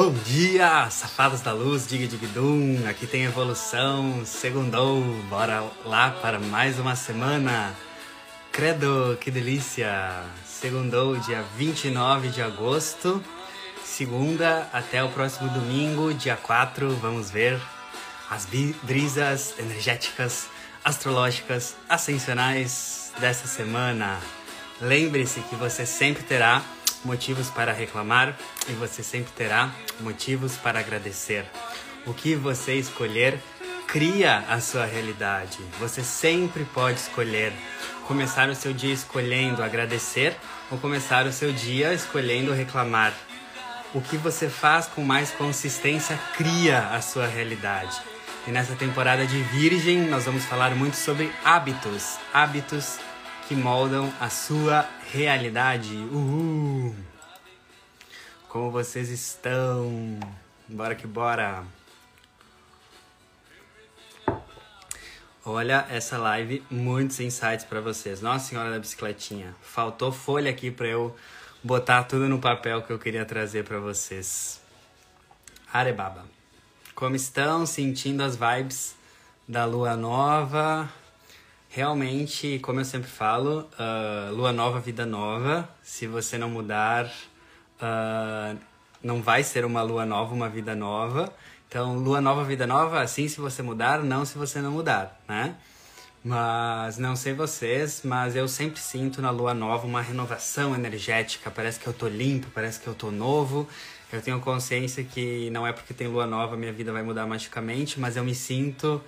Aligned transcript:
Bom 0.00 0.12
dia, 0.12 0.88
safados 0.90 1.40
da 1.40 1.52
luz, 1.52 1.84
diga 1.84 2.06
digdum, 2.06 2.86
aqui 2.88 3.04
tem 3.04 3.24
evolução, 3.24 4.24
segundou, 4.24 5.02
bora 5.28 5.68
lá 5.84 6.12
para 6.12 6.38
mais 6.38 6.78
uma 6.78 6.94
semana. 6.94 7.74
Credo, 8.52 9.18
que 9.20 9.28
delícia! 9.28 10.22
Segundou 10.46 11.16
dia 11.16 11.44
29 11.56 12.28
de 12.28 12.40
agosto, 12.40 13.20
segunda 13.84 14.68
até 14.72 15.02
o 15.02 15.08
próximo 15.08 15.50
domingo, 15.50 16.14
dia 16.14 16.36
4, 16.36 16.90
vamos 17.02 17.32
ver 17.32 17.60
as 18.30 18.46
brisas 18.84 19.58
energéticas, 19.58 20.46
astrológicas, 20.84 21.74
ascensionais 21.88 23.10
dessa 23.18 23.48
semana. 23.48 24.20
Lembre-se 24.80 25.40
que 25.40 25.56
você 25.56 25.84
sempre 25.84 26.22
terá 26.22 26.62
motivos 27.04 27.50
para 27.50 27.72
reclamar 27.72 28.36
e 28.68 28.72
você 28.72 29.02
sempre 29.02 29.32
terá 29.32 29.70
motivos 30.00 30.56
para 30.56 30.80
agradecer. 30.80 31.44
O 32.06 32.14
que 32.14 32.34
você 32.34 32.74
escolher 32.74 33.38
cria 33.88 34.44
a 34.48 34.60
sua 34.60 34.84
realidade. 34.84 35.58
Você 35.80 36.02
sempre 36.02 36.64
pode 36.66 37.00
escolher 37.00 37.52
começar 38.06 38.48
o 38.50 38.54
seu 38.54 38.72
dia 38.72 38.92
escolhendo 38.92 39.62
agradecer 39.62 40.36
ou 40.70 40.78
começar 40.78 41.26
o 41.26 41.32
seu 41.32 41.52
dia 41.52 41.94
escolhendo 41.94 42.52
reclamar. 42.52 43.14
O 43.94 44.02
que 44.02 44.18
você 44.18 44.50
faz 44.50 44.86
com 44.86 45.02
mais 45.02 45.30
consistência 45.30 46.18
cria 46.36 46.88
a 46.88 47.00
sua 47.00 47.26
realidade. 47.26 47.98
E 48.46 48.50
nessa 48.50 48.74
temporada 48.74 49.26
de 49.26 49.42
Virgem, 49.42 50.02
nós 50.02 50.26
vamos 50.26 50.44
falar 50.44 50.74
muito 50.74 50.96
sobre 50.96 51.32
hábitos. 51.42 52.18
Hábitos 52.32 52.98
que 53.48 53.56
moldam 53.56 54.12
a 54.20 54.28
sua 54.28 54.86
realidade. 55.10 55.96
Uhul! 55.96 56.94
Como 58.46 58.70
vocês 58.70 59.08
estão? 59.08 60.20
Bora 60.68 60.94
que 60.94 61.06
bora! 61.06 61.64
Olha 65.42 65.86
essa 65.88 66.18
live, 66.18 66.62
muitos 66.70 67.20
insights 67.20 67.64
para 67.64 67.80
vocês. 67.80 68.20
Nossa 68.20 68.50
Senhora 68.50 68.70
da 68.70 68.78
Bicicletinha, 68.78 69.56
faltou 69.62 70.12
folha 70.12 70.50
aqui 70.50 70.70
para 70.70 70.86
eu 70.86 71.16
botar 71.64 72.04
tudo 72.04 72.28
no 72.28 72.38
papel 72.38 72.82
que 72.82 72.92
eu 72.92 72.98
queria 72.98 73.24
trazer 73.24 73.64
para 73.64 73.78
vocês. 73.78 74.60
Arebaba. 75.72 76.26
Como 76.94 77.16
estão 77.16 77.64
sentindo 77.64 78.22
as 78.22 78.36
vibes 78.36 78.94
da 79.48 79.64
lua 79.64 79.96
nova? 79.96 80.92
Realmente, 81.70 82.58
como 82.60 82.80
eu 82.80 82.84
sempre 82.84 83.10
falo, 83.10 83.68
uh, 83.78 84.34
lua 84.34 84.52
nova, 84.52 84.80
vida 84.80 85.04
nova. 85.04 85.68
Se 85.82 86.06
você 86.06 86.38
não 86.38 86.48
mudar, 86.48 87.06
uh, 87.80 88.58
não 89.02 89.20
vai 89.20 89.42
ser 89.44 89.66
uma 89.66 89.82
lua 89.82 90.06
nova, 90.06 90.34
uma 90.34 90.48
vida 90.48 90.74
nova. 90.74 91.32
Então, 91.68 91.98
lua 91.98 92.22
nova, 92.22 92.42
vida 92.42 92.66
nova, 92.66 93.02
assim 93.02 93.28
se 93.28 93.38
você 93.38 93.62
mudar, 93.62 94.02
não 94.02 94.24
se 94.24 94.38
você 94.38 94.60
não 94.62 94.72
mudar, 94.72 95.20
né? 95.28 95.56
Mas 96.24 96.96
não 96.96 97.14
sei 97.14 97.34
vocês, 97.34 98.00
mas 98.02 98.34
eu 98.34 98.48
sempre 98.48 98.80
sinto 98.80 99.20
na 99.20 99.30
lua 99.30 99.52
nova 99.52 99.86
uma 99.86 100.00
renovação 100.00 100.74
energética. 100.74 101.50
Parece 101.50 101.78
que 101.78 101.86
eu 101.86 101.92
tô 101.92 102.08
limpo, 102.08 102.48
parece 102.54 102.80
que 102.80 102.86
eu 102.86 102.94
tô 102.94 103.10
novo. 103.10 103.68
Eu 104.10 104.22
tenho 104.22 104.40
consciência 104.40 105.04
que 105.04 105.50
não 105.50 105.66
é 105.66 105.72
porque 105.72 105.92
tem 105.92 106.08
lua 106.08 106.26
nova 106.26 106.56
minha 106.56 106.72
vida 106.72 106.90
vai 106.92 107.02
mudar 107.02 107.26
magicamente, 107.26 108.00
mas 108.00 108.16
eu 108.16 108.24
me 108.24 108.34
sinto 108.34 109.02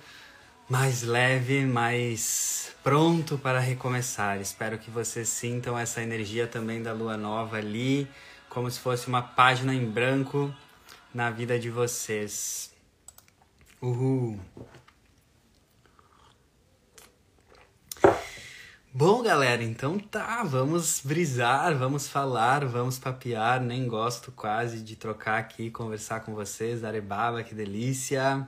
mais 0.71 1.03
leve, 1.03 1.65
mais 1.65 2.73
pronto 2.81 3.37
para 3.37 3.59
recomeçar. 3.59 4.39
Espero 4.39 4.77
que 4.77 4.89
vocês 4.89 5.27
sintam 5.27 5.77
essa 5.77 6.01
energia 6.01 6.47
também 6.47 6.81
da 6.81 6.93
lua 6.93 7.17
nova 7.17 7.57
ali, 7.57 8.07
como 8.47 8.71
se 8.71 8.79
fosse 8.79 9.09
uma 9.09 9.21
página 9.21 9.75
em 9.75 9.83
branco 9.83 10.49
na 11.13 11.29
vida 11.29 11.59
de 11.59 11.69
vocês. 11.69 12.73
Uhul! 13.81 14.39
Bom, 18.93 19.21
galera, 19.21 19.61
então 19.61 19.99
tá, 19.99 20.41
vamos 20.41 21.01
brisar, 21.03 21.77
vamos 21.77 22.07
falar, 22.07 22.63
vamos 22.63 22.97
papear. 22.97 23.59
Nem 23.59 23.89
gosto 23.89 24.31
quase 24.31 24.79
de 24.79 24.95
trocar 24.95 25.37
aqui, 25.37 25.69
conversar 25.69 26.21
com 26.21 26.33
vocês. 26.33 26.85
Arebaba, 26.85 27.43
que 27.43 27.53
delícia! 27.53 28.47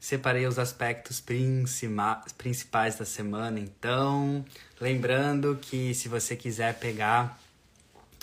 Separei 0.00 0.46
os 0.46 0.58
aspectos 0.58 1.22
principais 2.38 2.96
da 2.96 3.04
semana, 3.04 3.60
então. 3.60 4.42
Lembrando 4.80 5.58
que 5.60 5.94
se 5.94 6.08
você 6.08 6.34
quiser 6.34 6.78
pegar 6.78 7.38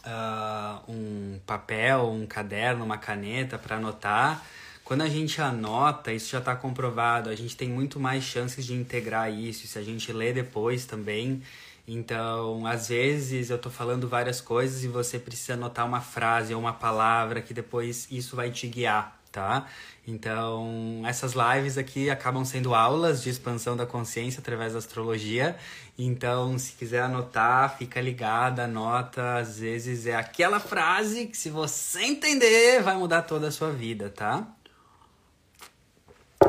uh, 0.03 0.91
um 0.91 1.39
papel, 1.45 2.09
um 2.09 2.25
caderno, 2.25 2.83
uma 2.83 2.97
caneta 2.97 3.59
para 3.59 3.75
anotar, 3.75 4.43
quando 4.83 5.01
a 5.01 5.09
gente 5.09 5.39
anota, 5.39 6.11
isso 6.11 6.31
já 6.31 6.39
está 6.39 6.55
comprovado, 6.55 7.29
a 7.29 7.35
gente 7.35 7.55
tem 7.55 7.69
muito 7.69 7.99
mais 7.99 8.23
chances 8.23 8.65
de 8.65 8.73
integrar 8.73 9.31
isso. 9.31 9.67
Se 9.67 9.77
a 9.77 9.83
gente 9.83 10.11
lê 10.11 10.33
depois 10.33 10.85
também. 10.85 11.43
Então, 11.87 12.65
às 12.67 12.89
vezes 12.89 13.49
eu 13.49 13.55
estou 13.55 13.71
falando 13.71 14.07
várias 14.07 14.41
coisas 14.41 14.83
e 14.83 14.87
você 14.87 15.17
precisa 15.17 15.53
anotar 15.53 15.85
uma 15.85 16.01
frase 16.01 16.53
ou 16.53 16.59
uma 16.59 16.73
palavra 16.73 17.41
que 17.41 17.53
depois 17.53 18.07
isso 18.11 18.35
vai 18.35 18.51
te 18.51 18.67
guiar 18.67 19.17
tá? 19.37 19.67
Então, 20.07 21.03
essas 21.05 21.33
lives 21.33 21.77
aqui 21.77 22.09
acabam 22.09 22.43
sendo 22.43 22.73
aulas 22.73 23.21
de 23.21 23.29
expansão 23.29 23.77
da 23.77 23.85
consciência 23.85 24.39
através 24.39 24.73
da 24.73 24.79
astrologia. 24.79 25.55
Então, 25.97 26.57
se 26.57 26.73
quiser 26.73 27.01
anotar, 27.01 27.77
fica 27.77 28.01
ligada, 28.01 28.63
anota. 28.63 29.35
Às 29.35 29.59
vezes 29.59 30.07
é 30.07 30.15
aquela 30.15 30.59
frase 30.59 31.27
que, 31.27 31.37
se 31.37 31.49
você 31.51 32.01
entender, 32.01 32.81
vai 32.81 32.97
mudar 32.97 33.23
toda 33.23 33.49
a 33.49 33.51
sua 33.51 33.71
vida, 33.71 34.09
tá? 34.09 34.47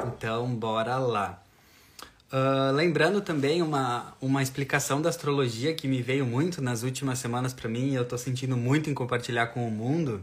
Então, 0.07 0.55
bora 0.55 0.97
lá. 0.97 1.43
Uh, 2.31 2.73
lembrando 2.75 3.23
também 3.23 3.63
uma, 3.63 4.15
uma 4.21 4.43
explicação 4.43 5.01
da 5.01 5.09
astrologia 5.09 5.75
que 5.75 5.89
me 5.89 6.03
veio 6.03 6.27
muito 6.27 6.61
nas 6.61 6.83
últimas 6.83 7.19
semanas 7.19 7.55
para 7.55 7.71
mim 7.71 7.93
e 7.93 7.95
eu 7.95 8.05
tô 8.05 8.19
sentindo 8.19 8.55
muito 8.55 8.91
em 8.91 8.95
compartilhar 8.95 9.47
com 9.47 9.67
o 9.67 9.71
mundo 9.71 10.23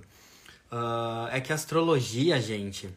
uh, 0.72 1.28
é 1.32 1.42
que 1.42 1.52
a 1.52 1.56
astrologia, 1.56 2.40
gente, 2.40 2.90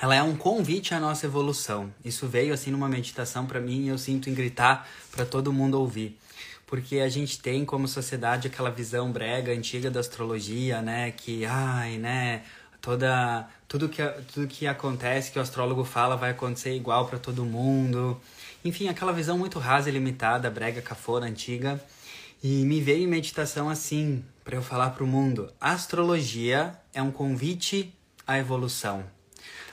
ela 0.00 0.16
é 0.16 0.22
um 0.22 0.36
convite 0.36 0.94
à 0.94 1.00
nossa 1.00 1.26
evolução. 1.26 1.92
Isso 2.04 2.26
veio 2.26 2.52
assim 2.52 2.70
numa 2.72 2.88
meditação 2.88 3.46
para 3.46 3.60
mim 3.60 3.84
e 3.84 3.88
eu 3.88 3.98
sinto 3.98 4.28
em 4.28 4.34
gritar 4.34 4.88
para 5.12 5.24
todo 5.24 5.52
mundo 5.52 5.78
ouvir. 5.78 6.18
Porque 6.66 6.98
a 6.98 7.08
gente 7.08 7.38
tem 7.40 7.64
como 7.64 7.86
sociedade 7.86 8.48
aquela 8.48 8.70
visão 8.70 9.12
brega 9.12 9.52
antiga 9.52 9.90
da 9.90 10.00
astrologia, 10.00 10.82
né, 10.82 11.12
que 11.12 11.44
ai, 11.44 11.98
né, 11.98 12.42
toda 12.84 13.48
tudo 13.66 13.88
que 13.88 14.02
tudo 14.32 14.46
que 14.46 14.66
acontece 14.66 15.32
que 15.32 15.38
o 15.38 15.42
astrólogo 15.42 15.84
fala 15.84 16.16
vai 16.16 16.30
acontecer 16.30 16.76
igual 16.76 17.06
para 17.06 17.18
todo 17.18 17.44
mundo. 17.44 18.20
Enfim, 18.62 18.88
aquela 18.88 19.12
visão 19.12 19.38
muito 19.38 19.58
rasa 19.58 19.88
e 19.88 19.92
limitada, 19.92 20.50
brega, 20.50 20.82
cafona, 20.82 21.26
antiga. 21.26 21.82
E 22.42 22.62
me 22.66 22.80
veio 22.80 23.04
em 23.04 23.06
meditação 23.06 23.70
assim, 23.70 24.22
para 24.44 24.56
eu 24.56 24.62
falar 24.62 24.90
para 24.90 25.02
o 25.02 25.06
mundo: 25.06 25.50
astrologia 25.58 26.78
é 26.92 27.00
um 27.00 27.10
convite 27.10 27.94
à 28.26 28.38
evolução. 28.38 29.02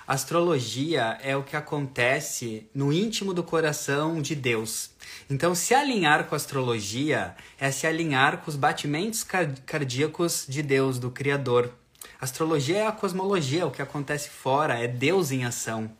Astrologia 0.07 1.17
é 1.21 1.35
o 1.35 1.43
que 1.43 1.55
acontece 1.55 2.69
no 2.73 2.91
íntimo 2.91 3.33
do 3.33 3.43
coração 3.43 4.21
de 4.21 4.35
Deus. 4.35 4.91
Então, 5.29 5.53
se 5.53 5.73
alinhar 5.73 6.25
com 6.25 6.35
a 6.35 6.37
astrologia 6.37 7.35
é 7.59 7.71
se 7.71 7.85
alinhar 7.87 8.39
com 8.39 8.49
os 8.49 8.55
batimentos 8.55 9.23
cardíacos 9.23 10.45
de 10.47 10.61
Deus, 10.63 10.97
do 10.97 11.11
Criador. 11.11 11.71
Astrologia 12.21 12.77
é 12.77 12.85
a 12.85 12.91
cosmologia, 12.91 13.65
o 13.65 13.71
que 13.71 13.81
acontece 13.81 14.29
fora, 14.29 14.77
é 14.77 14.87
Deus 14.87 15.31
em 15.31 15.43
ação. 15.43 15.91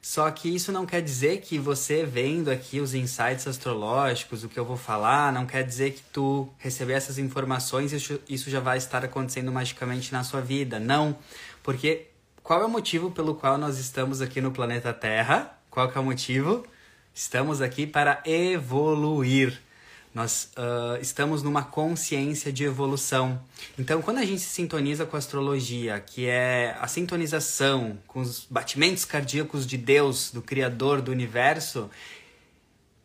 Só 0.00 0.30
que 0.30 0.48
isso 0.48 0.70
não 0.70 0.86
quer 0.86 1.02
dizer 1.02 1.40
que 1.40 1.58
você 1.58 2.06
vendo 2.06 2.52
aqui 2.52 2.78
os 2.78 2.94
insights 2.94 3.48
astrológicos, 3.48 4.44
o 4.44 4.48
que 4.48 4.60
eu 4.60 4.64
vou 4.64 4.76
falar, 4.76 5.32
não 5.32 5.46
quer 5.46 5.64
dizer 5.64 5.90
que 5.90 6.02
tu 6.12 6.48
receber 6.56 6.92
essas 6.92 7.18
informações 7.18 7.92
isso, 7.92 8.20
isso 8.28 8.48
já 8.48 8.60
vai 8.60 8.78
estar 8.78 9.04
acontecendo 9.04 9.50
magicamente 9.50 10.12
na 10.12 10.22
sua 10.22 10.40
vida. 10.40 10.78
Não, 10.78 11.18
porque 11.64 12.06
qual 12.44 12.62
é 12.62 12.64
o 12.64 12.70
motivo 12.70 13.10
pelo 13.10 13.34
qual 13.34 13.58
nós 13.58 13.76
estamos 13.76 14.22
aqui 14.22 14.40
no 14.40 14.52
planeta 14.52 14.92
Terra? 14.92 15.58
Qual 15.68 15.90
é 15.90 15.98
o 15.98 16.04
motivo? 16.04 16.64
Estamos 17.12 17.60
aqui 17.60 17.88
para 17.88 18.22
evoluir. 18.24 19.60
Nós 20.12 20.50
uh, 20.56 21.00
estamos 21.00 21.42
numa 21.42 21.62
consciência 21.62 22.52
de 22.52 22.64
evolução. 22.64 23.40
Então, 23.78 24.02
quando 24.02 24.18
a 24.18 24.24
gente 24.24 24.40
se 24.40 24.48
sintoniza 24.48 25.06
com 25.06 25.14
a 25.14 25.18
astrologia, 25.18 26.00
que 26.00 26.26
é 26.26 26.76
a 26.80 26.88
sintonização 26.88 27.96
com 28.08 28.20
os 28.20 28.44
batimentos 28.50 29.04
cardíacos 29.04 29.64
de 29.64 29.76
Deus, 29.76 30.32
do 30.32 30.42
Criador 30.42 31.00
do 31.00 31.12
universo, 31.12 31.88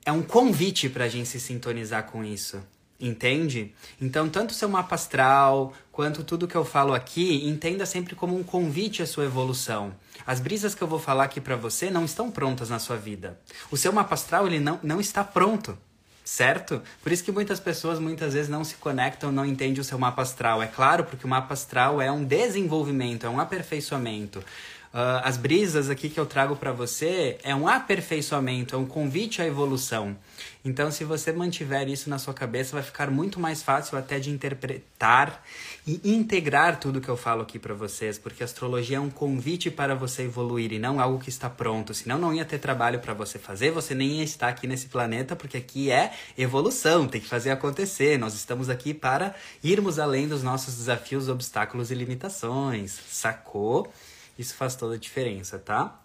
é 0.03 0.11
um 0.11 0.23
convite 0.23 0.89
para 0.89 1.05
a 1.05 1.07
gente 1.07 1.29
se 1.29 1.39
sintonizar 1.39 2.05
com 2.05 2.23
isso. 2.23 2.59
Entende? 2.99 3.73
Então, 4.01 4.29
tanto 4.29 4.53
seu 4.53 4.69
mapa 4.69 4.95
astral 4.95 5.73
quanto 5.91 6.23
tudo 6.23 6.47
que 6.47 6.55
eu 6.55 6.63
falo 6.63 6.93
aqui, 6.93 7.45
entenda 7.45 7.85
sempre 7.85 8.15
como 8.15 8.35
um 8.37 8.43
convite 8.43 9.03
à 9.03 9.05
sua 9.05 9.25
evolução. 9.25 9.93
As 10.25 10.39
brisas 10.39 10.73
que 10.73 10.81
eu 10.81 10.87
vou 10.87 10.97
falar 10.97 11.25
aqui 11.25 11.41
para 11.41 11.57
você 11.57 11.91
não 11.91 12.05
estão 12.05 12.31
prontas 12.31 12.69
na 12.69 12.79
sua 12.79 12.95
vida. 12.95 13.39
O 13.69 13.77
seu 13.77 13.91
mapa 13.91 14.15
astral 14.15 14.47
ele 14.47 14.59
não, 14.59 14.79
não 14.81 15.01
está 15.01 15.23
pronto. 15.23 15.77
Certo? 16.25 16.81
Por 17.03 17.11
isso 17.11 17.23
que 17.23 17.31
muitas 17.31 17.59
pessoas 17.59 17.99
muitas 17.99 18.33
vezes 18.33 18.49
não 18.49 18.63
se 18.63 18.75
conectam, 18.75 19.31
não 19.31 19.45
entendem 19.45 19.79
o 19.79 19.83
seu 19.83 19.99
mapa 19.99 20.23
astral. 20.23 20.61
É 20.61 20.67
claro, 20.67 21.03
porque 21.03 21.25
o 21.25 21.29
mapa 21.29 21.53
astral 21.53 22.01
é 22.01 22.11
um 22.11 22.23
desenvolvimento, 22.23 23.27
é 23.27 23.29
um 23.29 23.39
aperfeiçoamento. 23.39 24.39
Uh, 24.39 25.21
as 25.23 25.37
brisas 25.37 25.89
aqui 25.89 26.09
que 26.09 26.19
eu 26.19 26.25
trago 26.25 26.55
para 26.55 26.71
você 26.71 27.37
é 27.43 27.53
um 27.53 27.67
aperfeiçoamento, 27.67 28.75
é 28.75 28.77
um 28.77 28.85
convite 28.85 29.41
à 29.41 29.45
evolução. 29.45 30.17
Então, 30.65 30.89
se 30.89 31.03
você 31.03 31.31
mantiver 31.31 31.87
isso 31.87 32.09
na 32.09 32.17
sua 32.17 32.33
cabeça, 32.33 32.73
vai 32.73 32.81
ficar 32.81 33.11
muito 33.11 33.39
mais 33.39 33.61
fácil 33.61 33.99
até 33.99 34.17
de 34.17 34.31
interpretar 34.31 35.45
e 35.85 36.01
integrar 36.03 36.79
tudo 36.79 36.99
que 36.99 37.07
eu 37.07 37.15
falo 37.15 37.43
aqui 37.43 37.59
para 37.59 37.75
vocês, 37.75 38.17
porque 38.17 38.41
a 38.41 38.45
astrologia 38.45 38.97
é 38.97 38.99
um 38.99 39.11
convite 39.11 39.69
para 39.69 39.93
você 39.93 40.23
evoluir 40.23 40.73
e 40.73 40.79
não 40.79 40.99
algo 40.99 41.19
que 41.19 41.29
está 41.29 41.47
pronto. 41.47 41.93
Senão, 41.93 42.17
não 42.17 42.33
ia 42.33 42.43
ter 42.43 42.57
trabalho 42.57 42.99
para 42.99 43.13
você 43.13 43.37
fazer, 43.37 43.69
você 43.69 43.93
nem 43.93 44.13
ia 44.13 44.23
estar 44.23 44.47
aqui 44.47 44.65
nesse 44.65 44.87
planeta, 44.87 45.35
porque 45.35 45.55
aqui 45.55 45.91
é 45.91 46.11
evolução, 46.35 47.07
tem 47.07 47.21
que 47.21 47.27
fazer 47.27 47.51
acontecer. 47.51 48.17
Nós 48.17 48.33
estamos 48.33 48.67
aqui 48.67 48.91
para 48.91 49.35
irmos 49.63 49.99
além 49.99 50.27
dos 50.27 50.41
nossos 50.41 50.75
desafios, 50.77 51.29
obstáculos 51.29 51.91
e 51.91 51.93
limitações. 51.93 52.99
Sacou? 53.11 53.93
Isso 54.35 54.55
faz 54.55 54.75
toda 54.75 54.95
a 54.95 54.97
diferença, 54.97 55.59
tá? 55.59 56.01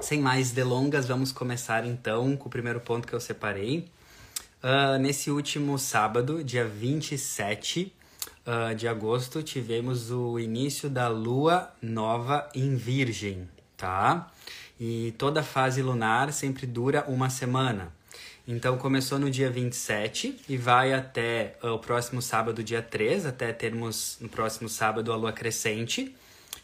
Sem 0.00 0.18
mais 0.18 0.50
delongas, 0.50 1.06
vamos 1.06 1.30
começar 1.30 1.84
então 1.84 2.34
com 2.34 2.48
o 2.48 2.50
primeiro 2.50 2.80
ponto 2.80 3.06
que 3.06 3.12
eu 3.12 3.20
separei. 3.20 3.86
Uh, 4.62 4.98
nesse 4.98 5.30
último 5.30 5.78
sábado, 5.78 6.42
dia 6.42 6.66
27 6.66 7.92
uh, 8.46 8.74
de 8.74 8.88
agosto, 8.88 9.42
tivemos 9.42 10.10
o 10.10 10.38
início 10.38 10.88
da 10.88 11.06
lua 11.06 11.70
nova 11.82 12.48
em 12.54 12.76
Virgem, 12.76 13.46
tá? 13.76 14.32
E 14.80 15.14
toda 15.18 15.42
fase 15.42 15.82
lunar 15.82 16.32
sempre 16.32 16.66
dura 16.66 17.04
uma 17.06 17.28
semana. 17.28 17.92
Então 18.48 18.78
começou 18.78 19.18
no 19.18 19.30
dia 19.30 19.50
27 19.50 20.40
e 20.48 20.56
vai 20.56 20.94
até 20.94 21.58
uh, 21.62 21.72
o 21.72 21.78
próximo 21.78 22.22
sábado, 22.22 22.64
dia 22.64 22.80
3, 22.80 23.26
até 23.26 23.52
termos 23.52 24.16
no 24.18 24.30
próximo 24.30 24.68
sábado 24.68 25.12
a 25.12 25.16
lua 25.16 25.32
crescente. 25.32 26.16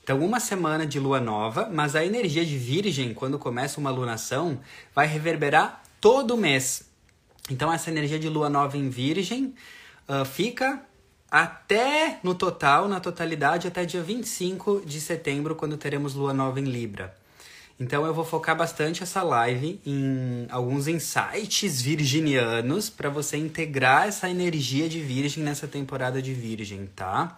Então, 0.07 0.21
uma 0.21 0.39
semana 0.39 0.87
de 0.87 1.01
lua 1.01 1.19
nova, 1.19 1.69
mas 1.69 1.97
a 1.97 2.05
energia 2.05 2.47
de 2.47 2.57
Virgem, 2.57 3.13
quando 3.13 3.41
começa 3.41 3.81
uma 3.81 3.91
lunação, 3.91 4.61
vai 4.95 5.05
reverberar 5.05 5.83
todo 6.01 6.37
mês. 6.37 6.89
Então, 7.51 7.73
essa 7.73 7.91
energia 7.91 8.17
de 8.17 8.29
lua 8.29 8.49
nova 8.49 8.79
em 8.79 8.89
Virgem 8.89 9.53
uh, 10.09 10.25
fica 10.25 10.81
até 11.29 12.21
no 12.23 12.37
total, 12.37 12.87
na 12.87 13.01
totalidade, 13.01 13.67
até 13.67 13.85
dia 13.85 14.01
25 14.01 14.83
de 14.87 15.01
setembro, 15.01 15.57
quando 15.57 15.77
teremos 15.77 16.15
lua 16.15 16.33
nova 16.33 16.61
em 16.61 16.67
Libra. 16.67 17.13
Então 17.81 18.07
eu 18.07 18.15
vou 18.15 18.25
focar 18.25 18.57
bastante 18.57 19.03
essa 19.03 19.25
live 19.25 19.81
em 19.85 20.47
alguns 20.51 20.87
insights 20.87 21.83
virginianos 21.83 22.89
para 22.89 23.11
você 23.11 23.37
integrar 23.37 24.07
essa 24.07 24.31
energia 24.31 24.89
de 24.89 25.01
Virgem 25.01 25.43
nessa 25.43 25.67
temporada 25.67 26.23
de 26.23 26.33
Virgem, 26.33 26.89
tá? 26.95 27.37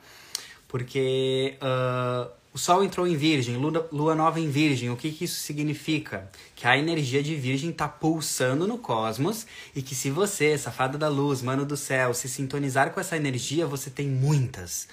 Porque 0.69 1.57
uh, 1.63 2.38
o 2.59 2.61
Sol 2.61 2.83
entrou 2.83 3.07
em 3.07 3.17
Virgem, 3.17 3.57
Lua, 3.57 4.17
nova 4.17 4.41
em 4.41 4.51
Virgem. 4.51 4.91
O 4.91 4.97
que, 4.97 5.13
que 5.13 5.27
isso 5.27 5.41
significa? 5.41 6.29
Que 6.57 6.67
a 6.67 6.77
energia 6.77 7.23
de 7.23 7.37
Virgem 7.37 7.71
está 7.71 7.87
pulsando 7.87 8.67
no 8.67 8.79
cosmos 8.79 9.47
e 9.77 9.81
que 9.81 9.95
se 9.95 10.11
você, 10.11 10.59
safada 10.59 10.99
da 10.99 11.09
luz, 11.09 11.41
mano 11.41 11.65
do 11.65 11.77
céu, 11.77 12.13
se 12.13 12.29
sintonizar 12.29 12.91
com 12.91 12.99
essa 12.99 13.17
energia, 13.17 13.65
você 13.65 13.91
tem 13.91 14.09
muitas, 14.09 14.89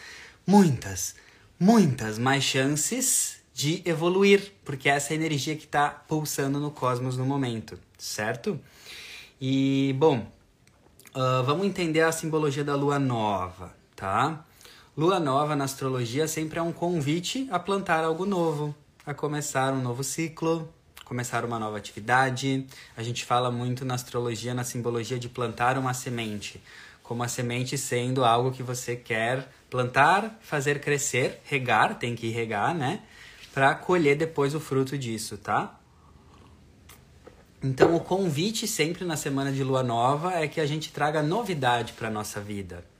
muitas, 0.45 1.15
muitas 1.59 2.19
mais 2.19 2.43
chances 2.43 3.37
de 3.51 3.81
evoluir, 3.83 4.53
porque 4.63 4.87
é 4.87 4.91
essa 4.91 5.15
energia 5.15 5.55
que 5.55 5.65
está 5.65 5.89
pulsando 5.89 6.59
no 6.59 6.69
cosmos 6.69 7.17
no 7.17 7.25
momento, 7.25 7.79
certo? 7.97 8.59
E, 9.41 9.95
bom, 9.97 10.31
uh, 11.15 11.43
vamos 11.43 11.65
entender 11.65 12.01
a 12.01 12.11
simbologia 12.11 12.63
da 12.63 12.75
lua 12.75 12.99
nova, 12.99 13.75
tá? 13.95 14.44
Lua 14.97 15.19
nova 15.19 15.57
na 15.57 15.65
astrologia 15.65 16.25
sempre 16.25 16.57
é 16.57 16.61
um 16.61 16.71
convite 16.71 17.49
a 17.51 17.59
plantar 17.59 18.05
algo 18.05 18.25
novo, 18.25 18.73
a 19.05 19.13
começar 19.13 19.73
um 19.73 19.81
novo 19.81 20.05
ciclo, 20.05 20.73
começar 21.03 21.43
uma 21.43 21.59
nova 21.59 21.75
atividade. 21.75 22.65
A 22.95 23.03
gente 23.03 23.25
fala 23.25 23.51
muito 23.51 23.83
na 23.83 23.95
astrologia, 23.95 24.53
na 24.53 24.63
simbologia 24.63 25.19
de 25.19 25.27
plantar 25.27 25.77
uma 25.77 25.93
semente, 25.93 26.63
como 27.03 27.23
a 27.23 27.27
semente 27.27 27.77
sendo 27.77 28.23
algo 28.23 28.53
que 28.53 28.63
você 28.63 28.95
quer 28.95 29.51
plantar, 29.69 30.39
fazer 30.39 30.79
crescer, 30.79 31.41
regar, 31.43 31.99
tem 31.99 32.15
que 32.15 32.29
regar, 32.29 32.73
né? 32.73 33.01
Para 33.53 33.75
colher 33.75 34.15
depois 34.15 34.55
o 34.55 34.61
fruto 34.61 34.97
disso, 34.97 35.37
tá? 35.37 35.77
Então, 37.61 37.97
o 37.97 37.99
convite 37.99 38.65
sempre 38.65 39.03
na 39.03 39.17
semana 39.17 39.51
de 39.51 39.61
lua 39.61 39.83
nova 39.83 40.35
é 40.35 40.47
que 40.47 40.61
a 40.61 40.65
gente 40.65 40.93
traga 40.93 41.21
novidade 41.21 41.91
para 41.91 42.09
nossa 42.09 42.39
vida 42.39 42.94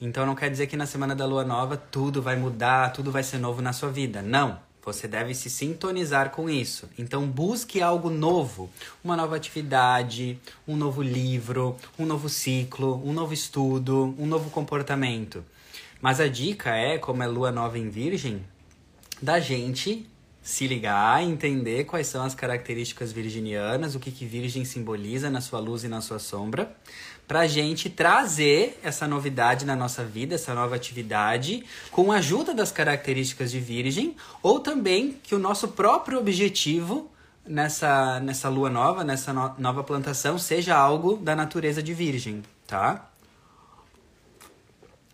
então 0.00 0.24
não 0.24 0.34
quer 0.34 0.50
dizer 0.50 0.66
que 0.66 0.76
na 0.76 0.86
semana 0.86 1.14
da 1.14 1.26
lua 1.26 1.44
nova 1.44 1.76
tudo 1.76 2.22
vai 2.22 2.36
mudar, 2.36 2.92
tudo 2.92 3.10
vai 3.10 3.22
ser 3.22 3.38
novo 3.38 3.60
na 3.60 3.72
sua 3.72 3.90
vida. 3.90 4.22
Não. 4.22 4.66
Você 4.84 5.06
deve 5.06 5.34
se 5.34 5.50
sintonizar 5.50 6.30
com 6.30 6.48
isso. 6.48 6.88
Então 6.98 7.26
busque 7.26 7.82
algo 7.82 8.08
novo, 8.08 8.70
uma 9.04 9.14
nova 9.16 9.36
atividade, 9.36 10.40
um 10.66 10.76
novo 10.76 11.02
livro, 11.02 11.76
um 11.98 12.06
novo 12.06 12.26
ciclo, 12.28 13.02
um 13.04 13.12
novo 13.12 13.34
estudo, 13.34 14.14
um 14.18 14.24
novo 14.24 14.48
comportamento. 14.48 15.44
Mas 16.00 16.20
a 16.20 16.28
dica 16.28 16.74
é, 16.74 16.96
como 16.96 17.22
é 17.22 17.26
lua 17.26 17.52
nova 17.52 17.78
em 17.78 17.90
virgem, 17.90 18.42
da 19.20 19.38
gente 19.40 20.08
se 20.40 20.66
ligar, 20.66 21.22
entender 21.22 21.84
quais 21.84 22.06
são 22.06 22.24
as 22.24 22.34
características 22.34 23.12
virginianas, 23.12 23.94
o 23.94 24.00
que, 24.00 24.10
que 24.10 24.24
virgem 24.24 24.64
simboliza 24.64 25.28
na 25.28 25.42
sua 25.42 25.60
luz 25.60 25.84
e 25.84 25.88
na 25.88 26.00
sua 26.00 26.18
sombra, 26.18 26.74
para 27.28 27.46
gente 27.46 27.90
trazer 27.90 28.80
essa 28.82 29.06
novidade 29.06 29.66
na 29.66 29.76
nossa 29.76 30.02
vida, 30.02 30.34
essa 30.34 30.54
nova 30.54 30.74
atividade, 30.74 31.62
com 31.90 32.10
a 32.10 32.16
ajuda 32.16 32.54
das 32.54 32.72
características 32.72 33.50
de 33.50 33.60
virgem, 33.60 34.16
ou 34.42 34.58
também 34.58 35.20
que 35.22 35.34
o 35.34 35.38
nosso 35.38 35.68
próprio 35.68 36.18
objetivo 36.18 37.10
nessa, 37.46 38.18
nessa 38.20 38.48
lua 38.48 38.70
nova, 38.70 39.04
nessa 39.04 39.34
no, 39.34 39.54
nova 39.58 39.84
plantação, 39.84 40.38
seja 40.38 40.74
algo 40.74 41.16
da 41.18 41.36
natureza 41.36 41.82
de 41.82 41.92
virgem, 41.92 42.42
tá? 42.66 43.10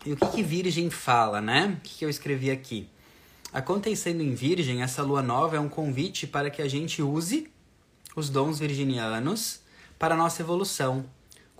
E 0.06 0.12
o 0.12 0.16
que, 0.16 0.26
que 0.28 0.42
virgem 0.42 0.90
fala, 0.90 1.40
né? 1.40 1.78
O 1.78 1.80
que, 1.80 1.98
que 1.98 2.04
eu 2.04 2.10
escrevi 2.10 2.48
aqui? 2.48 2.88
Acontecendo 3.52 4.20
em 4.20 4.34
Virgem, 4.34 4.82
essa 4.82 5.02
lua 5.02 5.22
nova 5.22 5.56
é 5.56 5.60
um 5.60 5.68
convite 5.68 6.26
para 6.26 6.50
que 6.50 6.60
a 6.60 6.68
gente 6.68 7.00
use 7.00 7.50
os 8.14 8.28
dons 8.28 8.58
virginianos 8.58 9.60
para 9.98 10.14
a 10.14 10.18
nossa 10.18 10.42
evolução. 10.42 11.06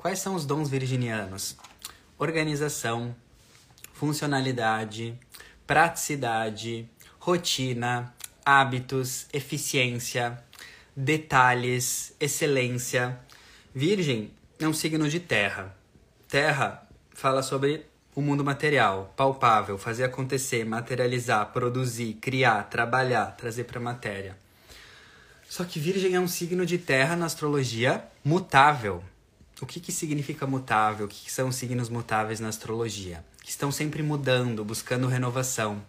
Quais 0.04 0.18
são 0.18 0.34
os 0.34 0.44
dons 0.44 0.68
virginianos? 0.68 1.56
Organização, 2.18 3.16
funcionalidade, 3.94 5.18
praticidade, 5.66 6.86
rotina, 7.18 8.14
hábitos, 8.44 9.26
eficiência, 9.32 10.38
detalhes, 10.94 12.14
excelência. 12.20 13.18
Virgem 13.74 14.30
é 14.58 14.68
um 14.68 14.74
signo 14.74 15.08
de 15.08 15.20
terra. 15.20 15.74
Terra 16.28 16.86
fala 17.14 17.42
sobre 17.42 17.86
o 18.14 18.20
mundo 18.20 18.44
material, 18.44 19.10
palpável, 19.16 19.78
fazer 19.78 20.04
acontecer, 20.04 20.66
materializar, 20.66 21.50
produzir, 21.50 22.12
criar, 22.20 22.64
trabalhar, 22.64 23.34
trazer 23.38 23.64
para 23.64 23.78
a 23.78 23.82
matéria. 23.82 24.36
Só 25.48 25.64
que 25.64 25.80
Virgem 25.80 26.14
é 26.14 26.20
um 26.20 26.28
signo 26.28 26.66
de 26.66 26.76
terra 26.76 27.16
na 27.16 27.24
astrologia 27.24 28.04
mutável. 28.22 29.02
O 29.60 29.66
que, 29.66 29.80
que 29.80 29.92
significa 29.92 30.46
mutável? 30.46 31.06
O 31.06 31.08
que, 31.08 31.24
que 31.24 31.32
são 31.32 31.52
signos 31.52 31.88
mutáveis 31.88 32.40
na 32.40 32.48
astrologia? 32.48 33.24
Que 33.42 33.50
estão 33.50 33.70
sempre 33.70 34.02
mudando, 34.02 34.64
buscando 34.64 35.06
renovação. 35.06 35.82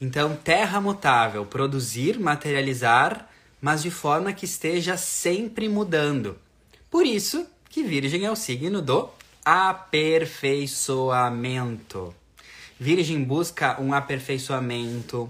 Então, 0.00 0.34
terra 0.36 0.80
mutável, 0.80 1.46
produzir, 1.46 2.18
materializar, 2.18 3.28
mas 3.60 3.82
de 3.82 3.90
forma 3.90 4.32
que 4.32 4.44
esteja 4.44 4.96
sempre 4.96 5.68
mudando. 5.68 6.38
Por 6.90 7.04
isso 7.04 7.46
que 7.68 7.82
Virgem 7.82 8.24
é 8.24 8.30
o 8.30 8.36
signo 8.36 8.80
do 8.80 9.10
aperfeiçoamento. 9.44 12.14
Virgem 12.78 13.24
busca 13.24 13.80
um 13.80 13.92
aperfeiçoamento, 13.92 15.28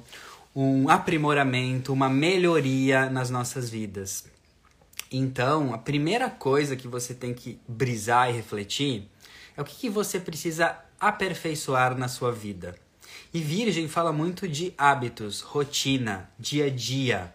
um 0.55 0.89
aprimoramento, 0.89 1.93
uma 1.93 2.09
melhoria 2.09 3.09
nas 3.09 3.31
nossas 3.31 3.71
vidas. 3.71 4.27
Então, 5.11 5.73
a 5.73 5.79
primeira 5.79 6.29
coisa 6.29 6.77
que 6.77 6.87
você 6.87 7.15
tem 7.15 7.33
que 7.33 7.59
brisar 7.67 8.29
e 8.29 8.33
refletir 8.33 9.09
é 9.57 9.63
o 9.63 9.65
que, 9.65 9.75
que 9.75 9.89
você 9.89 10.21
precisa 10.21 10.79
aperfeiçoar 11.01 11.97
na 11.97 12.09
sua 12.09 12.31
vida. 12.31 12.75
E 13.33 13.41
Virgem 13.41 13.89
fala 13.89 14.13
muito 14.13 14.47
de 14.47 14.75
hábitos, 14.77 15.41
rotina, 15.41 16.31
dia 16.39 16.67
a 16.67 16.71
dia. 16.71 17.33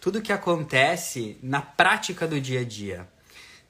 Tudo 0.00 0.22
que 0.22 0.32
acontece 0.32 1.36
na 1.42 1.60
prática 1.60 2.26
do 2.26 2.40
dia 2.40 2.60
a 2.60 2.64
dia. 2.64 3.08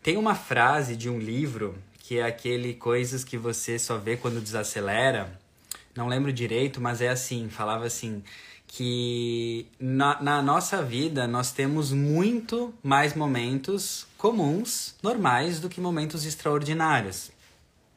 Tem 0.03 0.17
uma 0.17 0.35
frase 0.35 0.97
de 0.97 1.09
um 1.09 1.19
livro 1.19 1.77
que 1.99 2.19
é 2.19 2.25
aquele 2.25 2.75
coisas 2.75 3.23
que 3.23 3.39
você 3.39 3.79
só 3.79 3.97
vê 3.97 4.17
quando 4.17 4.41
desacelera, 4.41 5.39
não 5.95 6.09
lembro 6.09 6.33
direito, 6.33 6.81
mas 6.81 7.01
é 7.01 7.09
assim, 7.09 7.49
falava 7.49 7.85
assim 7.85 8.23
que 8.73 9.67
na, 9.81 10.23
na 10.23 10.41
nossa 10.41 10.81
vida 10.81 11.27
nós 11.27 11.51
temos 11.51 11.91
muito 11.91 12.73
mais 12.81 13.15
momentos 13.15 14.07
comuns, 14.17 14.95
normais, 15.03 15.59
do 15.59 15.69
que 15.69 15.81
momentos 15.81 16.25
extraordinários, 16.25 17.33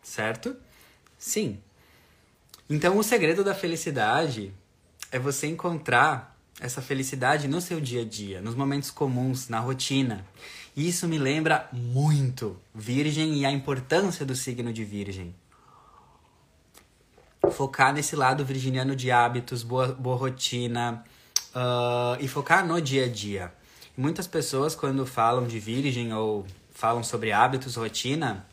certo? 0.01 0.55
Sim. 1.15 1.59
Então 2.67 2.97
o 2.97 3.03
segredo 3.03 3.43
da 3.43 3.53
felicidade 3.53 4.51
é 5.11 5.19
você 5.19 5.45
encontrar 5.45 6.35
essa 6.59 6.81
felicidade 6.81 7.47
no 7.47 7.61
seu 7.61 7.79
dia 7.79 8.01
a 8.01 8.05
dia, 8.05 8.41
nos 8.41 8.55
momentos 8.55 8.89
comuns, 8.89 9.49
na 9.49 9.59
rotina. 9.59 10.25
Isso 10.75 11.07
me 11.07 11.19
lembra 11.19 11.69
muito 11.71 12.59
Virgem 12.73 13.35
e 13.37 13.45
a 13.45 13.51
importância 13.51 14.25
do 14.25 14.35
signo 14.35 14.73
de 14.73 14.83
Virgem 14.83 15.35
focar 17.53 17.93
nesse 17.93 18.15
lado 18.15 18.43
virginiano 18.43 18.95
de 18.95 19.11
hábitos, 19.11 19.63
boa, 19.63 19.87
boa 19.87 20.17
rotina 20.17 21.03
uh, 21.55 22.17
e 22.19 22.27
focar 22.27 22.65
no 22.65 22.81
dia 22.81 23.05
a 23.05 23.09
dia. 23.09 23.53
muitas 23.95 24.27
pessoas, 24.27 24.75
quando 24.75 25.05
falam 25.05 25.45
de 25.47 25.59
virgem 25.59 26.13
ou 26.13 26.45
falam 26.73 27.03
sobre 27.03 27.31
hábitos, 27.31 27.75
rotina, 27.75 28.45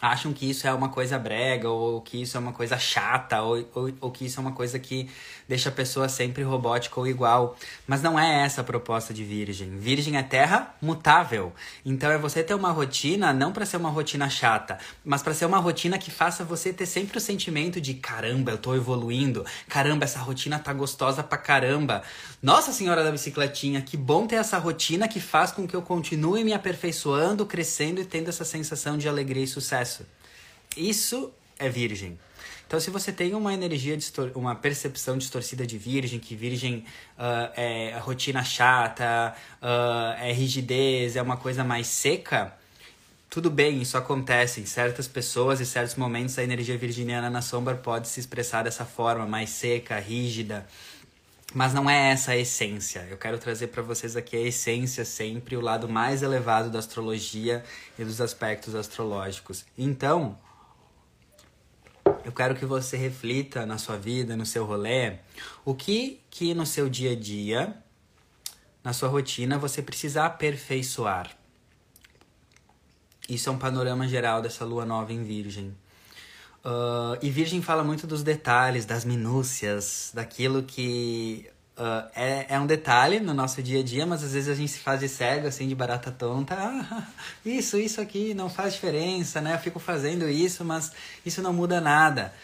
acham 0.00 0.32
que 0.32 0.48
isso 0.48 0.66
é 0.66 0.72
uma 0.72 0.88
coisa 0.88 1.18
brega, 1.18 1.68
ou 1.68 2.00
que 2.00 2.22
isso 2.22 2.36
é 2.36 2.40
uma 2.40 2.52
coisa 2.52 2.78
chata, 2.78 3.42
ou, 3.42 3.66
ou, 3.74 3.92
ou, 4.00 4.10
que 4.10 4.26
isso 4.26 4.38
é 4.38 4.42
uma 4.42 4.52
coisa 4.52 4.78
que 4.78 5.08
deixa 5.48 5.68
a 5.68 5.72
pessoa 5.72 6.08
sempre 6.08 6.42
robótica 6.42 7.00
ou 7.00 7.06
igual. 7.06 7.56
Mas 7.86 8.02
não 8.02 8.18
é 8.18 8.44
essa 8.44 8.60
a 8.60 8.64
proposta 8.64 9.14
de 9.14 9.24
Virgem. 9.24 9.78
Virgem 9.78 10.16
é 10.16 10.22
terra 10.22 10.74
mutável. 10.80 11.52
Então 11.84 12.10
é 12.10 12.18
você 12.18 12.42
ter 12.42 12.54
uma 12.54 12.70
rotina, 12.70 13.32
não 13.32 13.52
para 13.52 13.64
ser 13.64 13.76
uma 13.76 13.90
rotina 13.90 14.28
chata, 14.28 14.78
mas 15.04 15.22
para 15.22 15.34
ser 15.34 15.46
uma 15.46 15.58
rotina 15.58 15.98
que 15.98 16.10
faça 16.10 16.44
você 16.44 16.72
ter 16.72 16.86
sempre 16.86 17.18
o 17.18 17.20
sentimento 17.20 17.80
de 17.80 17.94
caramba, 17.94 18.50
eu 18.50 18.58
tô 18.58 18.74
evoluindo, 18.74 19.44
caramba, 19.68 20.04
essa 20.04 20.18
rotina 20.18 20.58
tá 20.58 20.72
gostosa 20.72 21.22
pra 21.22 21.38
caramba. 21.38 22.02
Nossa 22.42 22.72
Senhora 22.72 23.02
da 23.02 23.10
Bicicletinha, 23.10 23.80
que 23.80 23.96
bom 23.96 24.26
ter 24.26 24.36
essa 24.36 24.58
rotina 24.58 25.08
que 25.08 25.20
faz 25.20 25.50
com 25.52 25.66
que 25.66 25.74
eu 25.74 25.82
continue 25.82 26.44
me 26.44 26.52
aperfeiçoando, 26.52 27.46
crescendo 27.46 28.00
e 28.00 28.04
tendo 28.04 28.28
essa 28.28 28.44
sensação 28.44 28.98
de 28.98 29.08
alegria 29.08 29.44
e 29.44 29.46
sucesso. 29.46 29.85
Isso 30.76 31.32
é 31.58 31.68
virgem. 31.68 32.18
Então, 32.66 32.80
se 32.80 32.90
você 32.90 33.12
tem 33.12 33.34
uma 33.34 33.54
energia, 33.54 33.96
uma 34.34 34.54
percepção 34.54 35.16
distorcida 35.16 35.64
de 35.64 35.78
virgem, 35.78 36.18
que 36.18 36.34
virgem 36.34 36.84
uh, 37.16 37.52
é 37.54 37.96
rotina 37.98 38.42
chata, 38.42 39.34
uh, 39.62 40.20
é 40.20 40.32
rigidez, 40.32 41.14
é 41.14 41.22
uma 41.22 41.36
coisa 41.36 41.62
mais 41.62 41.86
seca, 41.86 42.52
tudo 43.30 43.50
bem, 43.50 43.82
isso 43.82 43.98
acontece. 43.98 44.60
Em 44.60 44.66
certas 44.66 45.06
pessoas 45.06 45.60
e 45.60 45.66
certos 45.66 45.94
momentos, 45.94 46.38
a 46.38 46.42
energia 46.42 46.78
virginiana 46.78 47.28
na 47.28 47.42
sombra 47.42 47.74
pode 47.74 48.08
se 48.08 48.18
expressar 48.18 48.62
dessa 48.64 48.84
forma, 48.84 49.26
mais 49.26 49.50
seca, 49.50 49.98
rígida. 49.98 50.66
Mas 51.54 51.72
não 51.72 51.88
é 51.88 52.10
essa 52.10 52.32
a 52.32 52.36
essência. 52.36 53.06
Eu 53.08 53.16
quero 53.16 53.38
trazer 53.38 53.68
para 53.68 53.82
vocês 53.82 54.16
aqui 54.16 54.36
a 54.36 54.40
essência 54.40 55.04
sempre, 55.04 55.56
o 55.56 55.60
lado 55.60 55.88
mais 55.88 56.22
elevado 56.22 56.70
da 56.70 56.78
astrologia 56.78 57.64
e 57.98 58.04
dos 58.04 58.20
aspectos 58.20 58.74
astrológicos. 58.74 59.64
Então, 59.78 60.38
eu 62.24 62.32
quero 62.32 62.54
que 62.56 62.66
você 62.66 62.96
reflita 62.96 63.64
na 63.64 63.78
sua 63.78 63.96
vida, 63.96 64.36
no 64.36 64.44
seu 64.44 64.64
rolê, 64.64 65.18
o 65.64 65.74
que 65.74 66.20
que 66.28 66.54
no 66.54 66.66
seu 66.66 66.88
dia 66.88 67.12
a 67.12 67.16
dia, 67.16 67.76
na 68.82 68.92
sua 68.92 69.08
rotina, 69.08 69.56
você 69.58 69.80
precisa 69.80 70.24
aperfeiçoar. 70.24 71.30
Isso 73.28 73.48
é 73.48 73.52
um 73.52 73.58
panorama 73.58 74.06
geral 74.06 74.42
dessa 74.42 74.64
lua 74.64 74.84
nova 74.84 75.12
em 75.12 75.22
Virgem. 75.22 75.76
Uh, 76.66 77.16
e 77.22 77.30
Virgem 77.30 77.62
fala 77.62 77.84
muito 77.84 78.08
dos 78.08 78.24
detalhes, 78.24 78.84
das 78.84 79.04
minúcias, 79.04 80.10
daquilo 80.12 80.64
que 80.64 81.48
uh, 81.78 82.10
é, 82.12 82.46
é 82.48 82.58
um 82.58 82.66
detalhe 82.66 83.20
no 83.20 83.32
nosso 83.32 83.62
dia 83.62 83.78
a 83.78 83.82
dia, 83.84 84.04
mas 84.04 84.24
às 84.24 84.32
vezes 84.32 84.48
a 84.48 84.54
gente 84.54 84.72
se 84.72 84.80
faz 84.80 84.98
de 84.98 85.08
cego, 85.08 85.46
assim, 85.46 85.68
de 85.68 85.76
barata 85.76 86.10
tonta. 86.10 86.56
Ah, 86.58 87.06
isso, 87.44 87.78
isso 87.78 88.00
aqui 88.00 88.34
não 88.34 88.50
faz 88.50 88.74
diferença, 88.74 89.40
né? 89.40 89.54
Eu 89.54 89.58
fico 89.60 89.78
fazendo 89.78 90.28
isso, 90.28 90.64
mas 90.64 90.90
isso 91.24 91.40
não 91.40 91.52
muda 91.52 91.80
nada. 91.80 92.34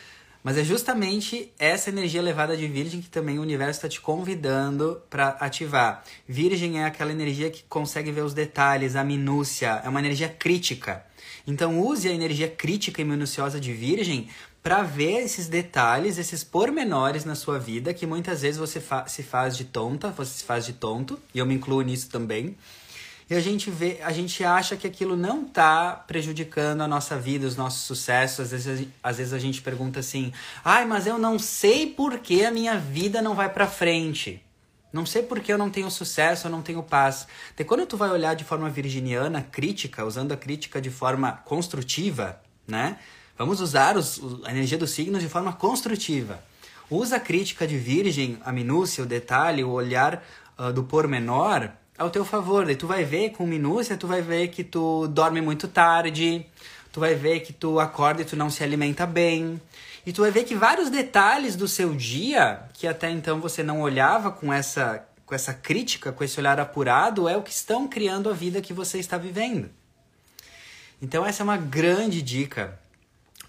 Mas 0.44 0.56
é 0.56 0.62
justamente 0.62 1.52
essa 1.58 1.90
energia 1.90 2.20
elevada 2.20 2.56
de 2.56 2.68
Virgem 2.68 3.00
que 3.00 3.08
também 3.08 3.40
o 3.40 3.42
universo 3.42 3.78
está 3.78 3.88
te 3.88 4.00
convidando 4.00 5.02
para 5.10 5.30
ativar. 5.40 6.04
Virgem 6.28 6.80
é 6.80 6.84
aquela 6.84 7.10
energia 7.10 7.50
que 7.50 7.64
consegue 7.64 8.12
ver 8.12 8.22
os 8.22 8.34
detalhes, 8.34 8.94
a 8.94 9.02
minúcia, 9.02 9.80
é 9.84 9.88
uma 9.88 9.98
energia 9.98 10.28
crítica. 10.28 11.04
Então 11.46 11.80
use 11.80 12.08
a 12.08 12.12
energia 12.12 12.48
crítica 12.48 13.00
e 13.00 13.04
minuciosa 13.04 13.60
de 13.60 13.72
Virgem 13.72 14.28
para 14.62 14.82
ver 14.82 15.24
esses 15.24 15.48
detalhes, 15.48 16.18
esses 16.18 16.44
pormenores 16.44 17.24
na 17.24 17.34
sua 17.34 17.58
vida 17.58 17.92
que 17.92 18.06
muitas 18.06 18.42
vezes 18.42 18.58
você 18.58 18.80
fa 18.80 19.06
se 19.08 19.22
faz 19.22 19.56
de 19.56 19.64
tonta, 19.64 20.10
você 20.10 20.38
se 20.38 20.44
faz 20.44 20.64
de 20.64 20.72
tonto, 20.74 21.18
e 21.34 21.38
eu 21.38 21.46
me 21.46 21.54
incluo 21.54 21.82
nisso 21.82 22.08
também. 22.08 22.56
E 23.28 23.34
a 23.34 23.40
gente 23.40 23.70
vê, 23.70 23.98
a 24.02 24.12
gente 24.12 24.44
acha 24.44 24.76
que 24.76 24.86
aquilo 24.86 25.16
não 25.16 25.46
está 25.46 25.92
prejudicando 25.92 26.82
a 26.82 26.88
nossa 26.88 27.16
vida, 27.18 27.46
os 27.46 27.56
nossos 27.56 27.82
sucessos. 27.82 28.40
Às 28.40 28.50
vezes, 28.50 28.88
às 29.02 29.16
vezes 29.16 29.32
a 29.32 29.38
gente 29.38 29.62
pergunta 29.62 30.00
assim: 30.00 30.32
"Ai, 30.64 30.84
mas 30.84 31.06
eu 31.06 31.18
não 31.18 31.38
sei 31.38 31.86
por 31.86 32.18
que 32.18 32.44
a 32.44 32.50
minha 32.50 32.76
vida 32.76 33.22
não 33.22 33.34
vai 33.34 33.48
para 33.48 33.66
frente". 33.66 34.42
Não 34.92 35.06
sei 35.06 35.22
por 35.22 35.40
que 35.40 35.52
eu 35.52 35.56
não 35.56 35.70
tenho 35.70 35.90
sucesso, 35.90 36.46
eu 36.46 36.50
não 36.50 36.60
tenho 36.60 36.82
paz. 36.82 37.26
De 37.56 37.64
quando 37.64 37.86
tu 37.86 37.96
vai 37.96 38.10
olhar 38.10 38.34
de 38.34 38.44
forma 38.44 38.68
virginiana, 38.68 39.40
crítica, 39.40 40.04
usando 40.04 40.32
a 40.32 40.36
crítica 40.36 40.80
de 40.80 40.90
forma 40.90 41.32
construtiva, 41.44 42.38
né? 42.66 42.98
Vamos 43.38 43.60
usar 43.60 43.96
os, 43.96 44.20
a 44.44 44.50
energia 44.50 44.76
dos 44.76 44.90
signos 44.90 45.22
de 45.22 45.28
forma 45.28 45.52
construtiva. 45.52 46.42
Usa 46.90 47.16
a 47.16 47.20
crítica 47.20 47.66
de 47.66 47.78
virgem, 47.78 48.38
a 48.44 48.52
minúcia, 48.52 49.02
o 49.02 49.06
detalhe, 49.06 49.64
o 49.64 49.70
olhar 49.70 50.22
uh, 50.58 50.70
do 50.72 50.84
pormenor 50.84 51.70
ao 51.96 52.10
teu 52.10 52.24
favor. 52.24 52.66
Daí 52.66 52.76
tu 52.76 52.86
vai 52.86 53.02
ver 53.02 53.30
com 53.30 53.46
minúcia, 53.46 53.96
tu 53.96 54.06
vai 54.06 54.20
ver 54.20 54.48
que 54.48 54.62
tu 54.62 55.08
dorme 55.08 55.40
muito 55.40 55.66
tarde, 55.66 56.44
tu 56.92 57.00
vai 57.00 57.14
ver 57.14 57.40
que 57.40 57.52
tu 57.52 57.80
acorda 57.80 58.20
e 58.20 58.24
tu 58.24 58.36
não 58.36 58.50
se 58.50 58.62
alimenta 58.62 59.06
bem, 59.06 59.60
e 60.04 60.12
tu 60.12 60.22
vai 60.22 60.30
ver 60.30 60.44
que 60.44 60.54
vários 60.54 60.90
detalhes 60.90 61.54
do 61.54 61.68
seu 61.68 61.94
dia, 61.94 62.62
que 62.74 62.88
até 62.88 63.08
então 63.08 63.40
você 63.40 63.62
não 63.62 63.80
olhava 63.80 64.32
com 64.32 64.52
essa, 64.52 65.06
com 65.24 65.34
essa 65.34 65.54
crítica, 65.54 66.10
com 66.10 66.24
esse 66.24 66.40
olhar 66.40 66.58
apurado, 66.58 67.28
é 67.28 67.36
o 67.36 67.42
que 67.42 67.52
estão 67.52 67.86
criando 67.86 68.28
a 68.28 68.32
vida 68.32 68.60
que 68.60 68.72
você 68.72 68.98
está 68.98 69.16
vivendo. 69.16 69.70
Então, 71.00 71.24
essa 71.24 71.42
é 71.42 71.44
uma 71.44 71.56
grande 71.56 72.20
dica 72.20 72.78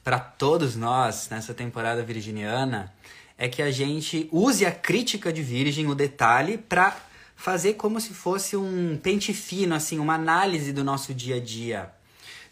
para 0.04 0.20
todos 0.20 0.76
nós 0.76 1.28
nessa 1.30 1.56
temporada 1.56 2.04
virginiana: 2.04 2.94
é 3.36 3.48
que 3.48 3.62
a 3.62 3.72
gente 3.72 4.30
use 4.32 4.64
a 4.64 4.72
crítica 4.72 5.34
de 5.34 5.42
Virgem, 5.42 5.88
o 5.88 5.96
detalhe, 5.96 6.58
para 6.58 6.96
fazer 7.36 7.74
como 7.74 8.00
se 8.00 8.14
fosse 8.14 8.56
um 8.56 8.96
pente 9.02 9.34
fino, 9.34 9.74
assim, 9.74 9.98
uma 9.98 10.14
análise 10.14 10.72
do 10.72 10.84
nosso 10.84 11.16
dia 11.16 11.38
a 11.38 11.40
dia 11.40 11.92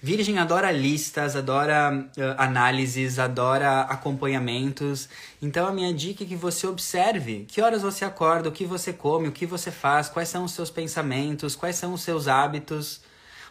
Virgem 0.03 0.39
adora 0.39 0.71
listas, 0.71 1.35
adora 1.35 2.09
uh, 2.17 2.21
análises, 2.35 3.19
adora 3.19 3.81
acompanhamentos. 3.81 5.07
Então 5.39 5.67
a 5.67 5.71
minha 5.71 5.93
dica 5.93 6.23
é 6.23 6.27
que 6.27 6.35
você 6.35 6.65
observe 6.65 7.45
que 7.47 7.61
horas 7.61 7.83
você 7.83 8.03
acorda, 8.03 8.49
o 8.49 8.51
que 8.51 8.65
você 8.65 8.91
come, 8.91 9.27
o 9.27 9.31
que 9.31 9.45
você 9.45 9.69
faz, 9.69 10.09
quais 10.09 10.27
são 10.27 10.43
os 10.43 10.53
seus 10.53 10.71
pensamentos, 10.71 11.55
quais 11.55 11.75
são 11.75 11.93
os 11.93 12.01
seus 12.01 12.27
hábitos. 12.27 13.01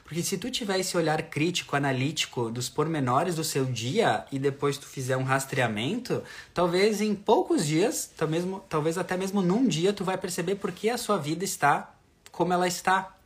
Porque 0.02 0.25
se 0.25 0.37
tu 0.38 0.50
tiver 0.50 0.80
esse 0.80 0.97
olhar 0.97 1.23
crítico, 1.23 1.76
analítico 1.76 2.50
dos 2.50 2.69
pormenores 2.69 3.37
do 3.37 3.45
seu 3.45 3.64
dia 3.64 4.25
e 4.33 4.38
depois 4.40 4.76
tu 4.76 4.87
fizer 4.87 5.16
um 5.16 5.23
rastreamento, 5.23 6.21
talvez 6.52 7.00
em 7.00 7.14
poucos 7.14 7.64
dias, 7.64 8.11
talvez, 8.16 8.45
talvez 8.69 8.99
até 8.99 9.16
mesmo 9.16 9.40
num 9.40 9.69
dia, 9.69 9.92
tu 9.92 10.02
vai 10.02 10.19
perceber 10.19 10.57
por 10.57 10.73
que 10.73 10.90
a 10.90 10.99
sua 10.99 11.16
vida 11.16 11.45
está 11.45 11.95
como 12.33 12.52
ela 12.52 12.66
está. 12.66 13.19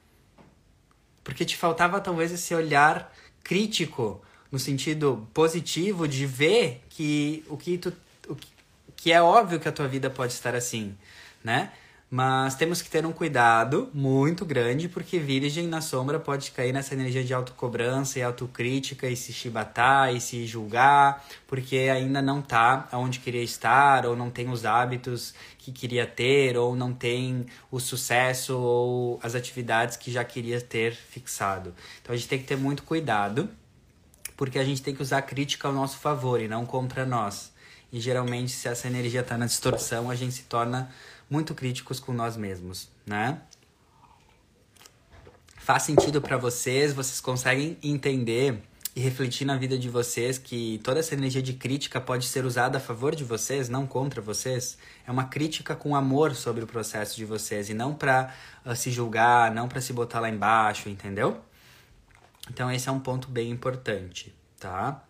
Porque 1.25 1.45
te 1.45 1.57
faltava 1.57 2.01
talvez 2.01 2.31
esse 2.31 2.55
olhar 2.55 3.13
crítico, 3.43 4.23
no 4.53 4.59
sentido 4.59 5.27
positivo, 5.33 6.07
de 6.07 6.27
ver 6.27 6.85
que 6.91 7.43
o 7.49 7.57
que 7.57 7.79
tu. 7.79 7.93
O 8.29 8.37
que, 8.37 8.49
que 8.95 9.13
é 9.13 9.21
óbvio 9.21 9.59
que 9.59 9.69
a 9.69 9.73
tua 9.73 9.89
vida 9.89 10.09
pode 10.09 10.33
estar 10.33 10.55
assim, 10.55 10.97
né? 11.43 11.73
Mas 12.17 12.55
temos 12.55 12.81
que 12.81 12.89
ter 12.89 13.05
um 13.05 13.11
cuidado 13.11 13.91
muito 13.93 14.45
grande, 14.45 14.89
porque 14.89 15.19
virgem 15.19 15.67
na 15.67 15.81
sombra 15.81 16.21
pode 16.21 16.53
cair 16.53 16.73
nessa 16.73 16.95
energia 16.95 17.25
de 17.25 17.35
autocobrança 17.35 18.21
e 18.21 18.23
autocrítica 18.23 19.09
e 19.09 19.17
se 19.17 19.33
chibatar 19.33 20.15
e 20.15 20.21
se 20.21 20.47
julgar, 20.47 21.27
porque 21.49 21.77
ainda 21.93 22.23
não 22.23 22.41
tá 22.41 22.89
onde 22.93 23.19
queria 23.19 23.43
estar, 23.43 24.07
ou 24.07 24.15
não 24.15 24.31
tem 24.31 24.49
os 24.49 24.65
hábitos 24.65 25.35
que 25.59 25.73
queria 25.73 26.07
ter, 26.07 26.57
ou 26.57 26.77
não 26.77 26.95
tem 26.95 27.47
o 27.69 27.81
sucesso 27.81 28.57
ou 28.57 29.19
as 29.21 29.35
atividades 29.35 29.97
que 29.97 30.13
já 30.13 30.23
queria 30.23 30.61
ter 30.61 30.95
fixado. 30.95 31.75
Então 32.01 32.15
a 32.15 32.17
gente 32.17 32.29
tem 32.29 32.39
que 32.39 32.45
ter 32.45 32.57
muito 32.57 32.85
cuidado, 32.85 33.49
porque 34.37 34.61
a 34.61 34.65
gente 34.65 34.81
tem 34.81 34.95
que 34.95 35.03
usar 35.03 35.19
a 35.19 35.23
crítica 35.23 35.67
ao 35.67 35.75
nosso 35.75 35.99
favor 35.99 36.41
e 36.41 36.47
não 36.47 36.65
contra 36.65 37.05
nós. 37.05 37.53
E 37.93 37.99
geralmente, 37.99 38.53
se 38.53 38.67
essa 38.69 38.89
energia 38.89 39.21
está 39.21 39.37
na 39.37 39.47
distorção, 39.47 40.11
a 40.11 40.15
gente 40.15 40.35
se 40.35 40.43
torna 40.45 40.91
muito 41.29 41.55
críticos 41.55 41.99
com 42.01 42.13
nós 42.13 42.37
mesmos, 42.37 42.89
né? 43.07 43.41
Faz 45.59 45.85
sentido 45.85 46.21
para 46.21 46.37
vocês? 46.37 46.93
Vocês 46.93 47.21
conseguem 47.21 47.79
entender 47.83 48.63
e 48.97 49.01
refletir 49.01 49.45
na 49.45 49.57
vida 49.57 49.77
de 49.77 49.89
vocês 49.89 50.39
que 50.39 50.81
toda 50.85 51.01
essa 51.01 51.15
energia 51.15 51.43
de 51.43 51.55
crítica 51.55 52.01
pode 52.01 52.27
ser 52.27 52.45
usada 52.45 52.79
a 52.79 52.81
favor 52.81 53.15
de 53.15 53.25
vocês, 53.25 53.69
não 53.69 53.87
contra 53.87 54.21
vocês. 54.21 54.79
É 55.07 55.11
uma 55.11 55.25
crítica 55.25 55.75
com 55.75 55.97
amor 55.97 56.35
sobre 56.35 56.63
o 56.63 56.67
processo 56.67 57.17
de 57.17 57.25
vocês 57.25 57.69
e 57.69 57.75
não 57.75 57.95
para 57.95 58.33
uh, 58.65 58.71
ah, 58.71 58.77
se 58.77 58.91
julgar, 58.91 59.53
não 59.53 59.67
para 59.67 59.81
se 59.81 59.93
botar 59.93 60.21
lá 60.21 60.31
embaixo, 60.31 60.89
entendeu? 60.89 61.41
Então 62.49 62.71
esse 62.71 62.89
é 62.89 62.93
um 62.93 63.01
ponto 63.01 63.29
bem 63.29 63.51
importante, 63.51 64.33
tá? 64.61 65.03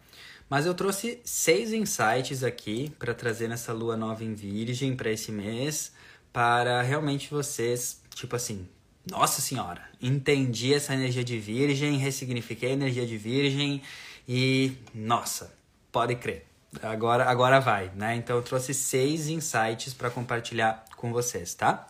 Mas 0.48 0.64
eu 0.64 0.74
trouxe 0.74 1.20
seis 1.24 1.72
insights 1.72 2.42
aqui 2.42 2.94
para 2.98 3.12
trazer 3.12 3.48
nessa 3.48 3.72
lua 3.72 3.96
nova 3.96 4.24
em 4.24 4.34
Virgem 4.34 4.96
para 4.96 5.10
esse 5.10 5.32
mês, 5.32 5.92
para 6.34 6.82
realmente 6.82 7.30
vocês, 7.30 8.02
tipo 8.12 8.34
assim, 8.34 8.68
nossa 9.08 9.40
senhora, 9.40 9.82
entendi 10.02 10.74
essa 10.74 10.92
energia 10.92 11.22
de 11.22 11.38
virgem, 11.38 11.96
ressignifiquei 11.96 12.70
a 12.70 12.72
energia 12.72 13.06
de 13.06 13.16
virgem 13.16 13.80
e 14.28 14.72
nossa, 14.92 15.54
pode 15.92 16.16
crer. 16.16 16.44
Agora, 16.82 17.30
agora 17.30 17.60
vai, 17.60 17.92
né? 17.94 18.16
Então 18.16 18.34
eu 18.34 18.42
trouxe 18.42 18.74
seis 18.74 19.28
insights 19.28 19.94
para 19.94 20.10
compartilhar 20.10 20.84
com 20.96 21.12
vocês, 21.12 21.54
tá? 21.54 21.86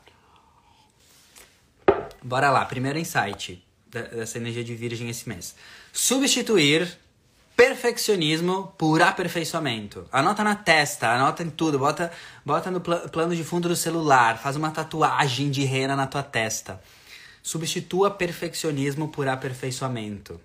Bora 2.22 2.50
lá, 2.50 2.66
primeiro 2.66 2.98
insight 2.98 3.64
dessa 3.88 4.36
energia 4.36 4.62
de 4.62 4.74
virgem 4.74 5.08
esse 5.08 5.26
mês. 5.26 5.54
Substituir 5.90 6.98
perfeccionismo 7.56 8.75
por 8.76 9.00
aperfeiçoamento. 9.00 10.06
Anota 10.11 10.42
na 10.42 10.54
testa, 10.54 11.11
anota 11.11 11.42
em 11.42 11.50
tudo, 11.50 11.78
bota, 11.78 12.11
bota 12.44 12.70
no 12.70 12.80
pl 12.80 13.08
plano 13.08 13.34
de 13.34 13.44
fundo 13.44 13.68
do 13.68 13.76
celular, 13.76 14.38
faz 14.38 14.56
uma 14.56 14.70
tatuagem 14.70 15.50
de 15.50 15.64
rena 15.64 15.94
na 15.94 16.06
tua 16.06 16.23
testa. 16.23 16.80
Substitua 17.42 18.11
perfeccionismo 18.11 19.08
por 19.08 19.28
aperfeiçoamento. 19.28 20.40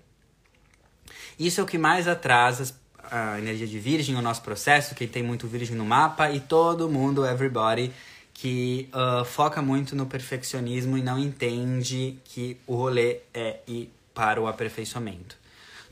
Isso 1.38 1.60
é 1.60 1.64
o 1.64 1.66
que 1.66 1.78
mais 1.78 2.06
atrasa 2.06 2.74
a 3.10 3.38
energia 3.38 3.66
de 3.66 3.78
virgem, 3.78 4.14
o 4.14 4.22
nosso 4.22 4.42
processo, 4.42 4.94
quem 4.94 5.08
tem 5.08 5.22
muito 5.22 5.48
virgem 5.48 5.74
no 5.74 5.84
mapa 5.84 6.30
e 6.30 6.38
todo 6.38 6.88
mundo, 6.88 7.26
everybody, 7.26 7.92
que 8.32 8.88
uh, 8.94 9.24
foca 9.24 9.60
muito 9.60 9.96
no 9.96 10.06
perfeccionismo 10.06 10.96
e 10.96 11.02
não 11.02 11.18
entende 11.18 12.18
que 12.24 12.56
o 12.66 12.76
rolê 12.76 13.18
é 13.34 13.60
ir 13.66 13.92
para 14.14 14.40
o 14.40 14.46
aperfeiçoamento. 14.46 15.39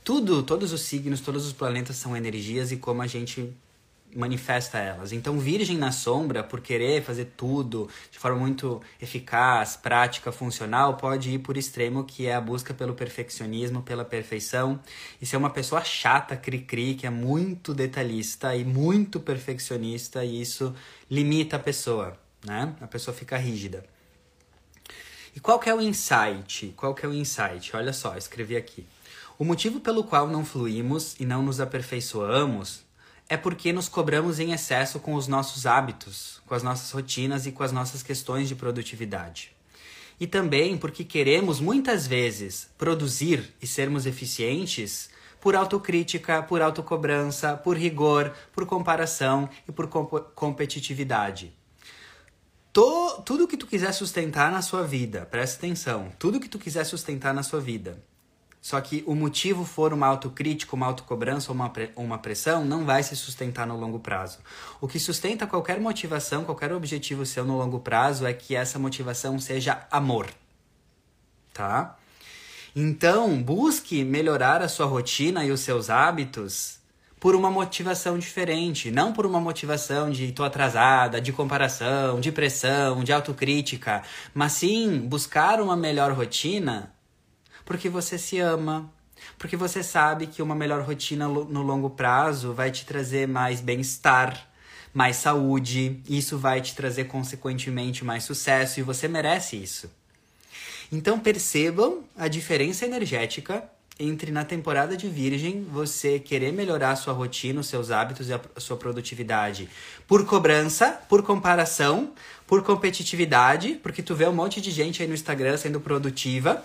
Tudo, 0.08 0.42
todos 0.42 0.72
os 0.72 0.80
signos, 0.80 1.20
todos 1.20 1.44
os 1.44 1.52
planetas 1.52 1.96
são 1.96 2.16
energias 2.16 2.72
e 2.72 2.78
como 2.78 3.02
a 3.02 3.06
gente 3.06 3.54
manifesta 4.16 4.78
elas. 4.78 5.12
Então, 5.12 5.38
Virgem 5.38 5.76
na 5.76 5.92
sombra, 5.92 6.42
por 6.42 6.62
querer 6.62 7.02
fazer 7.02 7.26
tudo 7.36 7.90
de 8.10 8.18
forma 8.18 8.38
muito 8.38 8.80
eficaz, 9.02 9.76
prática, 9.76 10.32
funcional, 10.32 10.96
pode 10.96 11.32
ir 11.32 11.40
por 11.40 11.58
extremo, 11.58 12.04
que 12.04 12.26
é 12.26 12.34
a 12.34 12.40
busca 12.40 12.72
pelo 12.72 12.94
perfeccionismo, 12.94 13.82
pela 13.82 14.02
perfeição. 14.02 14.80
E 15.20 15.26
ser 15.26 15.36
uma 15.36 15.50
pessoa 15.50 15.84
chata, 15.84 16.34
cri-cri, 16.38 16.94
que 16.94 17.06
é 17.06 17.10
muito 17.10 17.74
detalhista 17.74 18.56
e 18.56 18.64
muito 18.64 19.20
perfeccionista, 19.20 20.24
e 20.24 20.40
isso 20.40 20.74
limita 21.10 21.56
a 21.56 21.58
pessoa, 21.58 22.18
né? 22.42 22.74
A 22.80 22.86
pessoa 22.86 23.14
fica 23.14 23.36
rígida. 23.36 23.84
E 25.36 25.38
qual 25.38 25.58
que 25.58 25.68
é 25.68 25.74
o 25.74 25.82
insight? 25.82 26.72
Qual 26.78 26.94
que 26.94 27.04
é 27.04 27.08
o 27.10 27.12
insight? 27.12 27.76
Olha 27.76 27.92
só, 27.92 28.16
escrevi 28.16 28.56
aqui. 28.56 28.86
O 29.38 29.44
motivo 29.44 29.78
pelo 29.78 30.02
qual 30.02 30.26
não 30.26 30.44
fluímos 30.44 31.14
e 31.20 31.24
não 31.24 31.44
nos 31.44 31.60
aperfeiçoamos 31.60 32.84
é 33.28 33.36
porque 33.36 33.72
nos 33.72 33.88
cobramos 33.88 34.40
em 34.40 34.52
excesso 34.52 34.98
com 34.98 35.14
os 35.14 35.28
nossos 35.28 35.64
hábitos, 35.64 36.42
com 36.44 36.56
as 36.56 36.62
nossas 36.64 36.90
rotinas 36.90 37.46
e 37.46 37.52
com 37.52 37.62
as 37.62 37.70
nossas 37.70 38.02
questões 38.02 38.48
de 38.48 38.56
produtividade. 38.56 39.52
E 40.18 40.26
também 40.26 40.76
porque 40.76 41.04
queremos 41.04 41.60
muitas 41.60 42.04
vezes 42.04 42.68
produzir 42.76 43.54
e 43.62 43.66
sermos 43.66 44.06
eficientes 44.06 45.08
por 45.40 45.54
autocrítica, 45.54 46.42
por 46.42 46.60
autocobrança, 46.60 47.56
por 47.56 47.76
rigor, 47.76 48.32
por 48.52 48.66
comparação 48.66 49.48
e 49.68 49.70
por 49.70 49.86
comp 49.86 50.14
competitividade. 50.34 51.52
Tudo 52.72 53.46
que 53.46 53.56
tu 53.56 53.68
quiser 53.68 53.92
sustentar 53.92 54.50
na 54.50 54.62
sua 54.62 54.82
vida, 54.82 55.26
presta 55.30 55.58
atenção, 55.58 56.10
tudo 56.18 56.40
que 56.40 56.48
tu 56.48 56.58
quiser 56.58 56.82
sustentar 56.82 57.32
na 57.32 57.44
sua 57.44 57.60
vida, 57.60 58.02
só 58.60 58.80
que 58.80 59.04
o 59.06 59.14
motivo 59.14 59.64
for 59.64 59.92
uma 59.92 60.06
autocrítica, 60.06 60.74
uma 60.74 60.86
autocobrança 60.86 61.50
ou 61.50 61.54
uma, 61.54 61.72
uma 61.96 62.18
pressão, 62.18 62.64
não 62.64 62.84
vai 62.84 63.02
se 63.02 63.14
sustentar 63.14 63.66
no 63.66 63.76
longo 63.76 64.00
prazo. 64.00 64.38
O 64.80 64.88
que 64.88 64.98
sustenta 64.98 65.46
qualquer 65.46 65.80
motivação, 65.80 66.44
qualquer 66.44 66.72
objetivo 66.72 67.24
seu 67.24 67.44
no 67.44 67.56
longo 67.56 67.80
prazo 67.80 68.26
é 68.26 68.32
que 68.32 68.54
essa 68.54 68.78
motivação 68.78 69.38
seja 69.38 69.86
amor. 69.90 70.28
Tá? 71.54 71.96
Então, 72.74 73.40
busque 73.42 74.04
melhorar 74.04 74.60
a 74.60 74.68
sua 74.68 74.86
rotina 74.86 75.44
e 75.44 75.50
os 75.50 75.60
seus 75.60 75.88
hábitos 75.88 76.78
por 77.18 77.34
uma 77.34 77.50
motivação 77.50 78.18
diferente, 78.18 78.90
não 78.90 79.12
por 79.12 79.26
uma 79.26 79.40
motivação 79.40 80.10
de 80.10 80.30
tô 80.30 80.44
atrasada, 80.44 81.20
de 81.20 81.32
comparação, 81.32 82.20
de 82.20 82.30
pressão, 82.30 83.02
de 83.02 83.12
autocrítica, 83.12 84.02
mas 84.32 84.52
sim 84.52 85.00
buscar 85.00 85.60
uma 85.60 85.76
melhor 85.76 86.12
rotina 86.12 86.92
porque 87.68 87.90
você 87.90 88.16
se 88.16 88.40
ama, 88.40 88.90
porque 89.36 89.54
você 89.54 89.82
sabe 89.82 90.26
que 90.26 90.40
uma 90.40 90.54
melhor 90.54 90.80
rotina 90.80 91.28
no 91.28 91.60
longo 91.60 91.90
prazo 91.90 92.54
vai 92.54 92.70
te 92.70 92.86
trazer 92.86 93.28
mais 93.28 93.60
bem-estar, 93.60 94.48
mais 94.94 95.16
saúde, 95.16 96.00
isso 96.08 96.38
vai 96.38 96.62
te 96.62 96.74
trazer 96.74 97.04
consequentemente 97.04 98.06
mais 98.06 98.24
sucesso 98.24 98.80
e 98.80 98.82
você 98.82 99.06
merece 99.06 99.62
isso. 99.62 99.90
Então 100.90 101.20
percebam 101.20 102.04
a 102.16 102.26
diferença 102.26 102.86
energética 102.86 103.62
entre 104.00 104.32
na 104.32 104.46
temporada 104.46 104.96
de 104.96 105.06
Virgem 105.06 105.62
você 105.70 106.18
querer 106.18 106.54
melhorar 106.54 106.96
sua 106.96 107.12
rotina, 107.12 107.60
os 107.60 107.66
seus 107.66 107.90
hábitos 107.90 108.30
e 108.30 108.32
a 108.32 108.40
sua 108.56 108.78
produtividade 108.78 109.68
por 110.06 110.24
cobrança, 110.24 110.98
por 111.06 111.22
comparação, 111.22 112.14
por 112.46 112.62
competitividade, 112.62 113.78
porque 113.82 114.02
tu 114.02 114.14
vê 114.14 114.26
um 114.26 114.32
monte 114.32 114.58
de 114.58 114.70
gente 114.70 115.02
aí 115.02 115.08
no 115.08 115.12
Instagram 115.12 115.58
sendo 115.58 115.78
produtiva 115.78 116.64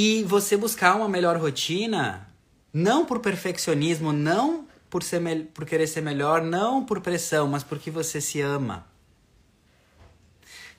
e 0.00 0.22
você 0.22 0.56
buscar 0.56 0.94
uma 0.94 1.08
melhor 1.08 1.36
rotina, 1.38 2.28
não 2.72 3.04
por 3.04 3.18
perfeccionismo, 3.18 4.12
não 4.12 4.64
por, 4.88 5.02
ser 5.02 5.20
por 5.52 5.66
querer 5.66 5.88
ser 5.88 6.02
melhor, 6.02 6.40
não 6.40 6.84
por 6.84 7.00
pressão, 7.00 7.48
mas 7.48 7.64
porque 7.64 7.90
você 7.90 8.20
se 8.20 8.40
ama. 8.40 8.86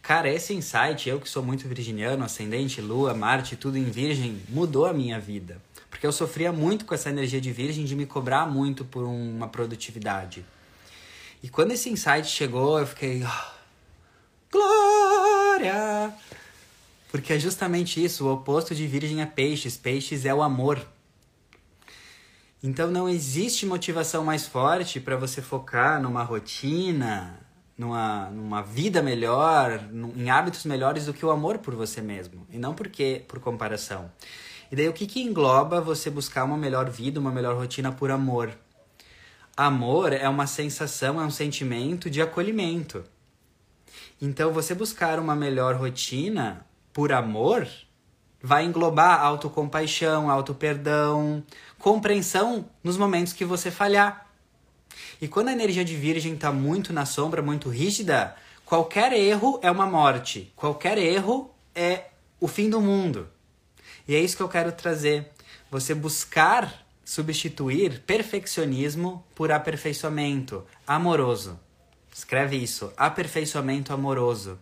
Cara, 0.01 0.29
esse 0.29 0.53
insight, 0.53 1.09
eu 1.09 1.19
que 1.19 1.27
sou 1.27 1.43
muito 1.43 1.67
virginiano, 1.67 2.23
ascendente, 2.23 2.79
lua, 2.79 3.13
Marte, 3.13 3.57
tudo 3.57 3.77
em 3.77 3.83
virgem, 3.83 4.41
mudou 4.47 4.85
a 4.85 4.93
minha 4.93 5.19
vida. 5.19 5.61
Porque 5.89 6.07
eu 6.07 6.13
sofria 6.13 6.53
muito 6.53 6.85
com 6.85 6.93
essa 6.93 7.09
energia 7.09 7.41
de 7.41 7.51
virgem 7.51 7.83
de 7.83 7.97
me 7.97 8.05
cobrar 8.05 8.45
muito 8.45 8.85
por 8.85 9.03
uma 9.03 9.49
produtividade. 9.49 10.45
E 11.43 11.49
quando 11.49 11.73
esse 11.73 11.89
insight 11.89 12.25
chegou, 12.25 12.79
eu 12.79 12.87
fiquei. 12.87 13.21
Oh, 13.21 13.51
glória! 14.49 16.15
Porque 17.09 17.33
é 17.33 17.39
justamente 17.39 18.03
isso, 18.03 18.27
o 18.27 18.33
oposto 18.33 18.73
de 18.75 18.85
virgem 18.85 19.21
é 19.21 19.25
peixes. 19.25 19.75
Peixes 19.75 20.25
é 20.25 20.33
o 20.33 20.43
amor. 20.43 20.79
Então 22.61 22.91
não 22.91 23.09
existe 23.09 23.65
motivação 23.65 24.23
mais 24.23 24.45
forte 24.45 24.99
para 24.99 25.15
você 25.15 25.41
focar 25.41 26.01
numa 26.01 26.23
rotina, 26.23 27.39
numa, 27.77 28.29
numa 28.29 28.61
vida 28.61 29.01
melhor, 29.01 29.81
num, 29.91 30.13
em 30.15 30.29
hábitos 30.29 30.65
melhores 30.65 31.05
do 31.05 31.13
que 31.13 31.25
o 31.25 31.31
amor 31.31 31.59
por 31.59 31.73
você 31.73 32.01
mesmo. 32.01 32.45
E 32.51 32.59
não 32.59 32.75
porque 32.75 33.23
por 33.27 33.39
comparação. 33.39 34.11
E 34.71 34.75
daí 34.75 34.87
o 34.87 34.93
que, 34.93 35.07
que 35.07 35.21
engloba 35.21 35.81
você 35.81 36.11
buscar 36.11 36.43
uma 36.43 36.57
melhor 36.57 36.89
vida, 36.89 37.19
uma 37.19 37.31
melhor 37.31 37.55
rotina 37.55 37.91
por 37.91 38.11
amor? 38.11 38.51
Amor 39.57 40.13
é 40.13 40.29
uma 40.29 40.45
sensação, 40.45 41.19
é 41.19 41.25
um 41.25 41.31
sentimento 41.31 42.07
de 42.07 42.21
acolhimento. 42.21 43.03
Então 44.21 44.53
você 44.53 44.75
buscar 44.75 45.17
uma 45.17 45.35
melhor 45.35 45.75
rotina 45.75 46.65
por 46.93 47.11
amor 47.11 47.67
vai 48.41 48.65
englobar 48.65 49.21
autocompaixão, 49.21 50.29
autoperdão, 50.29 51.43
compreensão 51.77 52.69
nos 52.83 52.97
momentos 52.97 53.33
que 53.33 53.45
você 53.45 53.69
falhar. 53.69 54.27
E 55.21 55.27
quando 55.27 55.49
a 55.49 55.53
energia 55.53 55.83
de 55.83 55.95
virgem 55.95 56.33
está 56.33 56.51
muito 56.51 56.93
na 56.93 57.05
sombra, 57.05 57.41
muito 57.41 57.69
rígida, 57.69 58.35
qualquer 58.65 59.11
erro 59.11 59.59
é 59.61 59.69
uma 59.69 59.85
morte, 59.85 60.51
qualquer 60.55 60.97
erro 60.97 61.53
é 61.75 62.05
o 62.39 62.47
fim 62.47 62.69
do 62.69 62.79
mundo. 62.79 63.27
E 64.07 64.15
é 64.15 64.19
isso 64.19 64.37
que 64.37 64.43
eu 64.43 64.49
quero 64.49 64.71
trazer. 64.71 65.29
Você 65.69 65.93
buscar 65.93 66.85
substituir 67.03 68.01
perfeccionismo 68.01 69.25
por 69.35 69.51
aperfeiçoamento 69.51 70.63
amoroso. 70.85 71.59
Escreve 72.13 72.55
isso, 72.55 72.93
aperfeiçoamento 72.95 73.93
amoroso. 73.93 74.59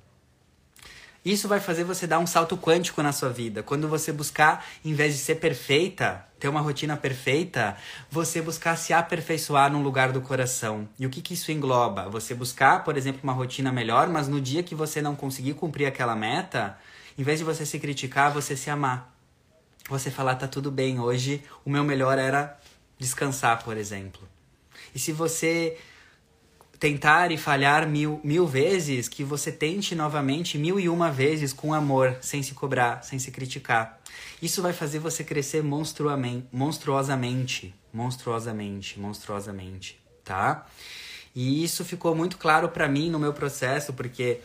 Isso 1.26 1.48
vai 1.48 1.60
fazer 1.60 1.84
você 1.84 2.08
dar 2.08 2.20
um 2.20 2.28
salto 2.28 2.58
quântico 2.58 3.04
na 3.04 3.12
sua 3.12 3.30
vida. 3.30 3.62
Quando 3.62 3.88
você 3.88 4.12
buscar, 4.12 4.66
em 4.84 4.94
vez 4.94 5.14
de 5.14 5.20
ser 5.20 5.36
perfeita, 5.36 6.26
ter 6.40 6.48
uma 6.48 6.62
rotina 6.62 6.96
perfeita, 6.96 7.76
você 8.10 8.42
buscar 8.42 8.78
se 8.78 8.94
aperfeiçoar 8.94 9.72
num 9.72 9.82
lugar 9.82 10.12
do 10.12 10.22
coração. 10.22 10.88
E 10.98 11.06
o 11.06 11.10
que, 11.10 11.22
que 11.22 11.34
isso 11.34 11.52
engloba? 11.52 12.08
Você 12.10 12.34
buscar, 12.34 12.84
por 12.84 12.96
exemplo, 12.96 13.22
uma 13.24 13.34
rotina 13.34 13.72
melhor, 13.72 14.08
mas 14.08 14.28
no 14.28 14.40
dia 14.40 14.64
que 14.64 14.76
você 14.76 15.02
não 15.02 15.16
conseguir 15.16 15.56
cumprir 15.56 15.86
aquela 15.86 16.16
meta, 16.16 16.78
em 17.18 17.24
vez 17.24 17.40
de 17.40 17.46
você 17.46 17.66
se 17.66 17.80
criticar, 17.80 18.32
você 18.32 18.56
se 18.56 18.70
amar. 18.70 19.14
você 19.90 20.12
falar 20.12 20.36
tá 20.36 20.48
tudo 20.48 20.70
bem 20.70 21.00
hoje, 21.00 21.44
o 21.66 21.70
meu 21.70 21.84
melhor 21.84 22.18
era 22.18 22.58
descansar, 23.00 23.64
por 23.64 23.78
exemplo. 23.78 24.22
E 24.94 25.00
se 25.00 25.12
você 25.12 25.78
tentar 26.80 27.32
e 27.32 27.38
falhar 27.38 27.88
mil, 27.88 28.20
mil 28.24 28.46
vezes, 28.46 29.08
que 29.08 29.24
você 29.24 29.52
tente 29.52 29.96
novamente 29.96 30.58
mil 30.58 30.80
e 30.80 30.88
uma 30.88 31.12
vezes 31.12 31.54
com 31.54 31.74
amor, 31.74 32.18
sem 32.22 32.44
se 32.44 32.54
cobrar, 32.54 33.04
sem 33.04 33.18
se 33.18 33.32
criticar. 33.32 34.00
Isso 34.42 34.62
vai 34.62 34.74
fazer 34.74 35.00
você 35.00 35.24
crescer 35.24 35.64
monstruosamente, 35.64 37.74
monstruosamente, 37.92 39.00
monstruosamente, 39.00 40.00
tá? 40.24 40.68
E 41.36 41.64
isso 41.64 41.84
ficou 41.84 42.16
muito 42.16 42.38
claro 42.38 42.70
para 42.70 42.88
mim 42.88 43.10
no 43.10 43.20
meu 43.20 43.34
processo, 43.34 43.94
porque 43.94 44.40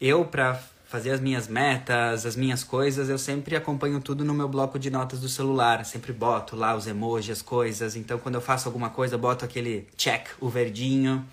eu 0.00 0.24
para 0.24 0.60
fazer 0.94 1.10
as 1.10 1.20
minhas 1.20 1.48
metas, 1.48 2.24
as 2.24 2.36
minhas 2.36 2.62
coisas, 2.62 3.08
eu 3.08 3.18
sempre 3.18 3.56
acompanho 3.56 4.00
tudo 4.00 4.24
no 4.24 4.32
meu 4.32 4.46
bloco 4.46 4.78
de 4.78 4.90
notas 4.90 5.20
do 5.20 5.28
celular. 5.28 5.84
Sempre 5.84 6.12
boto 6.12 6.54
lá 6.54 6.76
os 6.76 6.86
emojis, 6.86 7.38
as 7.38 7.42
coisas. 7.42 7.96
Então, 7.96 8.18
quando 8.18 8.36
eu 8.36 8.40
faço 8.40 8.68
alguma 8.68 8.90
coisa, 8.90 9.18
boto 9.18 9.44
aquele 9.44 9.88
check, 9.96 10.28
o 10.40 10.48
verdinho. 10.48 11.26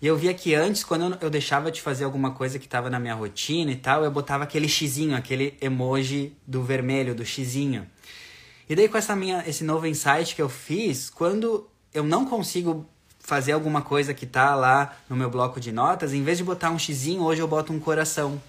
E 0.00 0.06
eu 0.06 0.16
via 0.16 0.34
que 0.34 0.54
antes, 0.54 0.84
quando 0.84 1.16
eu 1.20 1.30
deixava 1.30 1.70
de 1.70 1.80
fazer 1.80 2.04
alguma 2.04 2.30
coisa 2.30 2.58
que 2.58 2.66
estava 2.66 2.90
na 2.90 2.98
minha 2.98 3.14
rotina 3.14 3.70
e 3.70 3.76
tal, 3.76 4.04
eu 4.04 4.10
botava 4.10 4.44
aquele 4.44 4.68
xizinho, 4.68 5.16
aquele 5.16 5.56
emoji 5.60 6.32
do 6.46 6.62
vermelho, 6.62 7.14
do 7.14 7.24
xizinho. 7.24 7.86
E 8.68 8.74
daí 8.74 8.88
com 8.88 8.98
essa 8.98 9.16
minha, 9.16 9.44
esse 9.46 9.64
novo 9.64 9.86
insight 9.86 10.34
que 10.34 10.42
eu 10.42 10.48
fiz, 10.48 11.08
quando 11.08 11.66
eu 11.94 12.04
não 12.04 12.26
consigo 12.26 12.86
fazer 13.20 13.52
alguma 13.52 13.82
coisa 13.82 14.12
que 14.12 14.26
tá 14.26 14.54
lá 14.54 14.96
no 15.08 15.16
meu 15.16 15.30
bloco 15.30 15.58
de 15.58 15.72
notas, 15.72 16.12
em 16.12 16.22
vez 16.22 16.38
de 16.38 16.44
botar 16.44 16.70
um 16.70 16.78
xizinho, 16.78 17.22
hoje 17.22 17.40
eu 17.40 17.48
boto 17.48 17.72
um 17.72 17.80
coração. 17.80 18.40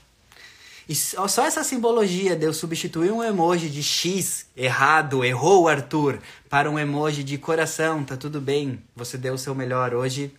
E 0.90 0.96
só 0.96 1.46
essa 1.46 1.64
simbologia 1.64 2.36
de 2.36 2.46
eu 2.46 2.54
substituir 2.54 3.12
um 3.12 3.24
emoji 3.24 3.70
de 3.70 3.84
X, 3.84 4.48
errado, 4.56 5.24
errou 5.26 5.68
Arthur, 5.68 6.20
para 6.50 6.70
um 6.70 6.80
emoji 6.80 7.24
de 7.24 7.38
coração, 7.38 8.04
tá 8.04 8.16
tudo 8.16 8.40
bem, 8.40 8.82
você 8.96 9.18
deu 9.18 9.34
o 9.34 9.38
seu 9.38 9.54
melhor 9.54 9.94
hoje, 9.94 10.32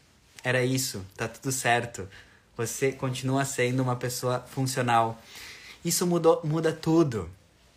era 0.42 0.64
isso, 0.64 1.05
tá 1.16 1.29
tudo 1.29 1.53
certo. 1.53 2.09
Você 2.57 2.92
continua 2.92 3.44
sendo 3.44 3.83
uma 3.83 3.96
pessoa 3.96 4.40
funcional. 4.40 5.20
Isso 5.85 6.07
mudou, 6.07 6.40
muda 6.44 6.72
tudo. 6.72 7.31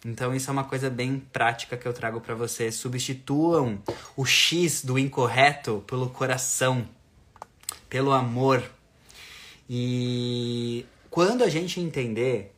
Então 0.03 0.33
isso 0.33 0.49
é 0.49 0.53
uma 0.53 0.63
coisa 0.63 0.89
bem 0.89 1.19
prática 1.31 1.77
que 1.77 1.87
eu 1.87 1.93
trago 1.93 2.19
para 2.19 2.33
vocês. 2.33 2.75
Substituam 2.75 3.79
o 4.15 4.25
X 4.25 4.83
do 4.83 4.97
incorreto 4.97 5.83
pelo 5.85 6.09
coração, 6.09 6.87
pelo 7.87 8.11
amor. 8.11 8.63
E 9.69 10.85
quando 11.09 11.43
a 11.43 11.49
gente 11.49 11.79
entender 11.79 12.55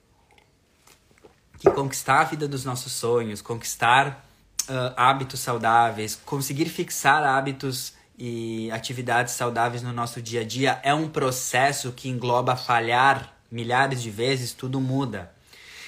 que 1.59 1.69
conquistar 1.69 2.21
a 2.21 2.23
vida 2.23 2.47
dos 2.47 2.63
nossos 2.63 2.93
sonhos, 2.93 3.41
conquistar 3.41 4.25
uh, 4.69 4.93
hábitos 4.95 5.41
saudáveis, 5.41 6.15
conseguir 6.15 6.65
fixar 6.65 7.23
hábitos 7.23 7.93
e 8.17 8.69
atividades 8.71 9.33
saudáveis 9.33 9.81
no 9.81 9.91
nosso 9.91 10.21
dia 10.21 10.41
a 10.41 10.43
dia 10.43 10.79
é 10.83 10.93
um 10.93 11.09
processo 11.09 11.91
que 11.91 12.09
engloba 12.09 12.55
falhar 12.55 13.33
milhares 13.51 14.01
de 14.01 14.09
vezes, 14.09 14.53
tudo 14.53 14.79
muda. 14.79 15.31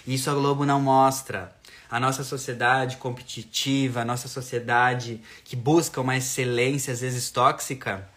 Isso 0.05 0.29
a 0.29 0.33
Globo 0.33 0.65
não 0.65 0.79
mostra. 0.79 1.55
A 1.89 1.99
nossa 1.99 2.23
sociedade 2.23 2.97
competitiva, 2.97 4.01
a 4.01 4.05
nossa 4.05 4.27
sociedade 4.27 5.21
que 5.43 5.55
busca 5.55 6.01
uma 6.01 6.17
excelência 6.17 6.93
às 6.93 7.01
vezes 7.01 7.29
tóxica, 7.31 8.07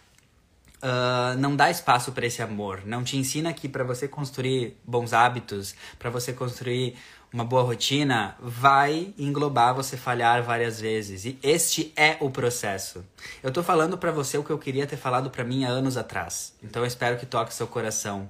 uh, 0.83 1.37
não 1.37 1.55
dá 1.55 1.69
espaço 1.69 2.11
para 2.11 2.25
esse 2.25 2.41
amor. 2.41 2.81
Não 2.85 3.03
te 3.03 3.17
ensina 3.17 3.53
que 3.53 3.67
para 3.67 3.83
você 3.83 4.07
construir 4.07 4.77
bons 4.85 5.13
hábitos, 5.13 5.75
para 5.97 6.09
você 6.09 6.33
construir 6.33 6.95
uma 7.31 7.45
boa 7.45 7.61
rotina 7.61 8.35
vai 8.39 9.13
englobar 9.17 9.75
você 9.75 9.95
falhar 9.95 10.43
várias 10.43 10.81
vezes. 10.81 11.25
E 11.25 11.37
este 11.43 11.93
é 11.95 12.17
o 12.19 12.29
processo. 12.29 13.05
Eu 13.43 13.51
tô 13.51 13.61
falando 13.61 13.97
para 13.97 14.11
você 14.11 14.37
o 14.37 14.43
que 14.43 14.49
eu 14.49 14.57
queria 14.57 14.87
ter 14.87 14.97
falado 14.97 15.29
para 15.29 15.43
mim 15.43 15.63
há 15.63 15.69
anos 15.69 15.95
atrás. 15.95 16.53
Então 16.63 16.81
eu 16.81 16.87
espero 16.87 17.17
que 17.17 17.25
toque 17.25 17.53
seu 17.53 17.67
coração. 17.67 18.29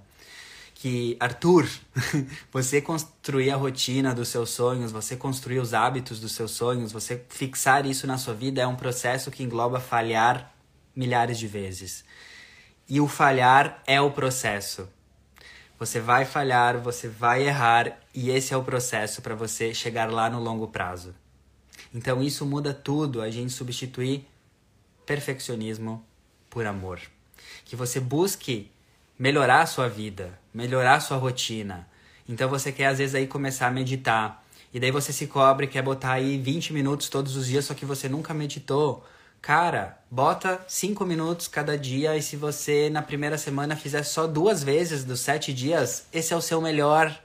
Que, 0.75 1.17
Arthur, 1.19 1.67
você 2.51 2.81
construir 2.81 3.51
a 3.51 3.55
rotina 3.55 4.13
dos 4.13 4.29
seus 4.29 4.49
sonhos, 4.49 4.91
você 4.91 5.15
construir 5.15 5.59
os 5.59 5.73
hábitos 5.73 6.19
dos 6.19 6.33
seus 6.33 6.51
sonhos, 6.51 6.91
você 6.91 7.21
fixar 7.29 7.85
isso 7.85 8.05
na 8.05 8.17
sua 8.17 8.33
vida 8.33 8.61
é 8.61 8.67
um 8.67 8.75
processo 8.75 9.31
que 9.31 9.43
engloba 9.43 9.79
falhar 9.79 10.53
milhares 10.95 11.37
de 11.39 11.47
vezes. 11.47 12.03
E 12.87 12.99
o 12.99 13.07
falhar 13.07 13.81
é 13.85 14.01
o 14.01 14.11
processo. 14.11 14.87
Você 15.79 16.01
vai 16.01 16.25
falhar, 16.25 16.77
você 16.77 17.07
vai 17.07 17.47
errar 17.47 17.97
e 18.13 18.29
esse 18.29 18.53
é 18.53 18.57
o 18.57 18.63
processo 18.63 19.21
para 19.21 19.33
você 19.33 19.73
chegar 19.73 20.11
lá 20.11 20.29
no 20.29 20.37
longo 20.37 20.67
prazo. 20.67 21.15
Então 21.95 22.21
isso 22.21 22.45
muda 22.45 22.73
tudo, 22.73 23.21
a 23.21 23.29
gente 23.29 23.53
substituir 23.53 24.27
perfeccionismo 25.05 26.03
por 26.49 26.65
amor. 26.65 26.99
Que 27.63 27.77
você 27.77 27.97
busque 27.97 28.69
melhorar 29.17 29.61
a 29.61 29.65
sua 29.65 29.87
vida, 29.87 30.37
melhorar 30.53 30.95
a 30.95 30.99
sua 30.99 31.15
rotina. 31.15 31.87
Então 32.27 32.49
você 32.49 32.73
quer 32.73 32.87
às 32.87 32.97
vezes 32.97 33.15
aí 33.15 33.25
começar 33.25 33.67
a 33.67 33.71
meditar. 33.71 34.45
E 34.73 34.81
daí 34.81 34.91
você 34.91 35.13
se 35.13 35.27
cobre, 35.27 35.65
quer 35.65 35.81
botar 35.81 36.11
aí 36.11 36.37
20 36.37 36.73
minutos 36.73 37.07
todos 37.07 37.37
os 37.37 37.47
dias, 37.47 37.63
só 37.63 37.73
que 37.73 37.85
você 37.85 38.09
nunca 38.09 38.33
meditou. 38.33 39.07
Cara, 39.41 39.97
bota 40.11 40.63
cinco 40.67 41.05
minutos 41.05 41.47
cada 41.47 41.77
dia 41.77 42.15
e 42.15 42.21
se 42.21 42.35
você 42.35 42.89
na 42.89 43.01
primeira 43.01 43.37
semana 43.37 43.75
fizer 43.75 44.03
só 44.03 44.27
duas 44.27 44.63
vezes 44.63 45.05
dos 45.05 45.21
sete 45.21 45.53
dias, 45.53 46.05
esse 46.11 46.33
é 46.33 46.37
o 46.37 46.41
seu 46.41 46.61
melhor. 46.61 47.17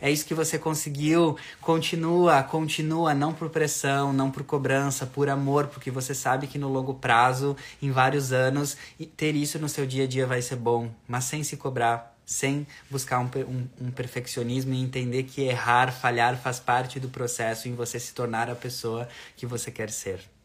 É 0.00 0.10
isso 0.10 0.26
que 0.26 0.34
você 0.34 0.58
conseguiu. 0.58 1.36
Continua, 1.60 2.42
continua, 2.42 3.14
não 3.14 3.32
por 3.32 3.50
pressão, 3.50 4.12
não 4.12 4.30
por 4.30 4.44
cobrança, 4.44 5.06
por 5.06 5.28
amor, 5.28 5.66
porque 5.66 5.90
você 5.90 6.14
sabe 6.14 6.46
que 6.46 6.58
no 6.58 6.68
longo 6.68 6.94
prazo, 6.94 7.56
em 7.82 7.90
vários 7.90 8.32
anos, 8.32 8.76
ter 9.16 9.34
isso 9.34 9.58
no 9.58 9.68
seu 9.68 9.86
dia 9.86 10.04
a 10.04 10.06
dia 10.06 10.26
vai 10.26 10.42
ser 10.42 10.56
bom, 10.56 10.90
mas 11.08 11.24
sem 11.24 11.42
se 11.42 11.56
cobrar, 11.56 12.14
sem 12.24 12.66
buscar 12.90 13.20
um, 13.20 13.30
um, 13.48 13.86
um 13.86 13.90
perfeccionismo 13.90 14.72
e 14.74 14.82
entender 14.82 15.24
que 15.24 15.42
errar, 15.42 15.92
falhar 15.92 16.36
faz 16.36 16.60
parte 16.60 17.00
do 17.00 17.08
processo 17.08 17.68
em 17.68 17.74
você 17.74 17.98
se 17.98 18.14
tornar 18.14 18.50
a 18.50 18.54
pessoa 18.54 19.08
que 19.36 19.46
você 19.46 19.70
quer 19.70 19.90
ser 19.90 20.35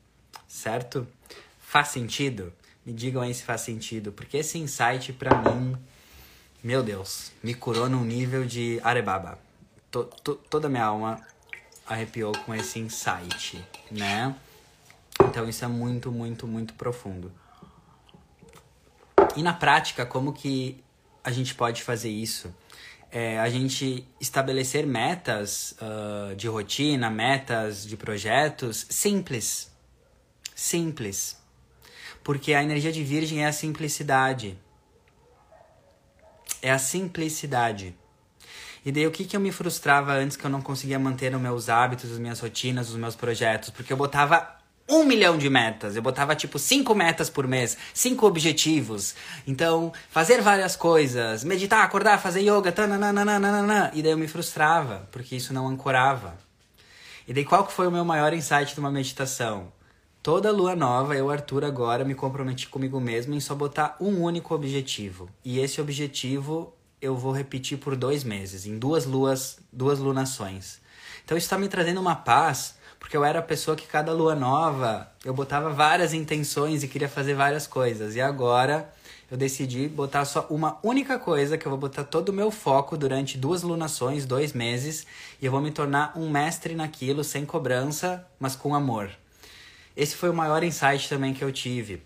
certo? 0.51 1.07
Faz 1.59 1.87
sentido? 1.87 2.51
Me 2.85 2.91
digam 2.91 3.21
aí 3.21 3.33
se 3.33 3.43
faz 3.43 3.61
sentido, 3.61 4.11
porque 4.11 4.37
esse 4.37 4.57
insight 4.57 5.13
para 5.13 5.35
mim, 5.37 5.77
meu 6.61 6.83
Deus, 6.83 7.31
me 7.41 7.53
curou 7.53 7.89
num 7.89 8.03
nível 8.03 8.45
de 8.45 8.79
arebaba. 8.83 9.39
To, 9.89 10.03
to, 10.23 10.35
toda 10.49 10.67
minha 10.67 10.85
alma 10.85 11.21
arrepiou 11.85 12.33
com 12.45 12.53
esse 12.53 12.79
insight, 12.79 13.63
né? 13.89 14.35
Então 15.21 15.47
isso 15.47 15.63
é 15.63 15.67
muito, 15.67 16.11
muito, 16.11 16.45
muito 16.45 16.73
profundo. 16.73 17.31
E 19.35 19.43
na 19.43 19.53
prática, 19.53 20.05
como 20.05 20.33
que 20.33 20.83
a 21.23 21.31
gente 21.31 21.55
pode 21.55 21.81
fazer 21.83 22.09
isso? 22.09 22.53
É, 23.09 23.39
a 23.39 23.49
gente 23.49 24.05
estabelecer 24.19 24.85
metas 24.85 25.75
uh, 25.81 26.35
de 26.35 26.47
rotina, 26.47 27.09
metas 27.09 27.85
de 27.85 27.95
projetos 27.95 28.85
simples, 28.89 29.70
simples. 30.61 31.37
Porque 32.23 32.53
a 32.53 32.63
energia 32.63 32.91
de 32.91 33.03
Virgem 33.03 33.43
é 33.43 33.47
a 33.47 33.53
simplicidade. 33.53 34.57
É 36.61 36.71
a 36.71 36.77
simplicidade. 36.77 37.95
E 38.85 38.91
daí 38.91 39.05
o 39.07 39.11
que, 39.11 39.25
que 39.25 39.35
eu 39.35 39.39
me 39.39 39.51
frustrava 39.51 40.13
antes 40.13 40.37
que 40.37 40.45
eu 40.45 40.49
não 40.49 40.61
conseguia 40.61 40.99
manter 40.99 41.33
os 41.35 41.41
meus 41.41 41.69
hábitos, 41.69 42.11
as 42.11 42.19
minhas 42.19 42.39
rotinas, 42.39 42.89
os 42.89 42.95
meus 42.95 43.15
projetos? 43.15 43.69
Porque 43.71 43.91
eu 43.91 43.97
botava 43.97 44.55
um 44.87 45.03
milhão 45.03 45.37
de 45.37 45.49
metas. 45.49 45.95
Eu 45.95 46.01
botava 46.01 46.35
tipo 46.35 46.59
cinco 46.59 46.93
metas 46.93 47.29
por 47.29 47.47
mês, 47.47 47.77
cinco 47.93 48.27
objetivos. 48.27 49.15
Então, 49.47 49.91
fazer 50.09 50.41
várias 50.41 50.75
coisas, 50.75 51.43
meditar, 51.43 51.83
acordar, 51.83 52.19
fazer 52.19 52.41
yoga, 52.41 52.71
tananana, 52.71 53.91
e 53.93 54.01
daí 54.01 54.11
eu 54.11 54.17
me 54.17 54.27
frustrava, 54.27 55.07
porque 55.11 55.35
isso 55.35 55.53
não 55.53 55.67
ancorava. 55.67 56.37
E 57.27 57.33
daí 57.33 57.45
qual 57.45 57.65
que 57.65 57.73
foi 57.73 57.87
o 57.87 57.91
meu 57.91 58.05
maior 58.05 58.33
insight 58.33 58.73
de 58.73 58.79
uma 58.79 58.91
meditação? 58.91 59.71
Toda 60.23 60.51
lua 60.51 60.75
nova, 60.75 61.15
eu, 61.15 61.31
Arthur, 61.31 61.65
agora 61.65 62.05
me 62.05 62.13
comprometi 62.13 62.67
comigo 62.67 62.99
mesmo 62.99 63.33
em 63.33 63.39
só 63.39 63.55
botar 63.55 63.97
um 63.99 64.21
único 64.21 64.53
objetivo. 64.53 65.27
E 65.43 65.57
esse 65.57 65.81
objetivo 65.81 66.71
eu 67.01 67.15
vou 67.15 67.31
repetir 67.31 67.79
por 67.79 67.95
dois 67.95 68.23
meses, 68.23 68.67
em 68.67 68.77
duas 68.77 69.07
luas, 69.07 69.57
duas 69.73 69.97
lunações. 69.97 70.79
Então 71.25 71.35
isso 71.35 71.45
está 71.45 71.57
me 71.57 71.67
trazendo 71.67 71.99
uma 71.99 72.15
paz, 72.15 72.75
porque 72.99 73.17
eu 73.17 73.25
era 73.25 73.39
a 73.39 73.41
pessoa 73.41 73.75
que 73.75 73.87
cada 73.87 74.13
lua 74.13 74.35
nova 74.35 75.11
eu 75.25 75.33
botava 75.33 75.71
várias 75.71 76.13
intenções 76.13 76.83
e 76.83 76.87
queria 76.87 77.09
fazer 77.09 77.33
várias 77.33 77.65
coisas. 77.65 78.15
E 78.15 78.21
agora 78.21 78.93
eu 79.31 79.35
decidi 79.35 79.87
botar 79.87 80.25
só 80.25 80.45
uma 80.51 80.77
única 80.83 81.17
coisa, 81.17 81.57
que 81.57 81.65
eu 81.65 81.71
vou 81.71 81.79
botar 81.79 82.03
todo 82.03 82.29
o 82.29 82.33
meu 82.33 82.51
foco 82.51 82.95
durante 82.95 83.39
duas 83.39 83.63
lunações, 83.63 84.27
dois 84.27 84.53
meses, 84.53 85.03
e 85.41 85.47
eu 85.47 85.51
vou 85.51 85.61
me 85.61 85.71
tornar 85.71 86.13
um 86.15 86.29
mestre 86.29 86.75
naquilo, 86.75 87.23
sem 87.23 87.43
cobrança, 87.43 88.23
mas 88.39 88.55
com 88.55 88.75
amor. 88.75 89.09
Esse 89.95 90.15
foi 90.15 90.29
o 90.29 90.33
maior 90.33 90.63
insight 90.63 91.09
também 91.09 91.33
que 91.33 91.43
eu 91.43 91.51
tive. 91.51 92.01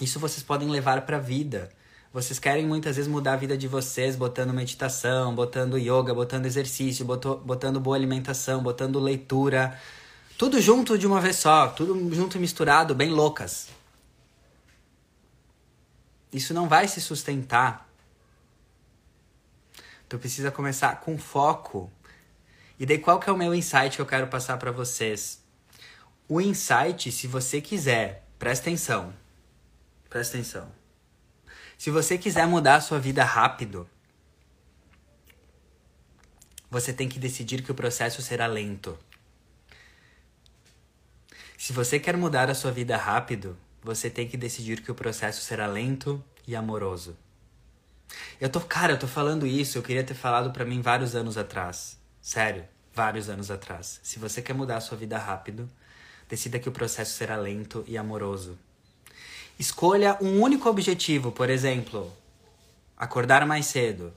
Isso 0.00 0.20
vocês 0.20 0.42
podem 0.42 0.68
levar 0.68 1.02
para 1.02 1.16
a 1.16 1.20
vida. 1.20 1.70
Vocês 2.12 2.38
querem 2.38 2.66
muitas 2.66 2.96
vezes 2.96 3.10
mudar 3.10 3.34
a 3.34 3.36
vida 3.36 3.56
de 3.56 3.68
vocês 3.68 4.16
botando 4.16 4.52
meditação, 4.52 5.34
botando 5.34 5.76
yoga, 5.76 6.14
botando 6.14 6.46
exercício, 6.46 7.04
botando 7.04 7.80
boa 7.80 7.96
alimentação, 7.96 8.62
botando 8.62 8.98
leitura. 8.98 9.78
Tudo 10.38 10.60
junto 10.60 10.96
de 10.96 11.06
uma 11.06 11.20
vez 11.20 11.36
só, 11.36 11.68
tudo 11.68 12.14
junto 12.14 12.36
e 12.36 12.40
misturado, 12.40 12.94
bem 12.94 13.10
loucas. 13.10 13.68
Isso 16.32 16.54
não 16.54 16.68
vai 16.68 16.86
se 16.86 17.00
sustentar. 17.00 17.88
Tu 20.08 20.18
precisa 20.18 20.50
começar 20.50 21.00
com 21.00 21.18
foco. 21.18 21.90
E 22.78 22.86
daí 22.86 22.98
qual 22.98 23.18
que 23.18 23.28
é 23.28 23.32
o 23.32 23.36
meu 23.36 23.54
insight 23.54 23.96
que 23.96 24.00
eu 24.00 24.06
quero 24.06 24.28
passar 24.28 24.56
para 24.56 24.70
vocês? 24.70 25.42
O 26.28 26.42
insight, 26.42 27.10
se 27.10 27.26
você 27.26 27.58
quiser, 27.58 28.28
presta 28.38 28.68
atenção. 28.68 29.14
Presta 30.10 30.36
atenção. 30.36 30.70
Se 31.78 31.90
você 31.90 32.18
quiser 32.18 32.46
mudar 32.46 32.76
a 32.76 32.80
sua 32.82 32.98
vida 32.98 33.24
rápido, 33.24 33.88
você 36.70 36.92
tem 36.92 37.08
que 37.08 37.18
decidir 37.18 37.62
que 37.62 37.72
o 37.72 37.74
processo 37.74 38.20
será 38.20 38.46
lento. 38.46 38.98
Se 41.56 41.72
você 41.72 41.98
quer 41.98 42.14
mudar 42.14 42.50
a 42.50 42.54
sua 42.54 42.70
vida 42.70 42.96
rápido, 42.96 43.56
você 43.82 44.10
tem 44.10 44.28
que 44.28 44.36
decidir 44.36 44.82
que 44.82 44.90
o 44.90 44.94
processo 44.94 45.40
será 45.40 45.66
lento 45.66 46.22
e 46.46 46.54
amoroso. 46.54 47.16
Eu 48.38 48.50
tô, 48.50 48.60
cara, 48.60 48.92
eu 48.92 48.98
tô 48.98 49.06
falando 49.06 49.46
isso, 49.46 49.78
eu 49.78 49.82
queria 49.82 50.04
ter 50.04 50.14
falado 50.14 50.50
para 50.52 50.64
mim 50.66 50.82
vários 50.82 51.14
anos 51.14 51.38
atrás. 51.38 51.98
Sério, 52.20 52.68
vários 52.92 53.30
anos 53.30 53.50
atrás. 53.50 53.98
Se 54.02 54.18
você 54.18 54.42
quer 54.42 54.52
mudar 54.52 54.76
a 54.76 54.80
sua 54.80 54.98
vida 54.98 55.16
rápido, 55.16 55.70
decida 56.28 56.58
que 56.58 56.68
o 56.68 56.72
processo 56.72 57.16
será 57.16 57.36
lento 57.36 57.84
e 57.86 57.96
amoroso. 57.96 58.58
Escolha 59.58 60.16
um 60.20 60.40
único 60.40 60.68
objetivo, 60.68 61.32
por 61.32 61.50
exemplo, 61.50 62.12
acordar 62.96 63.44
mais 63.46 63.66
cedo. 63.66 64.12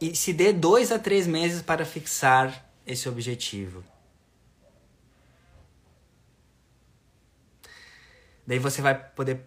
E 0.00 0.14
se 0.14 0.32
dê 0.32 0.52
dois 0.52 0.92
a 0.92 0.98
três 0.98 1.26
meses 1.26 1.62
para 1.62 1.84
fixar 1.84 2.64
esse 2.86 3.08
objetivo. 3.08 3.82
Daí 8.46 8.58
você 8.58 8.80
vai 8.80 8.94
poder. 8.94 9.40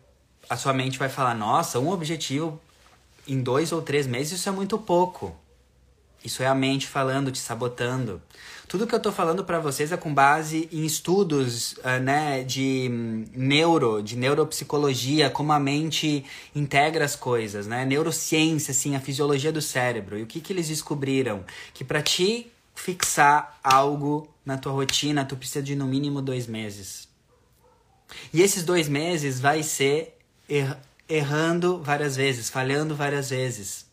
A 0.50 0.58
sua 0.58 0.74
mente 0.74 0.98
vai 0.98 1.08
falar: 1.08 1.36
nossa, 1.36 1.80
um 1.80 1.89
objetivo 1.89 2.60
em 3.28 3.42
dois 3.42 3.72
ou 3.72 3.82
três 3.82 4.08
meses, 4.08 4.39
isso 4.39 4.50
é 4.50 4.52
muito 4.52 4.78
pouco. 4.78 5.39
Isso 6.24 6.44
é 6.44 6.48
a 6.48 6.56
mente 6.56 6.88
falando, 6.88 7.32
te 7.32 7.40
sabotando. 7.40 8.22
Tudo 8.68 8.86
que 8.86 8.94
eu 8.94 9.00
tô 9.00 9.12
falando 9.12 9.44
para 9.44 9.60
vocês 9.60 9.92
é 9.92 9.98
com 9.98 10.14
base 10.14 10.70
em 10.72 10.86
estudos, 10.86 11.74
uh, 11.78 12.00
né, 12.04 12.44
de 12.44 12.88
um, 12.92 13.26
neuro, 13.34 14.04
de 14.04 14.16
neuropsicologia, 14.16 15.30
como 15.30 15.52
a 15.52 15.60
mente 15.60 16.24
integra 16.54 17.04
as 17.04 17.16
coisas, 17.16 17.66
né? 17.66 17.84
Neurociência, 17.84 18.72
assim, 18.72 18.96
a 18.96 19.00
fisiologia 19.00 19.52
do 19.52 19.62
cérebro. 19.62 20.20
E 20.20 20.24
o 20.24 20.28
que 20.28 20.40
que 20.40 20.54
eles 20.54 20.68
descobriram? 20.68 21.44
Que 21.74 21.84
para 21.84 22.02
ti 22.02 22.52
fixar 22.76 23.58
algo 23.64 24.30
na 24.46 24.58
tua 24.58 24.72
rotina, 24.72 25.26
tu 25.26 25.36
precisa 25.36 25.64
de 25.64 25.76
no 25.76 25.88
mínimo 25.88 26.22
dois 26.22 26.46
meses. 26.46 27.08
E 28.32 28.42
esses 28.42 28.64
dois 28.64 28.88
meses 28.88 29.40
vai 29.40 29.64
ser 29.64 30.16
er 30.48 30.78
errando 31.08 31.82
várias 31.82 32.16
vezes, 32.16 32.50
falhando 32.50 32.96
várias 32.96 33.32
vezes. 33.32 33.88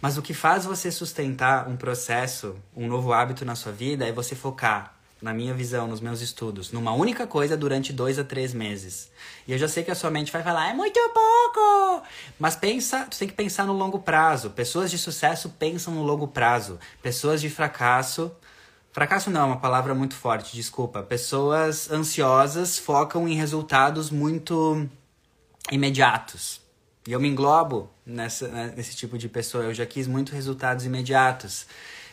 Mas 0.00 0.16
o 0.16 0.22
que 0.22 0.34
faz 0.34 0.64
você 0.64 0.90
sustentar 0.90 1.68
um 1.68 1.76
processo, 1.76 2.56
um 2.76 2.86
novo 2.86 3.12
hábito 3.12 3.44
na 3.44 3.54
sua 3.54 3.72
vida 3.72 4.06
é 4.06 4.12
você 4.12 4.34
focar, 4.34 4.94
na 5.20 5.32
minha 5.32 5.54
visão, 5.54 5.86
nos 5.86 6.00
meus 6.00 6.20
estudos, 6.20 6.72
numa 6.72 6.92
única 6.92 7.26
coisa 7.26 7.56
durante 7.56 7.92
dois 7.92 8.18
a 8.18 8.24
três 8.24 8.52
meses. 8.52 9.10
E 9.46 9.52
eu 9.52 9.58
já 9.58 9.68
sei 9.68 9.84
que 9.84 9.90
a 9.90 9.94
sua 9.94 10.10
mente 10.10 10.32
vai 10.32 10.42
falar, 10.42 10.70
é 10.70 10.74
muito 10.74 10.98
pouco! 11.14 12.02
Mas 12.38 12.56
pensa, 12.56 13.06
tu 13.08 13.18
tem 13.18 13.28
que 13.28 13.34
pensar 13.34 13.64
no 13.64 13.72
longo 13.72 14.00
prazo. 14.00 14.50
Pessoas 14.50 14.90
de 14.90 14.98
sucesso 14.98 15.50
pensam 15.50 15.94
no 15.94 16.02
longo 16.02 16.26
prazo. 16.26 16.78
Pessoas 17.00 17.40
de 17.40 17.48
fracasso 17.48 18.32
Fracasso 18.92 19.30
não 19.30 19.40
é 19.40 19.44
uma 19.44 19.56
palavra 19.56 19.94
muito 19.94 20.14
forte, 20.14 20.54
desculpa. 20.54 21.02
Pessoas 21.02 21.90
ansiosas 21.90 22.78
focam 22.78 23.26
em 23.26 23.34
resultados 23.34 24.10
muito 24.10 24.86
imediatos. 25.70 26.61
E 27.06 27.12
eu 27.12 27.20
me 27.20 27.28
englobo 27.28 27.90
nessa, 28.06 28.48
né, 28.48 28.72
nesse 28.76 28.94
tipo 28.94 29.18
de 29.18 29.28
pessoa. 29.28 29.64
Eu 29.64 29.74
já 29.74 29.84
quis 29.84 30.06
muito 30.06 30.32
resultados 30.32 30.84
imediatos. 30.86 31.66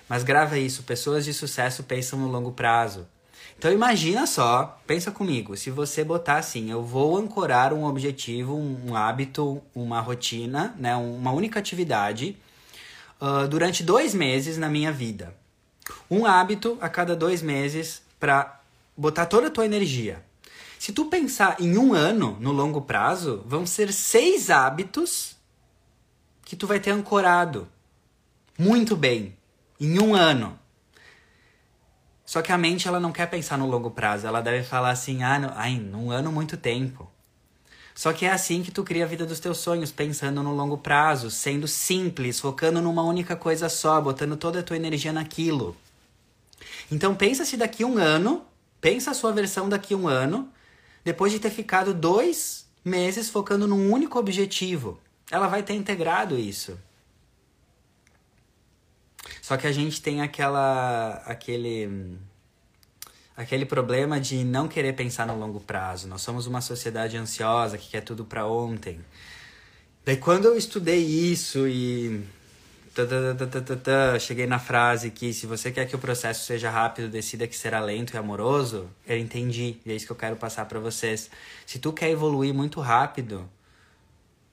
Mas 0.08 0.24
grava 0.24 0.58
isso, 0.58 0.84
pessoas 0.84 1.24
de 1.24 1.34
sucesso 1.34 1.84
pensam 1.84 2.18
no 2.18 2.28
longo 2.28 2.52
prazo. 2.52 3.08
Então 3.58 3.72
imagina 3.72 4.26
só, 4.26 4.82
pensa 4.88 5.12
comigo, 5.12 5.56
se 5.58 5.70
você 5.70 6.02
botar 6.04 6.38
assim, 6.38 6.72
eu 6.72 6.82
vou 6.82 7.18
ancorar 7.18 7.74
um 7.74 7.84
objetivo, 7.84 8.56
um, 8.56 8.88
um 8.88 8.96
hábito, 8.96 9.62
uma 9.76 10.00
rotina, 10.00 10.74
né, 10.80 10.96
uma 10.96 11.32
única 11.32 11.60
atividade 11.60 12.38
uh, 13.22 13.48
durante 13.50 13.84
dois 13.84 14.16
meses 14.16 14.58
na 14.58 14.70
minha 14.70 14.94
vida. 14.94 15.36
Um 16.10 16.26
hábito 16.26 16.78
a 16.80 16.88
cada 16.88 17.16
dois 17.16 17.42
meses 17.42 18.02
para 18.18 18.62
botar 18.96 19.26
toda 19.26 19.48
a 19.48 19.52
tua 19.52 19.66
energia. 19.66 20.24
Se 20.80 20.94
tu 20.94 21.08
pensar 21.08 21.58
em 21.60 21.78
um 21.78 21.94
ano 21.94 22.38
no 22.40 22.54
longo 22.54 22.82
prazo, 22.82 23.44
vão 23.46 23.66
ser 23.66 23.92
seis 23.92 24.50
hábitos 24.50 25.36
que 26.46 26.56
tu 26.56 26.66
vai 26.66 26.80
ter 26.80 26.92
ancorado 26.92 27.68
muito 28.58 28.96
bem 28.96 29.36
em 29.78 30.00
um 30.00 30.16
ano. 30.16 30.58
Só 32.26 32.42
que 32.42 32.54
a 32.54 32.58
mente 32.58 32.88
ela 32.88 32.98
não 32.98 33.12
quer 33.12 33.30
pensar 33.30 33.58
no 33.58 33.68
longo 33.68 33.92
prazo, 33.92 34.26
ela 34.26 34.40
deve 34.40 34.64
falar 34.64 34.92
assim, 34.92 35.22
ah, 35.22 35.38
não, 35.38 35.52
ai, 35.54 35.78
num 35.78 36.12
ano 36.12 36.32
muito 36.32 36.56
tempo. 36.56 37.12
Só 37.94 38.14
que 38.14 38.26
é 38.26 38.32
assim 38.32 38.64
que 38.64 38.72
tu 38.72 38.82
cria 38.82 39.04
a 39.04 39.08
vida 39.08 39.26
dos 39.26 39.42
teus 39.42 39.58
sonhos, 39.58 39.92
pensando 39.92 40.42
no 40.42 40.56
longo 40.56 40.78
prazo, 40.78 41.30
sendo 41.30 41.68
simples, 41.68 42.40
focando 42.40 42.82
numa 42.82 43.04
única 43.04 43.36
coisa 43.36 43.68
só, 43.68 44.00
botando 44.00 44.38
toda 44.38 44.62
a 44.62 44.64
tua 44.64 44.78
energia 44.78 45.12
naquilo. 45.12 45.76
Então 46.90 47.14
pensa 47.14 47.44
se 47.44 47.58
daqui 47.58 47.84
um 47.84 47.98
ano, 47.98 48.46
pensa 48.80 49.12
a 49.12 49.14
sua 49.14 49.34
versão 49.34 49.68
daqui 49.68 49.94
um 49.94 50.08
ano, 50.08 50.50
depois 51.04 51.32
de 51.32 51.40
ter 51.40 51.50
ficado 51.50 51.94
dois 51.94 52.68
meses 52.84 53.30
focando 53.30 53.68
num 53.68 53.92
único 53.92 54.18
objetivo. 54.18 55.00
Ela 55.32 55.48
vai 55.48 55.64
ter 55.64 55.74
integrado 55.74 56.38
isso. 56.38 56.78
Só 59.42 59.58
que 59.58 59.68
a 59.68 59.72
gente 59.72 60.02
tem 60.02 60.22
aquela 60.22 61.24
aquele 61.26 62.18
aquele 63.36 63.66
problema 63.66 64.20
de 64.20 64.44
não 64.44 64.68
querer 64.68 64.94
pensar 64.94 65.26
no 65.26 65.38
longo 65.38 65.60
prazo. 65.60 66.08
Nós 66.08 66.22
somos 66.22 66.46
uma 66.46 66.62
sociedade 66.62 67.16
ansiosa 67.18 67.78
que 67.78 67.90
quer 67.90 68.02
tudo 68.02 68.26
para 68.26 68.46
ontem. 68.46 69.00
Daí 70.06 70.18
quando 70.18 70.46
eu 70.46 70.58
estudei 70.58 71.04
isso 71.04 71.68
e 71.68 72.24
cheguei 74.20 74.48
na 74.48 74.60
frase 74.60 75.12
que 75.12 75.34
se 75.34 75.46
você 75.46 75.72
quer 75.72 75.86
que 75.86 75.96
o 75.96 76.00
processo 76.00 76.46
seja 76.46 76.70
rápido, 76.70 77.10
decida 77.10 77.48
que 77.48 77.56
será 77.56 77.80
lento 77.80 78.14
e 78.14 78.18
amoroso, 78.18 78.90
eu 79.08 79.18
entendi, 79.18 79.80
e 79.86 79.92
é 79.92 79.96
isso 79.96 80.06
que 80.06 80.12
eu 80.12 80.16
quero 80.16 80.36
passar 80.36 80.66
para 80.66 80.80
vocês. 80.80 81.30
Se 81.66 81.80
tu 81.80 81.94
quer 81.94 82.10
evoluir 82.10 82.54
muito 82.54 82.80
rápido, 82.80 83.50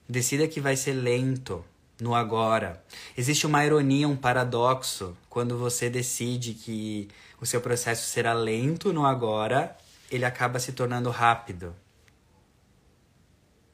decida 0.07 0.47
que 0.47 0.61
vai 0.61 0.75
ser 0.75 0.93
lento 0.93 1.63
no 1.99 2.13
agora. 2.13 2.83
Existe 3.17 3.45
uma 3.45 3.65
ironia, 3.65 4.07
um 4.07 4.15
paradoxo 4.15 5.17
quando 5.29 5.57
você 5.57 5.89
decide 5.89 6.53
que 6.53 7.07
o 7.39 7.45
seu 7.45 7.61
processo 7.61 8.07
será 8.07 8.33
lento 8.33 8.93
no 8.93 9.05
agora, 9.05 9.75
ele 10.09 10.25
acaba 10.25 10.59
se 10.59 10.71
tornando 10.71 11.09
rápido 11.09 11.75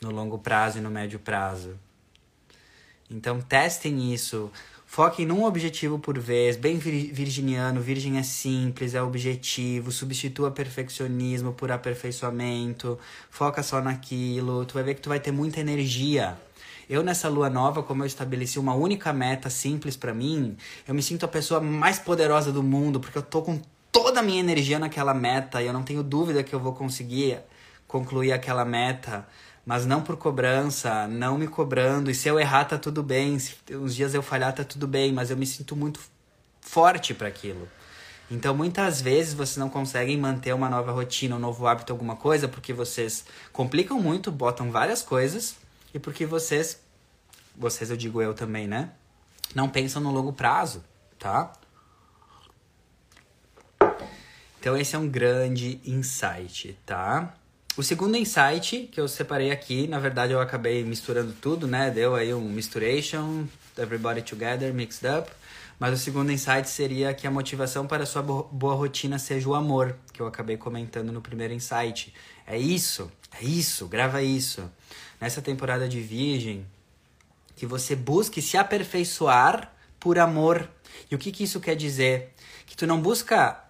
no 0.01 0.11
longo 0.11 0.37
prazo 0.37 0.79
e 0.79 0.81
no 0.81 0.89
médio 0.89 1.19
prazo. 1.19 1.79
Então 3.09 3.39
testem 3.41 4.13
isso. 4.13 4.51
Foquem 4.85 5.25
num 5.25 5.43
objetivo 5.43 5.97
por 5.97 6.19
vez, 6.19 6.55
bem 6.55 6.77
virginiano, 6.77 7.81
virgem 7.81 8.19
é 8.19 8.23
simples, 8.23 8.93
é 8.93 9.01
objetivo, 9.01 9.91
substitua 9.91 10.51
perfeccionismo 10.51 11.51
por 11.51 11.71
aperfeiçoamento, 11.71 12.99
foca 13.31 13.63
só 13.63 13.81
naquilo, 13.81 14.65
tu 14.65 14.75
vai 14.75 14.83
ver 14.83 14.93
que 14.93 15.01
tu 15.01 15.09
vai 15.09 15.19
ter 15.19 15.31
muita 15.31 15.59
energia. 15.59 16.37
Eu 16.87 17.01
nessa 17.01 17.27
lua 17.27 17.49
nova, 17.49 17.81
como 17.81 18.03
eu 18.03 18.05
estabeleci 18.05 18.59
uma 18.59 18.75
única 18.75 19.11
meta 19.11 19.49
simples 19.49 19.97
para 19.97 20.13
mim, 20.13 20.55
eu 20.87 20.93
me 20.93 21.01
sinto 21.01 21.25
a 21.25 21.27
pessoa 21.27 21.59
mais 21.59 21.97
poderosa 21.97 22.51
do 22.51 22.61
mundo, 22.61 22.99
porque 22.99 23.17
eu 23.17 23.23
tô 23.23 23.41
com 23.41 23.59
toda 23.91 24.19
a 24.19 24.23
minha 24.23 24.41
energia 24.41 24.77
naquela 24.77 25.13
meta 25.15 25.59
e 25.59 25.65
eu 25.65 25.73
não 25.73 25.81
tenho 25.81 26.03
dúvida 26.03 26.43
que 26.43 26.53
eu 26.53 26.59
vou 26.59 26.73
conseguir 26.73 27.39
concluir 27.87 28.31
aquela 28.31 28.63
meta 28.63 29.27
mas 29.65 29.85
não 29.85 30.01
por 30.01 30.17
cobrança, 30.17 31.07
não 31.07 31.37
me 31.37 31.47
cobrando. 31.47 32.11
E 32.11 32.15
se 32.15 32.27
eu 32.27 32.39
errar, 32.39 32.65
tá 32.65 32.77
tudo 32.77 33.01
bem. 33.01 33.39
Se 33.39 33.55
uns 33.71 33.95
dias 33.95 34.13
eu 34.13 34.21
falhar, 34.21 34.53
tá 34.53 34.63
tudo 34.63 34.87
bem. 34.87 35.13
Mas 35.13 35.29
eu 35.29 35.37
me 35.37 35.45
sinto 35.45 35.75
muito 35.75 35.99
forte 36.59 37.13
para 37.13 37.27
aquilo. 37.29 37.67
Então, 38.29 38.55
muitas 38.55 39.01
vezes 39.01 39.33
vocês 39.33 39.57
não 39.57 39.69
conseguem 39.69 40.17
manter 40.17 40.53
uma 40.53 40.69
nova 40.69 40.91
rotina, 40.91 41.35
um 41.35 41.39
novo 41.39 41.67
hábito, 41.67 41.93
alguma 41.93 42.15
coisa, 42.15 42.47
porque 42.47 42.73
vocês 42.73 43.25
complicam 43.51 43.99
muito, 43.99 44.31
botam 44.31 44.71
várias 44.71 45.01
coisas 45.01 45.55
e 45.93 45.99
porque 45.99 46.25
vocês, 46.25 46.81
vocês 47.55 47.89
eu 47.89 47.97
digo 47.97 48.21
eu 48.21 48.33
também, 48.33 48.67
né? 48.67 48.91
Não 49.53 49.69
pensam 49.69 50.01
no 50.01 50.11
longo 50.11 50.33
prazo, 50.33 50.83
tá? 51.19 51.53
Então, 54.59 54.75
esse 54.75 54.95
é 54.95 54.99
um 54.99 55.07
grande 55.07 55.79
insight, 55.85 56.77
tá? 56.85 57.33
O 57.75 57.81
segundo 57.81 58.15
insight 58.15 58.87
que 58.91 58.99
eu 58.99 59.07
separei 59.07 59.51
aqui, 59.51 59.87
na 59.87 59.97
verdade 59.97 60.31
eu 60.31 60.39
acabei 60.39 60.83
misturando 60.83 61.33
tudo, 61.33 61.67
né? 61.67 61.89
Deu 61.89 62.15
aí 62.15 62.33
um 62.33 62.47
misturation, 62.47 63.47
everybody 63.77 64.21
together, 64.21 64.73
mixed 64.73 65.07
up. 65.07 65.31
Mas 65.79 65.99
o 65.99 66.01
segundo 66.01 66.31
insight 66.31 66.69
seria 66.69 67.13
que 67.13 67.25
a 67.25 67.31
motivação 67.31 67.87
para 67.87 68.03
a 68.03 68.05
sua 68.05 68.21
boa 68.21 68.75
rotina 68.75 69.17
seja 69.17 69.49
o 69.49 69.55
amor, 69.55 69.95
que 70.13 70.21
eu 70.21 70.27
acabei 70.27 70.55
comentando 70.55 71.11
no 71.11 71.21
primeiro 71.21 71.53
insight. 71.53 72.13
É 72.45 72.57
isso, 72.57 73.11
é 73.41 73.43
isso, 73.43 73.87
grava 73.87 74.21
isso. 74.21 74.63
Nessa 75.19 75.41
temporada 75.41 75.89
de 75.89 75.99
Virgem, 75.99 76.65
que 77.55 77.65
você 77.65 77.95
busque 77.95 78.41
se 78.41 78.55
aperfeiçoar 78.55 79.73
por 79.99 80.19
amor. 80.19 80.69
E 81.09 81.15
o 81.15 81.17
que, 81.17 81.31
que 81.31 81.43
isso 81.43 81.59
quer 81.59 81.75
dizer? 81.75 82.33
Que 82.65 82.77
tu 82.77 82.85
não 82.85 83.01
busca 83.01 83.62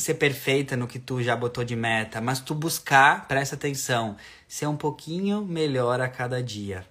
ser 0.00 0.14
perfeita 0.14 0.76
no 0.76 0.88
que 0.88 0.98
tu 0.98 1.22
já 1.22 1.36
botou 1.36 1.62
de 1.62 1.76
meta, 1.76 2.20
mas 2.20 2.40
tu 2.40 2.54
buscar, 2.54 3.28
presta 3.28 3.54
atenção, 3.54 4.16
ser 4.48 4.66
um 4.66 4.76
pouquinho 4.76 5.44
melhor 5.44 6.00
a 6.00 6.08
cada 6.08 6.42
dia. 6.42 6.86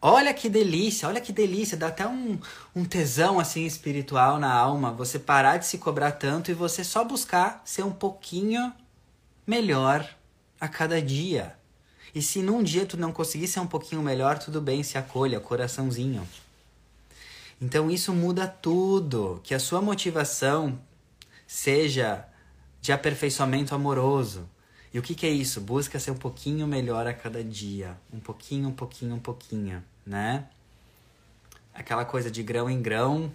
Olha 0.00 0.32
que 0.32 0.48
delícia, 0.48 1.08
olha 1.08 1.20
que 1.20 1.32
delícia, 1.32 1.76
dá 1.76 1.88
até 1.88 2.06
um, 2.06 2.38
um 2.74 2.84
tesão 2.84 3.40
assim 3.40 3.66
espiritual 3.66 4.38
na 4.38 4.52
alma, 4.52 4.92
você 4.92 5.18
parar 5.18 5.56
de 5.56 5.66
se 5.66 5.76
cobrar 5.78 6.12
tanto 6.12 6.50
e 6.50 6.54
você 6.54 6.84
só 6.84 7.04
buscar 7.04 7.62
ser 7.64 7.82
um 7.82 7.90
pouquinho 7.90 8.72
melhor 9.44 10.08
a 10.60 10.68
cada 10.68 11.02
dia. 11.02 11.56
E 12.14 12.22
se 12.22 12.42
num 12.42 12.62
dia 12.62 12.86
tu 12.86 12.96
não 12.96 13.12
conseguir 13.12 13.48
ser 13.48 13.60
um 13.60 13.66
pouquinho 13.66 14.02
melhor, 14.02 14.38
tudo 14.38 14.60
bem, 14.60 14.82
se 14.82 14.96
acolha, 14.96 15.40
coraçãozinho. 15.40 16.26
Então 17.60 17.90
isso 17.90 18.12
muda 18.12 18.46
tudo. 18.46 19.40
Que 19.42 19.54
a 19.54 19.58
sua 19.58 19.80
motivação 19.80 20.78
seja 21.46 22.26
de 22.80 22.92
aperfeiçoamento 22.92 23.74
amoroso. 23.74 24.48
E 24.92 24.98
o 24.98 25.02
que, 25.02 25.14
que 25.14 25.26
é 25.26 25.30
isso? 25.30 25.60
Busca 25.60 25.98
ser 25.98 26.10
um 26.10 26.16
pouquinho 26.16 26.66
melhor 26.66 27.06
a 27.06 27.12
cada 27.12 27.42
dia. 27.42 27.96
Um 28.12 28.20
pouquinho, 28.20 28.68
um 28.68 28.72
pouquinho, 28.72 29.14
um 29.14 29.18
pouquinho, 29.18 29.82
né? 30.06 30.46
Aquela 31.74 32.04
coisa 32.04 32.30
de 32.30 32.42
grão 32.42 32.70
em 32.70 32.80
grão. 32.80 33.30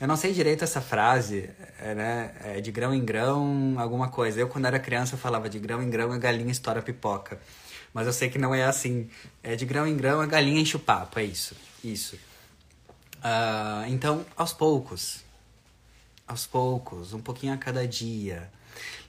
Eu 0.00 0.08
não 0.08 0.16
sei 0.16 0.32
direito 0.32 0.64
essa 0.64 0.80
frase, 0.80 1.50
é, 1.78 1.94
né? 1.94 2.34
É 2.42 2.60
de 2.60 2.72
grão 2.72 2.94
em 2.94 3.04
grão, 3.04 3.74
alguma 3.78 4.08
coisa. 4.08 4.40
Eu, 4.40 4.48
quando 4.48 4.66
era 4.66 4.78
criança, 4.78 5.16
falava 5.16 5.48
de 5.48 5.58
grão 5.58 5.82
em 5.82 5.90
grão 5.90 6.10
a 6.10 6.18
galinha 6.18 6.50
estoura 6.50 6.82
pipoca. 6.82 7.40
Mas 7.92 8.06
eu 8.06 8.12
sei 8.12 8.30
que 8.30 8.38
não 8.38 8.54
é 8.54 8.64
assim. 8.64 9.08
É 9.42 9.54
de 9.54 9.66
grão 9.66 9.86
em 9.86 9.96
grão 9.96 10.20
a 10.20 10.26
galinha 10.26 10.60
enche 10.60 10.76
o 10.76 10.80
papo, 10.80 11.18
é 11.18 11.24
isso. 11.24 11.54
Isso. 11.84 12.18
Uh, 13.22 13.86
então, 13.88 14.26
aos 14.36 14.52
poucos, 14.52 15.24
aos 16.26 16.44
poucos, 16.44 17.12
um 17.12 17.20
pouquinho 17.20 17.54
a 17.54 17.56
cada 17.56 17.86
dia. 17.86 18.50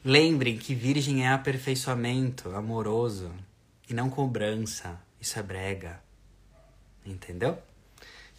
Lembrem 0.06 0.58
que 0.58 0.76
virgem 0.76 1.26
é 1.26 1.30
aperfeiçoamento 1.30 2.56
amoroso 2.56 3.32
e 3.89 3.93
não 3.93 4.10
cobrança. 4.10 4.99
Isso 5.19 5.39
é 5.39 5.41
brega. 5.43 5.99
Entendeu? 7.06 7.58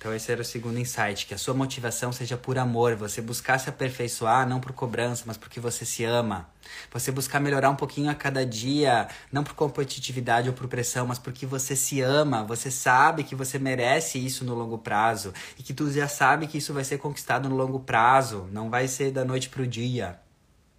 Então 0.05 0.15
esse 0.15 0.31
era 0.31 0.43
o 0.43 0.45
segundo 0.45 0.79
insight, 0.79 1.25
que 1.25 1.33
a 1.33 1.39
sua 1.39 1.55
motivação 1.55 2.13
seja 2.13 2.37
por 2.37 2.59
amor, 2.59 2.95
você 2.95 3.23
buscar 3.23 3.59
se 3.59 3.71
aperfeiçoar 3.71 4.47
não 4.47 4.61
por 4.61 4.73
cobrança, 4.73 5.25
mas 5.27 5.39
porque 5.39 5.59
você 5.59 5.87
se 5.87 6.05
ama. 6.05 6.47
Você 6.93 7.11
buscar 7.11 7.41
melhorar 7.41 7.71
um 7.71 7.75
pouquinho 7.75 8.11
a 8.11 8.15
cada 8.15 8.45
dia, 8.45 9.09
não 9.33 9.43
por 9.43 9.55
competitividade 9.55 10.47
ou 10.47 10.55
por 10.55 10.69
pressão, 10.69 11.07
mas 11.07 11.19
porque 11.19 11.47
você 11.47 11.75
se 11.75 12.03
ama, 12.03 12.45
você 12.45 12.71
sabe 12.71 13.25
que 13.25 13.35
você 13.35 13.59
merece 13.59 14.19
isso 14.19 14.45
no 14.45 14.55
longo 14.55 14.77
prazo 14.77 15.33
e 15.59 15.63
que 15.63 15.73
tu 15.73 15.91
já 15.91 16.07
sabe 16.07 16.49
que 16.49 16.59
isso 16.59 16.75
vai 16.75 16.85
ser 16.85 16.99
conquistado 16.99 17.49
no 17.49 17.57
longo 17.57 17.81
prazo, 17.81 18.47
não 18.53 18.69
vai 18.69 18.87
ser 18.87 19.11
da 19.11 19.25
noite 19.25 19.49
pro 19.49 19.67
dia, 19.67 20.21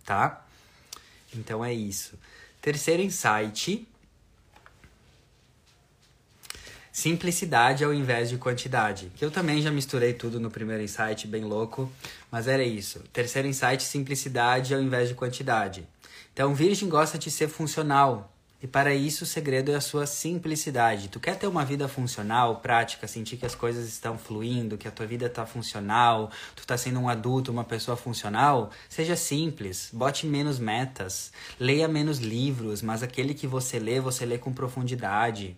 tá? 0.05 0.45
Então 1.33 1.65
é 1.65 1.73
isso. 1.73 2.13
Terceiro 2.61 3.01
insight, 3.01 3.88
simplicidade 6.95 7.84
ao 7.84 7.93
invés 7.93 8.29
de 8.29 8.38
quantidade. 8.38 9.12
Que 9.17 9.25
eu 9.25 9.29
também 9.29 9.62
já 9.62 9.69
misturei 9.69 10.13
tudo 10.13 10.39
no 10.39 10.49
primeiro 10.49 10.81
insight, 10.81 11.27
bem 11.27 11.43
louco, 11.43 11.91
mas 12.31 12.47
era 12.47 12.63
isso. 12.63 12.99
Terceiro 13.12 13.49
insight, 13.49 13.84
simplicidade 13.84 14.73
ao 14.73 14.81
invés 14.81 15.10
de 15.10 15.13
quantidade. 15.13 15.86
Então, 16.34 16.55
Virgem 16.55 16.88
gosta 16.88 17.17
de 17.17 17.29
ser 17.29 17.49
funcional. 17.49 18.31
E 18.63 18.67
para 18.67 18.95
isso 18.95 19.25
o 19.25 19.27
segredo 19.27 19.73
é 19.73 19.75
a 19.75 19.81
sua 19.81 20.05
simplicidade. 20.05 21.10
Tu 21.10 21.19
quer 21.19 21.38
ter 21.38 21.47
uma 21.47 21.65
vida 21.65 21.86
funcional, 21.89 22.62
prática, 22.62 23.10
sentir 23.10 23.36
que 23.36 23.45
as 23.45 23.53
coisas 23.53 23.89
estão 23.89 24.17
fluindo, 24.17 24.77
que 24.77 24.88
a 24.88 24.91
tua 24.91 25.05
vida 25.05 25.25
está 25.25 25.45
funcional, 25.45 26.31
tu 26.55 26.62
está 26.62 26.77
sendo 26.77 27.01
um 27.01 27.10
adulto, 27.10 27.51
uma 27.51 27.65
pessoa 27.65 27.97
funcional? 27.97 28.71
Seja 28.88 29.17
simples, 29.17 29.89
bote 29.91 30.25
menos 30.25 30.60
metas, 30.60 31.34
leia 31.60 31.89
menos 31.89 32.19
livros, 32.19 32.81
mas 32.81 33.03
aquele 33.03 33.34
que 33.34 33.45
você 33.45 33.79
lê, 33.79 33.99
você 33.99 34.25
lê 34.25 34.38
com 34.38 34.53
profundidade, 34.53 35.58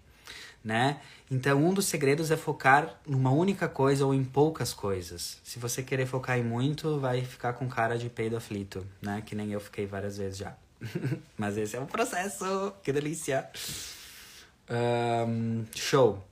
né? 0.64 1.00
Então, 1.30 1.64
um 1.64 1.74
dos 1.74 1.86
segredos 1.86 2.32
é 2.32 2.38
focar 2.38 3.00
numa 3.06 3.32
única 3.32 3.68
coisa 3.68 4.06
ou 4.06 4.14
em 4.14 4.24
poucas 4.24 4.74
coisas. 4.74 5.38
Se 5.44 5.60
você 5.60 5.84
querer 5.84 6.06
focar 6.06 6.38
em 6.38 6.44
muito, 6.44 7.00
vai 7.00 7.22
ficar 7.24 7.54
com 7.54 7.68
cara 7.68 7.98
de 7.98 8.10
peido 8.10 8.38
aflito, 8.38 8.86
né? 9.02 9.22
Que 9.26 9.36
nem 9.36 9.52
eu 9.52 9.60
fiquei 9.60 9.86
várias 9.86 10.18
vezes 10.18 10.38
já. 10.38 10.56
Mas 11.38 11.58
esse 11.58 11.76
é 11.76 11.80
um 11.82 11.86
processo, 11.86 12.74
que 12.82 12.94
delícia! 12.94 13.50
Um, 14.70 15.66
show! 15.76 16.26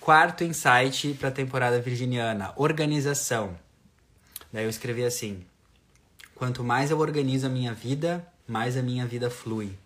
Quarto 0.00 0.42
insight 0.42 1.14
para 1.14 1.28
a 1.28 1.32
temporada 1.32 1.78
virginiana: 1.80 2.52
organização. 2.56 3.58
Daí 4.50 4.64
eu 4.64 4.70
escrevi 4.70 5.04
assim: 5.04 5.44
quanto 6.34 6.64
mais 6.64 6.90
eu 6.90 6.98
organizo 6.98 7.46
a 7.46 7.50
minha 7.50 7.74
vida, 7.74 8.26
mais 8.46 8.76
a 8.76 8.82
minha 8.82 9.06
vida 9.06 9.28
flui. 9.28 9.76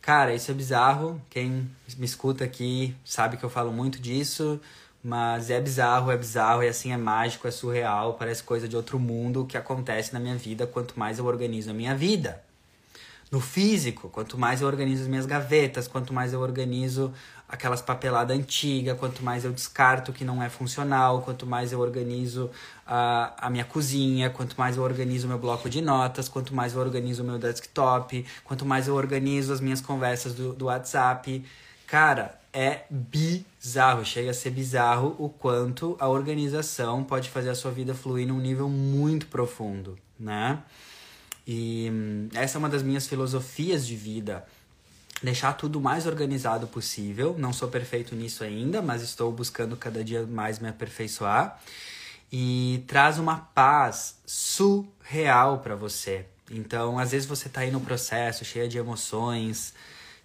Cara, 0.00 0.34
isso 0.34 0.50
é 0.50 0.54
bizarro. 0.54 1.20
Quem 1.28 1.70
me 1.96 2.04
escuta 2.04 2.44
aqui 2.44 2.96
sabe 3.04 3.36
que 3.36 3.44
eu 3.44 3.50
falo 3.50 3.72
muito 3.72 4.00
disso, 4.00 4.60
mas 5.02 5.50
é 5.50 5.60
bizarro, 5.60 6.10
é 6.10 6.16
bizarro 6.16 6.62
e 6.62 6.68
assim 6.68 6.92
é 6.92 6.96
mágico, 6.96 7.46
é 7.46 7.50
surreal, 7.50 8.14
parece 8.14 8.42
coisa 8.42 8.68
de 8.68 8.76
outro 8.76 8.98
mundo 8.98 9.46
que 9.46 9.56
acontece 9.56 10.12
na 10.12 10.20
minha 10.20 10.36
vida 10.36 10.66
quanto 10.66 10.98
mais 10.98 11.18
eu 11.18 11.26
organizo 11.26 11.70
a 11.70 11.74
minha 11.74 11.94
vida. 11.94 12.42
No 13.30 13.40
físico, 13.40 14.08
quanto 14.08 14.36
mais 14.36 14.60
eu 14.60 14.66
organizo 14.66 15.02
as 15.02 15.08
minhas 15.08 15.24
gavetas, 15.24 15.86
quanto 15.86 16.12
mais 16.12 16.32
eu 16.32 16.40
organizo 16.40 17.12
aquelas 17.48 17.80
papeladas 17.80 18.36
antigas, 18.36 18.98
quanto 18.98 19.22
mais 19.22 19.44
eu 19.44 19.52
descarto 19.52 20.12
que 20.12 20.24
não 20.24 20.42
é 20.42 20.48
funcional, 20.48 21.22
quanto 21.22 21.46
mais 21.46 21.72
eu 21.72 21.78
organizo 21.78 22.50
a, 22.84 23.46
a 23.46 23.48
minha 23.48 23.64
cozinha, 23.64 24.30
quanto 24.30 24.56
mais 24.58 24.76
eu 24.76 24.82
organizo 24.82 25.28
meu 25.28 25.38
bloco 25.38 25.70
de 25.70 25.80
notas, 25.80 26.28
quanto 26.28 26.52
mais 26.52 26.74
eu 26.74 26.80
organizo 26.80 27.22
o 27.22 27.26
meu 27.26 27.38
desktop, 27.38 28.26
quanto 28.44 28.66
mais 28.66 28.88
eu 28.88 28.96
organizo 28.96 29.52
as 29.52 29.60
minhas 29.60 29.80
conversas 29.80 30.34
do, 30.34 30.52
do 30.52 30.64
WhatsApp. 30.64 31.44
Cara, 31.86 32.36
é 32.52 32.82
bizarro, 32.90 34.04
chega 34.04 34.30
a 34.30 34.34
ser 34.34 34.50
bizarro 34.50 35.14
o 35.18 35.28
quanto 35.28 35.96
a 36.00 36.08
organização 36.08 37.04
pode 37.04 37.30
fazer 37.30 37.50
a 37.50 37.54
sua 37.54 37.70
vida 37.70 37.94
fluir 37.94 38.26
num 38.26 38.40
nível 38.40 38.68
muito 38.68 39.28
profundo, 39.28 39.96
né? 40.18 40.62
E 41.46 41.88
hum, 41.90 42.28
essa 42.34 42.56
é 42.56 42.58
uma 42.58 42.68
das 42.68 42.82
minhas 42.82 43.06
filosofias 43.06 43.86
de 43.86 43.96
vida 43.96 44.44
deixar 45.22 45.52
tudo 45.52 45.78
o 45.78 45.82
mais 45.82 46.06
organizado 46.06 46.66
possível. 46.66 47.34
Não 47.38 47.52
sou 47.52 47.68
perfeito 47.68 48.14
nisso 48.14 48.42
ainda, 48.42 48.80
mas 48.80 49.02
estou 49.02 49.30
buscando 49.30 49.76
cada 49.76 50.02
dia 50.02 50.26
mais 50.26 50.58
me 50.58 50.68
aperfeiçoar. 50.68 51.60
E 52.32 52.84
traz 52.86 53.18
uma 53.18 53.36
paz 53.36 54.16
surreal 54.24 55.58
para 55.58 55.74
você. 55.74 56.26
Então, 56.50 56.98
às 56.98 57.10
vezes 57.12 57.28
você 57.28 57.48
está 57.48 57.60
aí 57.60 57.70
no 57.70 57.80
processo, 57.80 58.44
cheia 58.44 58.68
de 58.68 58.78
emoções, 58.78 59.74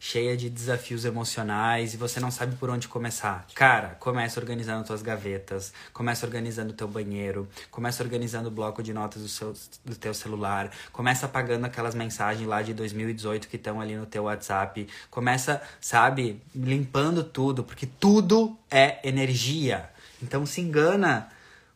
cheia 0.06 0.38
de 0.38 0.52
desafios 0.52 1.04
emocionais 1.04 1.96
e 1.96 1.98
você 1.98 2.20
não 2.20 2.30
sabe 2.30 2.56
por 2.58 2.70
onde 2.70 2.88
começar. 2.88 3.44
Cara, 3.56 3.98
começa 4.00 4.40
organizando 4.40 4.86
tuas 4.86 5.02
gavetas, 5.02 5.74
começa 5.92 6.24
organizando 6.28 6.74
teu 6.74 6.88
banheiro, 6.88 7.48
começa 7.72 8.04
organizando 8.04 8.50
o 8.50 8.52
bloco 8.52 8.84
de 8.84 8.94
notas 8.94 9.24
do, 9.24 9.28
seu, 9.28 9.54
do 9.84 9.96
teu 9.96 10.14
celular, 10.14 10.70
começa 10.92 11.26
apagando 11.26 11.66
aquelas 11.66 11.96
mensagens 11.96 12.48
lá 12.48 12.62
de 12.62 12.72
2018 12.72 13.48
que 13.48 13.56
estão 13.56 13.82
ali 13.82 13.96
no 13.96 14.06
teu 14.06 14.26
WhatsApp, 14.26 14.88
começa, 15.10 15.60
sabe, 15.82 16.40
limpando 16.54 17.24
tudo, 17.24 17.64
porque 17.64 17.88
tudo 17.88 18.56
é 18.70 19.00
energia. 19.04 19.90
Então 20.22 20.46
se 20.46 20.62
engana 20.62 21.32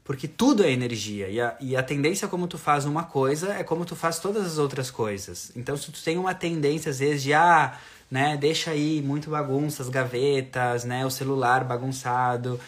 porque 0.09 0.27
tudo 0.27 0.63
é 0.63 0.71
energia. 0.71 1.29
E 1.29 1.39
a, 1.39 1.55
e 1.59 1.75
a 1.75 1.83
tendência 1.83 2.27
como 2.27 2.47
tu 2.47 2.57
faz 2.57 2.85
uma 2.85 3.03
coisa 3.03 3.53
é 3.53 3.63
como 3.63 3.85
tu 3.85 3.95
faz 3.95 4.17
todas 4.17 4.43
as 4.43 4.57
outras 4.57 4.89
coisas. 4.89 5.51
Então, 5.55 5.77
se 5.77 5.91
tu 5.91 6.03
tem 6.03 6.17
uma 6.17 6.33
tendência, 6.33 6.89
às 6.89 6.97
vezes, 6.97 7.21
de 7.21 7.31
ah, 7.31 7.77
né? 8.09 8.37
Deixa 8.37 8.71
aí 8.71 9.01
muito 9.01 9.29
bagunça, 9.29 9.83
as 9.83 9.89
gavetas, 9.89 10.83
né? 10.83 11.05
O 11.05 11.09
celular 11.09 11.63
bagunçado. 11.63 12.59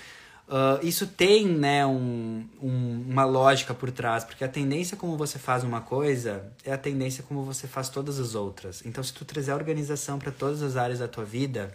Uh, 0.47 0.85
isso 0.85 1.07
tem, 1.07 1.47
né, 1.47 1.85
um, 1.85 2.45
um, 2.61 3.05
uma 3.07 3.23
lógica 3.23 3.73
por 3.73 3.89
trás, 3.89 4.25
porque 4.25 4.43
a 4.43 4.49
tendência 4.49 4.97
como 4.97 5.15
você 5.15 5.39
faz 5.39 5.63
uma 5.63 5.79
coisa 5.79 6.43
é 6.65 6.73
a 6.73 6.77
tendência 6.77 7.23
como 7.25 7.41
você 7.43 7.67
faz 7.67 7.87
todas 7.87 8.19
as 8.19 8.35
outras. 8.35 8.85
Então, 8.85 9.01
se 9.01 9.13
tu 9.13 9.23
trazer 9.23 9.53
organização 9.53 10.19
para 10.19 10.29
todas 10.29 10.61
as 10.61 10.75
áreas 10.75 10.99
da 10.99 11.07
tua 11.07 11.23
vida, 11.23 11.73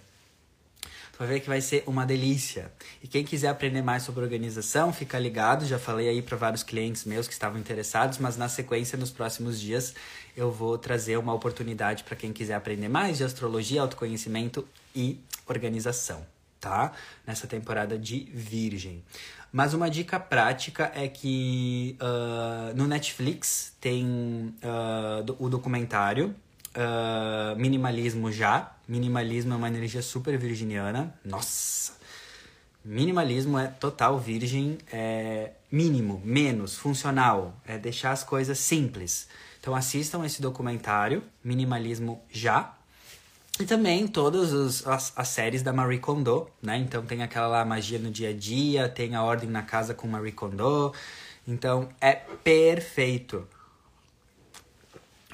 tu 1.16 1.20
vai 1.20 1.28
ver 1.28 1.40
que 1.40 1.48
vai 1.48 1.62
ser 1.62 1.82
uma 1.86 2.04
delícia. 2.04 2.70
E 3.02 3.08
quem 3.08 3.24
quiser 3.24 3.48
aprender 3.48 3.80
mais 3.80 4.02
sobre 4.02 4.22
organização, 4.22 4.92
fica 4.92 5.18
ligado, 5.18 5.64
já 5.64 5.78
falei 5.78 6.10
aí 6.10 6.20
para 6.20 6.36
vários 6.36 6.62
clientes 6.62 7.06
meus 7.06 7.26
que 7.26 7.32
estavam 7.32 7.58
interessados, 7.58 8.18
mas 8.18 8.36
na 8.36 8.50
sequência, 8.50 8.98
nos 8.98 9.10
próximos 9.10 9.58
dias, 9.58 9.94
eu 10.36 10.52
vou 10.52 10.76
trazer 10.76 11.16
uma 11.16 11.32
oportunidade 11.32 12.04
para 12.04 12.14
quem 12.14 12.34
quiser 12.34 12.52
aprender 12.52 12.90
mais 12.90 13.16
de 13.16 13.24
astrologia, 13.24 13.80
autoconhecimento 13.80 14.68
e 14.94 15.18
organização, 15.46 16.26
tá? 16.60 16.92
Nessa 17.26 17.46
temporada 17.46 17.98
de 17.98 18.28
Virgem. 18.34 19.02
Mas 19.50 19.72
uma 19.72 19.88
dica 19.88 20.20
prática 20.20 20.92
é 20.94 21.08
que 21.08 21.96
uh, 21.98 22.76
no 22.76 22.86
Netflix 22.86 23.74
tem 23.80 24.54
uh, 24.62 25.34
o 25.38 25.48
documentário 25.48 26.34
uh, 26.76 27.58
Minimalismo 27.58 28.30
Já. 28.30 28.72
Minimalismo 28.86 29.54
é 29.54 29.56
uma 29.56 29.68
energia 29.68 30.02
super 30.02 30.38
virginiana. 30.38 31.14
Nossa! 31.24 31.96
Minimalismo 32.84 33.58
é 33.58 33.66
total 33.66 34.16
virgem, 34.16 34.78
é 34.92 35.50
mínimo, 35.72 36.22
menos, 36.24 36.76
funcional, 36.76 37.60
é 37.66 37.76
deixar 37.76 38.12
as 38.12 38.22
coisas 38.22 38.60
simples. 38.60 39.26
Então 39.58 39.74
assistam 39.74 40.24
esse 40.24 40.40
documentário, 40.40 41.24
Minimalismo 41.42 42.22
Já. 42.30 42.76
E 43.58 43.64
também 43.64 44.06
todas 44.06 44.86
as, 44.86 45.12
as, 45.16 45.28
séries 45.28 45.62
da 45.62 45.72
Marie 45.72 45.98
Kondo, 45.98 46.48
né? 46.62 46.76
Então 46.76 47.02
tem 47.04 47.22
aquela 47.22 47.48
lá, 47.48 47.64
Magia 47.64 47.98
no 47.98 48.10
Dia 48.10 48.28
a 48.28 48.32
Dia, 48.32 48.88
tem 48.88 49.16
A 49.16 49.24
Ordem 49.24 49.48
na 49.48 49.62
Casa 49.62 49.92
com 49.92 50.06
Marie 50.06 50.30
Kondo. 50.30 50.92
Então 51.48 51.88
é 52.00 52.12
perfeito. 52.12 53.48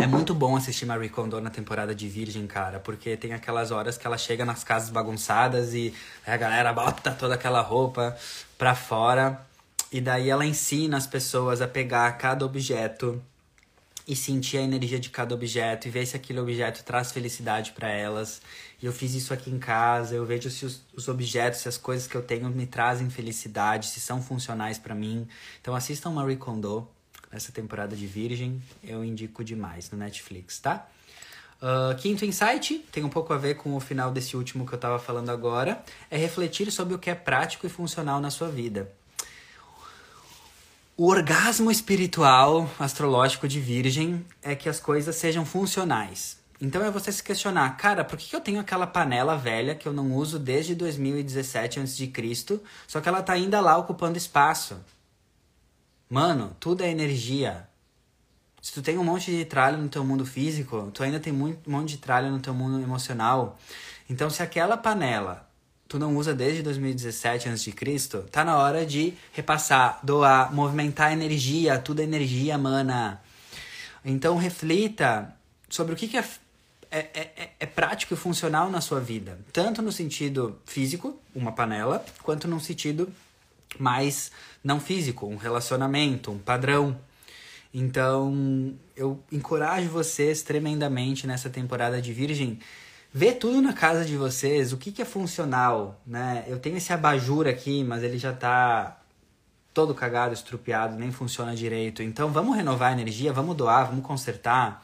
É 0.03 0.07
muito 0.09 0.35
bom 0.35 0.57
assistir 0.57 0.85
Marie 0.85 1.09
Kondo 1.09 1.41
na 1.41 1.49
temporada 1.49 1.95
de 1.95 2.09
Virgem, 2.09 2.45
cara, 2.45 2.81
porque 2.81 3.17
tem 3.17 3.35
aquelas 3.35 3.71
horas 3.71 3.97
que 3.97 4.05
ela 4.05 4.19
chega 4.19 4.45
nas 4.45 4.65
casas 4.65 4.91
bagunçadas 4.91 5.75
e 5.75 5.95
a 6.27 6.37
galera 6.37 6.73
bota 6.75 7.13
toda 7.13 7.37
aquela 7.37 7.61
roupa 7.61 8.17
pra 8.59 8.75
fora. 8.75 9.47
E 9.93 10.01
daí 10.01 10.29
ela 10.29 10.45
ensina 10.45 10.97
as 10.97 11.07
pessoas 11.07 11.63
a 11.63 11.69
pegar 11.69 12.11
cada 12.19 12.45
objeto 12.45 13.23
e 14.05 14.17
sentir 14.17 14.59
a 14.59 14.63
energia 14.63 14.99
de 14.99 15.09
cada 15.09 15.37
objeto 15.37 15.87
e 15.87 15.91
ver 15.93 16.05
se 16.05 16.17
aquele 16.17 16.41
objeto 16.41 16.83
traz 16.83 17.13
felicidade 17.13 17.71
para 17.71 17.89
elas. 17.89 18.43
E 18.83 18.87
eu 18.87 18.93
fiz 18.93 19.15
isso 19.15 19.33
aqui 19.33 19.53
em 19.53 19.59
casa, 19.61 20.17
eu 20.17 20.27
vejo 20.27 20.51
se 20.51 20.67
os, 20.67 20.83
os, 20.97 21.07
objetos, 21.07 21.61
se 21.61 21.69
as 21.69 21.79
coisas 21.79 22.09
que 22.09 22.17
eu 22.17 22.23
tenho 22.23 22.51
me 22.51 22.67
trazem 22.67 23.09
felicidade, 23.09 23.87
se 23.87 24.01
são 24.01 24.21
funcionais 24.21 24.81
para 24.81 24.97
mim. 24.97 25.29
Então 25.61 25.77
assistam 25.77 26.11
Marie 26.11 26.37
Kondo 26.37 26.89
nessa 27.33 27.51
temporada 27.51 27.97
de 27.97 28.07
Virgem, 28.07 28.63
eu 28.85 29.05
indico 29.05 29.43
demais 29.43 29.91
no 29.91 29.99
Netflix, 29.99 30.59
tá? 30.59 30.87
Uh, 31.63 31.95
quinto 31.97 32.25
insight, 32.25 32.85
tem 32.91 33.05
um 33.05 33.09
pouco 33.09 33.33
a 33.33 33.39
ver 33.39 33.55
com 33.55 33.75
o 33.77 33.81
final 33.81 34.11
desse 34.11 34.37
último 34.37 34.67
que 34.67 34.73
eu 34.73 34.77
estava 34.77 34.99
falando 34.99 35.31
agora, 35.31 35.83
é 36.11 36.17
refletir 36.17 36.71
sobre 36.73 36.95
o 36.95 36.99
que 36.99 37.09
é 37.09 37.15
prático 37.15 37.67
e 37.67 37.71
funcional 37.71 38.21
na 38.21 38.31
sua 38.31 38.49
vida. 38.49 38.93
O 40.97 41.09
orgasmo 41.09 41.71
espiritual 41.71 42.69
astrológico 42.79 43.49
de 43.49 43.61
Virgem 43.61 44.27
é 44.43 44.55
que 44.55 44.69
as 44.69 44.79
coisas 44.79 45.17
sejam 45.17 45.47
funcionais. 45.47 46.37
Então 46.61 46.85
é 46.85 46.91
você 46.91 47.11
se 47.11 47.23
questionar, 47.23 47.77
cara, 47.77 48.05
por 48.05 48.19
que 48.19 48.37
eu 48.37 48.41
tenho 48.41 48.61
aquela 48.61 48.87
panela 48.87 49.37
velha 49.37 49.75
que 49.75 49.89
eu 49.89 49.93
não 49.93 50.13
uso 50.13 50.39
desde 50.39 50.75
2017 50.75 51.81
a.C., 51.81 52.61
só 52.87 53.01
que 53.01 53.09
ela 53.09 53.23
tá 53.23 53.33
ainda 53.33 53.61
lá 53.61 53.77
ocupando 53.77 54.19
espaço? 54.19 54.77
Mano, 56.13 56.55
tudo 56.61 56.85
é 56.85 56.91
energia. 56.91 57.67
Se 58.61 58.71
tu 58.71 58.83
tem 58.83 58.99
um 58.99 59.03
monte 59.03 59.31
de 59.31 59.47
tralha 59.47 59.79
no 59.79 59.89
teu 59.89 60.05
mundo 60.05 60.27
físico, 60.27 60.91
tu 60.93 61.03
ainda 61.03 61.19
tem 61.19 61.33
muito, 61.33 61.67
um 61.67 61.73
monte 61.73 61.93
de 61.93 61.97
tralha 61.97 62.31
no 62.31 62.39
teu 62.39 62.53
mundo 62.53 62.83
emocional. 62.83 63.59
Então, 64.11 64.29
se 64.29 64.43
aquela 64.43 64.77
panela 64.77 65.49
tu 65.89 65.99
não 65.99 66.15
usa 66.15 66.35
desde 66.35 66.63
2017 66.63 67.49
a.C., 67.49 67.73
tá 68.31 68.45
na 68.45 68.59
hora 68.59 68.85
de 68.85 69.15
repassar, 69.33 70.01
doar, 70.03 70.55
movimentar 70.55 71.15
energia, 71.15 71.79
tudo 71.79 72.01
é 72.01 72.05
energia, 72.05 72.59
mana. 72.59 73.19
Então 74.05 74.37
reflita 74.37 75.35
sobre 75.71 75.95
o 75.95 75.97
que, 75.97 76.09
que 76.09 76.19
é, 76.19 76.25
é, 76.91 76.99
é, 77.15 77.51
é 77.59 77.67
prático 77.67 78.13
e 78.13 78.19
funcional 78.19 78.71
na 78.71 78.83
sua 78.83 79.01
vida. 79.01 79.39
Tanto 79.51 79.81
no 79.81 79.91
sentido 79.91 80.59
físico, 80.67 81.19
uma 81.35 81.53
panela, 81.53 82.05
quanto 82.23 82.47
no 82.47 82.61
sentido 82.61 83.11
mais 83.79 84.31
não 84.63 84.81
físico, 84.81 85.27
um 85.27 85.37
relacionamento, 85.37 86.31
um 86.31 86.39
padrão. 86.39 86.99
Então, 87.73 88.75
eu 88.97 89.23
encorajo 89.31 89.89
vocês 89.89 90.43
tremendamente 90.43 91.27
nessa 91.27 91.49
temporada 91.49 92.01
de 92.01 92.13
Virgem 92.13 92.59
Vê 93.15 93.33
tudo 93.33 93.61
na 93.61 93.75
casa 93.75 94.07
de 94.07 94.17
vocês, 94.17 94.73
o 94.73 94.79
que, 94.79 94.91
que 94.91 95.03
é 95.03 95.05
funcional, 95.05 96.01
né? 96.07 96.45
Eu 96.49 96.59
tenho 96.59 96.79
esse 96.79 96.95
abajur 96.95 97.47
aqui, 97.47 97.85
mas 97.85 98.03
ele 98.03 98.17
já 98.17 98.33
tá 98.33 98.99
todo 99.75 99.95
cagado, 99.95 100.33
estrupiado, 100.33 100.97
nem 100.97 101.13
funciona 101.13 101.55
direito. 101.55 102.03
Então 102.03 102.31
vamos 102.31 102.57
renovar 102.57 102.89
a 102.89 102.93
energia, 102.93 103.31
vamos 103.31 103.55
doar, 103.55 103.89
vamos 103.89 104.07
consertar. 104.07 104.83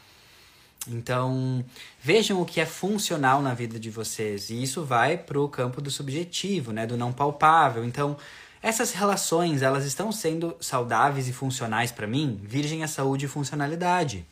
Então, 0.87 1.65
vejam 2.03 2.41
o 2.41 2.45
que 2.45 2.61
é 2.61 2.67
funcional 2.67 3.41
na 3.41 3.55
vida 3.55 3.81
de 3.81 3.89
vocês. 3.89 4.51
E 4.51 4.63
isso 4.63 4.85
vai 4.85 5.17
pro 5.17 5.49
campo 5.49 5.81
do 5.81 5.91
subjetivo, 5.91 6.71
né, 6.71 6.87
do 6.87 6.99
não 6.99 7.13
palpável. 7.15 7.83
Então, 7.83 8.15
essas 8.63 8.93
relações, 8.93 9.63
elas 9.63 9.85
estão 9.85 10.11
sendo 10.11 10.57
saudáveis 10.61 11.29
e 11.29 11.33
funcionais 11.33 11.93
para 11.93 12.07
mim? 12.07 12.41
Virgem 12.43 12.83
é 12.83 12.87
saúde 12.87 13.27
e 13.27 13.29
funcionalidade. 13.29 14.27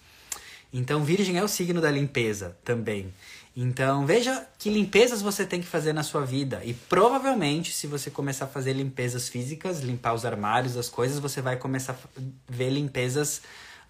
Então, 0.73 1.05
Virgem 1.05 1.39
é 1.39 1.45
o 1.45 1.49
signo 1.49 1.81
da 1.81 1.91
limpeza 1.91 2.57
também. 2.65 3.13
Então, 3.57 4.05
veja 4.05 4.47
que 4.59 4.69
limpezas 4.69 5.23
você 5.23 5.47
tem 5.47 5.63
que 5.63 5.67
fazer 5.67 5.95
na 5.95 6.03
sua 6.03 6.27
vida. 6.27 6.61
E 6.63 6.75
provavelmente, 6.75 7.73
se 7.73 7.87
você 7.87 8.11
começar 8.11 8.45
a 8.45 8.49
fazer 8.49 8.75
limpezas 8.75 9.29
físicas, 9.31 9.81
limpar 9.81 10.13
os 10.13 10.27
armários, 10.27 10.77
as 10.77 10.91
coisas, 10.91 11.19
você 11.19 11.41
vai 11.41 11.57
começar 11.57 11.95
a 11.95 12.21
ver 12.49 12.69
limpezas 12.69 13.41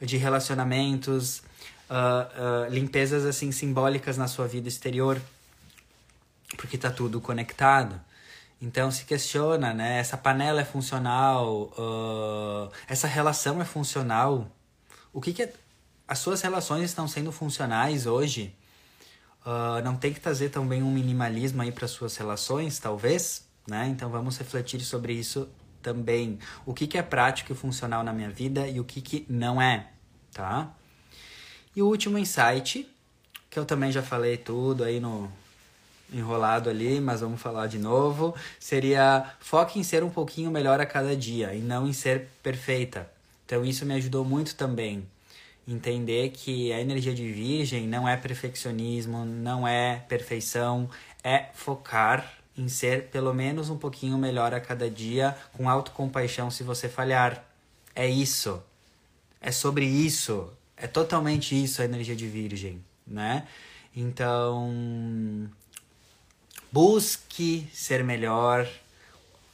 de 0.01 0.17
relacionamentos, 0.17 1.43
uh, 1.91 2.69
uh, 2.69 2.73
limpezas 2.73 3.25
assim 3.25 3.51
simbólicas 3.51 4.17
na 4.17 4.29
sua 4.29 4.47
vida 4.47 4.69
exterior, 4.69 5.21
porque 6.57 6.79
tá 6.79 6.91
tudo 6.91 7.21
conectado. 7.21 8.01
Então 8.61 8.91
se 8.91 9.05
questiona, 9.05 9.75
né? 9.75 9.99
Essa 9.99 10.17
panela 10.17 10.61
é 10.61 10.65
funcional, 10.65 11.71
uh, 11.79 12.73
essa 12.89 13.07
relação 13.07 13.61
é 13.61 13.65
funcional. 13.65 14.51
O 15.13 15.21
que, 15.21 15.33
que 15.33 15.43
é... 15.43 15.53
as 16.09 16.19
suas 16.19 16.41
relações 16.41 16.85
estão 16.85 17.07
sendo 17.07 17.31
funcionais 17.31 18.07
hoje? 18.07 18.55
Uh, 19.45 19.83
não 19.85 19.97
tem 19.97 20.13
que 20.13 20.21
trazer 20.21 20.49
também 20.49 20.83
um 20.83 20.91
minimalismo 20.91 21.63
aí 21.63 21.71
para 21.71 21.87
suas 21.87 22.17
relações, 22.17 22.79
talvez, 22.79 23.47
né? 23.69 23.87
Então 23.89 24.09
vamos 24.11 24.39
refletir 24.39 24.81
sobre 24.81 25.13
isso 25.13 25.49
também. 25.83 26.39
O 26.65 26.75
que, 26.75 26.87
que 26.87 26.99
é 26.99 27.03
prático 27.03 27.53
e 27.53 27.55
funcional 27.55 28.03
na 28.03 28.13
minha 28.13 28.31
vida 28.31 28.67
e 28.67 28.81
o 28.81 28.85
que, 28.85 29.01
que 29.01 29.27
não 29.29 29.61
é, 29.61 29.91
tá? 30.33 30.75
E 31.77 31.83
o 31.83 31.87
último 31.87 32.19
insight, 32.19 32.89
que 33.51 33.59
eu 33.59 33.67
também 33.67 33.93
já 33.93 34.03
falei 34.03 34.37
tudo 34.39 34.83
aí 34.83 34.99
no 34.99 35.31
enrolado 36.13 36.71
ali, 36.71 37.01
mas 37.01 37.21
vamos 37.21 37.41
falar 37.41 37.67
de 37.67 37.79
novo, 37.79 38.35
seria 38.59 39.33
foque 39.41 39.79
em 39.79 39.83
ser 39.83 40.03
um 40.05 40.11
pouquinho 40.11 40.51
melhor 40.51 40.81
a 40.81 40.87
cada 40.87 41.17
dia 41.17 41.55
e 41.55 41.61
não 41.61 41.87
em 41.87 41.93
ser 41.93 42.29
perfeita. 42.43 43.11
Então 43.45 43.65
isso 43.65 43.85
me 43.85 43.95
ajudou 43.95 44.25
muito 44.25 44.55
também 44.55 45.07
entender 45.67 46.31
que 46.31 46.73
a 46.73 46.81
energia 46.81 47.13
de 47.13 47.31
virgem 47.31 47.89
não 47.89 48.09
é 48.09 48.17
perfeccionismo, 48.17 49.25
não 49.25 49.67
é 49.67 50.05
perfeição, 50.09 50.89
é 51.25 51.47
focar 51.55 52.33
em 52.57 52.69
ser 52.69 53.09
pelo 53.09 53.35
menos 53.35 53.69
um 53.69 53.77
pouquinho 53.77 54.17
melhor 54.17 54.55
a 54.55 54.61
cada 54.61 54.89
dia, 54.89 55.37
com 55.53 55.69
autocompaixão 55.69 56.51
se 56.51 56.63
você 56.63 56.89
falhar. 56.89 57.45
É 57.95 58.09
isso. 58.09 58.63
É 59.41 59.51
sobre 59.51 59.85
isso. 59.85 60.53
É 60.77 60.87
totalmente 60.87 61.61
isso 61.61 61.83
a 61.83 61.85
energia 61.85 62.15
de 62.15 62.27
virgem, 62.27 62.83
né? 63.07 63.47
Então, 63.95 65.51
busque 66.73 67.69
ser 67.73 68.05
melhor, 68.05 68.69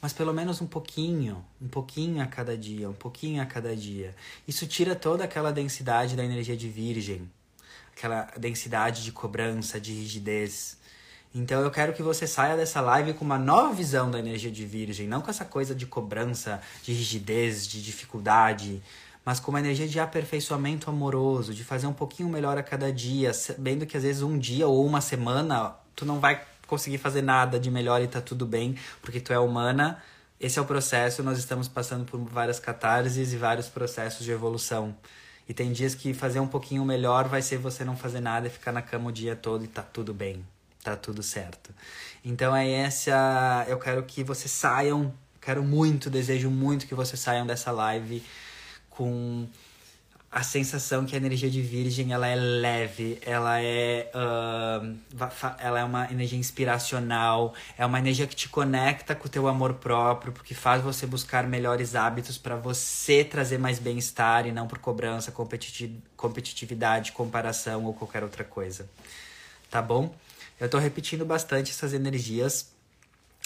mas 0.01 0.11
pelo 0.11 0.33
menos 0.33 0.61
um 0.61 0.67
pouquinho, 0.67 1.43
um 1.61 1.67
pouquinho 1.67 2.21
a 2.21 2.27
cada 2.27 2.57
dia, 2.57 2.89
um 2.89 2.93
pouquinho 2.93 3.41
a 3.41 3.45
cada 3.45 3.75
dia. 3.75 4.13
Isso 4.47 4.67
tira 4.67 4.95
toda 4.95 5.23
aquela 5.23 5.51
densidade 5.51 6.15
da 6.15 6.25
energia 6.25 6.57
de 6.57 6.67
virgem, 6.67 7.29
aquela 7.95 8.23
densidade 8.37 9.03
de 9.03 9.11
cobrança, 9.11 9.79
de 9.79 9.93
rigidez. 9.93 10.77
Então 11.33 11.61
eu 11.61 11.71
quero 11.71 11.93
que 11.93 12.03
você 12.03 12.27
saia 12.27 12.57
dessa 12.57 12.81
live 12.81 13.13
com 13.13 13.23
uma 13.23 13.39
nova 13.39 13.73
visão 13.73 14.11
da 14.11 14.19
energia 14.19 14.51
de 14.51 14.65
virgem, 14.65 15.07
não 15.07 15.21
com 15.21 15.29
essa 15.29 15.45
coisa 15.45 15.73
de 15.73 15.85
cobrança, 15.85 16.61
de 16.83 16.91
rigidez, 16.91 17.65
de 17.65 17.81
dificuldade, 17.81 18.83
mas 19.25 19.39
com 19.39 19.51
uma 19.51 19.59
energia 19.59 19.87
de 19.87 19.99
aperfeiçoamento 19.99 20.89
amoroso, 20.89 21.53
de 21.53 21.63
fazer 21.63 21.87
um 21.87 21.93
pouquinho 21.93 22.27
melhor 22.27 22.57
a 22.57 22.63
cada 22.63 22.91
dia, 22.91 23.33
sabendo 23.33 23.85
que 23.85 23.95
às 23.95 24.03
vezes 24.03 24.21
um 24.21 24.37
dia 24.37 24.67
ou 24.67 24.85
uma 24.85 24.99
semana 24.99 25.75
tu 25.95 26.05
não 26.05 26.19
vai 26.19 26.43
conseguir 26.67 26.97
fazer 26.97 27.21
nada 27.21 27.59
de 27.59 27.69
melhor 27.69 28.01
e 28.01 28.07
tá 28.07 28.21
tudo 28.21 28.45
bem, 28.45 28.77
porque 29.01 29.19
tu 29.19 29.33
é 29.33 29.39
humana. 29.39 30.01
Esse 30.39 30.59
é 30.59 30.61
o 30.61 30.65
processo, 30.65 31.23
nós 31.23 31.37
estamos 31.37 31.67
passando 31.67 32.05
por 32.05 32.19
várias 32.19 32.59
catarses 32.59 33.31
e 33.31 33.37
vários 33.37 33.69
processos 33.69 34.25
de 34.25 34.31
evolução. 34.31 34.95
E 35.47 35.53
tem 35.53 35.71
dias 35.71 35.93
que 35.93 36.13
fazer 36.13 36.39
um 36.39 36.47
pouquinho 36.47 36.83
melhor 36.85 37.27
vai 37.27 37.41
ser 37.41 37.57
você 37.57 37.83
não 37.83 37.95
fazer 37.95 38.19
nada 38.19 38.47
e 38.47 38.49
ficar 38.49 38.71
na 38.71 38.81
cama 38.81 39.09
o 39.09 39.11
dia 39.11 39.35
todo 39.35 39.63
e 39.63 39.67
tá 39.67 39.81
tudo 39.81 40.13
bem. 40.13 40.45
tá 40.83 40.95
tudo 40.97 41.23
certo. 41.23 41.73
Então 42.25 42.55
é 42.55 42.69
essa. 42.69 43.65
Eu 43.67 43.79
quero 43.79 44.03
que 44.03 44.23
vocês 44.23 44.51
saiam, 44.51 45.13
quero 45.41 45.63
muito, 45.63 46.09
desejo 46.09 46.49
muito 46.49 46.85
que 46.87 46.95
vocês 46.95 47.19
saiam 47.19 47.45
dessa 47.45 47.71
live 47.71 48.23
com 48.89 49.47
a 50.33 50.41
sensação 50.41 51.05
que 51.05 51.13
a 51.13 51.17
energia 51.17 51.49
de 51.49 51.61
virgem 51.61 52.11
ela 52.11 52.27
é 52.27 52.33
leve, 52.33 53.19
ela 53.21 53.61
é, 53.61 54.09
uh, 54.15 54.97
ela 55.59 55.79
é 55.79 55.83
uma 55.83 56.11
energia 56.11 56.39
inspiracional, 56.39 57.53
é 57.77 57.85
uma 57.85 57.99
energia 57.99 58.25
que 58.25 58.35
te 58.35 58.49
conecta 58.49 59.13
com 59.13 59.27
o 59.27 59.29
teu 59.29 59.47
amor 59.47 59.75
próprio, 59.75 60.33
porque 60.33 60.55
faz 60.55 60.81
você 60.81 61.05
buscar 61.05 61.45
melhores 61.45 61.93
hábitos 61.93 62.35
para 62.39 62.55
você 62.55 63.23
trazer 63.23 63.59
mais 63.59 63.77
bem-estar 63.77 64.47
e 64.47 64.51
não 64.51 64.67
por 64.67 64.79
cobrança, 64.79 65.31
competitividade, 66.17 67.11
comparação 67.11 67.85
ou 67.85 67.93
qualquer 67.93 68.23
outra 68.23 68.43
coisa. 68.43 68.89
Tá 69.69 69.83
bom? 69.83 70.15
Eu 70.59 70.67
tô 70.67 70.79
repetindo 70.79 71.23
bastante 71.23 71.69
essas 71.69 71.93
energias 71.93 72.71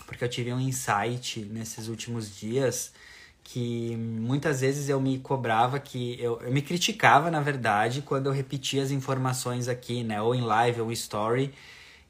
porque 0.06 0.24
eu 0.24 0.30
tive 0.30 0.54
um 0.54 0.60
insight 0.60 1.42
nesses 1.52 1.90
últimos 1.90 2.40
dias 2.40 2.94
que 3.50 3.96
muitas 3.96 4.60
vezes 4.60 4.90
eu 4.90 5.00
me 5.00 5.20
cobrava 5.20 5.80
que 5.80 6.22
eu, 6.22 6.38
eu 6.42 6.52
me 6.52 6.62
criticava 6.62 7.32
na 7.32 7.40
verdade 7.40 8.02
quando 8.02 8.26
eu 8.26 8.34
repetia 8.34 8.84
as 8.84 8.92
informações 8.92 9.70
aqui, 9.70 10.04
né, 10.04 10.22
ou 10.22 10.36
em 10.36 10.42
live 10.42 10.82
ou 10.82 10.90
em 10.90 10.94
story, 10.94 11.54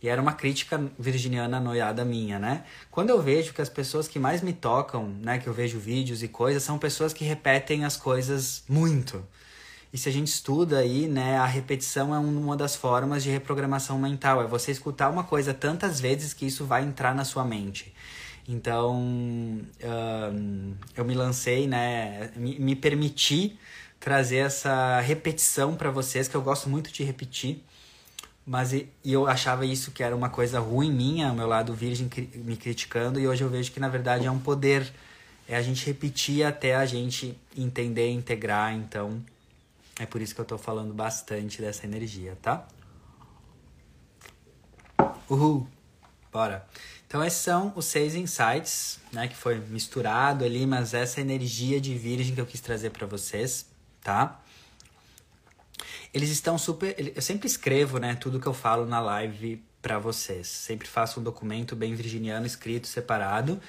e 0.01 0.09
era 0.09 0.19
uma 0.19 0.33
crítica 0.33 0.83
virginiana 0.97 1.59
noiada 1.59 2.03
minha, 2.03 2.39
né? 2.39 2.63
Quando 2.89 3.11
eu 3.11 3.21
vejo 3.21 3.53
que 3.53 3.61
as 3.61 3.69
pessoas 3.69 4.07
que 4.07 4.17
mais 4.17 4.41
me 4.41 4.51
tocam, 4.51 5.09
né, 5.21 5.37
que 5.37 5.45
eu 5.47 5.53
vejo 5.53 5.77
vídeos 5.77 6.23
e 6.23 6.27
coisas, 6.27 6.63
são 6.63 6.79
pessoas 6.79 7.13
que 7.13 7.23
repetem 7.23 7.85
as 7.85 7.95
coisas 7.95 8.63
muito. 8.67 9.23
E 9.93 9.97
se 9.97 10.09
a 10.09 10.11
gente 10.11 10.29
estuda 10.29 10.79
aí, 10.79 11.07
né, 11.07 11.37
a 11.37 11.45
repetição 11.45 12.15
é 12.15 12.19
uma 12.19 12.57
das 12.57 12.75
formas 12.75 13.21
de 13.21 13.29
reprogramação 13.29 13.99
mental, 13.99 14.41
é 14.41 14.47
você 14.47 14.71
escutar 14.71 15.09
uma 15.09 15.23
coisa 15.23 15.53
tantas 15.53 15.99
vezes 15.99 16.33
que 16.33 16.47
isso 16.47 16.65
vai 16.65 16.83
entrar 16.83 17.13
na 17.13 17.23
sua 17.23 17.45
mente. 17.45 17.93
Então, 18.47 18.95
um, 18.95 20.73
eu 20.95 21.03
me 21.03 21.13
lancei, 21.13 21.67
né? 21.67 22.31
Me, 22.35 22.57
me 22.57 22.75
permiti 22.75 23.59
trazer 23.99 24.37
essa 24.37 25.01
repetição 25.01 25.75
para 25.75 25.91
vocês, 25.91 26.27
que 26.29 26.35
eu 26.35 26.41
gosto 26.41 26.69
muito 26.69 26.91
de 26.91 27.03
repetir. 27.03 27.61
Mas 28.45 28.71
e, 28.71 28.89
e, 29.03 29.11
eu 29.11 29.27
achava 29.27 29.65
isso 29.65 29.91
que 29.91 30.01
era 30.01 30.15
uma 30.15 30.29
coisa 30.29 30.61
ruim 30.61 30.89
minha, 30.89 31.33
meu 31.33 31.47
lado 31.47 31.73
virgem 31.73 32.09
me 32.35 32.55
criticando, 32.55 33.19
e 33.19 33.27
hoje 33.27 33.43
eu 33.43 33.49
vejo 33.49 33.71
que 33.73 33.79
na 33.79 33.89
verdade 33.89 34.25
é 34.25 34.31
um 34.31 34.39
poder. 34.39 34.89
É 35.49 35.55
a 35.55 35.61
gente 35.61 35.85
repetir 35.85 36.45
até 36.45 36.75
a 36.75 36.85
gente 36.85 37.37
entender, 37.57 38.09
integrar. 38.11 38.73
Então, 38.73 39.21
é 39.99 40.05
por 40.05 40.21
isso 40.21 40.33
que 40.33 40.39
eu 40.39 40.45
tô 40.45 40.57
falando 40.57 40.93
bastante 40.93 41.61
dessa 41.61 41.85
energia, 41.85 42.37
tá? 42.41 42.65
Uhul! 45.29 45.67
Bora! 46.31 46.65
Então 47.07 47.23
esses 47.23 47.39
são 47.39 47.71
os 47.75 47.85
seis 47.85 48.15
insights, 48.15 48.99
né, 49.13 49.27
que 49.29 49.35
foi 49.35 49.57
misturado 49.59 50.43
ali, 50.43 50.65
mas 50.65 50.93
essa 50.93 51.21
energia 51.21 51.79
de 51.79 51.93
virgem 51.95 52.35
que 52.35 52.41
eu 52.41 52.45
quis 52.45 52.59
trazer 52.59 52.89
para 52.89 53.07
vocês, 53.07 53.65
tá? 54.03 54.41
Eles 56.13 56.29
estão 56.29 56.57
super, 56.57 56.95
eu 57.15 57.21
sempre 57.21 57.47
escrevo, 57.47 57.97
né, 57.97 58.15
tudo 58.15 58.39
que 58.39 58.47
eu 58.47 58.53
falo 58.53 58.85
na 58.85 58.99
live 58.99 59.63
para 59.81 59.99
vocês. 59.99 60.47
Sempre 60.47 60.87
faço 60.87 61.19
um 61.19 61.23
documento 61.23 61.75
bem 61.75 61.95
virginiano 61.95 62.45
escrito 62.45 62.87
separado. 62.87 63.59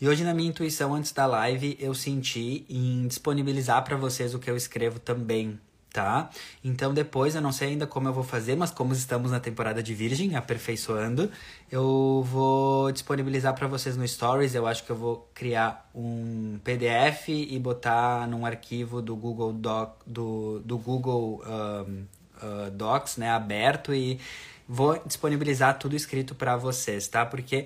E 0.00 0.08
hoje 0.08 0.24
na 0.24 0.32
minha 0.32 0.48
intuição 0.48 0.94
antes 0.94 1.12
da 1.12 1.26
live 1.26 1.76
eu 1.78 1.94
senti 1.94 2.64
em 2.68 3.06
disponibilizar 3.06 3.84
para 3.84 3.96
vocês 3.96 4.34
o 4.34 4.38
que 4.38 4.50
eu 4.50 4.56
escrevo 4.56 4.98
também 4.98 5.60
tá? 5.96 6.28
Então 6.62 6.92
depois 6.92 7.34
eu 7.34 7.40
não 7.40 7.50
sei 7.50 7.68
ainda 7.68 7.86
como 7.86 8.06
eu 8.06 8.12
vou 8.12 8.22
fazer, 8.22 8.54
mas 8.54 8.70
como 8.70 8.92
estamos 8.92 9.30
na 9.30 9.40
temporada 9.40 9.82
de 9.82 9.94
Virgem, 9.94 10.36
aperfeiçoando, 10.36 11.30
eu 11.72 12.22
vou 12.30 12.92
disponibilizar 12.92 13.54
para 13.54 13.66
vocês 13.66 13.96
no 13.96 14.06
Stories. 14.06 14.54
Eu 14.54 14.66
acho 14.66 14.84
que 14.84 14.90
eu 14.90 14.96
vou 14.96 15.26
criar 15.32 15.90
um 15.94 16.60
PDF 16.62 17.30
e 17.30 17.58
botar 17.58 18.28
num 18.28 18.44
arquivo 18.44 19.00
do 19.00 19.16
Google 19.16 19.54
Doc, 19.54 20.02
do, 20.06 20.60
do 20.66 20.76
Google 20.76 21.42
um, 21.46 22.04
uh, 22.46 22.70
Docs, 22.72 23.16
né, 23.16 23.30
aberto 23.30 23.94
e 23.94 24.20
vou 24.68 25.00
disponibilizar 25.06 25.78
tudo 25.78 25.96
escrito 25.96 26.34
para 26.34 26.58
vocês, 26.58 27.08
tá? 27.08 27.24
Porque 27.24 27.64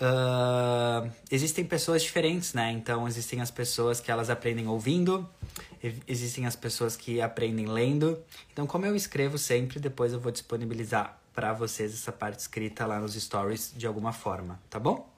Uh, 0.00 1.10
existem 1.30 1.62
pessoas 1.62 2.02
diferentes, 2.02 2.54
né? 2.54 2.72
Então, 2.72 3.06
existem 3.06 3.42
as 3.42 3.50
pessoas 3.50 4.00
que 4.00 4.10
elas 4.10 4.30
aprendem 4.30 4.66
ouvindo, 4.66 5.28
existem 6.08 6.46
as 6.46 6.56
pessoas 6.56 6.96
que 6.96 7.20
aprendem 7.20 7.66
lendo. 7.66 8.18
Então, 8.50 8.66
como 8.66 8.86
eu 8.86 8.96
escrevo 8.96 9.36
sempre, 9.36 9.78
depois 9.78 10.14
eu 10.14 10.20
vou 10.20 10.32
disponibilizar 10.32 11.18
para 11.34 11.52
vocês 11.52 11.92
essa 11.92 12.10
parte 12.10 12.38
escrita 12.38 12.86
lá 12.86 12.98
nos 12.98 13.14
stories 13.14 13.74
de 13.76 13.86
alguma 13.86 14.12
forma, 14.12 14.58
tá 14.70 14.78
bom? 14.78 15.08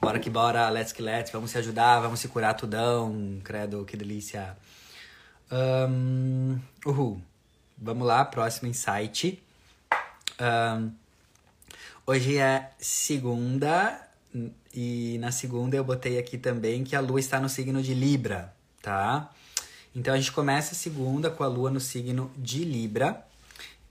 Bora 0.00 0.18
que 0.18 0.28
bora, 0.28 0.68
let's 0.68 0.92
que 0.92 1.00
let's, 1.00 1.30
vamos 1.30 1.50
se 1.50 1.58
ajudar, 1.58 2.00
vamos 2.00 2.20
se 2.20 2.28
curar 2.28 2.54
tudão, 2.54 3.40
credo, 3.42 3.84
que 3.86 3.96
delícia. 3.96 4.56
Um, 5.50 6.60
uhul. 6.84 7.22
Vamos 7.78 8.06
lá, 8.06 8.24
próximo 8.24 8.68
insight. 8.68 9.42
Um, 10.40 10.92
Hoje 12.04 12.36
é 12.36 12.72
segunda 12.80 14.08
e 14.74 15.18
na 15.20 15.30
segunda 15.30 15.76
eu 15.76 15.84
botei 15.84 16.18
aqui 16.18 16.36
também 16.36 16.82
que 16.82 16.96
a 16.96 17.00
lua 17.00 17.20
está 17.20 17.38
no 17.38 17.48
signo 17.48 17.80
de 17.80 17.94
Libra, 17.94 18.52
tá? 18.82 19.30
Então 19.94 20.12
a 20.12 20.16
gente 20.16 20.32
começa 20.32 20.72
a 20.72 20.74
segunda 20.74 21.30
com 21.30 21.44
a 21.44 21.46
lua 21.46 21.70
no 21.70 21.78
signo 21.78 22.28
de 22.36 22.64
Libra 22.64 23.24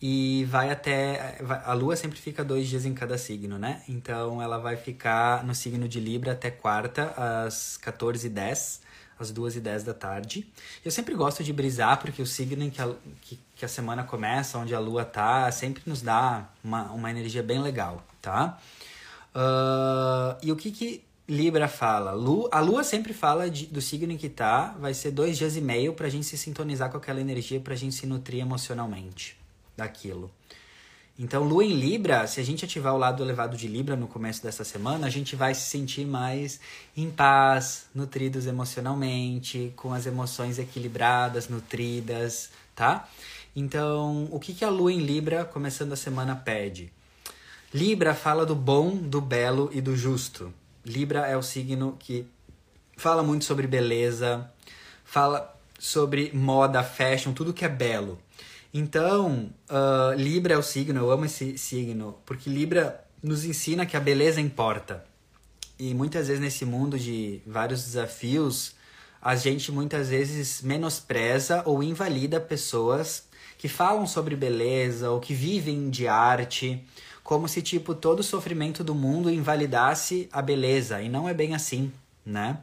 e 0.01 0.43
vai 0.49 0.69
até. 0.71 1.37
A 1.63 1.71
lua 1.71 1.95
sempre 1.95 2.19
fica 2.19 2.43
dois 2.43 2.67
dias 2.67 2.85
em 2.85 2.93
cada 2.93 3.17
signo, 3.17 3.57
né? 3.57 3.81
Então 3.87 4.41
ela 4.41 4.57
vai 4.57 4.75
ficar 4.75 5.45
no 5.45 5.55
signo 5.55 5.87
de 5.87 6.01
Libra 6.01 6.33
até 6.33 6.51
quarta, 6.51 7.13
às 7.15 7.79
14h10 7.81 8.81
às 9.21 9.31
duas 9.31 9.55
e 9.55 9.59
dez 9.59 9.83
da 9.83 9.93
tarde. 9.93 10.47
Eu 10.83 10.91
sempre 10.91 11.15
gosto 11.15 11.43
de 11.43 11.53
brisar, 11.53 11.99
porque 11.99 12.21
o 12.21 12.25
signo 12.25 12.63
em 12.63 12.69
que 12.69 12.81
a, 12.81 12.93
que, 13.21 13.39
que 13.55 13.65
a 13.65 13.67
semana 13.67 14.03
começa, 14.03 14.57
onde 14.57 14.73
a 14.73 14.79
lua 14.79 15.05
tá, 15.05 15.51
sempre 15.51 15.83
nos 15.85 16.01
dá 16.01 16.49
uma, 16.63 16.91
uma 16.91 17.09
energia 17.09 17.43
bem 17.43 17.61
legal, 17.61 18.03
tá? 18.21 18.59
Uh, 19.35 20.37
e 20.43 20.51
o 20.51 20.55
que 20.55 20.71
que 20.71 21.03
Libra 21.27 21.67
fala? 21.67 22.11
Lu, 22.11 22.49
a 22.51 22.59
lua 22.59 22.83
sempre 22.83 23.13
fala 23.13 23.49
de, 23.49 23.65
do 23.67 23.79
signo 23.79 24.11
em 24.11 24.17
que 24.17 24.27
tá, 24.27 24.75
vai 24.79 24.93
ser 24.93 25.11
dois 25.11 25.37
dias 25.37 25.55
e 25.55 25.61
meio 25.61 25.93
pra 25.93 26.09
gente 26.09 26.25
se 26.25 26.37
sintonizar 26.37 26.91
com 26.91 26.97
aquela 26.97 27.21
energia, 27.21 27.59
pra 27.59 27.75
gente 27.75 27.95
se 27.95 28.05
nutrir 28.05 28.41
emocionalmente 28.41 29.39
daquilo. 29.77 30.29
Então, 31.23 31.43
Lua 31.43 31.63
em 31.63 31.73
Libra, 31.73 32.25
se 32.25 32.39
a 32.39 32.43
gente 32.43 32.65
ativar 32.65 32.95
o 32.95 32.97
lado 32.97 33.21
elevado 33.21 33.55
de 33.55 33.67
Libra 33.67 33.95
no 33.95 34.07
começo 34.07 34.41
dessa 34.41 34.63
semana, 34.63 35.05
a 35.05 35.09
gente 35.11 35.35
vai 35.35 35.53
se 35.53 35.69
sentir 35.69 36.03
mais 36.03 36.59
em 36.97 37.11
paz, 37.11 37.85
nutridos 37.93 38.47
emocionalmente, 38.47 39.71
com 39.75 39.93
as 39.93 40.07
emoções 40.07 40.57
equilibradas, 40.57 41.47
nutridas, 41.47 42.49
tá? 42.75 43.07
Então, 43.55 44.27
o 44.31 44.39
que, 44.39 44.51
que 44.51 44.65
a 44.65 44.69
Lua 44.71 44.91
em 44.91 44.97
Libra, 44.97 45.45
começando 45.45 45.93
a 45.93 45.95
semana, 45.95 46.35
pede? 46.35 46.91
Libra 47.71 48.15
fala 48.15 48.43
do 48.43 48.55
bom, 48.55 48.97
do 48.97 49.21
belo 49.21 49.69
e 49.71 49.79
do 49.79 49.95
justo. 49.95 50.51
Libra 50.83 51.27
é 51.27 51.37
o 51.37 51.43
signo 51.43 51.95
que 51.99 52.25
fala 52.97 53.21
muito 53.21 53.45
sobre 53.45 53.67
beleza, 53.67 54.51
fala 55.05 55.55
sobre 55.77 56.31
moda, 56.33 56.81
fashion, 56.81 57.31
tudo 57.31 57.53
que 57.53 57.63
é 57.63 57.69
belo. 57.69 58.17
Então, 58.73 59.49
uh, 59.69 60.13
Libra 60.15 60.53
é 60.53 60.57
o 60.57 60.63
signo, 60.63 60.99
eu 60.99 61.11
amo 61.11 61.25
esse 61.25 61.57
signo, 61.57 62.17
porque 62.25 62.49
Libra 62.49 63.03
nos 63.21 63.43
ensina 63.43 63.85
que 63.85 63.97
a 63.97 63.99
beleza 63.99 64.39
importa. 64.39 65.03
E 65.77 65.93
muitas 65.93 66.27
vezes 66.27 66.41
nesse 66.41 66.63
mundo 66.63 66.97
de 66.97 67.41
vários 67.45 67.83
desafios, 67.83 68.75
a 69.21 69.35
gente 69.35 69.71
muitas 69.71 70.09
vezes 70.09 70.61
menospreza 70.61 71.63
ou 71.65 71.83
invalida 71.83 72.39
pessoas 72.39 73.25
que 73.57 73.67
falam 73.67 74.07
sobre 74.07 74.35
beleza 74.35 75.11
ou 75.11 75.19
que 75.19 75.33
vivem 75.33 75.89
de 75.89 76.07
arte, 76.07 76.83
como 77.23 77.47
se 77.47 77.61
tipo 77.61 77.93
todo 77.93 78.21
o 78.21 78.23
sofrimento 78.23 78.83
do 78.83 78.95
mundo 78.95 79.29
invalidasse 79.29 80.29
a 80.31 80.41
beleza, 80.41 81.01
e 81.01 81.09
não 81.09 81.27
é 81.27 81.33
bem 81.33 81.53
assim, 81.53 81.91
né? 82.25 82.57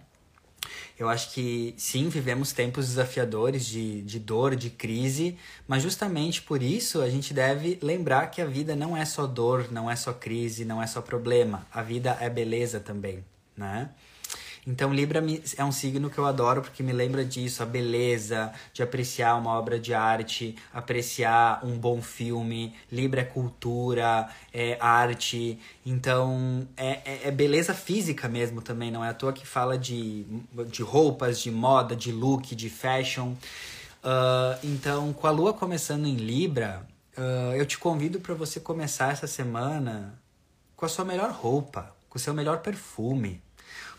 Eu 0.98 1.08
acho 1.08 1.32
que 1.32 1.74
sim, 1.76 2.08
vivemos 2.08 2.52
tempos 2.52 2.88
desafiadores 2.88 3.64
de, 3.64 4.02
de 4.02 4.18
dor, 4.18 4.56
de 4.56 4.68
crise, 4.68 5.38
mas 5.66 5.82
justamente 5.82 6.42
por 6.42 6.60
isso 6.60 7.00
a 7.00 7.08
gente 7.08 7.32
deve 7.32 7.78
lembrar 7.80 8.26
que 8.26 8.42
a 8.42 8.44
vida 8.44 8.74
não 8.74 8.96
é 8.96 9.04
só 9.04 9.24
dor, 9.24 9.70
não 9.70 9.88
é 9.88 9.94
só 9.94 10.12
crise, 10.12 10.64
não 10.64 10.82
é 10.82 10.86
só 10.88 11.00
problema. 11.00 11.64
A 11.72 11.82
vida 11.82 12.18
é 12.20 12.28
beleza 12.28 12.80
também, 12.80 13.24
né? 13.56 13.90
Então, 14.68 14.92
Libra 14.92 15.24
é 15.56 15.64
um 15.64 15.72
signo 15.72 16.10
que 16.10 16.18
eu 16.18 16.26
adoro 16.26 16.60
porque 16.60 16.82
me 16.82 16.92
lembra 16.92 17.24
disso, 17.24 17.62
a 17.62 17.66
beleza 17.66 18.52
de 18.70 18.82
apreciar 18.82 19.34
uma 19.36 19.58
obra 19.58 19.80
de 19.80 19.94
arte, 19.94 20.56
apreciar 20.70 21.64
um 21.64 21.78
bom 21.78 22.02
filme. 22.02 22.74
Libra 22.92 23.22
é 23.22 23.24
cultura, 23.24 24.28
é 24.52 24.76
arte. 24.78 25.58
Então, 25.86 26.68
é, 26.76 27.00
é, 27.02 27.20
é 27.28 27.30
beleza 27.30 27.72
física 27.72 28.28
mesmo 28.28 28.60
também, 28.60 28.90
não 28.90 29.02
é 29.02 29.08
à 29.08 29.14
toa 29.14 29.32
que 29.32 29.46
fala 29.46 29.78
de, 29.78 30.26
de 30.70 30.82
roupas, 30.82 31.40
de 31.40 31.50
moda, 31.50 31.96
de 31.96 32.12
look, 32.12 32.54
de 32.54 32.68
fashion. 32.68 33.28
Uh, 33.28 34.58
então, 34.62 35.14
com 35.14 35.26
a 35.26 35.30
lua 35.30 35.54
começando 35.54 36.04
em 36.04 36.16
Libra, 36.16 36.86
uh, 37.16 37.54
eu 37.56 37.64
te 37.64 37.78
convido 37.78 38.20
para 38.20 38.34
você 38.34 38.60
começar 38.60 39.14
essa 39.14 39.26
semana 39.26 40.12
com 40.76 40.84
a 40.84 40.88
sua 40.90 41.06
melhor 41.06 41.30
roupa, 41.30 41.96
com 42.10 42.18
o 42.18 42.20
seu 42.20 42.34
melhor 42.34 42.58
perfume, 42.58 43.40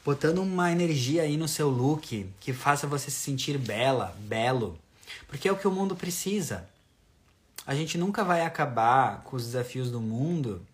botando 0.09 0.39
uma 0.39 0.71
energia 0.71 1.21
aí 1.21 1.37
no 1.37 1.47
seu 1.47 1.69
look 1.69 2.27
que 2.39 2.51
faça 2.51 2.87
você 2.87 3.11
se 3.11 3.17
sentir 3.17 3.59
bela, 3.59 4.17
belo, 4.21 4.75
porque 5.27 5.47
é 5.47 5.51
o 5.51 5.55
que 5.55 5.67
o 5.67 5.71
mundo 5.71 5.95
precisa. 5.95 6.67
A 7.63 7.75
gente 7.75 7.95
nunca 7.95 8.23
vai 8.23 8.41
acabar 8.41 9.21
com 9.21 9.35
os 9.35 9.45
desafios 9.45 9.91
do 9.91 10.01
mundo 10.01 10.65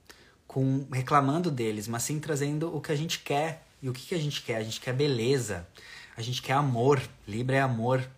com 0.47 0.87
reclamando 0.89 1.51
deles, 1.51 1.85
mas 1.85 2.03
sim 2.03 2.17
trazendo 2.17 2.73
o 2.73 2.79
que 2.79 2.93
a 2.93 2.95
gente 2.95 3.19
quer. 3.19 3.67
E 3.81 3.89
o 3.89 3.93
que, 3.93 4.07
que 4.07 4.15
a 4.15 4.17
gente 4.17 4.41
quer? 4.41 4.55
A 4.55 4.63
gente 4.63 4.79
quer 4.79 4.93
beleza, 4.93 5.67
a 6.15 6.21
gente 6.21 6.41
quer 6.41 6.53
amor. 6.53 7.01
Libra 7.27 7.57
é 7.57 7.59
amor. 7.59 8.09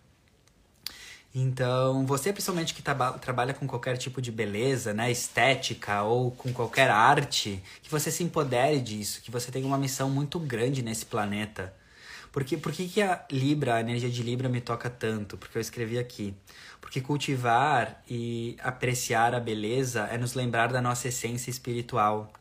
Então, 1.39 2.03
você 2.03 2.33
principalmente 2.33 2.73
que 2.73 2.81
trabalha 2.81 3.53
com 3.53 3.67
qualquer 3.67 3.95
tipo 3.95 4.19
de 4.19 4.31
beleza, 4.31 4.91
né, 4.91 5.11
estética 5.11 6.01
ou 6.01 6.31
com 6.31 6.51
qualquer 6.51 6.89
arte, 6.89 7.61
que 7.83 7.91
você 7.91 8.09
se 8.09 8.23
empodere 8.23 8.81
disso, 8.81 9.21
que 9.21 9.29
você 9.29 9.51
tenha 9.51 9.67
uma 9.67 9.77
missão 9.77 10.09
muito 10.09 10.39
grande 10.39 10.81
nesse 10.81 11.05
planeta. 11.05 11.71
Porque, 12.31 12.57
por 12.57 12.71
que, 12.71 12.88
que 12.88 13.03
a 13.03 13.23
Libra, 13.31 13.75
a 13.75 13.81
energia 13.81 14.09
de 14.09 14.23
Libra 14.23 14.49
me 14.49 14.59
toca 14.59 14.89
tanto? 14.89 15.38
Porque 15.38 15.59
eu 15.59 15.61
escrevi 15.61 15.99
aqui. 15.99 16.33
Porque 16.81 17.01
cultivar 17.01 18.01
e 18.09 18.57
apreciar 18.59 19.35
a 19.35 19.39
beleza 19.39 20.07
é 20.11 20.17
nos 20.17 20.33
lembrar 20.33 20.71
da 20.71 20.81
nossa 20.81 21.07
essência 21.07 21.51
espiritual. 21.51 22.33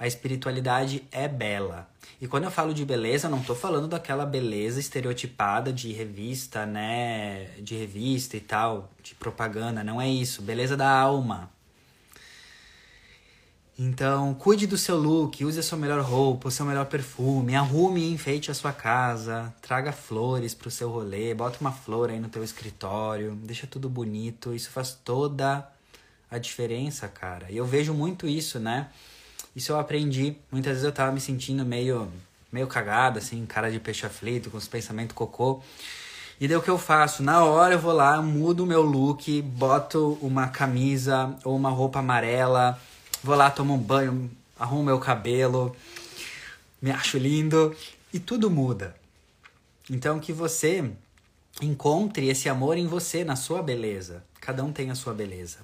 A 0.00 0.06
espiritualidade 0.06 1.06
é 1.12 1.28
bela. 1.28 1.86
E 2.18 2.26
quando 2.26 2.44
eu 2.44 2.50
falo 2.50 2.72
de 2.72 2.86
beleza, 2.86 3.26
eu 3.26 3.30
não 3.30 3.40
estou 3.40 3.54
falando 3.54 3.86
daquela 3.86 4.24
beleza 4.24 4.80
estereotipada 4.80 5.70
de 5.70 5.92
revista, 5.92 6.64
né? 6.64 7.50
De 7.58 7.76
revista 7.76 8.34
e 8.34 8.40
tal, 8.40 8.90
de 9.02 9.14
propaganda. 9.14 9.84
Não 9.84 10.00
é 10.00 10.08
isso. 10.08 10.40
Beleza 10.40 10.74
da 10.74 10.90
alma. 10.90 11.50
Então, 13.78 14.32
cuide 14.34 14.66
do 14.66 14.78
seu 14.78 14.96
look, 14.96 15.44
use 15.44 15.58
a 15.58 15.62
sua 15.62 15.76
melhor 15.76 16.02
roupa, 16.02 16.48
o 16.48 16.50
seu 16.50 16.64
melhor 16.64 16.86
perfume, 16.86 17.54
arrume 17.54 18.00
e 18.00 18.12
enfeite 18.12 18.50
a 18.50 18.54
sua 18.54 18.72
casa, 18.72 19.54
traga 19.60 19.92
flores 19.92 20.54
para 20.54 20.68
o 20.68 20.70
seu 20.70 20.90
rolê, 20.90 21.34
bota 21.34 21.58
uma 21.60 21.72
flor 21.72 22.10
aí 22.10 22.20
no 22.20 22.28
teu 22.28 22.44
escritório, 22.44 23.34
deixa 23.36 23.66
tudo 23.66 23.88
bonito. 23.88 24.54
Isso 24.54 24.70
faz 24.70 24.92
toda 24.92 25.66
a 26.30 26.38
diferença, 26.38 27.06
cara. 27.08 27.50
E 27.50 27.56
eu 27.56 27.66
vejo 27.66 27.92
muito 27.92 28.26
isso, 28.26 28.58
né? 28.58 28.88
Isso 29.60 29.72
eu 29.72 29.78
aprendi. 29.78 30.34
Muitas 30.50 30.72
vezes 30.72 30.84
eu 30.84 30.90
tava 30.90 31.12
me 31.12 31.20
sentindo 31.20 31.66
meio 31.66 32.10
meio 32.50 32.66
cagado, 32.66 33.18
assim, 33.18 33.44
cara 33.44 33.70
de 33.70 33.78
peixe 33.78 34.06
aflito, 34.06 34.50
com 34.50 34.56
os 34.56 34.66
pensamentos 34.66 35.14
cocô. 35.14 35.62
E 36.40 36.48
daí 36.48 36.56
o 36.56 36.62
que 36.62 36.70
eu 36.70 36.78
faço? 36.78 37.22
Na 37.22 37.44
hora 37.44 37.74
eu 37.74 37.78
vou 37.78 37.92
lá, 37.92 38.22
mudo 38.22 38.64
o 38.64 38.66
meu 38.66 38.80
look, 38.80 39.42
boto 39.42 40.18
uma 40.22 40.48
camisa 40.48 41.36
ou 41.44 41.54
uma 41.54 41.68
roupa 41.68 41.98
amarela, 41.98 42.80
Vou 43.22 43.36
lá, 43.36 43.50
tomo 43.50 43.74
um 43.74 43.78
banho, 43.78 44.30
arrumo 44.58 44.84
meu 44.84 44.98
cabelo, 44.98 45.76
me 46.80 46.90
acho 46.90 47.18
lindo 47.18 47.76
e 48.14 48.18
tudo 48.18 48.50
muda. 48.50 48.96
Então 49.90 50.18
que 50.18 50.32
você 50.32 50.90
encontre 51.60 52.30
esse 52.30 52.48
amor 52.48 52.78
em 52.78 52.86
você, 52.86 53.24
na 53.24 53.36
sua 53.36 53.62
beleza. 53.62 54.24
Cada 54.40 54.64
um 54.64 54.72
tem 54.72 54.90
a 54.90 54.94
sua 54.94 55.12
beleza, 55.12 55.58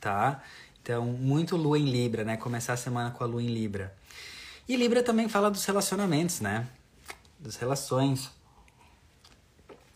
tá? 0.00 0.42
Então, 0.82 1.06
muito 1.06 1.56
lua 1.56 1.78
em 1.78 1.84
Libra, 1.84 2.24
né? 2.24 2.36
Começar 2.36 2.72
a 2.72 2.76
semana 2.76 3.10
com 3.10 3.22
a 3.22 3.26
lua 3.26 3.42
em 3.42 3.46
Libra. 3.46 3.94
E 4.68 4.76
Libra 4.76 5.02
também 5.02 5.28
fala 5.28 5.50
dos 5.50 5.64
relacionamentos, 5.64 6.40
né? 6.40 6.66
Das 7.38 7.56
relações. 7.56 8.30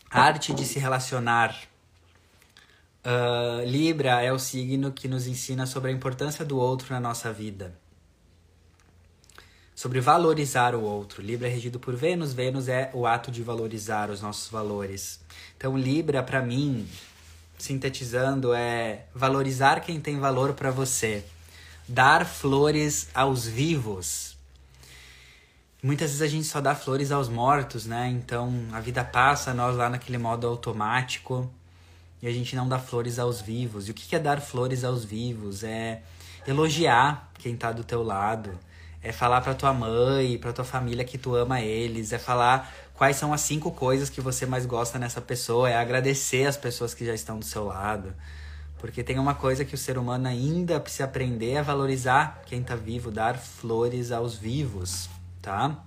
A 0.09 0.21
arte 0.21 0.53
de 0.53 0.65
se 0.65 0.79
relacionar 0.79 1.55
Uh, 3.07 3.63
Libra 3.63 4.21
é 4.21 4.33
o 4.33 4.37
signo 4.37 4.91
que 4.91 5.07
nos 5.07 5.27
ensina 5.27 5.65
sobre 5.65 5.91
a 5.91 5.93
importância 5.93 6.43
do 6.43 6.57
outro 6.57 6.93
na 6.93 6.99
nossa 6.99 7.31
vida. 7.31 7.73
Sobre 9.73 10.01
valorizar 10.01 10.75
o 10.75 10.81
outro. 10.81 11.21
Libra 11.21 11.47
é 11.47 11.51
regido 11.51 11.79
por 11.79 11.95
Vênus. 11.95 12.33
Vênus 12.33 12.67
é 12.67 12.91
o 12.93 13.07
ato 13.07 13.31
de 13.31 13.41
valorizar 13.41 14.09
os 14.09 14.21
nossos 14.21 14.49
valores. 14.49 15.21
Então, 15.55 15.77
Libra, 15.77 16.21
para 16.21 16.41
mim, 16.41 16.85
sintetizando, 17.57 18.53
é 18.53 19.05
valorizar 19.13 19.79
quem 19.79 19.99
tem 19.99 20.19
valor 20.19 20.53
para 20.53 20.71
você. 20.71 21.23
Dar 21.87 22.25
flores 22.25 23.09
aos 23.13 23.47
vivos. 23.47 24.37
Muitas 25.81 26.09
vezes 26.09 26.21
a 26.21 26.27
gente 26.27 26.45
só 26.45 26.59
dá 26.59 26.75
flores 26.75 27.11
aos 27.11 27.29
mortos, 27.29 27.85
né? 27.85 28.09
Então 28.09 28.51
a 28.71 28.79
vida 28.79 29.03
passa, 29.03 29.53
nós 29.53 29.75
lá 29.75 29.89
naquele 29.89 30.17
modo 30.17 30.47
automático 30.47 31.49
e 32.21 32.27
a 32.27 32.31
gente 32.31 32.55
não 32.55 32.67
dá 32.67 32.79
flores 32.79 33.19
aos 33.19 33.41
vivos. 33.41 33.87
E 33.87 33.91
o 33.91 33.93
que 33.93 34.15
é 34.15 34.19
dar 34.19 34.41
flores 34.41 34.83
aos 34.83 35.05
vivos? 35.05 35.63
É 35.63 36.01
elogiar 36.47 37.31
quem 37.37 37.55
tá 37.55 37.71
do 37.71 37.83
teu 37.83 38.03
lado. 38.03 38.57
É 39.03 39.11
falar 39.11 39.41
pra 39.41 39.53
tua 39.53 39.71
mãe, 39.71 40.37
pra 40.37 40.51
tua 40.51 40.65
família 40.65 41.05
que 41.05 41.17
tu 41.17 41.35
ama 41.35 41.61
eles. 41.61 42.11
É 42.11 42.17
falar 42.17 42.73
quais 42.97 43.15
são 43.15 43.31
as 43.31 43.41
cinco 43.41 43.71
coisas 43.71 44.09
que 44.09 44.19
você 44.19 44.45
mais 44.45 44.65
gosta 44.65 44.97
nessa 44.97 45.21
pessoa. 45.21 45.69
É 45.69 45.77
agradecer 45.77 46.45
as 46.47 46.57
pessoas 46.57 46.93
que 46.93 47.05
já 47.05 47.13
estão 47.13 47.37
do 47.37 47.45
seu 47.45 47.65
lado. 47.65 48.13
Porque 48.79 49.03
tem 49.03 49.17
uma 49.19 49.35
coisa 49.35 49.63
que 49.63 49.75
o 49.75 49.77
ser 49.77 49.97
humano 49.97 50.27
ainda 50.27 50.79
precisa 50.79 51.05
aprender 51.05 51.57
a 51.57 51.61
valorizar 51.61 52.41
quem 52.45 52.61
tá 52.61 52.75
vivo, 52.75 53.09
dar 53.09 53.37
flores 53.37 54.11
aos 54.11 54.35
vivos, 54.35 55.09
tá? 55.41 55.83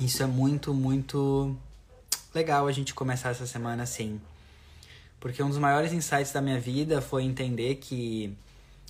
Isso 0.00 0.22
é 0.22 0.26
muito, 0.26 0.74
muito 0.74 1.56
legal 2.34 2.66
a 2.66 2.72
gente 2.72 2.94
começar 2.94 3.30
essa 3.30 3.46
semana 3.46 3.82
assim. 3.82 4.20
Porque 5.20 5.42
um 5.42 5.48
dos 5.48 5.58
maiores 5.58 5.92
insights 5.92 6.32
da 6.32 6.40
minha 6.40 6.60
vida 6.60 7.00
foi 7.00 7.24
entender 7.24 7.76
que 7.76 8.36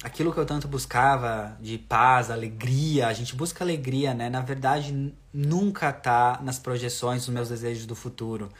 aquilo 0.02 0.32
que 0.32 0.38
eu 0.38 0.46
tanto 0.46 0.68
buscava 0.68 1.56
de 1.60 1.78
paz, 1.78 2.30
alegria, 2.30 3.08
a 3.08 3.12
gente 3.12 3.34
busca 3.34 3.64
alegria, 3.64 4.14
né? 4.14 4.28
Na 4.28 4.40
verdade, 4.40 5.14
nunca 5.38 5.92
tá 5.92 6.40
nas 6.42 6.58
projeções 6.58 7.24
dos 7.24 7.32
meus 7.32 7.48
desejos 7.48 7.86
do 7.86 7.94
futuro. 7.94 8.50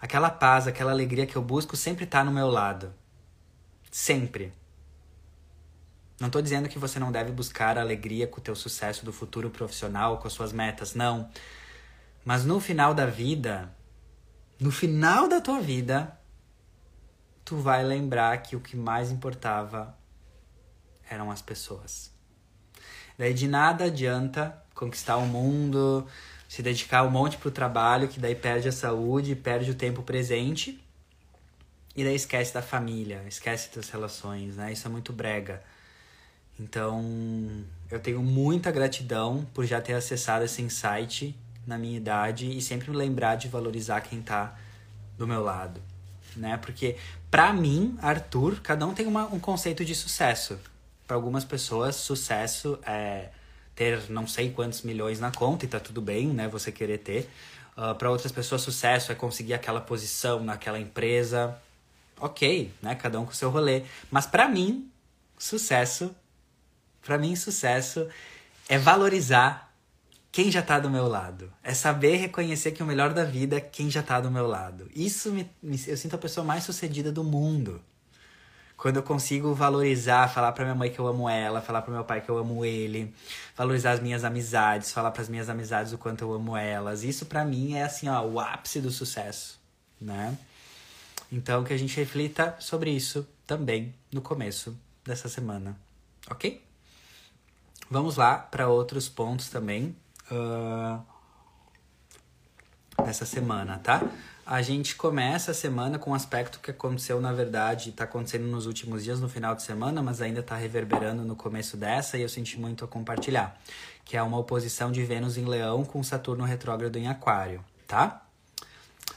Aquela 0.00 0.28
paz, 0.28 0.66
aquela 0.66 0.90
alegria 0.90 1.24
que 1.24 1.36
eu 1.36 1.42
busco 1.42 1.76
sempre 1.76 2.04
tá 2.04 2.24
no 2.24 2.32
meu 2.32 2.48
lado. 2.48 2.92
Sempre. 3.92 4.52
Não 6.18 6.28
tô 6.28 6.42
dizendo 6.42 6.68
que 6.68 6.80
você 6.80 6.98
não 6.98 7.12
deve 7.12 7.30
buscar 7.30 7.78
alegria 7.78 8.26
com 8.26 8.40
o 8.40 8.42
teu 8.42 8.56
sucesso 8.56 9.04
do 9.04 9.12
futuro 9.12 9.50
profissional, 9.50 10.18
com 10.18 10.26
as 10.26 10.32
suas 10.32 10.52
metas, 10.52 10.94
não. 10.94 11.30
Mas 12.24 12.44
no 12.44 12.58
final 12.58 12.92
da 12.92 13.06
vida, 13.06 13.72
no 14.58 14.72
final 14.72 15.28
da 15.28 15.40
tua 15.40 15.60
vida, 15.60 16.18
tu 17.44 17.56
vai 17.56 17.84
lembrar 17.84 18.36
que 18.38 18.56
o 18.56 18.60
que 18.60 18.76
mais 18.76 19.12
importava 19.12 19.96
eram 21.08 21.30
as 21.30 21.40
pessoas. 21.40 22.10
Daí 23.16 23.32
de 23.32 23.46
nada 23.46 23.84
adianta 23.84 24.65
conquistar 24.76 25.16
o 25.16 25.26
mundo, 25.26 26.06
se 26.48 26.62
dedicar 26.62 27.02
um 27.02 27.10
monte 27.10 27.36
pro 27.36 27.50
trabalho, 27.50 28.06
que 28.06 28.20
daí 28.20 28.36
perde 28.36 28.68
a 28.68 28.72
saúde, 28.72 29.34
perde 29.34 29.70
o 29.72 29.74
tempo 29.74 30.02
presente. 30.02 30.80
E 31.96 32.04
daí 32.04 32.14
esquece 32.14 32.52
da 32.52 32.62
família, 32.62 33.24
esquece 33.26 33.74
das 33.74 33.88
relações, 33.88 34.56
né? 34.56 34.70
Isso 34.70 34.86
é 34.86 34.90
muito 34.90 35.12
brega. 35.12 35.62
Então, 36.60 37.02
eu 37.90 37.98
tenho 37.98 38.22
muita 38.22 38.70
gratidão 38.70 39.46
por 39.54 39.64
já 39.64 39.80
ter 39.80 39.94
acessado 39.94 40.44
esse 40.44 40.60
insight 40.60 41.34
na 41.66 41.78
minha 41.78 41.96
idade 41.96 42.46
e 42.46 42.60
sempre 42.60 42.90
me 42.90 42.96
lembrar 42.96 43.36
de 43.36 43.48
valorizar 43.48 44.02
quem 44.02 44.22
tá 44.22 44.56
do 45.18 45.26
meu 45.26 45.42
lado, 45.42 45.80
né? 46.36 46.58
Porque 46.58 46.96
para 47.30 47.52
mim, 47.52 47.98
Arthur, 48.00 48.60
cada 48.60 48.86
um 48.86 48.94
tem 48.94 49.06
uma, 49.06 49.24
um 49.26 49.40
conceito 49.40 49.84
de 49.84 49.94
sucesso. 49.94 50.58
Para 51.06 51.16
algumas 51.16 51.44
pessoas, 51.44 51.96
sucesso 51.96 52.78
é 52.86 53.30
ter 53.76 54.08
não 54.08 54.26
sei 54.26 54.50
quantos 54.50 54.82
milhões 54.82 55.20
na 55.20 55.30
conta 55.30 55.66
e 55.66 55.68
tá 55.68 55.78
tudo 55.78 56.00
bem, 56.00 56.28
né? 56.28 56.48
Você 56.48 56.72
querer 56.72 56.98
ter. 56.98 57.20
Uh, 57.76 57.92
ah, 57.92 57.94
para 57.94 58.10
outras 58.10 58.32
pessoas, 58.32 58.62
sucesso 58.62 59.12
é 59.12 59.14
conseguir 59.14 59.52
aquela 59.52 59.82
posição 59.82 60.42
naquela 60.42 60.80
empresa. 60.80 61.56
Ok, 62.18 62.72
né? 62.80 62.94
Cada 62.94 63.20
um 63.20 63.26
com 63.26 63.32
o 63.32 63.34
seu 63.34 63.50
rolê. 63.50 63.82
Mas 64.10 64.26
para 64.26 64.48
mim, 64.48 64.90
sucesso, 65.38 66.16
para 67.02 67.18
mim, 67.18 67.36
sucesso 67.36 68.08
é 68.66 68.78
valorizar 68.78 69.70
quem 70.32 70.50
já 70.50 70.62
tá 70.62 70.80
do 70.80 70.88
meu 70.88 71.06
lado. 71.06 71.52
É 71.62 71.74
saber 71.74 72.16
reconhecer 72.16 72.72
que 72.72 72.82
o 72.82 72.86
melhor 72.86 73.12
da 73.12 73.24
vida 73.24 73.56
é 73.56 73.60
quem 73.60 73.90
já 73.90 74.02
tá 74.02 74.20
do 74.20 74.30
meu 74.30 74.46
lado. 74.46 74.90
Isso 74.94 75.30
me, 75.30 75.50
me, 75.62 75.78
eu 75.86 75.96
sinto 75.98 76.16
a 76.16 76.18
pessoa 76.18 76.44
mais 76.46 76.64
sucedida 76.64 77.12
do 77.12 77.22
mundo. 77.22 77.82
Quando 78.76 78.96
eu 78.96 79.02
consigo 79.02 79.54
valorizar, 79.54 80.28
falar 80.28 80.52
pra 80.52 80.64
minha 80.64 80.74
mãe 80.74 80.90
que 80.90 80.98
eu 80.98 81.06
amo 81.06 81.28
ela, 81.28 81.62
falar 81.62 81.80
pro 81.80 81.92
meu 81.92 82.04
pai 82.04 82.20
que 82.20 82.28
eu 82.28 82.36
amo 82.36 82.64
ele, 82.64 83.14
valorizar 83.56 83.92
as 83.92 84.00
minhas 84.00 84.22
amizades, 84.22 84.92
falar 84.92 85.10
para 85.10 85.22
as 85.22 85.28
minhas 85.28 85.48
amizades 85.48 85.92
o 85.92 85.98
quanto 85.98 86.22
eu 86.22 86.32
amo 86.34 86.56
elas. 86.56 87.02
Isso 87.02 87.24
para 87.24 87.44
mim 87.44 87.74
é 87.74 87.84
assim, 87.84 88.08
ó, 88.08 88.22
o 88.22 88.38
ápice 88.38 88.80
do 88.80 88.90
sucesso, 88.90 89.58
né? 89.98 90.36
Então 91.32 91.64
que 91.64 91.72
a 91.72 91.78
gente 91.78 91.96
reflita 91.96 92.54
sobre 92.58 92.90
isso 92.90 93.26
também 93.46 93.94
no 94.12 94.20
começo 94.20 94.76
dessa 95.04 95.28
semana, 95.28 95.76
ok? 96.30 96.62
Vamos 97.90 98.16
lá 98.16 98.36
para 98.36 98.68
outros 98.68 99.08
pontos 99.08 99.48
também 99.48 99.96
uh, 100.30 101.00
nessa 103.04 103.24
semana, 103.24 103.78
tá? 103.78 104.02
A 104.48 104.62
gente 104.62 104.94
começa 104.94 105.50
a 105.50 105.54
semana 105.54 105.98
com 105.98 106.12
um 106.12 106.14
aspecto 106.14 106.60
que 106.60 106.70
aconteceu, 106.70 107.20
na 107.20 107.32
verdade, 107.32 107.90
está 107.90 108.04
acontecendo 108.04 108.46
nos 108.46 108.64
últimos 108.64 109.02
dias, 109.02 109.18
no 109.18 109.28
final 109.28 109.56
de 109.56 109.62
semana, 109.64 110.00
mas 110.00 110.22
ainda 110.22 110.38
está 110.38 110.54
reverberando 110.54 111.24
no 111.24 111.34
começo 111.34 111.76
dessa 111.76 112.16
e 112.16 112.22
eu 112.22 112.28
senti 112.28 112.56
muito 112.56 112.84
a 112.84 112.88
compartilhar. 112.88 113.60
Que 114.04 114.16
é 114.16 114.22
uma 114.22 114.38
oposição 114.38 114.92
de 114.92 115.02
Vênus 115.02 115.36
em 115.36 115.44
Leão 115.44 115.84
com 115.84 116.00
Saturno 116.00 116.44
retrógrado 116.44 116.96
em 116.96 117.08
Aquário, 117.08 117.64
tá? 117.88 118.24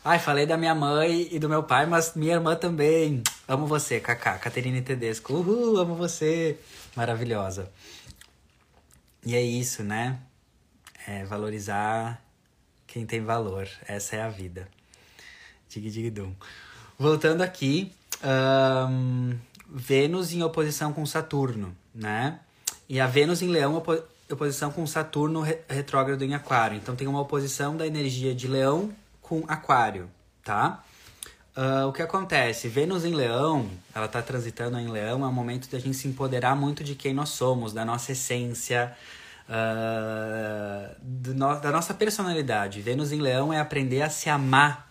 Ai, 0.04 0.18
falei 0.18 0.48
da 0.48 0.58
minha 0.58 0.74
mãe 0.74 1.28
e 1.32 1.38
do 1.38 1.48
meu 1.48 1.62
pai, 1.62 1.86
mas 1.86 2.16
minha 2.16 2.34
irmã 2.34 2.56
também. 2.56 3.22
Amo 3.48 3.68
você, 3.68 4.00
Kaká, 4.00 4.40
Caterina 4.40 4.82
Tedesco. 4.82 5.34
Uhul, 5.34 5.78
amo 5.78 5.94
você. 5.94 6.58
Maravilhosa. 6.96 7.72
E 9.24 9.36
é 9.36 9.42
isso, 9.44 9.84
né? 9.84 10.18
É 11.06 11.24
valorizar 11.24 12.20
quem 12.88 13.06
tem 13.06 13.22
valor. 13.22 13.70
Essa 13.88 14.16
é 14.16 14.24
a 14.24 14.30
vida. 14.30 14.68
Dig, 15.70 15.89
dig. 15.89 16.34
Voltando 16.97 17.41
aqui, 17.41 17.91
um, 18.24 19.38
Vênus 19.72 20.34
em 20.34 20.41
oposição 20.41 20.91
com 20.91 21.05
Saturno, 21.05 21.76
né? 21.93 22.39
E 22.88 22.99
a 22.99 23.05
Vênus 23.05 23.41
em 23.41 23.47
Leão 23.47 23.76
opo 23.76 23.97
oposição 24.32 24.72
com 24.72 24.86
Saturno 24.86 25.41
re 25.41 25.57
retrógrado 25.67 26.24
em 26.24 26.36
Aquário. 26.36 26.78
Então 26.78 26.95
tem 26.95 27.07
uma 27.07 27.20
oposição 27.22 27.76
da 27.76 27.88
energia 27.88 28.34
de 28.34 28.47
Leão 28.47 28.91
com 29.22 29.43
Aquário, 29.47 30.09
tá? 30.43 30.84
Uh, 31.57 31.88
o 31.88 31.93
que 31.93 32.01
acontece? 32.01 32.67
Vênus 32.67 33.05
em 33.05 33.13
Leão, 33.13 33.70
ela 33.93 34.07
tá 34.07 34.22
transitando 34.22 34.78
em 34.78 34.88
Leão, 34.88 35.24
é 35.24 35.28
um 35.28 35.34
momento 35.34 35.70
da 35.70 35.80
gente 35.80 35.97
se 35.97 36.07
empoderar 36.07 36.55
muito 36.55 36.84
de 36.84 36.95
quem 36.95 37.13
nós 37.13 37.30
somos, 37.30 37.74
da 37.74 37.84
nossa 37.84 38.11
essência, 38.11 38.95
uh, 39.49 40.95
no, 41.34 41.59
da 41.59 41.72
nossa 41.72 41.93
personalidade. 41.93 42.82
Vênus 42.82 43.11
em 43.11 43.20
Leão 43.20 43.51
é 43.51 43.59
aprender 43.59 44.01
a 44.03 44.09
se 44.09 44.30
amar 44.30 44.89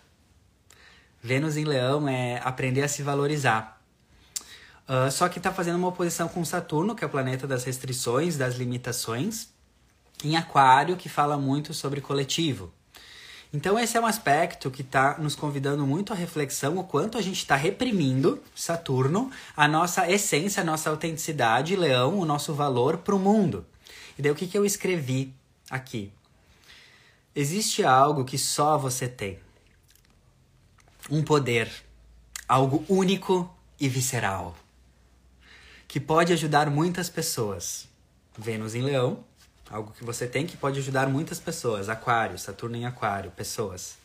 Vênus 1.21 1.57
em 1.57 1.65
Leão 1.65 2.07
é 2.07 2.39
aprender 2.43 2.81
a 2.81 2.87
se 2.87 3.03
valorizar. 3.03 3.81
Uh, 4.87 5.11
só 5.11 5.29
que 5.29 5.37
está 5.37 5.51
fazendo 5.51 5.75
uma 5.75 5.89
oposição 5.89 6.27
com 6.27 6.43
Saturno, 6.43 6.95
que 6.95 7.03
é 7.03 7.07
o 7.07 7.09
planeta 7.09 7.45
das 7.45 7.63
restrições, 7.63 8.37
das 8.37 8.55
limitações, 8.55 9.49
em 10.23 10.35
Aquário, 10.35 10.97
que 10.97 11.07
fala 11.07 11.37
muito 11.37 11.73
sobre 11.73 12.01
coletivo. 12.01 12.73
Então, 13.53 13.79
esse 13.79 13.97
é 13.97 14.01
um 14.01 14.05
aspecto 14.05 14.69
que 14.69 14.81
está 14.81 15.17
nos 15.17 15.35
convidando 15.35 15.85
muito 15.85 16.13
à 16.13 16.15
reflexão 16.15 16.77
o 16.77 16.83
quanto 16.83 17.17
a 17.17 17.21
gente 17.21 17.37
está 17.37 17.55
reprimindo 17.55 18.41
Saturno, 18.55 19.31
a 19.55 19.67
nossa 19.67 20.09
essência, 20.09 20.61
a 20.61 20.65
nossa 20.65 20.89
autenticidade, 20.89 21.75
Leão, 21.75 22.17
o 22.17 22.25
nosso 22.25 22.53
valor 22.53 22.97
para 22.97 23.15
o 23.15 23.19
mundo. 23.19 23.65
E 24.17 24.21
daí, 24.21 24.31
o 24.31 24.35
que, 24.35 24.47
que 24.47 24.57
eu 24.57 24.65
escrevi 24.65 25.33
aqui? 25.69 26.11
Existe 27.35 27.83
algo 27.83 28.23
que 28.23 28.37
só 28.37 28.77
você 28.77 29.07
tem 29.07 29.39
um 31.09 31.23
poder, 31.23 31.71
algo 32.47 32.83
único 32.87 33.49
e 33.79 33.89
visceral, 33.89 34.55
que 35.87 35.99
pode 35.99 36.31
ajudar 36.33 36.69
muitas 36.69 37.09
pessoas. 37.09 37.87
Vênus 38.37 38.75
em 38.75 38.81
Leão, 38.81 39.23
algo 39.69 39.91
que 39.91 40.03
você 40.03 40.27
tem 40.27 40.45
que 40.45 40.55
pode 40.55 40.79
ajudar 40.79 41.09
muitas 41.09 41.39
pessoas. 41.39 41.89
Aquário, 41.89 42.37
Saturno 42.37 42.75
em 42.75 42.85
Aquário, 42.85 43.31
pessoas. 43.31 43.97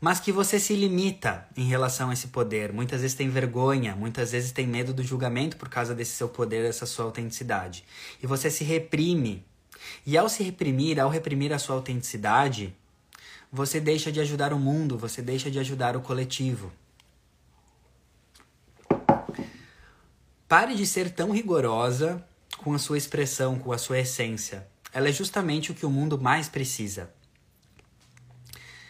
Mas 0.00 0.20
que 0.20 0.30
você 0.30 0.60
se 0.60 0.74
limita 0.74 1.46
em 1.56 1.64
relação 1.64 2.10
a 2.10 2.12
esse 2.12 2.28
poder. 2.28 2.72
Muitas 2.72 3.00
vezes 3.00 3.16
tem 3.16 3.28
vergonha, 3.28 3.96
muitas 3.96 4.32
vezes 4.32 4.52
tem 4.52 4.66
medo 4.66 4.92
do 4.92 5.02
julgamento 5.02 5.56
por 5.56 5.68
causa 5.68 5.94
desse 5.94 6.12
seu 6.12 6.28
poder, 6.28 6.62
dessa 6.62 6.86
sua 6.86 7.06
autenticidade. 7.06 7.84
E 8.22 8.26
você 8.26 8.50
se 8.50 8.64
reprime. 8.64 9.44
E 10.06 10.16
ao 10.16 10.28
se 10.28 10.42
reprimir, 10.42 11.00
ao 11.00 11.08
reprimir 11.08 11.52
a 11.52 11.58
sua 11.58 11.76
autenticidade, 11.76 12.74
você 13.56 13.78
deixa 13.78 14.10
de 14.10 14.18
ajudar 14.18 14.52
o 14.52 14.58
mundo, 14.58 14.98
você 14.98 15.22
deixa 15.22 15.48
de 15.48 15.60
ajudar 15.60 15.96
o 15.96 16.00
coletivo. 16.00 16.72
Pare 20.48 20.74
de 20.74 20.84
ser 20.84 21.10
tão 21.12 21.30
rigorosa 21.30 22.26
com 22.58 22.74
a 22.74 22.80
sua 22.80 22.98
expressão, 22.98 23.56
com 23.56 23.70
a 23.70 23.78
sua 23.78 24.00
essência. 24.00 24.66
Ela 24.92 25.08
é 25.08 25.12
justamente 25.12 25.70
o 25.70 25.74
que 25.74 25.86
o 25.86 25.90
mundo 25.90 26.20
mais 26.20 26.48
precisa 26.48 27.08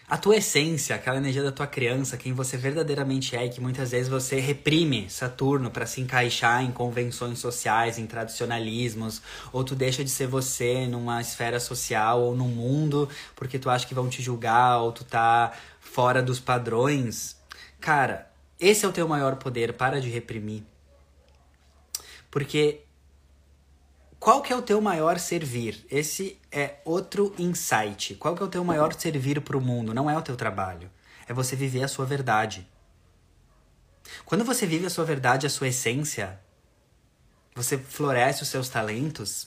a 0.07 0.19
tua 0.19 0.37
essência, 0.37 0.95
aquela 0.95 1.17
energia 1.17 1.43
da 1.43 1.51
tua 1.51 1.67
criança, 1.67 2.19
quem 2.19 2.33
você 2.33 2.59
verdadeiramente 2.59 3.35
é, 3.35 3.47
e 3.47 3.49
que 3.49 3.61
muitas 3.61 3.93
vezes 3.93 4.09
você 4.09 4.39
reprime 4.39 5.09
Saturno 5.09 5.71
para 5.71 5.87
se 5.87 6.01
encaixar 6.01 6.63
em 6.63 6.71
convenções 6.71 7.39
sociais, 7.39 7.99
em 7.99 8.07
tradicionalismos, 8.07 9.23
ou 9.51 9.65
tu 9.65 9.75
deixa 9.75 10.05
de 10.05 10.11
ser 10.11 10.27
você 10.27 10.87
numa 10.87 11.23
esfera 11.23 11.59
social 11.59 12.21
ou 12.21 12.37
no 12.37 12.45
mundo 12.45 13.09
porque 13.35 13.59
tu 13.59 13.71
acha 13.71 13.87
que 13.87 13.95
vão 13.95 14.09
te 14.09 14.23
julgar 14.23 14.81
ou 14.81 14.93
tu 14.93 15.05
tá 15.05 15.53
fora 15.81 16.23
dos 16.23 16.39
padrões. 16.39 17.37
Cara, 17.81 18.31
esse 18.61 18.85
é 18.85 18.89
o 18.89 18.93
teu 18.93 19.09
maior 19.09 19.37
poder, 19.37 19.73
para 19.73 20.01
de 20.01 20.09
reprimir. 20.09 20.63
Porque 22.31 22.83
qual 24.25 24.41
que 24.41 24.55
é 24.55 24.57
o 24.57 24.63
teu 24.63 24.81
maior 24.81 25.19
servir? 25.19 25.85
Esse 25.91 26.41
é 26.51 26.77
outro 26.83 27.35
insight. 27.39 28.15
Qual 28.15 28.35
que 28.35 28.43
é 28.43 28.47
o 28.47 28.49
teu 28.49 28.65
maior 28.65 28.95
servir 28.95 29.39
para 29.43 29.55
o 29.55 29.61
mundo? 29.61 29.93
Não 29.93 30.09
é 30.09 30.17
o 30.17 30.23
teu 30.23 30.35
trabalho. 30.35 30.91
É 31.29 31.35
você 31.35 31.55
viver 31.55 31.85
a 31.85 31.89
sua 31.89 32.07
verdade. 32.07 32.67
Quando 34.25 34.43
você 34.43 34.65
vive 34.65 34.87
a 34.87 34.89
sua 34.89 35.05
verdade, 35.05 35.47
a 35.47 35.51
sua 35.51 35.69
essência, 35.69 36.41
você 37.55 37.77
floresce 37.77 38.43
os 38.43 38.49
seus 38.49 38.71
talentos. 38.71 39.47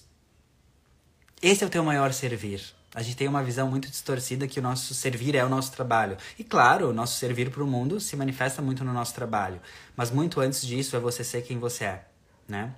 Esse 1.41 1.63
é 1.63 1.67
o 1.67 1.71
teu 1.71 1.83
maior 1.83 2.13
servir. 2.13 2.61
A 2.93 3.01
gente 3.01 3.17
tem 3.17 3.27
uma 3.27 3.43
visão 3.43 3.67
muito 3.67 3.89
distorcida 3.89 4.47
que 4.47 4.59
o 4.59 4.61
nosso 4.61 4.93
servir 4.93 5.33
é 5.33 5.43
o 5.43 5.49
nosso 5.49 5.71
trabalho. 5.71 6.17
E 6.37 6.43
claro, 6.43 6.91
o 6.91 6.93
nosso 6.93 7.17
servir 7.17 7.49
para 7.49 7.63
o 7.63 7.67
mundo 7.67 7.99
se 7.99 8.15
manifesta 8.15 8.61
muito 8.61 8.83
no 8.83 8.93
nosso 8.93 9.15
trabalho. 9.15 9.59
Mas 9.95 10.11
muito 10.11 10.39
antes 10.39 10.61
disso 10.61 10.95
é 10.95 10.99
você 10.99 11.23
ser 11.23 11.41
quem 11.41 11.57
você 11.57 11.85
é, 11.85 12.05
né? 12.47 12.75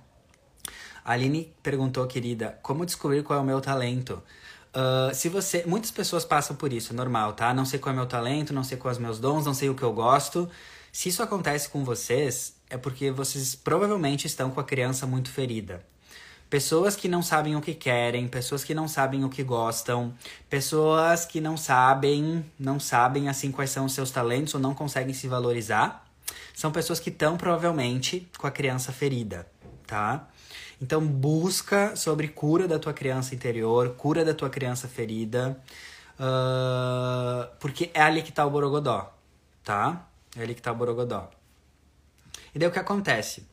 Aline 1.04 1.52
perguntou, 1.62 2.06
querida, 2.06 2.58
como 2.62 2.86
descobrir 2.86 3.22
qual 3.22 3.38
é 3.38 3.42
o 3.42 3.44
meu 3.44 3.60
talento? 3.60 4.22
Uh, 4.70 5.14
se 5.14 5.28
você. 5.28 5.64
Muitas 5.66 5.90
pessoas 5.90 6.24
passam 6.24 6.54
por 6.54 6.72
isso, 6.72 6.92
é 6.92 6.96
normal, 6.96 7.32
tá? 7.32 7.52
Não 7.52 7.64
sei 7.64 7.78
qual 7.78 7.92
é 7.92 7.94
o 7.94 7.96
meu 7.96 8.06
talento, 8.06 8.52
não 8.52 8.62
sei 8.62 8.78
quais 8.78 8.98
os 8.98 9.02
meus 9.02 9.18
dons, 9.18 9.44
não 9.44 9.54
sei 9.54 9.68
o 9.68 9.74
que 9.74 9.82
eu 9.82 9.92
gosto. 9.92 10.48
Se 10.92 11.08
isso 11.08 11.22
acontece 11.22 11.68
com 11.68 11.84
vocês, 11.84 12.54
é 12.68 12.76
porque 12.76 13.10
vocês 13.10 13.54
provavelmente 13.54 14.26
estão 14.26 14.50
com 14.50 14.60
a 14.60 14.64
criança 14.64 15.06
muito 15.06 15.30
ferida. 15.30 15.84
Pessoas 16.48 16.96
que 16.96 17.06
não 17.06 17.22
sabem 17.22 17.54
o 17.54 17.60
que 17.60 17.74
querem, 17.74 18.26
pessoas 18.26 18.64
que 18.64 18.74
não 18.74 18.88
sabem 18.88 19.24
o 19.24 19.28
que 19.28 19.42
gostam, 19.42 20.12
pessoas 20.48 21.24
que 21.24 21.40
não 21.40 21.56
sabem, 21.56 22.44
não 22.58 22.80
sabem 22.80 23.28
assim 23.28 23.52
quais 23.52 23.70
são 23.70 23.84
os 23.84 23.92
seus 23.92 24.10
talentos 24.10 24.54
ou 24.54 24.60
não 24.60 24.74
conseguem 24.74 25.14
se 25.14 25.28
valorizar, 25.28 26.04
são 26.52 26.72
pessoas 26.72 26.98
que 26.98 27.08
estão 27.08 27.36
provavelmente 27.36 28.28
com 28.36 28.48
a 28.48 28.50
criança 28.50 28.90
ferida, 28.90 29.46
tá? 29.86 30.28
Então 30.80 31.06
busca 31.06 31.94
sobre 31.94 32.28
cura 32.28 32.66
da 32.66 32.78
tua 32.78 32.92
criança 32.92 33.34
interior, 33.34 33.90
cura 33.96 34.24
da 34.24 34.32
tua 34.32 34.48
criança 34.48 34.88
ferida, 34.88 35.60
uh, 36.18 37.54
porque 37.60 37.90
é 37.92 38.00
ali 38.00 38.22
que 38.22 38.32
tá 38.32 38.46
o 38.46 38.50
borogodó, 38.50 39.12
tá? 39.62 40.06
É 40.36 40.42
ali 40.42 40.54
que 40.54 40.62
tá 40.62 40.72
o 40.72 40.74
borogodó. 40.74 41.28
E 42.54 42.58
daí 42.58 42.68
o 42.68 42.72
que 42.72 42.78
acontece? 42.78 43.46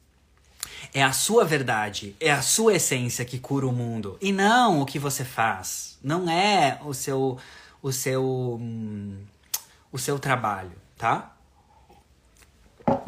É 0.93 1.03
a 1.03 1.11
sua 1.11 1.43
verdade, 1.43 2.15
é 2.19 2.31
a 2.31 2.41
sua 2.41 2.75
essência 2.75 3.25
que 3.25 3.39
cura 3.39 3.67
o 3.67 3.73
mundo 3.73 4.17
e 4.21 4.31
não 4.31 4.81
o 4.81 4.85
que 4.85 4.97
você 4.97 5.25
faz. 5.25 5.97
Não 6.01 6.29
é 6.29 6.79
o 6.83 6.93
seu 6.93 7.37
o 7.81 7.91
seu 7.91 8.57
hum, 8.59 9.17
o 9.91 9.97
seu 9.97 10.17
trabalho, 10.17 10.73
tá? 10.97 11.35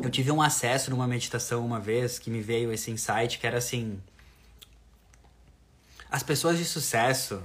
Eu 0.02 0.10
tive 0.10 0.32
um 0.32 0.42
acesso 0.42 0.92
numa 0.92 1.08
meditação 1.08 1.66
uma 1.66 1.80
vez 1.80 2.20
que 2.20 2.30
me 2.30 2.42
veio 2.42 2.72
esse 2.72 2.92
insight 2.92 3.40
que 3.40 3.48
era 3.48 3.58
assim: 3.58 4.02
as 6.12 6.24
pessoas 6.24 6.58
de 6.58 6.66
sucesso, 6.66 7.42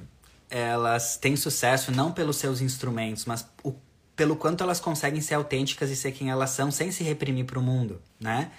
elas 0.49 1.17
têm 1.17 1.37
sucesso 1.37 1.91
não 1.91 2.13
pelos 2.13 2.37
seus 2.37 2.61
instrumentos, 2.61 3.25
mas 3.25 3.47
o, 3.63 3.75
pelo 4.17 4.37
quanto 4.37 4.63
elas 4.63 4.81
conseguem 4.81 5.21
ser 5.21 5.35
autênticas 5.35 5.91
e 5.91 5.97
ser 5.97 6.13
quem 6.13 6.31
elas 6.31 6.51
são 6.51 6.71
sem 6.71 6.91
se 6.91 7.03
reprimir 7.03 7.45
para 7.45 7.59
o 7.59 7.63
mundo, 7.63 8.01
né? 8.19 8.51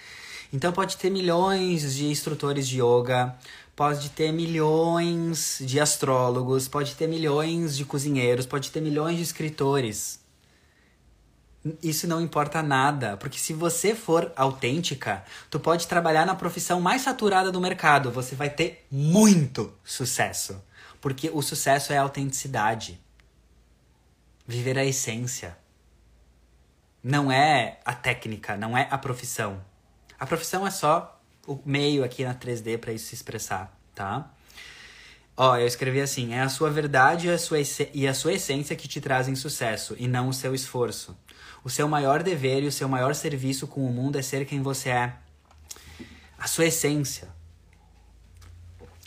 Então 0.52 0.72
pode 0.72 0.96
ter 0.96 1.10
milhões 1.10 1.94
de 1.94 2.06
instrutores 2.06 2.68
de 2.68 2.80
yoga, 2.80 3.34
pode 3.74 4.10
ter 4.10 4.32
milhões 4.32 5.58
de 5.60 5.80
astrólogos, 5.80 6.68
pode 6.68 6.94
ter 6.94 7.06
milhões 7.06 7.76
de 7.76 7.84
cozinheiros, 7.84 8.46
pode 8.46 8.70
ter 8.70 8.80
milhões 8.80 9.16
de 9.16 9.22
escritores. 9.22 10.20
Isso 11.82 12.06
não 12.06 12.20
importa 12.20 12.62
nada, 12.62 13.16
porque 13.16 13.38
se 13.38 13.52
você 13.52 13.94
for 13.94 14.32
autêntica, 14.36 15.24
tu 15.50 15.58
pode 15.58 15.86
trabalhar 15.86 16.26
na 16.26 16.34
profissão 16.34 16.80
mais 16.80 17.02
saturada 17.02 17.50
do 17.50 17.60
mercado, 17.60 18.10
você 18.10 18.34
vai 18.34 18.50
ter 18.50 18.86
muito 18.90 19.72
sucesso, 19.84 20.62
porque 21.00 21.30
o 21.32 21.42
sucesso 21.42 21.92
é 21.92 21.98
a 21.98 22.02
autenticidade. 22.02 23.00
Viver 24.46 24.78
a 24.78 24.84
essência. 24.84 25.56
Não 27.02 27.32
é 27.32 27.80
a 27.84 27.94
técnica, 27.94 28.56
não 28.56 28.76
é 28.76 28.86
a 28.90 28.98
profissão. 28.98 29.60
A 30.18 30.26
profissão 30.26 30.66
é 30.66 30.70
só 30.70 31.20
o 31.46 31.58
meio 31.64 32.04
aqui 32.04 32.24
na 32.24 32.34
3D 32.34 32.78
para 32.78 32.92
isso 32.92 33.06
se 33.06 33.14
expressar, 33.14 33.76
tá? 33.94 34.30
Ó, 35.36 35.56
eu 35.56 35.66
escrevi 35.66 36.00
assim: 36.00 36.32
é 36.32 36.40
a 36.40 36.48
sua 36.48 36.70
verdade 36.70 37.28
a 37.30 37.38
sua, 37.38 37.58
e 37.92 38.08
a 38.08 38.14
sua 38.14 38.32
essência 38.32 38.74
que 38.74 38.88
te 38.88 39.00
trazem 39.00 39.34
sucesso, 39.34 39.94
e 39.98 40.08
não 40.08 40.28
o 40.28 40.32
seu 40.32 40.54
esforço. 40.54 41.16
O 41.66 41.68
seu 41.68 41.88
maior 41.88 42.22
dever 42.22 42.62
e 42.62 42.68
o 42.68 42.70
seu 42.70 42.88
maior 42.88 43.12
serviço 43.12 43.66
com 43.66 43.84
o 43.84 43.92
mundo 43.92 44.16
é 44.16 44.22
ser 44.22 44.46
quem 44.46 44.62
você 44.62 44.88
é. 44.88 45.14
A 46.38 46.46
sua 46.46 46.66
essência. 46.66 47.26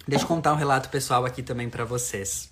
Deixa 0.06 0.26
eu 0.26 0.28
contar 0.28 0.52
um 0.52 0.58
relato 0.58 0.90
pessoal 0.90 1.24
aqui 1.24 1.42
também 1.42 1.70
para 1.70 1.86
vocês. 1.86 2.52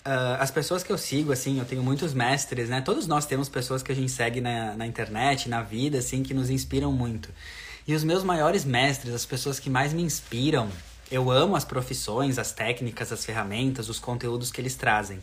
Uh, 0.00 0.40
as 0.40 0.50
pessoas 0.50 0.82
que 0.82 0.90
eu 0.90 0.96
sigo, 0.96 1.30
assim, 1.30 1.58
eu 1.58 1.66
tenho 1.66 1.82
muitos 1.82 2.14
mestres, 2.14 2.70
né? 2.70 2.80
Todos 2.80 3.06
nós 3.06 3.26
temos 3.26 3.50
pessoas 3.50 3.82
que 3.82 3.92
a 3.92 3.94
gente 3.94 4.10
segue 4.10 4.40
na, 4.40 4.74
na 4.78 4.86
internet, 4.86 5.46
na 5.46 5.60
vida, 5.60 5.98
assim, 5.98 6.22
que 6.22 6.32
nos 6.32 6.48
inspiram 6.48 6.90
muito. 6.90 7.28
E 7.86 7.94
os 7.94 8.02
meus 8.02 8.24
maiores 8.24 8.64
mestres, 8.64 9.12
as 9.12 9.26
pessoas 9.26 9.60
que 9.60 9.68
mais 9.68 9.92
me 9.92 10.00
inspiram, 10.00 10.70
eu 11.10 11.30
amo 11.30 11.54
as 11.54 11.66
profissões, 11.66 12.38
as 12.38 12.50
técnicas, 12.50 13.12
as 13.12 13.26
ferramentas, 13.26 13.90
os 13.90 13.98
conteúdos 13.98 14.50
que 14.50 14.58
eles 14.58 14.74
trazem. 14.74 15.22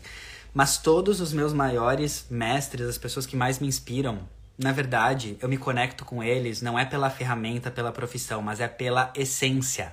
Mas 0.52 0.78
todos 0.78 1.20
os 1.20 1.32
meus 1.32 1.52
maiores 1.52 2.26
mestres, 2.30 2.86
as 2.86 2.98
pessoas 2.98 3.26
que 3.26 3.36
mais 3.36 3.58
me 3.58 3.66
inspiram, 3.66 4.28
na 4.58 4.72
verdade, 4.72 5.36
eu 5.40 5.48
me 5.48 5.56
conecto 5.56 6.04
com 6.04 6.22
eles 6.22 6.60
não 6.60 6.78
é 6.78 6.84
pela 6.84 7.08
ferramenta, 7.08 7.70
pela 7.70 7.90
profissão, 7.90 8.42
mas 8.42 8.60
é 8.60 8.68
pela 8.68 9.12
essência. 9.16 9.92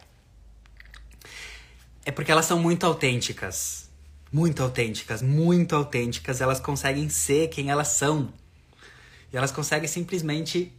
É 2.05 2.11
porque 2.11 2.31
elas 2.31 2.45
são 2.45 2.59
muito 2.59 2.85
autênticas 2.85 3.89
muito 4.31 4.61
autênticas, 4.61 5.21
muito 5.21 5.75
autênticas. 5.75 6.41
Elas 6.41 6.59
conseguem 6.59 7.09
ser 7.09 7.49
quem 7.49 7.69
elas 7.69 7.89
são. 7.89 8.31
E 9.31 9.37
elas 9.37 9.51
conseguem 9.51 9.87
simplesmente, 9.87 10.71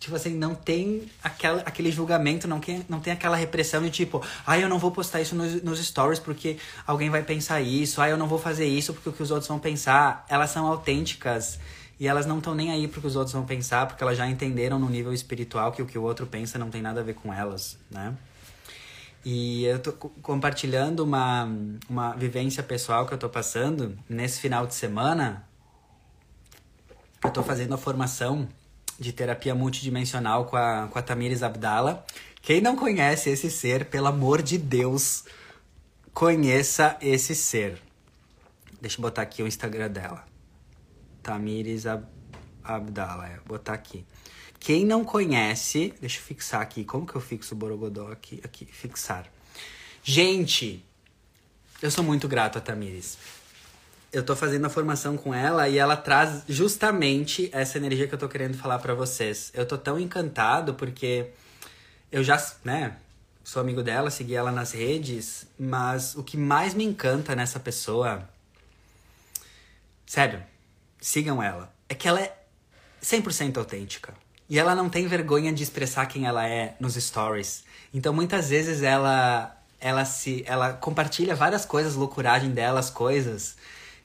tipo 0.00 0.16
assim, 0.16 0.34
não 0.34 0.54
tem 0.54 1.06
aquela, 1.22 1.60
aquele 1.60 1.92
julgamento, 1.92 2.48
não 2.48 2.58
tem, 2.58 2.84
não 2.88 3.00
tem 3.00 3.12
aquela 3.12 3.36
repressão 3.36 3.82
de 3.82 3.90
tipo, 3.90 4.24
ah, 4.46 4.58
eu 4.58 4.66
não 4.66 4.78
vou 4.78 4.90
postar 4.90 5.20
isso 5.20 5.36
nos, 5.36 5.62
nos 5.62 5.78
stories 5.78 6.18
porque 6.18 6.56
alguém 6.86 7.10
vai 7.10 7.22
pensar 7.22 7.60
isso, 7.60 8.00
ah, 8.00 8.08
eu 8.08 8.16
não 8.16 8.26
vou 8.26 8.38
fazer 8.38 8.64
isso 8.64 8.94
porque 8.94 9.10
o 9.10 9.12
que 9.12 9.22
os 9.22 9.30
outros 9.30 9.46
vão 9.46 9.58
pensar. 9.58 10.24
Elas 10.28 10.50
são 10.50 10.66
autênticas. 10.66 11.60
E 12.00 12.08
elas 12.08 12.24
não 12.24 12.38
estão 12.38 12.54
nem 12.54 12.72
aí 12.72 12.88
porque 12.88 13.06
os 13.06 13.14
outros 13.14 13.34
vão 13.34 13.44
pensar, 13.44 13.86
porque 13.86 14.02
elas 14.02 14.16
já 14.16 14.26
entenderam 14.26 14.78
no 14.78 14.88
nível 14.88 15.12
espiritual 15.12 15.70
que 15.70 15.82
o 15.82 15.86
que 15.86 15.98
o 15.98 16.02
outro 16.02 16.26
pensa 16.26 16.58
não 16.58 16.70
tem 16.70 16.80
nada 16.80 17.00
a 17.00 17.04
ver 17.04 17.12
com 17.12 17.30
elas, 17.30 17.76
né? 17.90 18.14
E 19.22 19.64
eu 19.66 19.78
tô 19.78 19.92
compartilhando 19.92 21.00
uma, 21.00 21.46
uma 21.90 22.14
vivência 22.14 22.62
pessoal 22.62 23.06
que 23.06 23.12
eu 23.12 23.18
tô 23.18 23.28
passando 23.28 23.98
nesse 24.08 24.40
final 24.40 24.66
de 24.66 24.74
semana. 24.74 25.46
Eu 27.22 27.30
tô 27.30 27.42
fazendo 27.42 27.74
a 27.74 27.76
formação 27.76 28.48
de 29.00 29.12
terapia 29.14 29.54
multidimensional 29.54 30.44
com 30.44 30.56
a, 30.56 30.86
com 30.88 30.98
a 30.98 31.02
Tamires 31.02 31.42
Abdala. 31.42 32.04
Quem 32.42 32.60
não 32.60 32.76
conhece 32.76 33.30
esse 33.30 33.50
ser, 33.50 33.86
pelo 33.86 34.06
amor 34.06 34.42
de 34.42 34.58
Deus, 34.58 35.24
conheça 36.12 36.98
esse 37.00 37.34
ser. 37.34 37.80
Deixa 38.78 38.98
eu 38.98 39.02
botar 39.02 39.22
aqui 39.22 39.42
o 39.42 39.46
Instagram 39.46 39.90
dela. 39.90 40.24
Tamires 41.22 41.86
Ab 41.86 42.04
Abdala, 42.62 43.26
é, 43.26 43.40
botar 43.46 43.72
aqui. 43.72 44.04
Quem 44.58 44.84
não 44.84 45.02
conhece, 45.02 45.94
deixa 45.98 46.18
eu 46.18 46.22
fixar 46.22 46.60
aqui. 46.60 46.84
Como 46.84 47.06
que 47.06 47.14
eu 47.14 47.20
fixo 47.20 47.54
o 47.54 47.56
Borogodó 47.56 48.12
aqui? 48.12 48.40
Aqui, 48.44 48.66
fixar. 48.66 49.26
Gente, 50.02 50.84
eu 51.80 51.90
sou 51.90 52.04
muito 52.04 52.28
grato 52.28 52.58
a 52.58 52.60
Tamires. 52.60 53.16
Eu 54.12 54.24
tô 54.24 54.34
fazendo 54.34 54.66
a 54.66 54.70
formação 54.70 55.16
com 55.16 55.32
ela 55.32 55.68
e 55.68 55.78
ela 55.78 55.96
traz 55.96 56.42
justamente 56.48 57.48
essa 57.52 57.78
energia 57.78 58.08
que 58.08 58.14
eu 58.14 58.18
tô 58.18 58.28
querendo 58.28 58.56
falar 58.56 58.78
para 58.80 58.94
vocês. 58.94 59.52
Eu 59.54 59.64
tô 59.64 59.78
tão 59.78 60.00
encantado 60.00 60.74
porque 60.74 61.30
eu 62.10 62.24
já, 62.24 62.44
né, 62.64 62.96
sou 63.44 63.62
amigo 63.62 63.82
dela, 63.82 64.10
segui 64.10 64.34
ela 64.34 64.50
nas 64.50 64.72
redes, 64.72 65.46
mas 65.58 66.16
o 66.16 66.24
que 66.24 66.36
mais 66.36 66.74
me 66.74 66.84
encanta 66.84 67.36
nessa 67.36 67.60
pessoa, 67.60 68.28
sério, 70.04 70.42
sigam 71.00 71.42
ela, 71.42 71.72
é 71.88 71.94
que 71.94 72.08
ela 72.08 72.20
é 72.20 72.36
100% 73.02 73.58
autêntica. 73.58 74.12
E 74.48 74.58
ela 74.58 74.74
não 74.74 74.90
tem 74.90 75.06
vergonha 75.06 75.52
de 75.52 75.62
expressar 75.62 76.06
quem 76.06 76.26
ela 76.26 76.48
é 76.48 76.74
nos 76.80 76.94
stories. 76.94 77.62
Então 77.94 78.12
muitas 78.12 78.50
vezes 78.50 78.82
ela 78.82 79.56
ela 79.80 80.04
se 80.04 80.44
ela 80.46 80.74
compartilha 80.74 81.34
várias 81.34 81.64
coisas, 81.64 81.94
loucuragem 81.94 82.50
dela, 82.50 82.80
as 82.80 82.90
coisas. 82.90 83.56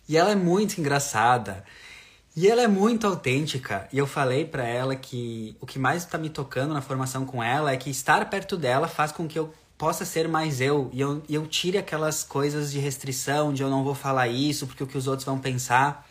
E 0.07 0.17
ela 0.17 0.31
é 0.31 0.35
muito 0.35 0.79
engraçada. 0.79 1.63
E 2.35 2.47
ela 2.47 2.61
é 2.61 2.67
muito 2.67 3.07
autêntica. 3.07 3.87
E 3.93 3.97
eu 3.97 4.05
falei 4.05 4.45
para 4.45 4.65
ela 4.65 4.95
que 4.95 5.55
o 5.61 5.65
que 5.65 5.79
mais 5.79 6.05
tá 6.05 6.17
me 6.17 6.29
tocando 6.29 6.73
na 6.73 6.81
formação 6.81 7.25
com 7.25 7.41
ela 7.41 7.71
é 7.71 7.77
que 7.77 7.89
estar 7.89 8.29
perto 8.29 8.57
dela 8.57 8.87
faz 8.87 9.11
com 9.11 9.27
que 9.27 9.39
eu 9.39 9.53
possa 9.77 10.05
ser 10.05 10.27
mais 10.27 10.59
eu. 10.59 10.89
E 10.93 10.99
eu, 10.99 11.23
e 11.29 11.35
eu 11.35 11.47
tire 11.47 11.77
aquelas 11.77 12.23
coisas 12.23 12.71
de 12.71 12.79
restrição, 12.79 13.53
de 13.53 13.63
eu 13.63 13.69
não 13.69 13.83
vou 13.83 13.95
falar 13.95 14.27
isso 14.27 14.67
porque 14.67 14.83
o 14.83 14.87
que 14.87 14.97
os 14.97 15.07
outros 15.07 15.25
vão 15.25 15.39
pensar. 15.39 16.07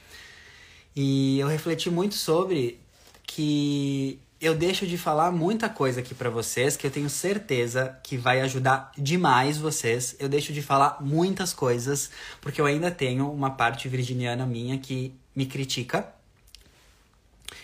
E 0.96 1.38
eu 1.38 1.48
refleti 1.48 1.90
muito 1.90 2.14
sobre 2.14 2.80
que 3.26 4.18
eu 4.44 4.54
deixo 4.54 4.86
de 4.86 4.98
falar 4.98 5.32
muita 5.32 5.70
coisa 5.70 6.00
aqui 6.00 6.14
para 6.14 6.28
vocês 6.28 6.76
que 6.76 6.86
eu 6.86 6.90
tenho 6.90 7.08
certeza 7.08 7.98
que 8.02 8.18
vai 8.18 8.42
ajudar 8.42 8.92
demais 8.94 9.56
vocês. 9.56 10.14
Eu 10.18 10.28
deixo 10.28 10.52
de 10.52 10.60
falar 10.60 10.98
muitas 11.00 11.54
coisas 11.54 12.10
porque 12.42 12.60
eu 12.60 12.66
ainda 12.66 12.90
tenho 12.90 13.32
uma 13.32 13.50
parte 13.52 13.88
virginiana 13.88 14.44
minha 14.44 14.76
que 14.76 15.14
me 15.34 15.46
critica 15.46 16.12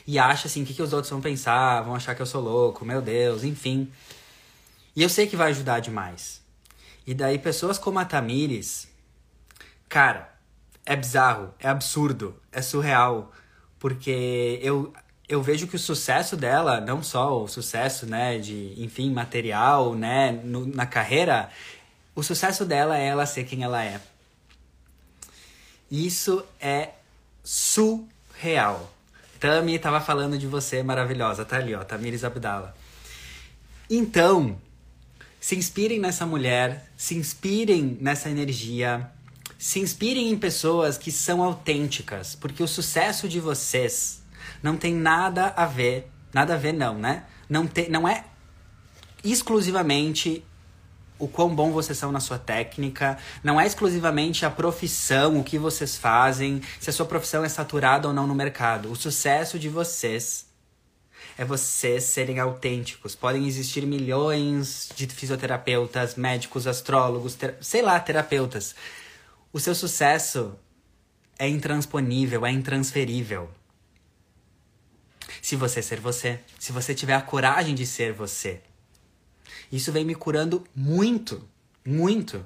e 0.07 0.19
acha 0.19 0.47
assim: 0.47 0.63
o 0.63 0.67
que, 0.67 0.73
que 0.73 0.83
os 0.83 0.95
outros 0.95 1.11
vão 1.11 1.21
pensar? 1.21 1.83
Vão 1.83 1.95
achar 1.95 2.15
que 2.15 2.23
eu 2.23 2.27
sou 2.27 2.43
louco, 2.43 2.83
meu 2.83 3.03
Deus, 3.03 3.45
enfim. 3.45 3.93
E 4.97 5.03
eu 5.03 5.09
sei 5.11 5.27
que 5.27 5.37
vai 5.37 5.51
ajudar 5.51 5.81
demais. 5.81 6.41
E 7.07 7.13
daí, 7.13 7.39
pessoas 7.39 7.79
como 7.79 7.99
a 7.99 8.07
Tamires, 8.07 8.89
cara, 9.87 10.33
é 10.87 10.97
bizarro, 10.97 11.53
é 11.59 11.69
absurdo, 11.69 12.35
é 12.51 12.63
surreal. 12.63 13.33
Porque 13.79 14.59
eu 14.63 14.93
eu 15.31 15.41
vejo 15.41 15.69
que 15.69 15.77
o 15.77 15.79
sucesso 15.79 16.37
dela, 16.37 16.81
não 16.81 17.05
só 17.05 17.41
o 17.45 17.47
sucesso, 17.47 18.05
né, 18.05 18.37
de, 18.37 18.75
enfim, 18.77 19.13
material, 19.13 19.95
né, 19.95 20.33
no, 20.33 20.67
na 20.67 20.85
carreira, 20.87 21.49
o 22.17 22.23
sucesso 22.23 22.65
dela 22.65 22.99
é 22.99 23.07
ela 23.07 23.25
ser 23.25 23.45
quem 23.45 23.63
ela 23.63 23.83
é. 23.85 24.01
Isso 25.89 26.45
é 26.61 26.91
surreal. 27.45 28.93
Tami 29.39 29.79
tava 29.79 30.01
falando 30.01 30.37
de 30.37 30.49
você 30.49 30.83
maravilhosa, 30.83 31.45
tá 31.45 31.59
ali, 31.59 31.77
ó, 31.77 31.85
Tamires 31.85 32.25
Abdala. 32.25 32.77
Então, 33.89 34.59
se 35.41 35.55
inspirem 35.55 36.01
nessa 36.01 36.27
mulher, 36.27 36.91
se 36.97 37.15
inspirem 37.15 37.97
nessa 38.01 38.29
energia, 38.29 39.09
se 39.57 39.79
inspirem 39.79 40.29
em 40.29 40.37
pessoas 40.37 40.99
que 40.99 41.13
são 41.13 41.41
autênticas, 41.41 42.35
porque 42.35 42.65
o 42.65 42.69
sucesso 42.69 43.29
de 43.29 43.39
vocês 43.39 44.20
não 44.63 44.77
tem 44.77 44.95
nada 44.95 45.53
a 45.57 45.67
ver, 45.67 46.11
nada 46.33 46.55
a 46.55 46.57
ver 46.57 46.73
não, 46.73 46.99
né? 46.99 47.25
Não, 47.49 47.67
te, 47.67 47.89
não 47.89 48.07
é 48.07 48.25
exclusivamente 49.25 50.45
o 51.19 51.29
quão 51.29 51.55
bom 51.55 51.71
vocês 51.71 51.99
são 51.99 52.11
na 52.11 52.21
sua 52.21 52.39
técnica, 52.39 53.19
não 53.45 53.61
é 53.61 53.67
exclusivamente 53.67 54.47
a 54.47 54.51
profissão, 54.51 55.39
o 55.39 55.45
que 55.45 55.59
vocês 55.59 55.97
fazem, 55.97 56.63
se 56.81 56.89
a 56.89 56.93
sua 56.93 57.05
profissão 57.05 57.45
é 57.45 57.49
saturada 57.49 58.09
ou 58.09 58.15
não 58.15 58.27
no 58.27 58.35
mercado. 58.35 58.91
O 58.91 58.97
sucesso 58.97 59.59
de 59.59 59.69
vocês 59.69 60.47
é 61.37 61.45
vocês 61.45 62.05
serem 62.05 62.39
autênticos. 62.39 63.15
Podem 63.15 63.47
existir 63.47 63.87
milhões 63.87 64.89
de 64.97 65.07
fisioterapeutas, 65.07 66.15
médicos, 66.15 66.67
astrólogos, 66.67 67.37
sei 67.61 67.83
lá, 67.83 68.01
terapeutas. 68.01 68.75
O 69.53 69.61
seu 69.61 69.75
sucesso 69.75 70.55
é 71.39 71.49
intransponível, 71.49 72.47
é 72.47 72.51
intransferível 72.51 73.51
se 75.43 75.57
você 75.57 75.83
ser 75.83 76.01
você, 76.01 76.41
se 76.59 76.73
você 76.73 76.95
tiver 76.95 77.15
a 77.15 77.23
coragem 77.23 77.75
de 77.75 77.87
ser 77.87 78.13
você. 78.13 78.61
Isso 79.71 79.93
vem 79.93 80.05
me 80.05 80.15
curando 80.15 80.65
muito, 80.75 81.49
muito, 81.85 82.45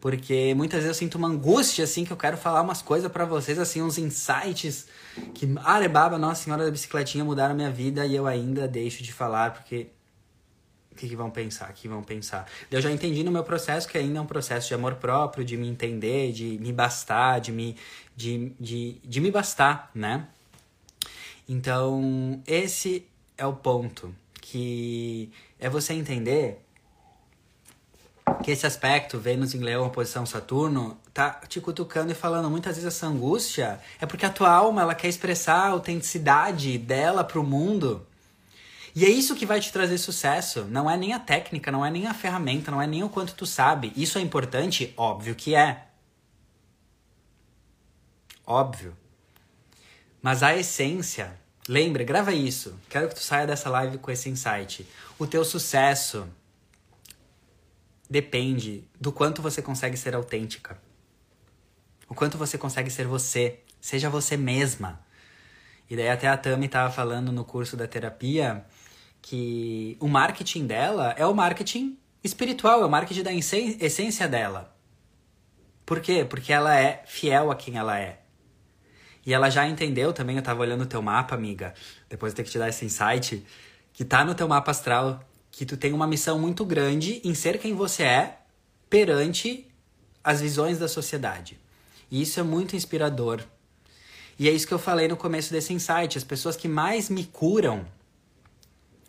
porque 0.00 0.54
muitas 0.54 0.82
vezes 0.82 0.96
eu 0.96 0.98
sinto 1.06 1.16
uma 1.16 1.28
angústia 1.28 1.84
assim 1.84 2.04
que 2.04 2.12
eu 2.12 2.16
quero 2.16 2.36
falar 2.36 2.62
umas 2.62 2.82
coisas 2.82 3.10
para 3.10 3.24
vocês 3.24 3.58
assim, 3.58 3.82
uns 3.82 3.98
insights 3.98 4.86
que 5.34 5.48
arebaba, 5.64 6.18
nossa 6.18 6.44
senhora 6.44 6.64
da 6.64 6.70
bicicletinha 6.70 7.24
mudaram 7.24 7.54
minha 7.54 7.70
vida 7.70 8.06
e 8.06 8.14
eu 8.14 8.26
ainda 8.26 8.68
deixo 8.68 9.02
de 9.02 9.12
falar 9.12 9.52
porque 9.52 9.88
o 10.92 10.98
que, 10.98 11.08
que, 11.08 11.16
vão 11.16 11.30
pensar? 11.30 11.68
O 11.68 11.72
que 11.74 11.86
vão 11.88 12.02
pensar? 12.02 12.46
Eu 12.70 12.80
já 12.80 12.90
entendi 12.90 13.22
no 13.22 13.30
meu 13.30 13.44
processo 13.44 13.86
que 13.86 13.98
ainda 13.98 14.18
é 14.18 14.20
um 14.20 14.26
processo 14.26 14.68
de 14.68 14.72
amor 14.72 14.94
próprio, 14.94 15.44
de 15.44 15.54
me 15.54 15.68
entender, 15.68 16.32
de 16.32 16.56
me 16.58 16.72
bastar, 16.72 17.38
de 17.38 17.52
me, 17.52 17.76
de, 18.16 18.52
de, 18.58 18.98
de 19.04 19.20
me 19.20 19.30
bastar, 19.30 19.90
né? 19.94 20.26
Então, 21.48 22.42
esse 22.46 23.06
é 23.38 23.46
o 23.46 23.52
ponto, 23.52 24.14
que 24.40 25.30
é 25.58 25.68
você 25.68 25.92
entender 25.92 26.60
que 28.42 28.50
esse 28.50 28.66
aspecto, 28.66 29.18
Vênus 29.18 29.54
em 29.54 29.60
Leão, 29.60 29.86
oposição 29.86 30.26
Saturno, 30.26 30.98
tá 31.14 31.30
te 31.48 31.60
cutucando 31.60 32.12
e 32.12 32.14
falando 32.14 32.50
muitas 32.50 32.76
vezes 32.76 32.94
essa 32.94 33.06
angústia 33.06 33.80
é 34.00 34.06
porque 34.06 34.26
a 34.26 34.30
tua 34.30 34.50
alma, 34.50 34.82
ela 34.82 34.94
quer 34.94 35.08
expressar 35.08 35.66
a 35.66 35.70
autenticidade 35.70 36.76
dela 36.78 37.22
pro 37.22 37.44
mundo. 37.44 38.06
E 38.94 39.04
é 39.04 39.08
isso 39.08 39.36
que 39.36 39.46
vai 39.46 39.60
te 39.60 39.72
trazer 39.72 39.98
sucesso. 39.98 40.64
Não 40.64 40.90
é 40.90 40.96
nem 40.96 41.12
a 41.12 41.18
técnica, 41.18 41.70
não 41.70 41.84
é 41.84 41.90
nem 41.90 42.06
a 42.06 42.14
ferramenta, 42.14 42.70
não 42.70 42.80
é 42.80 42.86
nem 42.86 43.04
o 43.04 43.08
quanto 43.08 43.34
tu 43.34 43.44
sabe. 43.46 43.92
Isso 43.94 44.18
é 44.18 44.22
importante? 44.22 44.92
Óbvio 44.96 45.34
que 45.34 45.54
é. 45.54 45.86
óbvio. 48.46 48.96
Mas 50.26 50.42
a 50.42 50.56
essência, 50.56 51.38
lembra, 51.68 52.02
grava 52.02 52.32
isso. 52.32 52.76
Quero 52.90 53.08
que 53.08 53.14
tu 53.14 53.20
saia 53.20 53.46
dessa 53.46 53.70
live 53.70 53.98
com 53.98 54.10
esse 54.10 54.28
insight. 54.28 54.84
O 55.16 55.24
teu 55.24 55.44
sucesso 55.44 56.26
depende 58.10 58.82
do 59.00 59.12
quanto 59.12 59.40
você 59.40 59.62
consegue 59.62 59.96
ser 59.96 60.16
autêntica. 60.16 60.82
O 62.08 62.14
quanto 62.16 62.36
você 62.36 62.58
consegue 62.58 62.90
ser 62.90 63.06
você. 63.06 63.60
Seja 63.80 64.10
você 64.10 64.36
mesma. 64.36 64.98
E 65.88 65.94
daí 65.94 66.08
até 66.08 66.26
a 66.26 66.36
Tami 66.36 66.66
estava 66.66 66.92
falando 66.92 67.30
no 67.30 67.44
curso 67.44 67.76
da 67.76 67.86
terapia 67.86 68.66
que 69.22 69.96
o 70.00 70.08
marketing 70.08 70.66
dela 70.66 71.14
é 71.16 71.24
o 71.24 71.36
marketing 71.36 71.96
espiritual, 72.24 72.82
é 72.82 72.84
o 72.84 72.90
marketing 72.90 73.22
da 73.22 73.32
essência 73.32 74.26
dela. 74.26 74.76
Por 75.86 76.00
quê? 76.00 76.26
Porque 76.28 76.52
ela 76.52 76.76
é 76.76 77.04
fiel 77.06 77.52
a 77.52 77.54
quem 77.54 77.76
ela 77.76 77.96
é. 77.96 78.25
E 79.26 79.34
ela 79.34 79.50
já 79.50 79.66
entendeu 79.66 80.12
também, 80.12 80.36
eu 80.36 80.40
estava 80.40 80.60
olhando 80.60 80.82
o 80.82 80.86
teu 80.86 81.02
mapa, 81.02 81.34
amiga, 81.34 81.74
depois 82.08 82.32
de 82.32 82.36
ter 82.36 82.44
que 82.44 82.50
te 82.50 82.58
dar 82.58 82.68
esse 82.68 82.84
insight, 82.84 83.44
que 83.92 84.04
tá 84.04 84.24
no 84.24 84.36
teu 84.36 84.46
mapa 84.46 84.70
astral 84.70 85.20
que 85.50 85.66
tu 85.66 85.76
tem 85.76 85.92
uma 85.92 86.06
missão 86.06 86.38
muito 86.38 86.64
grande 86.64 87.20
em 87.24 87.34
ser 87.34 87.58
quem 87.58 87.74
você 87.74 88.02
é 88.04 88.38
perante 88.88 89.66
as 90.22 90.40
visões 90.40 90.78
da 90.78 90.86
sociedade. 90.86 91.58
E 92.10 92.22
isso 92.22 92.38
é 92.38 92.42
muito 92.42 92.76
inspirador. 92.76 93.42
E 94.38 94.48
é 94.48 94.52
isso 94.52 94.66
que 94.66 94.74
eu 94.74 94.78
falei 94.78 95.08
no 95.08 95.16
começo 95.16 95.50
desse 95.50 95.72
insight. 95.72 96.18
As 96.18 96.24
pessoas 96.24 96.56
que 96.56 96.68
mais 96.68 97.08
me 97.08 97.24
curam 97.24 97.86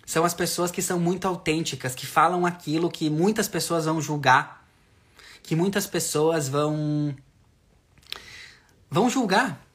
são 0.06 0.24
as 0.24 0.34
pessoas 0.34 0.72
que 0.72 0.82
são 0.82 0.98
muito 0.98 1.28
autênticas, 1.28 1.94
que 1.94 2.06
falam 2.06 2.46
aquilo 2.46 2.90
que 2.90 3.10
muitas 3.10 3.50
pessoas 3.50 3.84
vão 3.86 4.02
julgar, 4.02 4.66
que 5.44 5.54
muitas 5.54 5.86
pessoas 5.86 6.48
vão 6.48 7.14
vão 8.90 9.10
julgar. 9.10 9.67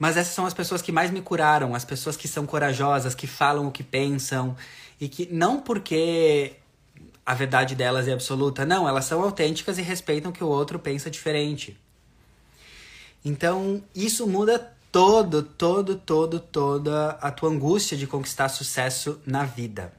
Mas 0.00 0.16
essas 0.16 0.32
são 0.32 0.46
as 0.46 0.54
pessoas 0.54 0.80
que 0.80 0.90
mais 0.90 1.10
me 1.10 1.20
curaram, 1.20 1.74
as 1.74 1.84
pessoas 1.84 2.16
que 2.16 2.26
são 2.26 2.46
corajosas, 2.46 3.14
que 3.14 3.26
falam 3.26 3.68
o 3.68 3.70
que 3.70 3.82
pensam 3.82 4.56
e 4.98 5.10
que 5.10 5.28
não 5.30 5.60
porque 5.60 6.56
a 7.24 7.34
verdade 7.34 7.74
delas 7.74 8.08
é 8.08 8.12
absoluta, 8.14 8.64
não, 8.64 8.88
elas 8.88 9.04
são 9.04 9.22
autênticas 9.22 9.76
e 9.76 9.82
respeitam 9.82 10.32
que 10.32 10.42
o 10.42 10.48
outro 10.48 10.78
pensa 10.78 11.10
diferente. 11.10 11.78
Então, 13.22 13.84
isso 13.94 14.26
muda 14.26 14.72
todo, 14.90 15.42
todo, 15.42 15.96
todo, 15.96 16.40
toda 16.40 17.10
a 17.20 17.30
tua 17.30 17.50
angústia 17.50 17.94
de 17.94 18.06
conquistar 18.06 18.48
sucesso 18.48 19.20
na 19.26 19.44
vida. 19.44 19.92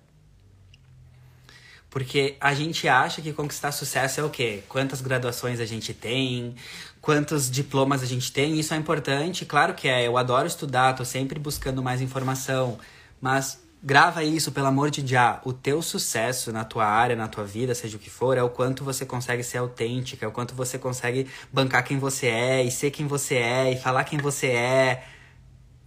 Porque 1.92 2.38
a 2.40 2.54
gente 2.56 2.88
acha 2.88 3.22
que 3.22 3.34
conquistar 3.34 3.72
sucesso 3.72 4.20
é 4.20 4.24
o 4.24 4.30
quê? 4.30 4.64
Quantas 4.68 5.00
graduações 5.02 5.60
a 5.60 5.66
gente 5.66 5.94
tem, 5.94 6.56
quantos 7.02 7.50
diplomas 7.50 8.04
a 8.04 8.06
gente 8.06 8.32
tem, 8.32 8.60
isso 8.60 8.74
é 8.74 8.78
importante, 8.78 9.44
claro 9.44 9.74
que 9.74 9.88
é. 9.88 10.06
Eu 10.06 10.18
adoro 10.18 10.48
estudar, 10.48 10.94
tô 10.94 11.04
sempre 11.04 11.40
buscando 11.40 11.82
mais 11.82 12.00
informação, 12.00 12.78
mas 13.20 13.60
grava 13.84 14.24
isso, 14.24 14.52
pelo 14.52 14.68
amor 14.68 14.92
de 14.92 15.02
Deus. 15.02 15.40
O 15.44 15.52
teu 15.52 15.82
sucesso 15.82 16.52
na 16.52 16.64
tua 16.64 16.86
área, 16.86 17.16
na 17.16 17.28
tua 17.28 17.44
vida, 17.44 17.74
seja 17.74 17.98
o 17.98 18.00
que 18.00 18.10
for, 18.10 18.38
é 18.38 18.44
o 18.44 18.50
quanto 18.50 18.84
você 18.84 19.06
consegue 19.06 19.44
ser 19.44 19.58
autêntica, 19.58 20.26
é 20.26 20.28
o 20.28 20.32
quanto 20.32 20.54
você 20.54 20.78
consegue 20.78 21.28
bancar 21.52 21.84
quem 21.84 21.98
você 21.98 22.28
é 22.28 22.64
e 22.64 22.70
ser 22.70 22.92
quem 22.92 23.08
você 23.08 23.36
é 23.36 23.72
e 23.72 23.78
falar 23.78 24.04
quem 24.04 24.20
você 24.20 24.48
é. 24.48 25.04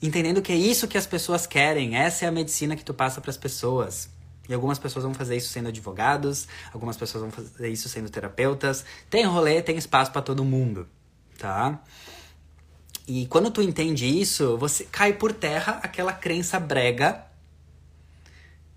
Entendendo 0.02 0.42
que 0.42 0.52
é 0.52 0.56
isso 0.56 0.88
que 0.88 0.98
as 0.98 1.06
pessoas 1.06 1.46
querem, 1.46 1.96
essa 1.96 2.24
é 2.24 2.28
a 2.28 2.32
medicina 2.32 2.74
que 2.74 2.84
tu 2.84 2.92
passa 2.92 3.20
para 3.20 3.30
as 3.30 3.36
pessoas. 3.36 4.10
E 4.48 4.52
algumas 4.52 4.78
pessoas 4.78 5.04
vão 5.04 5.14
fazer 5.14 5.36
isso 5.36 5.48
sendo 5.48 5.68
advogados, 5.68 6.46
algumas 6.72 6.96
pessoas 6.96 7.22
vão 7.22 7.30
fazer 7.30 7.68
isso 7.70 7.88
sendo 7.88 8.10
terapeutas. 8.10 8.84
Tem 9.08 9.24
rolê, 9.24 9.62
tem 9.62 9.78
espaço 9.78 10.12
para 10.12 10.20
todo 10.20 10.44
mundo, 10.44 10.86
tá? 11.39 11.80
E 13.07 13.26
quando 13.26 13.51
tu 13.51 13.61
entende 13.61 14.07
isso, 14.07 14.57
você 14.57 14.85
cai 14.85 15.12
por 15.12 15.32
terra 15.32 15.78
aquela 15.82 16.12
crença 16.12 16.59
brega 16.59 17.24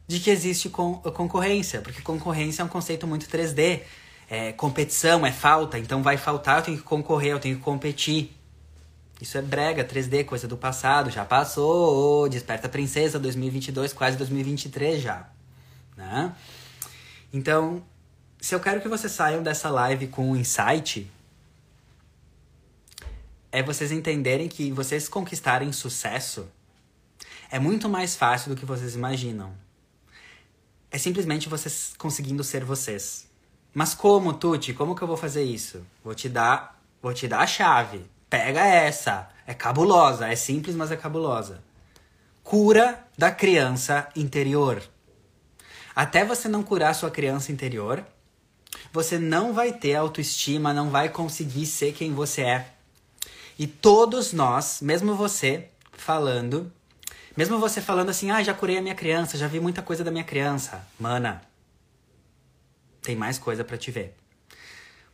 de 0.07 0.19
que 0.19 0.29
existe 0.29 0.69
concorrência, 0.69 1.81
porque 1.81 2.01
concorrência 2.01 2.61
é 2.61 2.65
um 2.65 2.69
conceito 2.69 3.05
muito 3.05 3.25
3D. 3.27 3.81
É 4.29 4.51
competição, 4.51 5.25
é 5.25 5.31
falta, 5.31 5.79
então 5.79 6.03
vai 6.03 6.17
faltar, 6.17 6.57
eu 6.57 6.63
tenho 6.63 6.77
que 6.77 6.83
concorrer, 6.83 7.31
eu 7.31 7.39
tenho 7.39 7.55
que 7.55 7.61
competir. 7.61 8.35
Isso 9.21 9.37
é 9.37 9.41
brega, 9.41 9.85
3D, 9.85 10.25
coisa 10.25 10.47
do 10.47 10.57
passado, 10.57 11.09
já 11.09 11.23
passou. 11.23 12.27
Desperta 12.27 12.67
Princesa 12.67 13.17
2022, 13.17 13.93
quase 13.93 14.17
2023 14.17 15.01
já. 15.01 15.29
Né? 15.95 16.35
Então, 17.33 17.81
se 18.39 18.53
eu 18.53 18.59
quero 18.59 18.81
que 18.81 18.87
vocês 18.87 19.11
saiam 19.11 19.41
dessa 19.41 19.69
live 19.69 20.07
com 20.07 20.31
um 20.31 20.35
insight, 20.35 21.09
é 23.57 23.63
vocês 23.63 23.91
entenderem 23.91 24.47
que 24.47 24.71
vocês 24.71 25.09
conquistarem 25.09 25.71
sucesso 25.71 26.47
é 27.49 27.59
muito 27.59 27.89
mais 27.89 28.15
fácil 28.15 28.53
do 28.53 28.59
que 28.59 28.65
vocês 28.65 28.93
imaginam 28.95 29.53
é 30.89 30.97
simplesmente 30.97 31.49
vocês 31.49 31.93
conseguindo 31.97 32.43
ser 32.43 32.63
vocês. 32.63 33.27
Mas 33.73 33.93
como, 33.93 34.33
Tuti? 34.33 34.73
Como 34.73 34.95
que 34.95 35.01
eu 35.01 35.07
vou 35.07 35.17
fazer 35.17 35.43
isso? 35.43 35.85
Vou 36.03 36.15
te 36.15 36.29
dar, 36.29 36.79
vou 37.01 37.13
te 37.13 37.27
dar 37.27 37.41
a 37.41 37.47
chave. 37.47 38.05
Pega 38.29 38.65
essa. 38.65 39.29
É 39.45 39.53
cabulosa, 39.53 40.27
é 40.27 40.35
simples, 40.35 40.75
mas 40.75 40.91
é 40.91 40.97
cabulosa. 40.97 41.61
Cura 42.43 43.05
da 43.17 43.31
criança 43.31 44.09
interior. 44.15 44.81
Até 45.95 46.23
você 46.23 46.47
não 46.47 46.63
curar 46.63 46.93
sua 46.93 47.11
criança 47.11 47.51
interior, 47.51 48.05
você 48.93 49.17
não 49.17 49.53
vai 49.53 49.73
ter 49.73 49.95
autoestima, 49.95 50.73
não 50.73 50.89
vai 50.89 51.09
conseguir 51.09 51.65
ser 51.65 51.91
quem 51.91 52.13
você 52.13 52.41
é. 52.43 52.76
E 53.57 53.65
todos 53.65 54.33
nós, 54.33 54.81
mesmo 54.81 55.15
você 55.15 55.69
falando, 55.91 56.71
mesmo 57.35 57.59
você 57.59 57.81
falando 57.81 58.09
assim, 58.09 58.29
ah, 58.29 58.43
já 58.43 58.53
curei 58.53 58.77
a 58.77 58.81
minha 58.81 58.95
criança, 58.95 59.37
já 59.37 59.47
vi 59.47 59.59
muita 59.59 59.81
coisa 59.81 60.03
da 60.03 60.11
minha 60.11 60.23
criança. 60.23 60.87
Mana, 60.99 61.41
tem 63.01 63.15
mais 63.15 63.39
coisa 63.39 63.63
para 63.63 63.77
te 63.77 63.89
ver. 63.89 64.15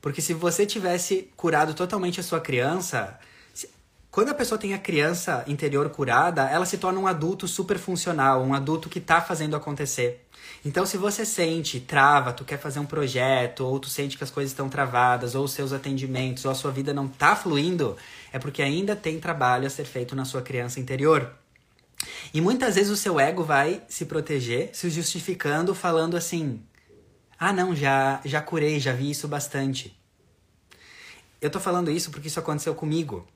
Porque 0.02 0.22
se 0.22 0.34
você 0.34 0.66
tivesse 0.66 1.32
curado 1.38 1.74
totalmente 1.74 2.20
a 2.20 2.24
sua 2.24 2.42
criança, 2.42 3.18
quando 4.14 4.30
a 4.30 4.36
pessoa 4.36 4.60
tem 4.60 4.76
a 4.76 4.78
criança 4.78 5.44
interior 5.48 5.90
curada, 5.90 6.44
ela 6.44 6.68
se 6.68 6.78
torna 6.78 7.00
um 7.00 7.08
adulto 7.08 7.48
super 7.48 7.80
funcional, 7.80 8.44
um 8.44 8.54
adulto 8.54 8.88
que 8.88 9.00
tá 9.00 9.20
fazendo 9.20 9.56
acontecer. 9.56 10.28
Então, 10.64 10.86
se 10.86 10.98
você 10.98 11.26
sente 11.26 11.80
trava, 11.80 12.32
tu 12.32 12.46
quer 12.46 12.60
fazer 12.60 12.80
um 12.80 12.86
projeto, 12.86 13.62
ou 13.66 13.80
tu 13.80 13.90
sente 13.90 14.16
que 14.16 14.24
as 14.24 14.30
coisas 14.30 14.52
estão 14.52 14.70
travadas, 14.70 15.34
ou 15.34 15.46
os 15.46 15.52
seus 15.52 15.74
atendimentos, 15.74 16.46
ou 16.46 16.52
a 16.52 16.54
sua 16.54 16.70
vida 16.70 16.94
não 16.94 17.08
tá 17.08 17.36
fluindo, 17.36 17.98
é 18.32 18.38
porque 18.38 18.62
ainda 18.62 18.96
tem 18.96 19.20
trabalho 19.20 19.66
a 19.66 19.70
ser 19.70 19.86
feito 19.86 20.16
na 20.16 20.26
sua 20.26 20.44
criança 20.44 20.80
interior. 20.80 21.34
E 22.32 22.40
muitas 22.40 22.76
vezes 22.76 22.92
o 22.92 22.96
seu 22.96 23.20
ego 23.20 23.44
vai 23.44 23.82
se 23.88 24.06
proteger, 24.06 24.70
se 24.74 24.92
justificando, 24.92 25.74
falando 25.74 26.16
assim: 26.16 26.62
"Ah, 27.40 27.52
não, 27.52 27.76
já 27.76 28.22
já 28.24 28.44
curei, 28.44 28.80
já 28.80 28.94
vi 28.94 29.10
isso 29.10 29.28
bastante". 29.28 30.00
Eu 31.42 31.50
tô 31.50 31.60
falando 31.60 31.90
isso 31.90 32.12
porque 32.12 32.28
isso 32.28 32.40
aconteceu 32.40 32.76
comigo. 32.76 33.28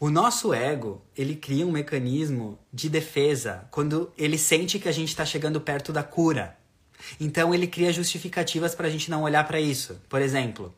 O 0.00 0.08
nosso 0.08 0.54
ego, 0.54 1.02
ele 1.14 1.36
cria 1.36 1.66
um 1.66 1.70
mecanismo 1.70 2.58
de 2.72 2.88
defesa 2.88 3.68
quando 3.70 4.10
ele 4.16 4.38
sente 4.38 4.78
que 4.78 4.88
a 4.88 4.92
gente 4.92 5.10
está 5.10 5.26
chegando 5.26 5.60
perto 5.60 5.92
da 5.92 6.02
cura. 6.02 6.56
Então 7.20 7.52
ele 7.52 7.66
cria 7.66 7.92
justificativas 7.92 8.74
para 8.74 8.86
a 8.86 8.90
gente 8.90 9.10
não 9.10 9.24
olhar 9.24 9.46
para 9.46 9.60
isso. 9.60 10.00
Por 10.08 10.22
exemplo, 10.22 10.74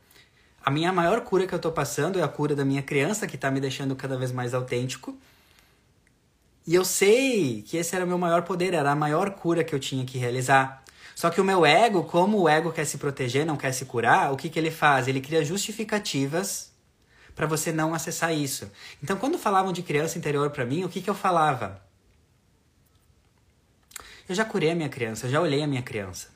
a 0.60 0.72
minha 0.72 0.92
maior 0.92 1.20
cura 1.20 1.46
que 1.46 1.54
eu 1.54 1.58
tô 1.60 1.70
passando 1.70 2.18
é 2.18 2.22
a 2.24 2.26
cura 2.26 2.56
da 2.56 2.64
minha 2.64 2.82
criança, 2.82 3.28
que 3.28 3.38
tá 3.38 3.48
me 3.48 3.60
deixando 3.60 3.94
cada 3.94 4.18
vez 4.18 4.32
mais 4.32 4.54
autêntico. 4.54 5.16
E 6.66 6.74
eu 6.74 6.84
sei 6.84 7.62
que 7.62 7.76
esse 7.76 7.94
era 7.94 8.04
o 8.04 8.08
meu 8.08 8.18
maior 8.18 8.42
poder, 8.42 8.74
era 8.74 8.90
a 8.90 8.96
maior 8.96 9.30
cura 9.30 9.62
que 9.62 9.72
eu 9.72 9.78
tinha 9.78 10.04
que 10.04 10.18
realizar. 10.18 10.82
Só 11.14 11.30
que 11.30 11.40
o 11.40 11.44
meu 11.44 11.64
ego, 11.64 12.02
como 12.02 12.40
o 12.40 12.48
ego 12.48 12.72
quer 12.72 12.86
se 12.86 12.98
proteger, 12.98 13.46
não 13.46 13.56
quer 13.56 13.70
se 13.70 13.84
curar, 13.84 14.32
o 14.32 14.36
que, 14.36 14.48
que 14.48 14.58
ele 14.58 14.72
faz? 14.72 15.06
Ele 15.06 15.20
cria 15.20 15.44
justificativas 15.44 16.71
para 17.34 17.46
você 17.46 17.72
não 17.72 17.94
acessar 17.94 18.34
isso. 18.34 18.70
Então, 19.02 19.16
quando 19.16 19.38
falavam 19.38 19.72
de 19.72 19.82
criança 19.82 20.18
interior 20.18 20.50
para 20.50 20.64
mim, 20.64 20.84
o 20.84 20.88
que, 20.88 21.00
que 21.00 21.10
eu 21.10 21.14
falava? 21.14 21.82
Eu 24.28 24.34
já 24.34 24.44
curei 24.44 24.70
a 24.70 24.74
minha 24.74 24.88
criança, 24.88 25.26
eu 25.26 25.30
já 25.30 25.40
olhei 25.40 25.62
a 25.62 25.66
minha 25.66 25.82
criança. 25.82 26.28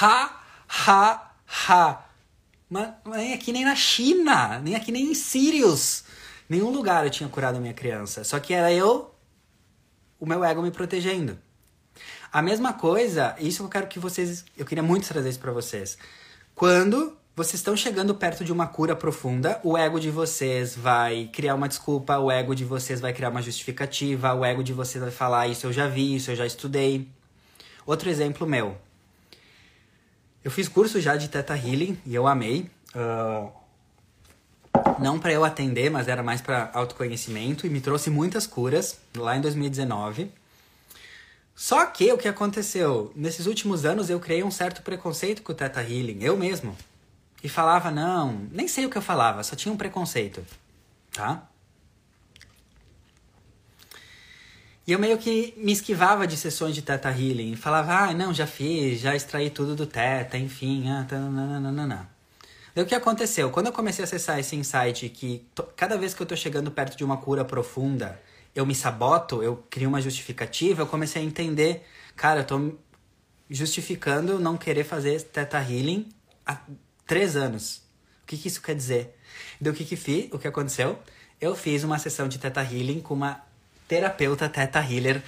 Ha, 0.00 0.40
ha, 0.68 1.32
ha. 1.68 2.04
Mas 2.68 2.94
nem 3.06 3.34
aqui 3.34 3.52
nem 3.52 3.64
na 3.64 3.76
China, 3.76 4.58
nem 4.58 4.74
aqui 4.74 4.90
nem 4.90 5.10
em 5.10 5.14
Sirius 5.14 6.04
Nenhum 6.48 6.70
lugar 6.70 7.04
eu 7.04 7.10
tinha 7.10 7.28
curado 7.28 7.56
a 7.56 7.60
minha 7.60 7.72
criança. 7.72 8.22
Só 8.22 8.38
que 8.38 8.52
era 8.52 8.72
eu, 8.72 9.14
o 10.20 10.26
meu 10.26 10.44
ego 10.44 10.62
me 10.62 10.70
protegendo. 10.70 11.38
A 12.32 12.42
mesma 12.42 12.72
coisa, 12.72 13.34
isso 13.38 13.62
eu 13.62 13.68
quero 13.68 13.86
que 13.86 13.98
vocês. 13.98 14.44
Eu 14.56 14.66
queria 14.66 14.82
muito 14.82 15.08
trazer 15.08 15.30
isso 15.30 15.38
para 15.38 15.52
vocês. 15.52 15.96
Quando 16.54 17.16
vocês 17.36 17.54
estão 17.54 17.76
chegando 17.76 18.14
perto 18.14 18.44
de 18.44 18.52
uma 18.52 18.66
cura 18.66 18.94
profunda, 18.94 19.60
o 19.64 19.76
ego 19.76 19.98
de 19.98 20.08
vocês 20.08 20.76
vai 20.76 21.28
criar 21.32 21.56
uma 21.56 21.68
desculpa, 21.68 22.16
o 22.18 22.30
ego 22.30 22.54
de 22.54 22.64
vocês 22.64 23.00
vai 23.00 23.12
criar 23.12 23.30
uma 23.30 23.42
justificativa, 23.42 24.32
o 24.32 24.44
ego 24.44 24.62
de 24.62 24.72
vocês 24.72 25.02
vai 25.02 25.10
falar: 25.10 25.48
Isso 25.48 25.66
eu 25.66 25.72
já 25.72 25.88
vi, 25.88 26.14
isso 26.14 26.30
eu 26.30 26.36
já 26.36 26.46
estudei. 26.46 27.08
Outro 27.84 28.08
exemplo 28.08 28.46
meu. 28.46 28.76
Eu 30.44 30.50
fiz 30.50 30.68
curso 30.68 31.00
já 31.00 31.16
de 31.16 31.28
Teta 31.28 31.56
Healing 31.56 31.98
e 32.06 32.14
eu 32.14 32.28
amei. 32.28 32.70
Uh, 32.94 33.50
não 35.00 35.18
para 35.18 35.32
eu 35.32 35.44
atender, 35.44 35.90
mas 35.90 36.06
era 36.06 36.22
mais 36.22 36.40
para 36.40 36.70
autoconhecimento 36.72 37.66
e 37.66 37.70
me 37.70 37.80
trouxe 37.80 38.10
muitas 38.10 38.46
curas 38.46 38.98
lá 39.16 39.36
em 39.36 39.40
2019. 39.40 40.30
Só 41.56 41.84
que 41.86 42.12
o 42.12 42.18
que 42.18 42.28
aconteceu? 42.28 43.10
Nesses 43.16 43.46
últimos 43.46 43.84
anos 43.84 44.08
eu 44.08 44.20
criei 44.20 44.44
um 44.44 44.50
certo 44.50 44.82
preconceito 44.82 45.42
com 45.42 45.52
o 45.52 45.54
Teta 45.54 45.80
Healing, 45.82 46.18
eu 46.22 46.36
mesmo. 46.36 46.76
E 47.44 47.48
falava, 47.48 47.90
não, 47.90 48.48
nem 48.50 48.66
sei 48.66 48.86
o 48.86 48.90
que 48.90 48.96
eu 48.96 49.02
falava, 49.02 49.42
só 49.42 49.54
tinha 49.54 49.70
um 49.70 49.76
preconceito, 49.76 50.42
tá? 51.12 51.46
E 54.86 54.92
eu 54.92 54.98
meio 54.98 55.18
que 55.18 55.52
me 55.58 55.70
esquivava 55.70 56.26
de 56.26 56.38
sessões 56.38 56.74
de 56.74 56.80
Teta 56.80 57.10
Healing. 57.10 57.54
Falava, 57.54 57.94
ah, 57.94 58.14
não, 58.14 58.32
já 58.32 58.46
fiz, 58.46 58.98
já 58.98 59.14
extraí 59.14 59.50
tudo 59.50 59.76
do 59.76 59.86
Teta, 59.86 60.38
enfim, 60.38 60.88
ah, 60.88 61.04
tá, 61.06 61.18
nananana. 61.18 62.08
Daí 62.74 62.82
o 62.82 62.86
que 62.86 62.94
aconteceu? 62.94 63.50
Quando 63.50 63.66
eu 63.66 63.72
comecei 63.72 64.02
a 64.02 64.06
acessar 64.06 64.38
esse 64.38 64.56
insight 64.56 65.10
que 65.10 65.46
cada 65.76 65.98
vez 65.98 66.14
que 66.14 66.22
eu 66.22 66.26
tô 66.26 66.34
chegando 66.34 66.70
perto 66.70 66.96
de 66.96 67.04
uma 67.04 67.18
cura 67.18 67.44
profunda, 67.44 68.18
eu 68.54 68.64
me 68.64 68.74
saboto, 68.74 69.42
eu 69.42 69.62
crio 69.68 69.90
uma 69.90 70.00
justificativa, 70.00 70.80
eu 70.80 70.86
comecei 70.86 71.20
a 71.20 71.24
entender, 71.26 71.86
cara, 72.16 72.40
eu 72.40 72.44
tô 72.44 72.72
justificando 73.50 74.40
não 74.40 74.56
querer 74.56 74.84
fazer 74.84 75.20
Teta 75.20 75.58
Healing 75.58 76.08
três 77.06 77.36
anos. 77.36 77.82
O 78.22 78.26
que, 78.26 78.36
que 78.36 78.48
isso 78.48 78.62
quer 78.62 78.74
dizer? 78.74 79.16
Daí 79.60 79.72
o 79.72 79.76
que 79.76 79.84
que 79.84 79.96
fiz? 79.96 80.28
O 80.32 80.38
que 80.38 80.48
aconteceu? 80.48 80.98
Eu 81.40 81.54
fiz 81.54 81.84
uma 81.84 81.98
sessão 81.98 82.28
de 82.28 82.38
Teta 82.38 82.62
Healing 82.62 83.00
com 83.00 83.14
uma 83.14 83.40
terapeuta 83.86 84.48
Teta 84.48 84.80
Healer 84.80 85.22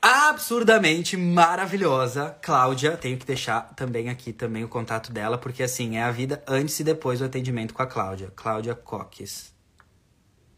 absurdamente 0.00 1.16
maravilhosa, 1.16 2.36
Cláudia. 2.40 2.96
Tenho 2.96 3.18
que 3.18 3.26
deixar 3.26 3.74
também 3.74 4.08
aqui 4.08 4.32
também 4.32 4.62
o 4.62 4.68
contato 4.68 5.12
dela, 5.12 5.36
porque 5.36 5.62
assim, 5.62 5.96
é 5.96 6.02
a 6.02 6.10
vida 6.10 6.42
antes 6.46 6.78
e 6.78 6.84
depois 6.84 7.18
do 7.18 7.24
atendimento 7.24 7.74
com 7.74 7.82
a 7.82 7.86
Cláudia. 7.86 8.32
Cláudia 8.36 8.74
Coques. 8.74 9.52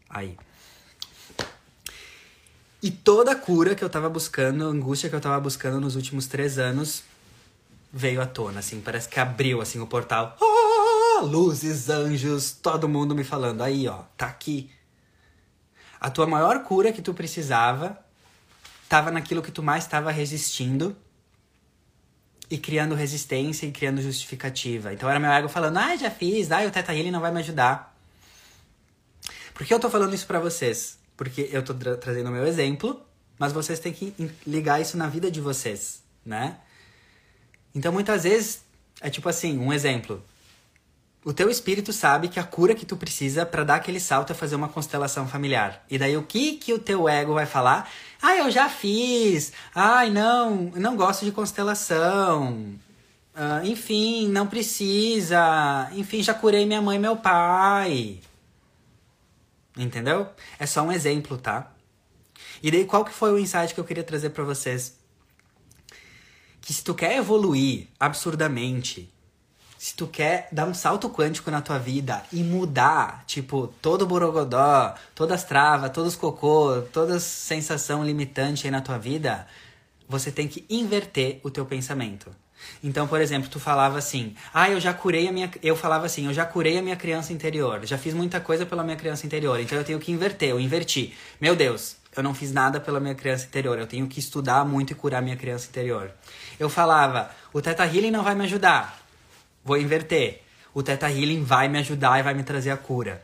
Aí. 0.09 0.37
E 2.81 2.89
toda 2.91 3.31
a 3.31 3.35
cura 3.35 3.75
que 3.75 3.83
eu 3.83 3.89
tava 3.89 4.09
buscando, 4.09 4.63
a 4.63 4.67
angústia 4.67 5.09
que 5.09 5.15
eu 5.15 5.19
tava 5.19 5.39
buscando 5.39 5.81
nos 5.81 5.95
últimos 5.95 6.27
três 6.27 6.57
anos, 6.57 7.03
veio 7.91 8.21
à 8.21 8.25
tona, 8.25 8.59
assim. 8.59 8.81
Parece 8.81 9.09
que 9.09 9.19
abriu, 9.19 9.61
assim, 9.61 9.79
o 9.79 9.87
portal. 9.87 10.37
Oh, 10.39 11.25
luzes, 11.25 11.89
anjos, 11.89 12.51
todo 12.51 12.87
mundo 12.87 13.15
me 13.15 13.23
falando. 13.23 13.61
Aí, 13.61 13.87
ó, 13.87 14.03
tá 14.17 14.27
aqui. 14.27 14.71
A 15.99 16.09
tua 16.09 16.25
maior 16.25 16.63
cura 16.63 16.91
que 16.91 17.01
tu 17.01 17.13
precisava 17.13 17.99
tava 18.87 19.11
naquilo 19.11 19.41
que 19.41 19.51
tu 19.51 19.61
mais 19.61 19.83
estava 19.83 20.11
resistindo 20.11 20.95
e 22.49 22.57
criando 22.57 22.95
resistência 22.95 23.67
e 23.67 23.71
criando 23.71 24.01
justificativa. 24.01 24.93
Então 24.93 25.09
era 25.09 25.19
meu 25.19 25.31
ego 25.31 25.47
falando, 25.47 25.77
ah, 25.77 25.95
já 25.95 26.09
fiz, 26.09 26.51
ah, 26.51 26.65
o 26.65 26.71
Teta 26.71 26.95
Healing 26.95 27.11
não 27.11 27.19
vai 27.19 27.31
me 27.31 27.39
ajudar. 27.39 27.95
Por 29.53 29.65
que 29.67 29.73
eu 29.73 29.79
tô 29.79 29.89
falando 29.89 30.15
isso 30.15 30.25
para 30.25 30.39
vocês? 30.39 30.99
porque 31.19 31.49
eu 31.51 31.61
tô 31.61 31.73
tra 31.73 31.97
trazendo 31.97 32.29
o 32.29 32.31
meu 32.31 32.47
exemplo, 32.47 33.05
mas 33.37 33.51
vocês 33.51 33.77
têm 33.77 33.91
que 33.91 34.13
ligar 34.47 34.79
isso 34.79 34.95
na 34.95 35.09
vida 35.09 35.29
de 35.29 35.41
vocês, 35.41 36.01
né? 36.25 36.57
Então 37.73 37.91
muitas 37.91 38.23
vezes 38.23 38.63
é 39.01 39.09
tipo 39.09 39.29
assim, 39.29 39.57
um 39.57 39.71
exemplo. 39.71 40.23
O 41.23 41.33
teu 41.33 41.49
espírito 41.49 41.91
sabe 41.91 42.29
que 42.29 42.39
a 42.39 42.43
cura 42.43 42.73
que 42.73 42.85
tu 42.85 42.95
precisa 42.95 43.45
para 43.45 43.63
dar 43.65 43.75
aquele 43.75 43.99
salto 43.99 44.31
é 44.31 44.35
fazer 44.35 44.55
uma 44.55 44.69
constelação 44.69 45.27
familiar. 45.27 45.83
E 45.89 45.97
daí 45.97 46.15
o 46.15 46.23
que 46.23 46.53
que 46.53 46.73
o 46.73 46.79
teu 46.79 47.09
ego 47.09 47.33
vai 47.33 47.45
falar? 47.45 47.89
Ah, 48.21 48.37
eu 48.37 48.49
já 48.49 48.69
fiz. 48.69 49.51
Ai, 49.75 50.09
não, 50.09 50.71
não 50.75 50.95
gosto 50.95 51.25
de 51.25 51.31
constelação. 51.31 52.73
Uh, 53.35 53.65
enfim, 53.65 54.29
não 54.29 54.47
precisa. 54.47 55.89
Enfim, 55.93 56.23
já 56.23 56.33
curei 56.33 56.65
minha 56.65 56.81
mãe 56.81 56.95
e 56.97 56.99
meu 56.99 57.17
pai. 57.17 58.19
Entendeu? 59.77 60.27
É 60.57 60.65
só 60.65 60.81
um 60.83 60.91
exemplo, 60.91 61.37
tá? 61.37 61.71
E 62.63 62.71
daí 62.71 62.85
qual 62.85 63.05
que 63.05 63.13
foi 63.13 63.31
o 63.33 63.39
insight 63.39 63.73
que 63.73 63.79
eu 63.79 63.85
queria 63.85 64.03
trazer 64.03 64.29
para 64.31 64.43
vocês? 64.43 64.98
Que 66.61 66.73
se 66.73 66.83
tu 66.83 66.93
quer 66.93 67.17
evoluir 67.17 67.87
absurdamente, 67.99 69.11
se 69.79 69.95
tu 69.95 70.07
quer 70.07 70.49
dar 70.51 70.67
um 70.67 70.73
salto 70.73 71.09
quântico 71.09 71.49
na 71.49 71.61
tua 71.61 71.79
vida 71.79 72.21
e 72.33 72.43
mudar, 72.43 73.23
tipo, 73.25 73.73
todo 73.81 74.01
o 74.01 74.05
borogodó, 74.05 74.93
todas 75.15 75.41
as 75.41 75.47
travas, 75.47 75.91
todos 75.91 76.13
os 76.13 76.19
cocô, 76.19 76.81
toda 76.91 77.17
sensação 77.17 78.03
limitante 78.03 78.67
aí 78.67 78.71
na 78.71 78.81
tua 78.81 78.97
vida, 78.97 79.47
você 80.07 80.31
tem 80.31 80.49
que 80.49 80.65
inverter 80.69 81.39
o 81.43 81.49
teu 81.49 81.65
pensamento. 81.65 82.29
Então, 82.83 83.07
por 83.07 83.21
exemplo, 83.21 83.49
tu 83.49 83.57
falava 83.57 83.97
assim: 83.97 84.35
"Ah, 84.53 84.69
eu 84.69 84.81
já 84.81 84.93
curei 84.93 85.29
a 85.29 85.31
minha", 85.31 85.49
eu 85.63 85.77
falava 85.77 86.05
assim: 86.05 86.25
"Eu 86.25 86.33
já 86.33 86.45
curei 86.45 86.77
a 86.77 86.81
minha 86.81 86.97
criança 86.97 87.31
interior. 87.31 87.85
Já 87.85 87.97
fiz 87.97 88.13
muita 88.13 88.41
coisa 88.41 88.65
pela 88.65 88.83
minha 88.83 88.97
criança 88.97 89.25
interior. 89.25 89.61
Então 89.61 89.77
eu 89.77 89.83
tenho 89.85 89.99
que 89.99 90.11
inverter, 90.11 90.49
eu 90.49 90.59
inverti. 90.59 91.13
Meu 91.39 91.55
Deus, 91.55 91.95
eu 92.15 92.23
não 92.23 92.33
fiz 92.33 92.51
nada 92.51 92.79
pela 92.79 92.99
minha 92.99 93.15
criança 93.15 93.45
interior. 93.45 93.77
Eu 93.77 93.87
tenho 93.87 94.07
que 94.07 94.19
estudar 94.19 94.65
muito 94.65 94.91
e 94.91 94.95
curar 94.95 95.21
minha 95.21 95.37
criança 95.37 95.67
interior. 95.67 96.11
Eu 96.59 96.69
falava: 96.69 97.31
"O 97.53 97.61
Teta 97.61 97.85
Healing 97.85 98.11
não 98.11 98.23
vai 98.23 98.35
me 98.35 98.43
ajudar. 98.43 98.99
Vou 99.63 99.77
inverter. 99.77 100.41
O 100.73 100.83
Teta 100.83 101.09
Healing 101.09 101.43
vai 101.43 101.67
me 101.67 101.79
ajudar 101.79 102.19
e 102.19 102.23
vai 102.23 102.33
me 102.33 102.43
trazer 102.43 102.71
a 102.71 102.77
cura." 102.77 103.23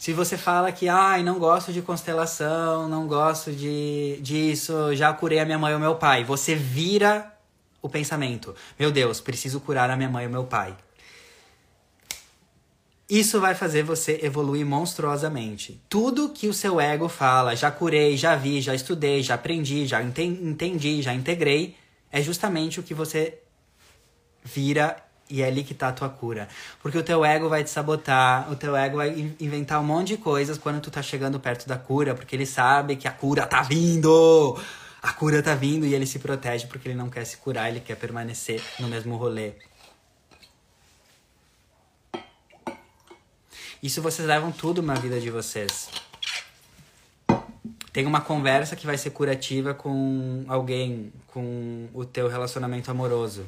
Se 0.00 0.14
você 0.14 0.38
fala 0.38 0.72
que, 0.72 0.88
ai, 0.88 1.22
não 1.22 1.38
gosto 1.38 1.74
de 1.74 1.82
constelação, 1.82 2.88
não 2.88 3.06
gosto 3.06 3.52
de 3.52 4.18
disso, 4.22 4.94
já 4.94 5.12
curei 5.12 5.38
a 5.38 5.44
minha 5.44 5.58
mãe 5.58 5.74
ou 5.74 5.78
meu 5.78 5.94
pai, 5.96 6.24
você 6.24 6.54
vira 6.54 7.30
o 7.82 7.88
pensamento: 7.88 8.54
meu 8.78 8.90
Deus, 8.90 9.20
preciso 9.20 9.60
curar 9.60 9.90
a 9.90 9.96
minha 9.96 10.08
mãe 10.08 10.24
e 10.24 10.26
o 10.26 10.30
meu 10.30 10.44
pai. 10.44 10.74
Isso 13.10 13.40
vai 13.40 13.56
fazer 13.56 13.82
você 13.82 14.20
evoluir 14.22 14.64
monstruosamente. 14.64 15.82
Tudo 15.88 16.28
que 16.28 16.46
o 16.46 16.54
seu 16.54 16.80
ego 16.80 17.08
fala, 17.08 17.56
já 17.56 17.68
curei, 17.68 18.16
já 18.16 18.36
vi, 18.36 18.60
já 18.60 18.72
estudei, 18.72 19.20
já 19.20 19.34
aprendi, 19.34 19.84
já 19.84 20.00
entendi, 20.00 21.02
já 21.02 21.12
integrei, 21.12 21.76
é 22.12 22.22
justamente 22.22 22.78
o 22.78 22.84
que 22.84 22.94
você 22.94 23.38
vira 24.44 24.96
e 25.28 25.42
é 25.42 25.46
ali 25.46 25.64
que 25.64 25.74
tá 25.74 25.88
a 25.88 25.92
tua 25.92 26.08
cura. 26.08 26.48
Porque 26.80 26.96
o 26.96 27.02
teu 27.02 27.24
ego 27.24 27.48
vai 27.48 27.64
te 27.64 27.70
sabotar, 27.70 28.50
o 28.50 28.54
teu 28.54 28.76
ego 28.76 28.98
vai 28.98 29.34
inventar 29.40 29.80
um 29.80 29.84
monte 29.84 30.08
de 30.08 30.16
coisas 30.16 30.56
quando 30.56 30.80
tu 30.80 30.90
tá 30.90 31.02
chegando 31.02 31.40
perto 31.40 31.68
da 31.68 31.76
cura, 31.76 32.14
porque 32.14 32.36
ele 32.36 32.46
sabe 32.46 32.94
que 32.94 33.08
a 33.08 33.12
cura 33.12 33.44
tá 33.44 33.62
vindo 33.62 34.56
a 35.02 35.12
cura 35.12 35.42
tá 35.42 35.54
vindo 35.54 35.86
e 35.86 35.94
ele 35.94 36.06
se 36.06 36.18
protege 36.18 36.66
porque 36.66 36.88
ele 36.88 36.94
não 36.94 37.08
quer 37.08 37.24
se 37.24 37.38
curar, 37.38 37.70
ele 37.70 37.80
quer 37.80 37.96
permanecer 37.96 38.62
no 38.78 38.86
mesmo 38.86 39.16
rolê. 39.16 39.54
Isso 43.82 44.02
vocês 44.02 44.28
levam 44.28 44.52
tudo 44.52 44.82
na 44.82 44.94
vida 44.94 45.18
de 45.18 45.30
vocês. 45.30 45.88
Tem 47.92 48.06
uma 48.06 48.20
conversa 48.20 48.76
que 48.76 48.86
vai 48.86 48.98
ser 48.98 49.10
curativa 49.10 49.74
com 49.74 50.44
alguém, 50.46 51.12
com 51.26 51.88
o 51.92 52.04
teu 52.04 52.28
relacionamento 52.28 52.90
amoroso. 52.90 53.46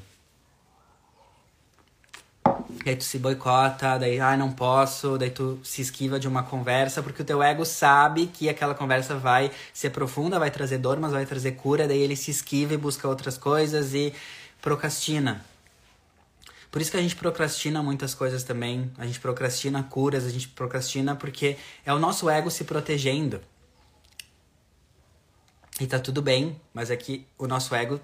E 2.85 2.91
aí 2.91 2.97
tu 2.97 3.05
se 3.05 3.19
boicota, 3.19 3.99
daí, 3.99 4.19
ah, 4.19 4.37
não 4.37 4.51
posso, 4.51 5.17
daí 5.17 5.31
tu 5.31 5.61
se 5.63 5.83
esquiva 5.83 6.19
de 6.19 6.27
uma 6.27 6.43
conversa, 6.43 7.03
porque 7.03 7.23
o 7.23 7.25
teu 7.25 7.43
ego 7.43 7.65
sabe 7.65 8.27
que 8.27 8.49
aquela 8.49 8.75
conversa 8.75 9.15
vai 9.15 9.53
ser 9.73 9.91
profunda, 9.91 10.39
vai 10.39 10.51
trazer 10.51 10.79
dor, 10.79 10.99
mas 10.99 11.13
vai 11.13 11.25
trazer 11.25 11.53
cura, 11.53 11.87
daí 11.87 12.01
ele 12.01 12.17
se 12.17 12.31
esquiva 12.31 12.75
e 12.75 12.77
busca 12.77 13.07
outras 13.07 13.39
coisas 13.39 13.95
e 13.95 14.13
procrastina. 14.61 15.45
Por 16.73 16.83
isso 16.83 16.91
que 16.91 16.97
a 16.97 17.03
gente 17.03 17.15
procrastina 17.15 17.81
muitas 17.83 18.15
coisas 18.15 18.43
também. 18.43 18.91
A 18.99 19.07
gente 19.07 19.21
procrastina 19.21 19.83
curas, 19.85 20.25
a 20.25 20.31
gente 20.31 20.49
procrastina 20.49 21.15
porque 21.15 21.57
é 21.87 21.95
o 21.95 21.99
nosso 22.01 22.29
ego 22.29 22.51
se 22.51 22.65
protegendo. 22.65 23.41
E 25.79 25.87
tá 25.87 26.01
tudo 26.01 26.21
bem, 26.21 26.61
mas 26.75 26.91
é 26.91 26.97
que 26.97 27.25
o 27.39 27.47
nosso 27.47 27.75
ego 27.75 28.01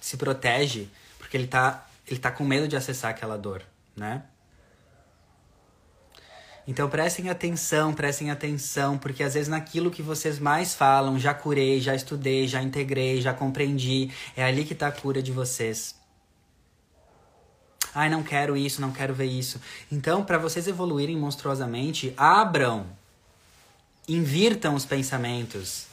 se 0.00 0.16
protege 0.16 0.88
porque 1.18 1.36
ele 1.36 1.46
tá, 1.46 1.86
ele 2.06 2.18
tá 2.18 2.30
com 2.30 2.44
medo 2.44 2.66
de 2.66 2.76
acessar 2.76 3.10
aquela 3.10 3.36
dor 3.36 3.62
né? 3.96 4.22
Então 6.66 6.88
prestem 6.88 7.28
atenção, 7.28 7.92
prestem 7.92 8.30
atenção, 8.30 8.96
porque 8.96 9.22
às 9.22 9.34
vezes 9.34 9.48
naquilo 9.48 9.90
que 9.90 10.00
vocês 10.00 10.38
mais 10.38 10.74
falam, 10.74 11.18
já 11.18 11.34
curei, 11.34 11.80
já 11.80 11.94
estudei, 11.94 12.46
já 12.46 12.62
integrei, 12.62 13.20
já 13.20 13.34
compreendi, 13.34 14.12
é 14.36 14.44
ali 14.44 14.64
que 14.64 14.72
está 14.72 14.86
a 14.86 14.92
cura 14.92 15.20
de 15.20 15.32
vocês. 15.32 16.01
Ai, 17.94 18.08
não 18.08 18.22
quero 18.22 18.56
isso, 18.56 18.80
não 18.80 18.90
quero 18.90 19.12
ver 19.12 19.26
isso. 19.26 19.60
Então, 19.90 20.24
para 20.24 20.38
vocês 20.38 20.66
evoluírem 20.66 21.16
monstruosamente, 21.16 22.14
abram, 22.16 22.86
invirtam 24.08 24.74
os 24.74 24.86
pensamentos. 24.86 25.86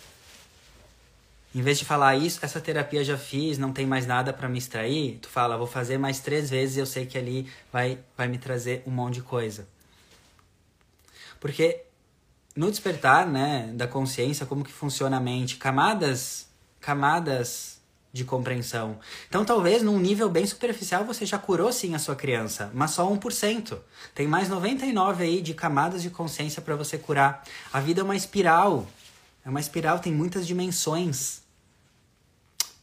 Em 1.53 1.61
vez 1.61 1.79
de 1.79 1.85
falar 1.85 2.15
isso, 2.15 2.39
essa 2.41 2.61
terapia 2.61 3.03
já 3.03 3.17
fiz, 3.17 3.57
não 3.57 3.73
tem 3.73 3.85
mais 3.85 4.05
nada 4.05 4.31
para 4.31 4.47
me 4.47 4.57
extrair, 4.57 5.17
tu 5.19 5.27
fala, 5.27 5.57
vou 5.57 5.65
fazer 5.65 5.97
mais 5.97 6.19
três 6.19 6.49
vezes 6.49 6.77
e 6.77 6.79
eu 6.79 6.85
sei 6.85 7.05
que 7.05 7.17
ali 7.17 7.51
vai, 7.73 7.97
vai 8.15 8.27
me 8.27 8.37
trazer 8.37 8.83
um 8.85 8.91
monte 8.91 9.15
de 9.15 9.21
coisa. 9.23 9.67
Porque 11.39 11.81
no 12.55 12.69
despertar, 12.69 13.25
né, 13.25 13.71
da 13.73 13.87
consciência, 13.87 14.45
como 14.45 14.63
que 14.63 14.71
funciona 14.71 15.17
a 15.17 15.19
mente, 15.19 15.57
camadas, 15.57 16.47
camadas 16.79 17.78
de 18.11 18.23
compreensão. 18.23 18.99
Então, 19.27 19.45
talvez 19.45 19.83
num 19.83 19.99
nível 19.99 20.29
bem 20.29 20.45
superficial 20.45 21.05
você 21.05 21.25
já 21.25 21.37
curou 21.37 21.71
sim 21.71 21.93
a 21.93 21.99
sua 21.99 22.15
criança, 22.15 22.71
mas 22.73 22.91
só 22.91 23.09
1%. 23.09 23.77
Tem 24.15 24.27
mais 24.27 24.49
99 24.49 25.23
aí 25.23 25.41
de 25.41 25.53
camadas 25.53 26.01
de 26.01 26.09
consciência 26.09 26.61
para 26.61 26.75
você 26.75 26.97
curar. 26.97 27.43
A 27.71 27.79
vida 27.79 28.01
é 28.01 28.03
uma 28.03 28.15
espiral. 28.15 28.87
É 29.45 29.49
uma 29.49 29.59
espiral, 29.59 29.99
tem 29.99 30.11
muitas 30.11 30.45
dimensões. 30.47 31.41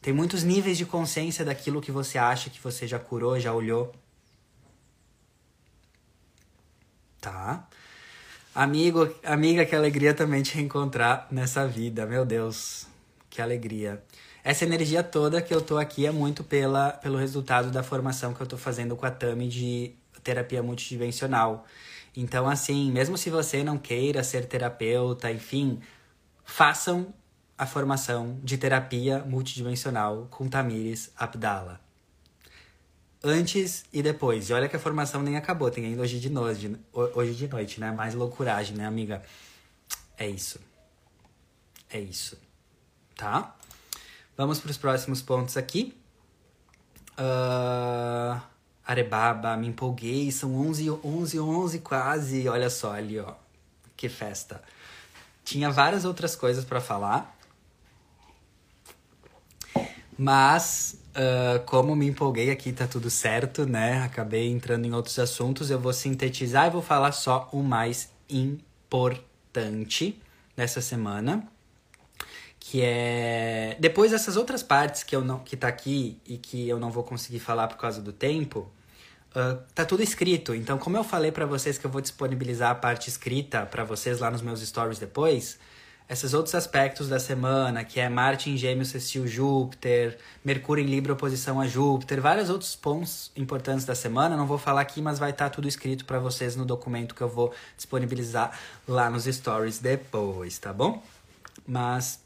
Tem 0.00 0.12
muitos 0.12 0.44
níveis 0.44 0.78
de 0.78 0.86
consciência 0.86 1.44
daquilo 1.44 1.80
que 1.80 1.90
você 1.90 2.16
acha 2.16 2.48
que 2.48 2.60
você 2.60 2.86
já 2.86 2.98
curou, 2.98 3.38
já 3.40 3.52
olhou. 3.52 3.92
Tá? 7.20 7.66
Amigo, 8.54 9.12
amiga, 9.24 9.66
que 9.66 9.74
alegria 9.74 10.14
também 10.14 10.42
te 10.42 10.54
reencontrar 10.54 11.26
nessa 11.30 11.66
vida. 11.66 12.06
Meu 12.06 12.24
Deus, 12.24 12.86
que 13.28 13.42
alegria 13.42 14.02
essa 14.46 14.64
energia 14.64 15.02
toda 15.02 15.42
que 15.42 15.52
eu 15.52 15.60
tô 15.60 15.76
aqui 15.76 16.06
é 16.06 16.12
muito 16.12 16.44
pela, 16.44 16.92
pelo 16.92 17.18
resultado 17.18 17.68
da 17.68 17.82
formação 17.82 18.32
que 18.32 18.40
eu 18.40 18.46
tô 18.46 18.56
fazendo 18.56 18.94
com 18.94 19.04
a 19.04 19.10
Tami 19.10 19.48
de 19.48 19.92
terapia 20.22 20.62
multidimensional. 20.62 21.66
Então, 22.16 22.48
assim, 22.48 22.92
mesmo 22.92 23.18
se 23.18 23.28
você 23.28 23.64
não 23.64 23.76
queira 23.76 24.22
ser 24.22 24.46
terapeuta, 24.46 25.32
enfim, 25.32 25.80
façam 26.44 27.12
a 27.58 27.66
formação 27.66 28.38
de 28.40 28.56
terapia 28.56 29.18
multidimensional 29.18 30.28
com 30.30 30.46
Tamires 30.46 31.10
Abdala. 31.16 31.80
Antes 33.24 33.84
e 33.92 34.00
depois. 34.00 34.48
E 34.48 34.52
olha 34.52 34.68
que 34.68 34.76
a 34.76 34.78
formação 34.78 35.24
nem 35.24 35.36
acabou, 35.36 35.72
tem 35.72 35.86
ainda 35.86 36.02
hoje 36.02 36.20
de 36.20 36.30
noite, 36.30 36.70
hoje 36.92 37.34
de 37.34 37.48
noite, 37.48 37.80
né? 37.80 37.90
Mais 37.90 38.14
loucuragem, 38.14 38.76
né, 38.76 38.86
amiga? 38.86 39.24
É 40.16 40.28
isso. 40.28 40.60
É 41.90 41.98
isso. 41.98 42.38
Tá? 43.16 43.56
Vamos 44.36 44.58
para 44.58 44.70
os 44.70 44.76
próximos 44.76 45.22
pontos 45.22 45.56
aqui. 45.56 45.96
Uh, 47.18 48.38
Arebaba, 48.86 49.56
me 49.56 49.68
empolguei, 49.68 50.30
são 50.30 50.54
11, 50.54 50.90
11, 51.02 51.40
11 51.40 51.78
quase. 51.78 52.46
Olha 52.46 52.68
só 52.68 52.92
ali, 52.92 53.18
ó. 53.18 53.32
Que 53.96 54.10
festa. 54.10 54.62
Tinha 55.42 55.70
várias 55.70 56.04
outras 56.04 56.36
coisas 56.36 56.66
para 56.66 56.82
falar. 56.82 57.34
Mas, 60.18 61.00
uh, 61.10 61.64
como 61.64 61.96
me 61.96 62.06
empolguei 62.06 62.50
aqui, 62.50 62.72
tá 62.72 62.86
tudo 62.86 63.08
certo, 63.08 63.64
né? 63.66 64.02
Acabei 64.02 64.50
entrando 64.50 64.84
em 64.84 64.92
outros 64.92 65.18
assuntos. 65.18 65.70
Eu 65.70 65.80
vou 65.80 65.94
sintetizar 65.94 66.66
e 66.66 66.70
vou 66.70 66.82
falar 66.82 67.12
só 67.12 67.48
o 67.52 67.62
mais 67.62 68.10
importante 68.28 70.20
dessa 70.54 70.82
semana 70.82 71.48
que 72.76 72.82
é 72.82 73.74
depois 73.80 74.10
dessas 74.10 74.36
outras 74.36 74.62
partes 74.62 75.02
que 75.02 75.16
eu 75.16 75.22
não 75.22 75.38
que 75.38 75.56
tá 75.56 75.66
aqui 75.66 76.20
e 76.26 76.36
que 76.36 76.68
eu 76.68 76.78
não 76.78 76.90
vou 76.90 77.02
conseguir 77.02 77.38
falar 77.38 77.68
por 77.68 77.78
causa 77.78 78.02
do 78.02 78.12
tempo 78.12 78.70
uh, 79.34 79.58
tá 79.74 79.82
tudo 79.82 80.02
escrito. 80.02 80.54
Então 80.54 80.76
como 80.76 80.94
eu 80.94 81.02
falei 81.02 81.32
para 81.32 81.46
vocês 81.46 81.78
que 81.78 81.86
eu 81.86 81.90
vou 81.90 82.02
disponibilizar 82.02 82.70
a 82.70 82.74
parte 82.74 83.08
escrita 83.08 83.64
para 83.64 83.82
vocês 83.82 84.18
lá 84.18 84.30
nos 84.30 84.42
meus 84.42 84.60
stories 84.60 84.98
depois 84.98 85.58
esses 86.06 86.34
outros 86.34 86.54
aspectos 86.54 87.08
da 87.08 87.18
semana 87.18 87.82
que 87.82 87.98
é 87.98 88.10
Marte 88.10 88.50
em 88.50 88.58
Gêmeos 88.58 88.88
sextil 88.88 89.26
Júpiter 89.26 90.18
Mercúrio 90.44 90.84
em 90.84 90.86
Libra 90.86 91.14
oposição 91.14 91.58
a 91.58 91.66
Júpiter 91.66 92.20
vários 92.20 92.50
outros 92.50 92.76
pontos 92.76 93.32
importantes 93.34 93.86
da 93.86 93.94
semana 93.94 94.36
não 94.36 94.46
vou 94.46 94.58
falar 94.58 94.82
aqui 94.82 95.00
mas 95.00 95.18
vai 95.18 95.30
estar 95.30 95.48
tá 95.48 95.50
tudo 95.50 95.66
escrito 95.66 96.04
para 96.04 96.18
vocês 96.18 96.54
no 96.54 96.66
documento 96.66 97.14
que 97.14 97.22
eu 97.22 97.28
vou 97.28 97.54
disponibilizar 97.74 98.52
lá 98.86 99.08
nos 99.08 99.24
stories 99.24 99.78
depois 99.78 100.58
tá 100.58 100.74
bom? 100.74 101.02
Mas 101.66 102.25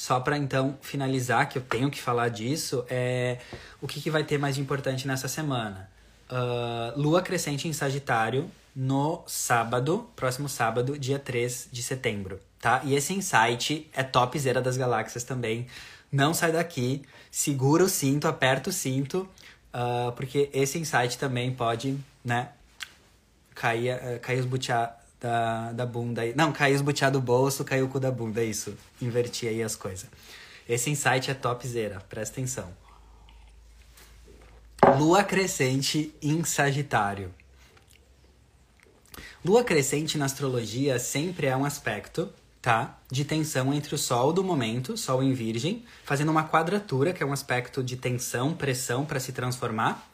só 0.00 0.18
para 0.18 0.38
então 0.38 0.78
finalizar, 0.80 1.46
que 1.46 1.58
eu 1.58 1.62
tenho 1.62 1.90
que 1.90 2.00
falar 2.00 2.30
disso, 2.30 2.86
é 2.88 3.36
o 3.82 3.86
que, 3.86 4.00
que 4.00 4.10
vai 4.10 4.24
ter 4.24 4.38
mais 4.38 4.56
importante 4.56 5.06
nessa 5.06 5.28
semana. 5.28 5.90
Uh, 6.30 6.98
Lua 6.98 7.20
crescente 7.20 7.68
em 7.68 7.72
Sagitário 7.74 8.50
no 8.74 9.22
sábado, 9.26 10.08
próximo 10.16 10.48
sábado, 10.48 10.98
dia 10.98 11.18
3 11.18 11.68
de 11.70 11.82
setembro, 11.82 12.40
tá? 12.58 12.80
E 12.82 12.94
esse 12.94 13.12
insight 13.12 13.90
é 13.92 14.02
topzera 14.02 14.62
das 14.62 14.78
galáxias 14.78 15.22
também. 15.22 15.66
Não 16.10 16.32
sai 16.32 16.50
daqui, 16.50 17.02
segura 17.30 17.84
o 17.84 17.88
cinto, 17.88 18.26
aperta 18.26 18.70
o 18.70 18.72
cinto, 18.72 19.28
uh, 19.74 20.12
porque 20.12 20.48
esse 20.54 20.78
insight 20.78 21.18
também 21.18 21.52
pode, 21.52 21.98
né, 22.24 22.48
cair, 23.54 23.96
uh, 23.96 24.18
cair 24.20 24.40
os 24.40 24.46
butiá, 24.46 24.96
da, 25.20 25.72
da 25.72 25.86
bunda. 25.86 26.22
Não, 26.34 26.52
caiu 26.52 26.76
os 26.76 26.80
butiá 26.80 27.10
do 27.10 27.20
bolso, 27.20 27.64
caiu 27.64 27.86
o 27.86 27.88
cu 27.88 28.00
da 28.00 28.10
bunda, 28.10 28.40
é 28.40 28.46
isso. 28.46 28.74
Inverti 29.00 29.46
aí 29.46 29.62
as 29.62 29.76
coisas. 29.76 30.08
Esse 30.68 30.90
insight 30.90 31.30
é 31.30 31.34
topzera, 31.34 32.00
presta 32.08 32.34
atenção. 32.34 32.72
Lua 34.98 35.22
crescente 35.22 36.14
em 36.22 36.42
Sagitário. 36.42 37.32
Lua 39.44 39.62
crescente 39.62 40.16
na 40.16 40.24
astrologia 40.24 40.98
sempre 40.98 41.46
é 41.46 41.56
um 41.56 41.64
aspecto, 41.64 42.28
tá? 42.60 42.98
De 43.10 43.24
tensão 43.24 43.72
entre 43.72 43.94
o 43.94 43.98
Sol 43.98 44.32
do 44.32 44.44
momento, 44.44 44.96
Sol 44.96 45.22
em 45.22 45.32
Virgem, 45.32 45.84
fazendo 46.04 46.30
uma 46.30 46.46
quadratura, 46.48 47.12
que 47.12 47.22
é 47.22 47.26
um 47.26 47.32
aspecto 47.32 47.82
de 47.82 47.96
tensão, 47.96 48.54
pressão 48.54 49.04
para 49.04 49.20
se 49.20 49.32
transformar, 49.32 50.09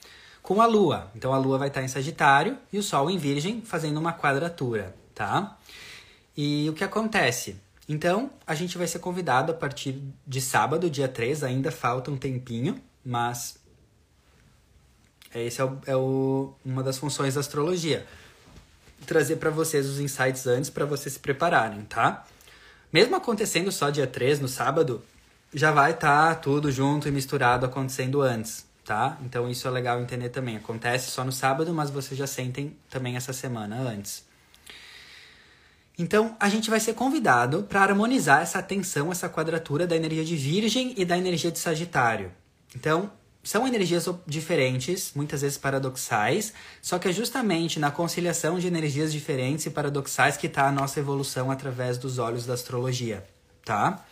com 0.47 0.63
a 0.63 0.67
Lua. 0.67 1.11
Então 1.13 1.35
a 1.35 1.39
Lua 1.39 1.59
vai 1.59 1.67
estar 1.67 1.83
em 1.83 1.89
Sagitário 1.89 2.57
e 2.73 2.79
o 2.79 2.83
Sol 2.83 3.11
em 3.11 3.19
Virgem 3.19 3.61
fazendo 3.63 3.99
uma 3.99 4.13
quadratura, 4.13 4.95
tá? 5.13 5.59
E 6.37 6.71
o 6.71 6.73
que 6.73 6.85
acontece? 6.85 7.57
Então 7.89 8.31
a 8.47 8.55
gente 8.55 8.79
vai 8.79 8.87
ser 8.87 9.01
convidado 9.01 9.51
a 9.51 9.55
partir 9.57 10.01
de 10.25 10.41
sábado, 10.41 10.89
dia 10.89 11.09
3, 11.09 11.43
ainda 11.43 11.73
falta 11.73 12.13
um 12.13 12.17
tempinho, 12.17 12.81
mas 13.05 13.59
esse 15.35 15.61
é, 15.61 15.65
o, 15.65 15.79
é 15.85 15.97
o, 15.97 16.55
uma 16.65 16.81
das 16.81 16.97
funções 16.97 17.35
da 17.35 17.41
astrologia. 17.41 18.07
Trazer 19.05 19.37
para 19.37 19.51
vocês 19.51 19.85
os 19.85 19.99
insights 19.99 20.47
antes 20.47 20.71
para 20.71 20.85
vocês 20.85 21.15
se 21.15 21.19
prepararem, 21.19 21.81
tá? 21.83 22.25
Mesmo 22.93 23.17
acontecendo 23.17 23.73
só 23.73 23.91
dia 23.91 24.07
3, 24.07 24.39
no 24.39 24.47
sábado, 24.47 25.03
já 25.53 25.73
vai 25.73 25.91
estar 25.91 26.37
tá 26.37 26.41
tudo 26.41 26.71
junto 26.71 27.09
e 27.09 27.11
misturado 27.11 27.67
acontecendo 27.67 28.23
antes 28.23 28.66
tá? 28.87 29.19
Então 29.23 29.51
isso 29.51 29.67
é 29.67 29.71
legal 29.71 30.01
entender 30.01 30.31
também. 30.31 30.57
Acontece 30.57 31.11
só 31.11 31.25
no 31.25 31.33
sábado, 31.33 31.75
mas 31.75 31.91
vocês 31.91 32.17
já 32.17 32.27
sentem 32.27 32.75
também 32.89 33.17
essa 33.17 33.33
semana 33.33 33.77
antes. 33.81 34.25
Então, 35.99 36.37
a 36.39 36.49
gente 36.51 36.69
vai 36.69 36.79
ser 36.79 36.93
convidado 36.93 37.63
para 37.63 37.83
harmonizar 37.83 38.43
essa 38.43 38.63
tensão, 38.63 39.11
essa 39.11 39.31
quadratura 39.31 39.87
da 39.87 39.97
energia 39.97 40.25
de 40.25 40.37
Virgem 40.37 40.95
e 40.97 41.07
da 41.07 41.17
energia 41.17 41.51
de 41.51 41.59
Sagitário. 41.59 42.31
Então, 42.75 43.11
são 43.43 43.67
energias 43.67 44.07
diferentes, 44.27 45.13
muitas 45.15 45.41
vezes 45.41 45.57
paradoxais, 45.57 46.53
só 46.83 46.99
que 46.99 47.09
é 47.09 47.13
justamente 47.13 47.81
na 47.81 47.91
conciliação 47.91 48.59
de 48.59 48.67
energias 48.67 49.11
diferentes 49.11 49.65
e 49.65 49.71
paradoxais 49.71 50.37
que 50.37 50.49
está 50.49 50.69
a 50.69 50.73
nossa 50.73 51.01
evolução 51.01 51.51
através 51.51 51.97
dos 51.97 52.19
olhos 52.19 52.45
da 52.45 52.53
astrologia, 52.53 53.25
tá? 53.65 54.05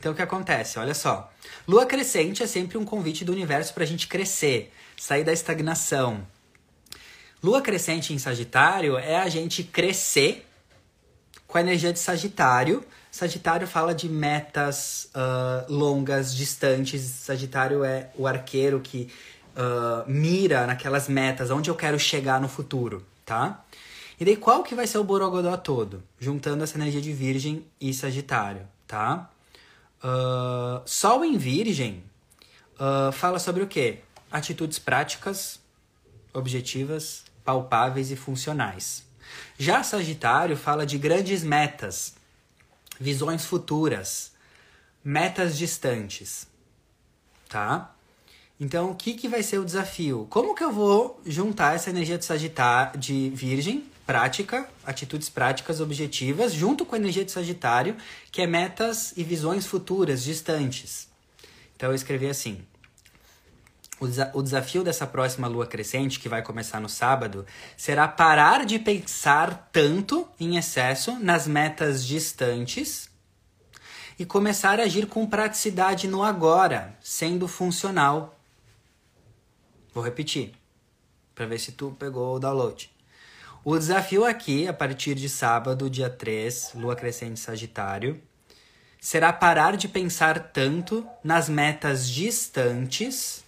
Então 0.00 0.12
o 0.12 0.14
que 0.14 0.22
acontece? 0.22 0.78
Olha 0.78 0.94
só. 0.94 1.30
Lua 1.68 1.84
crescente 1.84 2.42
é 2.42 2.46
sempre 2.46 2.78
um 2.78 2.84
convite 2.84 3.22
do 3.22 3.32
universo 3.32 3.74
para 3.74 3.84
a 3.84 3.86
gente 3.86 4.08
crescer, 4.08 4.72
sair 4.98 5.22
da 5.22 5.32
estagnação. 5.32 6.26
Lua 7.42 7.60
crescente 7.60 8.12
em 8.12 8.18
Sagitário 8.18 8.96
é 8.96 9.16
a 9.16 9.28
gente 9.28 9.62
crescer 9.62 10.46
com 11.46 11.58
a 11.58 11.60
energia 11.60 11.92
de 11.92 11.98
Sagitário. 11.98 12.82
Sagitário 13.10 13.66
fala 13.66 13.94
de 13.94 14.08
metas 14.08 15.10
uh, 15.14 15.70
longas, 15.72 16.34
distantes. 16.34 17.02
Sagitário 17.02 17.84
é 17.84 18.10
o 18.16 18.26
arqueiro 18.26 18.80
que 18.80 19.12
uh, 19.54 20.10
mira 20.10 20.66
naquelas 20.66 21.08
metas, 21.08 21.50
onde 21.50 21.68
eu 21.68 21.74
quero 21.74 21.98
chegar 21.98 22.40
no 22.40 22.48
futuro, 22.48 23.04
tá? 23.26 23.64
E 24.18 24.24
daí 24.24 24.36
qual 24.36 24.62
que 24.62 24.74
vai 24.74 24.86
ser 24.86 24.98
o 24.98 25.04
borogodó 25.04 25.56
todo? 25.56 26.02
Juntando 26.18 26.64
essa 26.64 26.76
energia 26.76 27.00
de 27.00 27.12
Virgem 27.12 27.64
e 27.80 27.92
Sagitário, 27.92 28.62
tá? 28.86 29.30
Uh, 30.02 30.82
Sol 30.86 31.24
em 31.24 31.36
Virgem 31.36 32.02
uh, 32.76 33.12
fala 33.12 33.38
sobre 33.38 33.62
o 33.62 33.66
quê? 33.66 33.98
Atitudes 34.30 34.78
práticas, 34.78 35.60
objetivas, 36.32 37.24
palpáveis 37.44 38.10
e 38.10 38.16
funcionais. 38.16 39.04
Já 39.58 39.82
Sagitário 39.82 40.56
fala 40.56 40.86
de 40.86 40.96
grandes 40.96 41.44
metas, 41.44 42.14
visões 42.98 43.44
futuras, 43.44 44.32
metas 45.04 45.58
distantes, 45.58 46.46
tá? 47.48 47.94
Então, 48.58 48.90
o 48.90 48.94
que, 48.94 49.14
que 49.14 49.28
vai 49.28 49.42
ser 49.42 49.58
o 49.58 49.64
desafio? 49.64 50.26
Como 50.28 50.54
que 50.54 50.62
eu 50.62 50.72
vou 50.72 51.20
juntar 51.24 51.74
essa 51.74 51.90
energia 51.90 52.18
de 52.18 52.24
Sagitário, 52.24 53.00
de 53.00 53.30
Virgem, 53.30 53.89
prática, 54.10 54.68
atitudes 54.84 55.28
práticas 55.28 55.80
objetivas, 55.80 56.52
junto 56.52 56.84
com 56.84 56.96
a 56.96 56.98
energia 56.98 57.24
de 57.24 57.30
Sagitário, 57.30 57.96
que 58.32 58.42
é 58.42 58.46
metas 58.46 59.16
e 59.16 59.22
visões 59.22 59.66
futuras, 59.66 60.24
distantes. 60.24 61.06
Então 61.76 61.90
eu 61.90 61.94
escrevi 61.94 62.28
assim: 62.28 62.60
o, 64.00 64.08
desa 64.08 64.32
o 64.34 64.42
desafio 64.42 64.82
dessa 64.82 65.06
próxima 65.06 65.46
lua 65.46 65.64
crescente, 65.64 66.18
que 66.18 66.28
vai 66.28 66.42
começar 66.42 66.80
no 66.80 66.88
sábado, 66.88 67.46
será 67.76 68.08
parar 68.08 68.66
de 68.66 68.80
pensar 68.80 69.70
tanto 69.72 70.26
em 70.40 70.56
excesso 70.56 71.16
nas 71.20 71.46
metas 71.46 72.04
distantes 72.04 73.08
e 74.18 74.26
começar 74.26 74.80
a 74.80 74.82
agir 74.82 75.06
com 75.06 75.24
praticidade 75.24 76.08
no 76.08 76.24
agora, 76.24 76.98
sendo 77.00 77.46
funcional. 77.46 78.36
Vou 79.94 80.02
repetir, 80.02 80.52
para 81.32 81.46
ver 81.46 81.60
se 81.60 81.70
tu 81.70 81.94
pegou 81.96 82.34
o 82.34 82.40
download. 82.40 82.90
O 83.62 83.78
desafio 83.78 84.24
aqui, 84.24 84.66
a 84.66 84.72
partir 84.72 85.14
de 85.14 85.28
sábado, 85.28 85.90
dia 85.90 86.08
3, 86.08 86.72
lua 86.76 86.96
crescente 86.96 87.38
Sagitário, 87.38 88.18
será 88.98 89.34
parar 89.34 89.76
de 89.76 89.86
pensar 89.86 90.50
tanto 90.50 91.06
nas 91.22 91.46
metas 91.46 92.08
distantes 92.08 93.44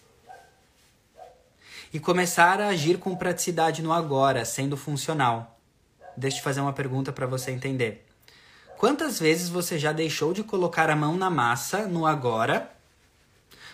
e 1.95 1.99
começar 1.99 2.61
a 2.61 2.69
agir 2.69 2.99
com 2.99 3.17
praticidade 3.17 3.81
no 3.81 3.91
agora, 3.91 4.45
sendo 4.45 4.77
funcional. 4.77 5.59
Deixa 6.15 6.41
eu 6.41 6.43
fazer 6.43 6.61
uma 6.61 6.75
pergunta 6.75 7.11
para 7.11 7.27
você 7.27 7.51
entender. 7.51 8.07
Quantas 8.77 9.19
vezes 9.19 9.49
você 9.49 9.79
já 9.79 9.93
deixou 9.93 10.35
de 10.35 10.45
colocar 10.45 10.91
a 10.91 10.97
mão 10.97 11.17
na 11.17 11.31
massa 11.31 11.87
no 11.87 12.07
agora 12.07 12.71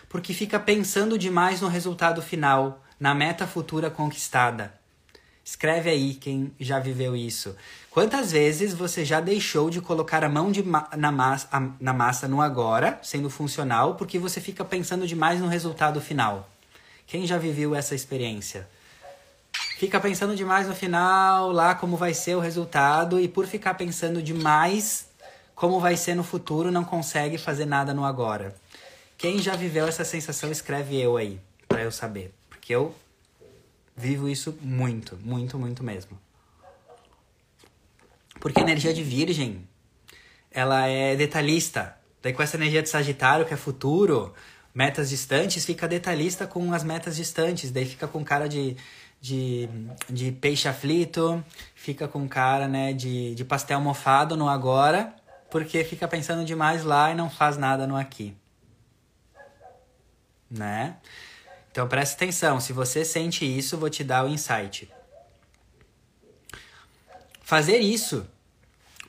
porque 0.07 0.33
fica 0.33 0.57
pensando 0.57 1.17
demais 1.17 1.59
no 1.59 1.67
resultado 1.67 2.21
final, 2.21 2.81
na 2.97 3.13
meta 3.13 3.45
futura 3.45 3.91
conquistada? 3.91 4.78
Escreve 5.49 5.89
aí 5.89 6.13
quem 6.13 6.53
já 6.59 6.77
viveu 6.77 7.15
isso. 7.15 7.55
Quantas 7.89 8.31
vezes 8.31 8.71
você 8.71 9.03
já 9.03 9.19
deixou 9.19 9.71
de 9.71 9.81
colocar 9.81 10.23
a 10.23 10.29
mão 10.29 10.51
ma 10.63 10.87
na, 10.95 11.11
massa, 11.11 11.47
a, 11.51 11.59
na 11.79 11.91
massa 11.91 12.27
no 12.27 12.39
agora, 12.39 12.99
sendo 13.01 13.31
funcional, 13.31 13.95
porque 13.95 14.19
você 14.19 14.39
fica 14.39 14.63
pensando 14.63 15.07
demais 15.07 15.39
no 15.39 15.47
resultado 15.47 15.99
final? 15.99 16.47
Quem 17.07 17.25
já 17.25 17.39
viveu 17.39 17.73
essa 17.73 17.95
experiência? 17.95 18.69
Fica 19.79 19.99
pensando 19.99 20.35
demais 20.35 20.67
no 20.67 20.75
final, 20.75 21.51
lá 21.51 21.73
como 21.73 21.97
vai 21.97 22.13
ser 22.13 22.35
o 22.35 22.39
resultado, 22.39 23.19
e 23.19 23.27
por 23.27 23.47
ficar 23.47 23.73
pensando 23.73 24.21
demais 24.21 25.07
como 25.55 25.79
vai 25.79 25.97
ser 25.97 26.13
no 26.13 26.23
futuro, 26.23 26.71
não 26.71 26.83
consegue 26.83 27.39
fazer 27.39 27.65
nada 27.65 27.91
no 27.91 28.05
agora. 28.05 28.55
Quem 29.17 29.39
já 29.39 29.55
viveu 29.55 29.87
essa 29.87 30.05
sensação, 30.05 30.51
escreve 30.51 31.01
eu 31.01 31.17
aí, 31.17 31.39
para 31.67 31.81
eu 31.81 31.91
saber. 31.91 32.35
Porque 32.51 32.75
eu 32.75 32.93
vivo 33.99 34.29
isso 34.29 34.57
muito, 34.61 35.17
muito, 35.21 35.59
muito 35.59 35.83
mesmo. 35.83 36.17
Porque 38.39 38.59
a 38.59 38.63
energia 38.63 38.93
de 38.93 39.03
Virgem, 39.03 39.67
ela 40.49 40.87
é 40.87 41.15
detalhista. 41.17 41.97
Daí 42.21 42.31
com 42.31 42.41
essa 42.41 42.55
energia 42.55 42.81
de 42.81 42.87
Sagitário, 42.87 43.45
que 43.45 43.53
é 43.53 43.57
futuro, 43.57 44.33
metas 44.73 45.09
distantes, 45.09 45.65
fica 45.65 45.85
detalhista 45.87 46.47
com 46.47 46.73
as 46.73 46.83
metas 46.83 47.17
distantes. 47.17 47.71
Daí 47.71 47.85
fica 47.85 48.07
com 48.07 48.23
cara 48.23 48.47
de, 48.47 48.77
de, 49.19 49.67
de 50.09 50.31
peixe 50.31 50.69
aflito, 50.69 51.43
fica 51.75 52.07
com 52.07 52.27
cara 52.27 52.69
né, 52.69 52.93
de, 52.93 53.35
de 53.35 53.43
pastel 53.43 53.81
mofado 53.81 54.37
no 54.37 54.47
agora, 54.47 55.13
porque 55.51 55.83
fica 55.83 56.07
pensando 56.07 56.45
demais 56.45 56.85
lá 56.85 57.11
e 57.11 57.15
não 57.15 57.29
faz 57.29 57.57
nada 57.57 57.85
no 57.85 57.97
aqui. 57.97 58.33
Né? 60.49 60.95
Então 61.79 61.87
preste 61.87 62.15
atenção, 62.15 62.59
se 62.59 62.73
você 62.73 63.05
sente 63.05 63.45
isso, 63.45 63.77
vou 63.77 63.89
te 63.89 64.03
dar 64.03 64.25
o 64.25 64.27
insight. 64.27 64.91
Fazer 67.41 67.77
isso 67.77 68.27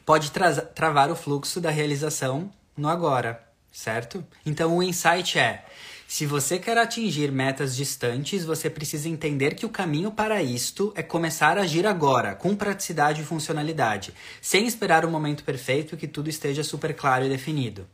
pode 0.06 0.30
tra 0.30 0.54
travar 0.54 1.10
o 1.10 1.16
fluxo 1.16 1.60
da 1.60 1.68
realização 1.68 2.48
no 2.76 2.88
agora, 2.88 3.42
certo? 3.72 4.24
Então 4.46 4.76
o 4.76 4.84
insight 4.84 5.36
é: 5.36 5.64
se 6.06 6.24
você 6.26 6.60
quer 6.60 6.78
atingir 6.78 7.32
metas 7.32 7.74
distantes, 7.74 8.44
você 8.44 8.70
precisa 8.70 9.08
entender 9.08 9.56
que 9.56 9.66
o 9.66 9.70
caminho 9.70 10.12
para 10.12 10.40
isto 10.40 10.92
é 10.94 11.02
começar 11.02 11.58
a 11.58 11.62
agir 11.62 11.84
agora, 11.88 12.36
com 12.36 12.54
praticidade 12.54 13.20
e 13.20 13.24
funcionalidade, 13.24 14.14
sem 14.40 14.64
esperar 14.64 15.04
o 15.04 15.10
momento 15.10 15.42
perfeito 15.42 15.96
que 15.96 16.06
tudo 16.06 16.30
esteja 16.30 16.62
super 16.62 16.94
claro 16.94 17.24
e 17.24 17.28
definido. 17.28 17.84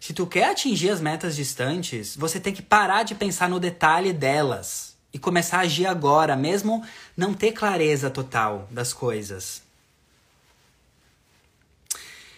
Se 0.00 0.14
tu 0.14 0.26
quer 0.26 0.50
atingir 0.50 0.88
as 0.88 1.00
metas 1.00 1.36
distantes, 1.36 2.16
você 2.16 2.40
tem 2.40 2.54
que 2.54 2.62
parar 2.62 3.02
de 3.02 3.14
pensar 3.14 3.50
no 3.50 3.60
detalhe 3.60 4.14
delas 4.14 4.96
e 5.12 5.18
começar 5.18 5.58
a 5.58 5.60
agir 5.60 5.86
agora, 5.86 6.34
mesmo 6.34 6.82
não 7.14 7.34
ter 7.34 7.52
clareza 7.52 8.08
total 8.08 8.66
das 8.70 8.94
coisas. 8.94 9.62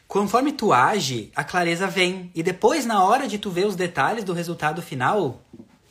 Conforme 0.09 0.53
tu 0.53 0.73
age, 0.73 1.31
a 1.37 1.45
clareza 1.45 1.87
vem 1.87 2.33
e 2.35 2.43
depois 2.43 2.85
na 2.85 3.05
hora 3.05 3.29
de 3.29 3.39
tu 3.39 3.49
ver 3.49 3.65
os 3.65 3.77
detalhes 3.77 4.25
do 4.25 4.33
resultado 4.33 4.83
final, 4.83 5.41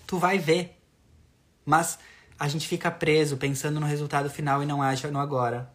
tu 0.05 0.17
vai 0.17 0.37
ver. 0.37 0.77
Mas 1.65 1.97
a 2.37 2.49
gente 2.49 2.67
fica 2.67 2.91
preso 2.91 3.37
pensando 3.37 3.79
no 3.79 3.85
resultado 3.85 4.29
final 4.29 4.61
e 4.61 4.65
não 4.65 4.81
age 4.81 5.07
no 5.07 5.19
agora. 5.19 5.71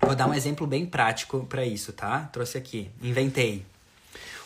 Vou 0.00 0.14
dar 0.14 0.26
um 0.26 0.34
exemplo 0.34 0.66
bem 0.66 0.84
prático 0.84 1.46
para 1.48 1.64
isso, 1.64 1.92
tá? 1.92 2.28
Trouxe 2.32 2.58
aqui, 2.58 2.90
inventei. 3.00 3.64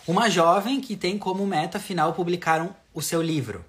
Uma 0.07 0.29
jovem 0.29 0.81
que 0.81 0.97
tem 0.97 1.19
como 1.19 1.47
meta 1.47 1.79
final 1.79 2.13
publicar 2.13 2.61
um, 2.61 2.71
o 2.93 3.03
seu 3.03 3.23
livro. 3.23 3.65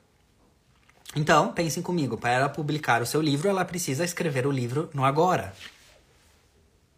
Então, 1.16 1.52
pensem 1.52 1.84
comigo, 1.84 2.18
para 2.18 2.32
ela 2.32 2.49
publicar 2.49 3.02
o 3.02 3.06
seu 3.06 3.22
livro, 3.22 3.49
ela 3.49 3.66
precisa 3.66 4.06
escrever 4.06 4.48
o 4.48 4.52
livro 4.52 4.90
no 4.94 5.03
agora. 5.03 5.53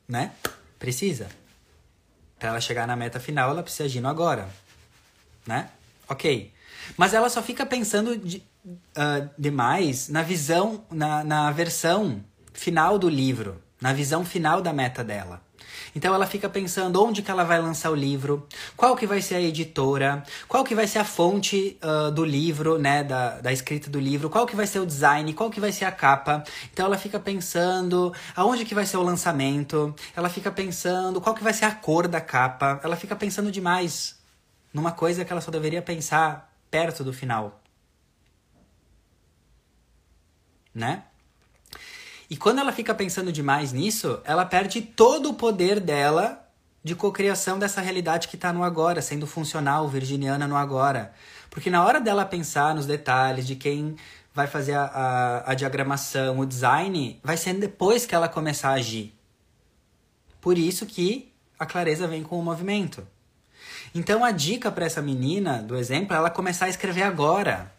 Né? 0.08 0.32
Precisa. 0.78 1.30
Para 2.38 2.50
ela 2.50 2.62
chegar 2.62 2.86
na 2.86 2.96
meta 2.96 3.20
final, 3.20 3.50
ela 3.50 3.64
precisa 3.64 3.86
agir 3.86 4.02
no 4.02 4.08
agora. 4.08 4.48
Né? 5.48 5.70
Ok. 6.08 6.52
Mas 6.96 7.14
ela 7.14 7.30
só 7.30 7.42
fica 7.42 7.66
pensando 7.66 8.18
de, 8.18 8.38
uh, 8.66 9.30
demais 9.38 10.10
na 10.10 10.22
visão, 10.22 10.86
na, 10.92 11.24
na 11.24 11.52
versão 11.52 12.24
final 12.54 13.00
do 13.00 13.10
livro, 13.10 13.62
na 13.82 13.94
visão 13.94 14.24
final 14.24 14.62
da 14.62 14.72
meta 14.72 15.04
dela. 15.04 15.42
Então 15.96 16.14
ela 16.14 16.26
fica 16.26 16.50
pensando 16.50 17.04
onde 17.04 17.22
que 17.22 17.30
ela 17.30 17.44
vai 17.44 17.62
lançar 17.62 17.92
o 17.92 17.96
livro, 17.96 18.48
qual 18.76 18.96
que 18.96 19.06
vai 19.06 19.22
ser 19.22 19.36
a 19.36 19.42
editora, 19.42 20.24
qual 20.48 20.64
que 20.64 20.74
vai 20.74 20.88
ser 20.88 21.00
a 21.00 21.06
fonte 21.06 21.78
uh, 21.84 22.12
do 22.12 22.26
livro, 22.26 22.78
né, 22.78 23.04
da, 23.04 23.40
da 23.40 23.52
escrita 23.52 23.90
do 23.90 24.00
livro, 24.00 24.30
qual 24.30 24.46
que 24.46 24.56
vai 24.56 24.66
ser 24.66 24.80
o 24.80 24.86
design, 24.86 25.34
qual 25.34 25.50
que 25.50 25.60
vai 25.60 25.72
ser 25.72 25.86
a 25.86 25.92
capa. 25.92 26.44
Então 26.72 26.86
ela 26.86 26.98
fica 26.98 27.20
pensando 27.20 28.14
aonde 28.36 28.66
que 28.66 28.74
vai 28.74 28.86
ser 28.86 28.98
o 28.98 29.04
lançamento, 29.04 29.94
ela 30.16 30.30
fica 30.30 30.52
pensando 30.52 31.22
qual 31.22 31.36
que 31.36 31.44
vai 31.44 31.54
ser 31.54 31.66
a 31.66 31.72
cor 31.72 32.08
da 32.08 32.22
capa, 32.22 32.80
ela 32.84 32.96
fica 32.96 33.16
pensando 33.16 33.52
demais 33.52 34.20
numa 34.74 34.92
coisa 34.92 35.24
que 35.24 35.32
ela 35.32 35.42
só 35.42 35.52
deveria 35.52 35.82
pensar 35.82 36.52
perto 36.72 37.04
do 37.04 37.14
final. 37.14 37.62
Né? 40.74 41.04
E 42.30 42.38
quando 42.38 42.60
ela 42.60 42.72
fica 42.72 42.94
pensando 42.94 43.32
demais 43.32 43.72
nisso, 43.72 44.20
ela 44.24 44.46
perde 44.46 44.82
todo 44.82 45.30
o 45.30 45.34
poder 45.34 45.80
dela 45.80 46.44
de 46.84 46.96
cocriação 46.96 47.58
dessa 47.58 47.80
realidade 47.80 48.28
que 48.28 48.36
está 48.36 48.52
no 48.52 48.64
agora, 48.64 49.02
sendo 49.02 49.26
funcional, 49.26 49.88
virginiana 49.88 50.48
no 50.48 50.58
agora. 50.58 51.14
Porque 51.50 51.70
na 51.70 51.84
hora 51.84 52.02
dela 52.02 52.26
pensar 52.26 52.76
nos 52.76 52.86
detalhes 52.86 53.48
de 53.48 53.56
quem 53.56 53.96
vai 54.34 54.48
fazer 54.48 54.74
a, 54.74 54.86
a, 54.86 55.52
a 55.52 55.54
diagramação, 55.54 56.40
o 56.40 56.46
design, 56.46 57.20
vai 57.24 57.38
ser 57.38 57.54
depois 57.54 58.06
que 58.06 58.16
ela 58.16 58.28
começar 58.28 58.70
a 58.70 58.74
agir. 58.74 59.14
Por 60.42 60.58
isso 60.58 60.86
que 60.86 61.32
a 61.58 61.66
clareza 61.66 62.08
vem 62.08 62.24
com 62.24 62.38
o 62.38 62.44
movimento. 62.44 63.08
Então 63.96 64.26
a 64.26 64.32
dica 64.32 64.72
para 64.72 64.86
essa 64.86 65.02
menina, 65.02 65.62
do 65.62 65.78
exemplo, 65.78 66.14
é 66.14 66.18
ela 66.18 66.30
começar 66.30 66.66
a 66.66 66.70
escrever 66.70 67.04
agora. 67.04 67.72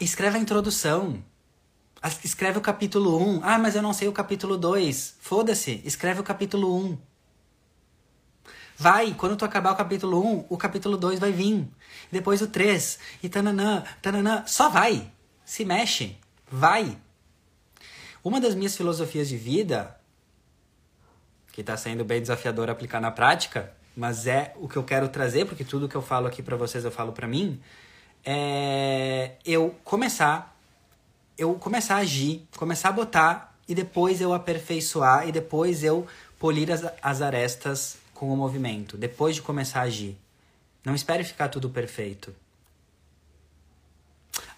Escreve 0.00 0.36
a 0.36 0.40
introdução. 0.40 1.22
Escreve 2.24 2.58
o 2.58 2.60
capítulo 2.60 3.18
1. 3.20 3.40
Ah, 3.42 3.58
mas 3.58 3.74
eu 3.74 3.82
não 3.82 3.92
sei 3.92 4.08
o 4.08 4.12
capítulo 4.12 4.56
2. 4.56 5.16
Foda-se, 5.20 5.80
escreve 5.84 6.20
o 6.20 6.24
capítulo 6.24 6.76
1. 6.76 6.98
Vai, 8.78 9.14
quando 9.14 9.36
tu 9.36 9.44
acabar 9.44 9.72
o 9.72 9.76
capítulo 9.76 10.22
1, 10.22 10.46
o 10.50 10.56
capítulo 10.56 10.96
2 10.96 11.18
vai 11.18 11.32
vir. 11.32 11.66
Depois 12.12 12.42
o 12.42 12.46
3. 12.46 12.98
E 13.22 13.28
tananã, 13.28 13.82
tananã. 14.02 14.44
Só 14.46 14.68
vai. 14.68 15.10
Se 15.44 15.64
mexe. 15.64 16.16
Vai. 16.50 16.98
Uma 18.22 18.40
das 18.40 18.54
minhas 18.54 18.76
filosofias 18.76 19.28
de 19.28 19.36
vida, 19.36 19.98
que 21.52 21.60
está 21.60 21.76
sendo 21.76 22.04
bem 22.04 22.20
desafiador 22.20 22.68
aplicar 22.68 23.00
na 23.00 23.10
prática, 23.10 23.72
mas 23.96 24.26
é 24.26 24.52
o 24.56 24.68
que 24.68 24.76
eu 24.76 24.84
quero 24.84 25.08
trazer, 25.08 25.46
porque 25.46 25.64
tudo 25.64 25.88
que 25.88 25.96
eu 25.96 26.02
falo 26.02 26.26
aqui 26.26 26.42
para 26.42 26.56
vocês 26.56 26.84
eu 26.84 26.90
falo 26.90 27.12
para 27.12 27.26
mim, 27.26 27.60
é 28.24 29.36
eu 29.44 29.74
começar 29.84 30.55
eu 31.38 31.54
começar 31.54 31.96
a 31.96 31.98
agir, 31.98 32.46
começar 32.56 32.88
a 32.88 32.92
botar 32.92 33.56
e 33.68 33.74
depois 33.74 34.20
eu 34.20 34.32
aperfeiçoar 34.32 35.28
e 35.28 35.32
depois 35.32 35.84
eu 35.84 36.06
polir 36.38 36.70
as, 36.70 36.84
as 37.02 37.22
arestas 37.22 37.98
com 38.14 38.32
o 38.32 38.36
movimento, 38.36 38.96
depois 38.96 39.34
de 39.34 39.42
começar 39.42 39.80
a 39.80 39.84
agir. 39.84 40.16
Não 40.84 40.94
espere 40.94 41.24
ficar 41.24 41.48
tudo 41.48 41.68
perfeito. 41.68 42.34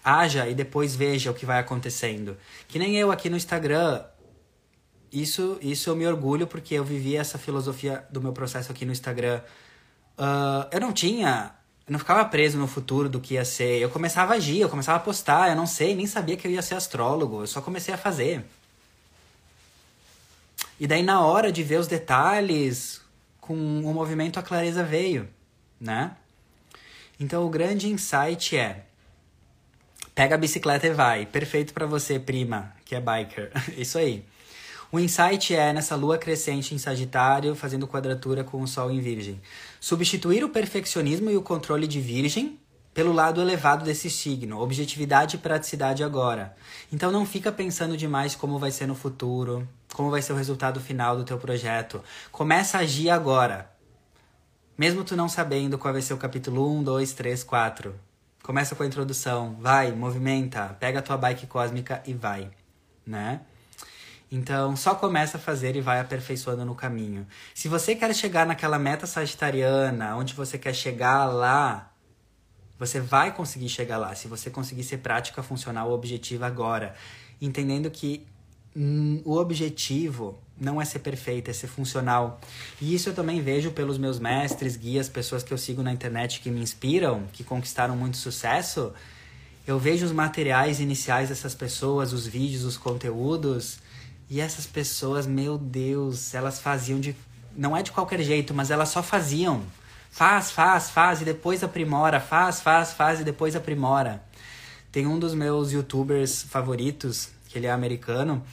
Haja 0.03 0.47
e 0.47 0.55
depois 0.55 0.95
veja 0.95 1.31
o 1.31 1.33
que 1.33 1.45
vai 1.45 1.59
acontecendo. 1.59 2.37
Que 2.67 2.79
nem 2.79 2.95
eu 2.95 3.11
aqui 3.11 3.29
no 3.29 3.35
Instagram. 3.35 4.03
Isso, 5.11 5.57
isso 5.61 5.89
eu 5.89 5.95
me 5.95 6.05
orgulho 6.05 6.45
porque 6.45 6.75
eu 6.75 6.83
vivi 6.83 7.15
essa 7.15 7.37
filosofia 7.37 8.05
do 8.11 8.21
meu 8.21 8.31
processo 8.31 8.71
aqui 8.71 8.85
no 8.85 8.91
Instagram. 8.91 9.41
Uh, 10.17 10.69
eu 10.71 10.79
não 10.79 10.93
tinha 10.93 11.55
eu 11.89 11.93
não 11.93 11.99
ficava 11.99 12.23
preso 12.23 12.55
no 12.59 12.67
futuro 12.67 13.09
do 13.09 13.19
que 13.19 13.33
ia 13.33 13.43
ser. 13.43 13.79
Eu 13.79 13.89
começava 13.89 14.33
a 14.33 14.35
agir, 14.35 14.59
eu 14.59 14.69
começava 14.69 14.97
a 14.97 15.01
postar, 15.01 15.49
eu 15.49 15.55
não 15.55 15.65
sei, 15.65 15.95
nem 15.95 16.05
sabia 16.05 16.37
que 16.37 16.47
eu 16.47 16.51
ia 16.51 16.61
ser 16.61 16.75
astrólogo, 16.75 17.41
eu 17.41 17.47
só 17.47 17.61
comecei 17.61 17.91
a 17.91 17.97
fazer. 17.97 18.45
E 20.79 20.85
daí 20.85 21.01
na 21.01 21.25
hora 21.25 21.51
de 21.51 21.63
ver 21.63 21.79
os 21.79 21.87
detalhes, 21.87 23.01
com 23.41 23.55
o 23.55 23.91
movimento 23.91 24.37
a 24.39 24.43
clareza 24.43 24.83
veio, 24.83 25.27
né? 25.81 26.15
Então 27.19 27.43
o 27.43 27.49
grande 27.49 27.89
insight 27.89 28.55
é 28.55 28.85
pega 30.13 30.35
a 30.35 30.37
bicicleta 30.37 30.85
e 30.85 30.91
vai. 30.91 31.25
Perfeito 31.25 31.73
para 31.73 31.87
você, 31.87 32.19
prima, 32.19 32.71
que 32.85 32.93
é 32.93 33.01
biker. 33.01 33.51
Isso 33.75 33.97
aí. 33.97 34.23
O 34.91 34.99
insight 34.99 35.55
é 35.55 35.73
nessa 35.73 35.95
lua 35.95 36.19
crescente 36.19 36.75
em 36.75 36.77
Sagitário, 36.77 37.55
fazendo 37.55 37.87
quadratura 37.87 38.43
com 38.43 38.61
o 38.61 38.67
Sol 38.67 38.91
em 38.91 38.99
Virgem. 38.99 39.41
Substituir 39.79 40.43
o 40.43 40.49
perfeccionismo 40.49 41.29
e 41.29 41.37
o 41.37 41.41
controle 41.41 41.87
de 41.87 42.01
Virgem 42.01 42.59
pelo 42.93 43.13
lado 43.13 43.39
elevado 43.39 43.85
desse 43.85 44.09
signo, 44.09 44.59
objetividade 44.59 45.35
e 45.35 45.39
praticidade 45.39 46.03
agora. 46.03 46.55
Então 46.91 47.11
não 47.11 47.25
fica 47.25 47.51
pensando 47.51 47.95
demais 47.95 48.35
como 48.35 48.59
vai 48.59 48.71
ser 48.71 48.87
no 48.87 48.95
futuro, 48.95 49.67
como 49.93 50.09
vai 50.09 50.21
ser 50.21 50.33
o 50.33 50.35
resultado 50.35 50.79
final 50.79 51.15
do 51.15 51.23
teu 51.23 51.37
projeto. 51.37 52.03
Começa 52.31 52.77
a 52.77 52.81
agir 52.81 53.09
agora. 53.09 53.71
Mesmo 54.77 55.03
tu 55.03 55.15
não 55.15 55.29
sabendo 55.29 55.77
qual 55.77 55.93
vai 55.93 56.01
ser 56.01 56.13
o 56.13 56.17
capítulo 56.17 56.69
1, 56.79 56.83
2, 56.83 57.13
3, 57.13 57.43
4. 57.43 57.95
Começa 58.43 58.75
com 58.75 58.83
a 58.83 58.87
introdução, 58.87 59.55
vai, 59.59 59.91
movimenta, 59.91 60.75
pega 60.79 60.99
a 60.99 61.01
tua 61.01 61.17
bike 61.17 61.47
cósmica 61.47 62.01
e 62.05 62.13
vai, 62.13 62.49
né? 63.05 63.41
Então, 64.31 64.75
só 64.75 64.93
começa 64.93 65.37
a 65.37 65.39
fazer 65.39 65.75
e 65.75 65.81
vai 65.81 65.99
aperfeiçoando 65.99 66.63
no 66.63 66.75
caminho. 66.75 67.25
Se 67.53 67.67
você 67.67 67.95
quer 67.95 68.13
chegar 68.13 68.45
naquela 68.45 68.77
meta 68.77 69.07
sagitariana, 69.07 70.15
onde 70.15 70.35
você 70.35 70.57
quer 70.57 70.73
chegar 70.73 71.25
lá, 71.25 71.91
você 72.77 72.99
vai 72.99 73.33
conseguir 73.33 73.69
chegar 73.69 73.97
lá. 73.97 74.13
Se 74.13 74.27
você 74.27 74.51
conseguir 74.51 74.83
ser 74.83 74.97
prática, 74.99 75.41
funcional, 75.41 75.91
objetiva 75.91 76.45
agora. 76.45 76.95
Entendendo 77.41 77.89
que 77.89 78.25
hum, 78.75 79.19
o 79.25 79.35
objetivo 79.35 80.39
não 80.59 80.79
é 80.79 80.85
ser 80.85 80.99
perfeito, 80.99 81.49
é 81.49 81.53
ser 81.53 81.67
funcional. 81.67 82.39
E 82.79 82.93
isso 82.93 83.09
eu 83.09 83.15
também 83.15 83.41
vejo 83.41 83.71
pelos 83.71 83.97
meus 83.97 84.19
mestres, 84.19 84.75
guias, 84.75 85.09
pessoas 85.09 85.41
que 85.41 85.51
eu 85.51 85.57
sigo 85.57 85.81
na 85.81 85.91
internet 85.91 86.39
que 86.39 86.51
me 86.51 86.61
inspiram, 86.61 87.23
que 87.33 87.43
conquistaram 87.43 87.97
muito 87.97 88.17
sucesso. 88.17 88.93
Eu 89.65 89.79
vejo 89.79 90.05
os 90.05 90.11
materiais 90.11 90.79
iniciais 90.79 91.29
dessas 91.29 91.55
pessoas, 91.55 92.13
os 92.13 92.27
vídeos, 92.27 92.63
os 92.63 92.77
conteúdos 92.77 93.79
e 94.29 94.39
essas 94.39 94.67
pessoas, 94.67 95.25
meu 95.25 95.57
Deus, 95.57 96.33
elas 96.33 96.59
faziam 96.59 96.99
de. 96.99 97.15
Não 97.57 97.75
é 97.75 97.81
de 97.81 97.91
qualquer 97.91 98.21
jeito, 98.21 98.53
mas 98.53 98.69
elas 98.69 98.89
só 98.89 99.01
faziam. 99.01 99.63
Faz, 100.11 100.51
faz, 100.51 100.89
faz 100.89 101.21
e 101.21 101.25
depois 101.25 101.63
aprimora. 101.63 102.19
Faz, 102.19 102.61
faz, 102.61 102.93
faz 102.93 103.21
e 103.21 103.23
depois 103.23 103.55
aprimora. 103.55 104.23
Tem 104.91 105.07
um 105.07 105.17
dos 105.17 105.33
meus 105.33 105.71
youtubers 105.71 106.43
favoritos, 106.43 107.29
que 107.47 107.57
ele 107.57 107.65
é 107.65 107.71
americano, 107.71 108.43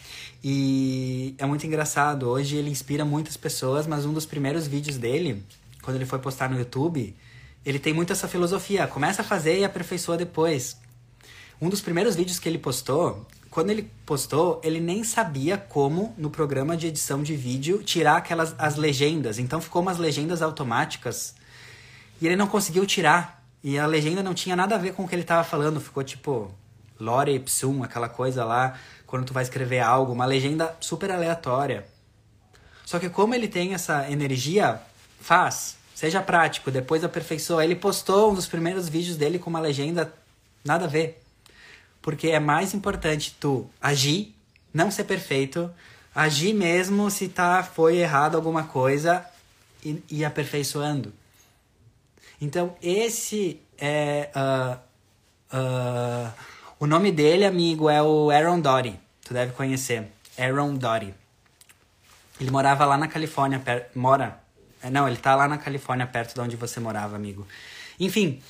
e 0.43 1.35
é 1.39 1.45
muito 1.45 1.67
engraçado. 1.67 2.29
Hoje 2.29 2.57
ele 2.57 2.71
inspira 2.71 3.05
muitas 3.05 3.37
pessoas, 3.37 3.87
mas 3.87 4.07
um 4.07 4.13
dos 4.13 4.25
primeiros 4.25 4.67
vídeos 4.67 4.97
dele, 4.97 5.45
quando 5.83 5.97
ele 5.97 6.07
foi 6.07 6.19
postar 6.19 6.49
no 6.49 6.59
YouTube, 6.59 7.15
ele 7.65 7.79
tem 7.79 7.93
muito 7.93 8.13
essa 8.13 8.27
filosofia: 8.27 8.87
começa 8.87 9.21
a 9.21 9.25
fazer 9.25 9.59
e 9.59 9.65
aperfeiçoa 9.65 10.17
depois. 10.17 10.79
Um 11.61 11.69
dos 11.69 11.81
primeiros 11.81 12.15
vídeos 12.15 12.39
que 12.39 12.49
ele 12.49 12.59
postou, 12.59 13.27
quando 13.57 13.71
ele 13.71 13.91
postou, 14.05 14.61
ele 14.63 14.79
nem 14.79 15.03
sabia 15.03 15.57
como, 15.57 16.15
no 16.19 16.29
programa 16.29 16.77
de 16.77 16.89
edição 16.89 17.23
de 17.23 17.35
vídeo, 17.35 17.83
tirar 17.83 18.19
aquelas 18.19 18.55
as 18.59 18.77
legendas. 18.77 19.39
Então 19.39 19.63
ficou 19.63 19.81
umas 19.81 19.97
legendas 19.97 20.43
automáticas 20.43 21.35
e 22.21 22.27
ele 22.27 22.37
não 22.37 22.47
conseguiu 22.47 22.85
tirar. 22.85 23.43
E 23.65 23.79
a 23.79 23.87
legenda 23.87 24.23
não 24.23 24.35
tinha 24.35 24.55
nada 24.55 24.75
a 24.75 24.79
ver 24.79 24.93
com 24.93 25.05
o 25.05 25.09
que 25.09 25.15
ele 25.15 25.23
estava 25.23 25.43
falando. 25.43 25.81
Ficou 25.81 26.05
tipo 26.05 26.55
lore 27.01 27.35
ipsum, 27.35 27.83
aquela 27.83 28.11
coisa 28.11 28.45
lá, 28.45 28.79
quando 29.07 29.25
tu 29.25 29.33
vai 29.33 29.43
escrever 29.43 29.81
algo, 29.81 30.13
uma 30.13 30.27
legenda 30.27 30.77
super 30.79 31.11
aleatória. 31.11 31.87
Só 32.85 32.99
que 32.99 33.09
como 33.09 33.35
ele 33.35 33.49
tem 33.49 33.73
essa 33.73 34.07
energia, 34.11 34.83
faz, 35.19 35.79
seja 35.95 36.21
prático, 36.21 36.71
depois 36.71 37.03
aperfeiçoa. 37.03 37.65
Ele 37.65 37.75
postou 37.75 38.33
um 38.33 38.35
dos 38.35 38.47
primeiros 38.47 38.87
vídeos 38.87 39.17
dele 39.17 39.39
com 39.39 39.49
uma 39.49 39.61
legenda 39.61 40.13
nada 40.63 40.85
a 40.85 40.89
ver. 40.89 41.23
Porque 42.07 42.29
é 42.29 42.39
mais 42.39 42.73
importante 42.73 43.35
tu 43.41 43.69
agir, 43.83 44.33
não 44.73 44.93
ser 44.93 45.03
perfeito, 45.03 45.69
agir 46.15 46.55
mesmo 46.55 47.11
se 47.11 47.27
tá 47.27 47.65
foi 47.65 47.97
errado 47.97 48.37
alguma 48.37 48.63
coisa 48.63 49.27
e, 49.85 50.01
e 50.09 50.25
aperfeiçoando. 50.25 51.13
Então 52.41 52.77
esse 52.81 53.61
é 53.77 54.31
uh, 54.37 54.79
uh, 55.53 56.33
o 56.79 56.87
nome 56.87 57.11
dele, 57.11 57.45
amigo, 57.45 57.91
é 57.91 58.01
o 58.01 58.31
Aaron 58.31 58.61
Dory. 58.61 59.01
Tu 59.25 59.35
deve 59.35 59.51
conhecer. 59.55 60.07
Aaron 60.39 60.77
Dory. 60.77 61.13
Ele 62.41 62.53
morava 62.53 62.85
lá 62.85 62.97
na 62.97 63.09
Califórnia, 63.09 63.59
per... 63.59 63.91
mora. 63.97 64.39
É, 64.81 64.89
não, 64.89 65.09
ele 65.09 65.17
tá 65.17 65.35
lá 65.35 65.49
na 65.49 65.59
Califórnia, 65.59 66.07
perto 66.07 66.35
de 66.35 66.41
onde 66.41 66.55
você 66.55 66.79
morava, 66.79 67.17
amigo. 67.17 67.45
Enfim, 67.99 68.41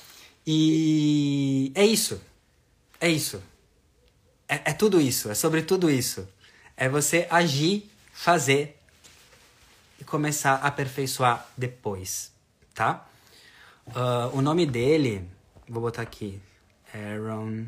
e 0.45 1.71
é 1.73 1.83
isso. 1.83 2.21
É 2.99 3.09
isso. 3.09 3.41
É, 4.47 4.71
é 4.71 4.73
tudo 4.73 4.99
isso. 4.99 5.29
É 5.29 5.35
sobre 5.35 5.61
tudo 5.61 5.89
isso. 5.89 6.27
É 6.75 6.87
você 6.87 7.27
agir, 7.29 7.89
fazer 8.13 8.77
e 9.99 10.03
começar 10.03 10.55
a 10.55 10.67
aperfeiçoar 10.67 11.47
depois, 11.57 12.31
tá? 12.73 13.07
Uh, 13.87 14.37
o 14.37 14.41
nome 14.41 14.65
dele, 14.65 15.27
vou 15.67 15.81
botar 15.81 16.01
aqui, 16.01 16.41
Aaron. 16.93 17.65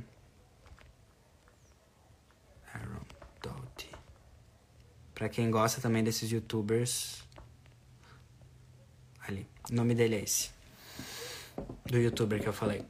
Aaron 2.74 3.06
Doughty. 3.42 3.90
Pra 5.16 5.30
quem 5.30 5.50
gosta 5.50 5.82
também 5.82 6.04
desses 6.04 6.30
youtubers. 6.30 7.24
Ali. 9.28 9.48
O 9.72 9.76
nome 9.76 9.96
dele 9.96 10.16
é 10.16 10.24
esse. 10.24 10.52
Do 11.86 11.98
youtuber 11.98 12.42
que 12.42 12.48
eu 12.48 12.54
falei. 12.54 12.86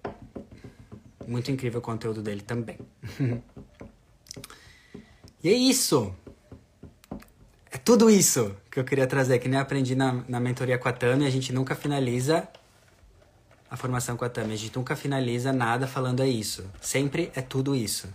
Muito 1.30 1.52
incrível 1.52 1.78
o 1.78 1.82
conteúdo 1.82 2.24
dele 2.24 2.42
também. 2.42 2.80
e 5.44 5.50
é 5.50 5.54
isso. 5.54 6.12
É 7.70 7.78
tudo 7.78 8.10
isso 8.10 8.56
que 8.72 8.80
eu 8.80 8.84
queria 8.84 9.06
trazer, 9.06 9.38
que 9.38 9.48
nem 9.48 9.60
aprendi 9.60 9.94
na, 9.94 10.24
na 10.28 10.40
mentoria 10.40 10.80
com 10.80 10.90
a 10.90 10.92
Tami. 10.92 11.28
A 11.28 11.30
gente 11.30 11.54
nunca 11.54 11.76
finaliza 11.76 12.50
a 13.70 13.78
formação 13.78 14.18
com 14.18 14.26
a 14.26 14.30
Tami. 14.30 14.54
A 14.54 14.58
gente 14.58 14.76
nunca 14.76 14.96
finaliza 14.96 15.54
nada 15.54 15.86
falando 15.86 16.24
é 16.24 16.28
isso. 16.28 16.66
Sempre 16.82 17.32
é 17.36 17.42
tudo 17.44 17.76
isso. 17.76 18.10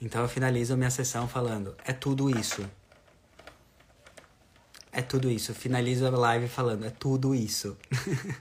Então 0.00 0.22
eu 0.22 0.28
finalizo 0.28 0.74
a 0.74 0.76
minha 0.76 0.90
sessão 0.90 1.26
falando 1.26 1.74
é 1.84 1.92
tudo 1.92 2.30
isso. 2.30 2.64
É 4.92 5.02
tudo 5.02 5.28
isso. 5.28 5.52
Finalizo 5.52 6.06
a 6.06 6.10
live 6.10 6.46
falando 6.46 6.86
é 6.86 6.90
tudo 6.90 7.34
isso. 7.34 7.76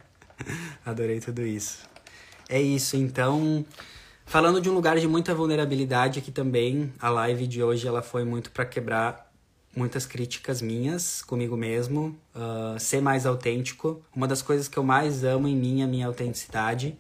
Adorei 0.86 1.20
tudo 1.20 1.42
isso. 1.42 1.80
É 2.48 2.62
isso, 2.62 2.96
então. 2.96 3.66
Falando 4.26 4.60
de 4.60 4.70
um 4.70 4.74
lugar 4.74 4.98
de 4.98 5.08
muita 5.08 5.34
vulnerabilidade 5.34 6.20
aqui 6.20 6.32
também, 6.32 6.92
a 7.00 7.10
live 7.10 7.46
de 7.48 7.64
hoje 7.64 7.88
ela 7.88 8.02
foi 8.02 8.26
muito 8.26 8.52
para 8.52 8.66
quebrar 8.66 9.32
muitas 9.76 10.06
críticas 10.06 10.62
minhas 10.62 11.22
comigo 11.22 11.56
mesmo, 11.56 12.18
uh, 12.34 12.80
ser 12.80 13.02
mais 13.02 13.26
autêntico. 13.26 14.02
Uma 14.16 14.28
das 14.28 14.42
coisas 14.42 14.68
que 14.68 14.78
eu 14.78 14.84
mais 14.84 15.24
amo 15.24 15.48
em 15.48 15.56
mim 15.56 15.82
é 15.82 15.84
a 15.84 15.88
minha 15.88 16.08
autenticidade. 16.08 16.98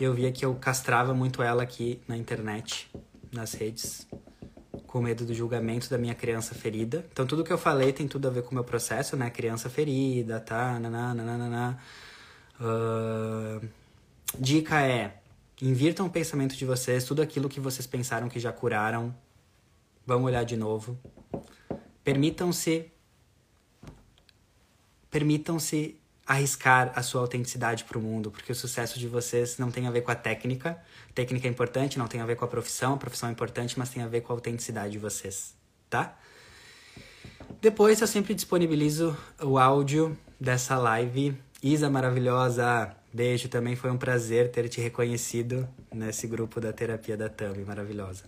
Eu 0.00 0.12
via 0.12 0.32
que 0.32 0.44
eu 0.44 0.54
castrava 0.54 1.14
muito 1.14 1.42
ela 1.42 1.62
aqui 1.62 2.00
na 2.08 2.16
internet, 2.16 2.90
nas 3.32 3.54
redes, 3.54 4.06
com 4.86 5.00
medo 5.00 5.24
do 5.24 5.32
julgamento 5.32 5.88
da 5.88 5.96
minha 5.96 6.14
criança 6.14 6.54
ferida. 6.54 7.06
Então 7.12 7.26
tudo 7.26 7.44
que 7.44 7.52
eu 7.52 7.58
falei 7.58 7.92
tem 7.92 8.08
tudo 8.08 8.26
a 8.28 8.30
ver 8.30 8.42
com 8.42 8.50
o 8.50 8.54
meu 8.54 8.64
processo, 8.64 9.16
né? 9.16 9.30
Criança 9.30 9.70
ferida, 9.70 10.40
tá? 10.40 10.78
Nananana. 10.80 11.78
Uh, 12.58 13.66
dica 14.38 14.80
é 14.80 15.20
Invirtam 15.60 16.06
o 16.06 16.10
pensamento 16.10 16.54
de 16.54 16.66
vocês, 16.66 17.04
tudo 17.04 17.22
aquilo 17.22 17.48
que 17.48 17.60
vocês 17.60 17.86
pensaram 17.86 18.28
que 18.28 18.38
já 18.38 18.52
curaram. 18.52 19.14
Vamos 20.06 20.26
olhar 20.26 20.44
de 20.44 20.56
novo. 20.56 20.98
Permitam-se 22.04 22.92
permitam-se 25.10 25.98
arriscar 26.26 26.92
a 26.94 27.02
sua 27.02 27.22
autenticidade 27.22 27.84
para 27.84 27.96
o 27.96 28.02
mundo, 28.02 28.30
porque 28.30 28.52
o 28.52 28.54
sucesso 28.54 28.98
de 28.98 29.08
vocês 29.08 29.56
não 29.56 29.70
tem 29.70 29.86
a 29.86 29.90
ver 29.90 30.02
com 30.02 30.10
a 30.10 30.14
técnica. 30.14 30.78
Técnica 31.14 31.46
é 31.46 31.50
importante, 31.50 31.98
não 31.98 32.08
tem 32.08 32.20
a 32.20 32.26
ver 32.26 32.36
com 32.36 32.44
a 32.44 32.48
profissão, 32.48 32.94
a 32.94 32.96
profissão 32.96 33.28
é 33.28 33.32
importante, 33.32 33.78
mas 33.78 33.88
tem 33.88 34.02
a 34.02 34.08
ver 34.08 34.20
com 34.22 34.32
a 34.32 34.36
autenticidade 34.36 34.92
de 34.92 34.98
vocês, 34.98 35.54
tá? 35.88 36.18
Depois 37.60 38.00
eu 38.00 38.06
sempre 38.06 38.34
disponibilizo 38.34 39.16
o 39.40 39.56
áudio 39.56 40.18
dessa 40.38 40.76
live. 40.76 41.34
Isa 41.62 41.88
maravilhosa, 41.88 42.94
Beijo, 43.16 43.48
também 43.48 43.74
foi 43.74 43.90
um 43.90 43.96
prazer 43.96 44.50
ter 44.50 44.68
te 44.68 44.78
reconhecido 44.78 45.66
nesse 45.90 46.26
grupo 46.26 46.60
da 46.60 46.70
terapia 46.70 47.16
da 47.16 47.30
Tami, 47.30 47.64
maravilhosa. 47.64 48.24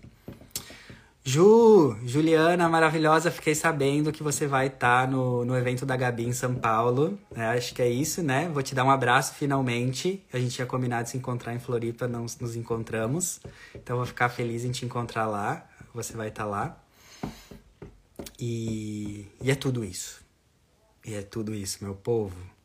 Ju, 1.23 1.94
Juliana, 2.06 2.70
maravilhosa, 2.70 3.31
fiquei 3.31 3.55
sabendo 3.55 4.10
que 4.10 4.23
você 4.23 4.47
vai 4.47 4.69
estar 4.69 5.05
tá 5.05 5.06
no, 5.06 5.44
no 5.44 5.55
evento 5.55 5.85
da 5.85 5.94
Gabi 5.94 6.24
em 6.24 6.32
São 6.32 6.55
Paulo. 6.55 7.19
É, 7.36 7.43
acho 7.48 7.74
que 7.74 7.82
é 7.82 7.90
isso, 7.90 8.23
né? 8.23 8.48
Vou 8.48 8.62
te 8.62 8.74
dar 8.74 8.82
um 8.82 8.90
abraço 8.90 9.35
finalmente. 9.35 10.24
A 10.32 10.39
gente 10.39 10.55
tinha 10.55 10.66
combinado 10.66 11.05
de 11.05 11.10
se 11.10 11.19
encontrar 11.19 11.55
em 11.55 11.59
Floripa, 11.59 12.09
não 12.09 12.23
nos 12.23 12.56
encontramos. 12.56 13.40
Então 13.74 13.98
vou 13.98 14.06
ficar 14.06 14.31
feliz 14.31 14.65
em 14.65 14.70
te 14.70 14.86
encontrar 14.86 15.27
lá. 15.27 15.69
Você 15.93 16.16
vai 16.16 16.28
estar 16.28 16.44
tá 16.44 16.48
lá. 16.48 16.82
E, 18.40 19.27
e 19.43 19.51
é 19.51 19.55
tudo 19.55 19.85
isso. 19.85 20.24
E 21.05 21.12
é 21.12 21.20
tudo 21.20 21.55
isso, 21.55 21.85
meu 21.85 21.94
povo. 21.94 22.57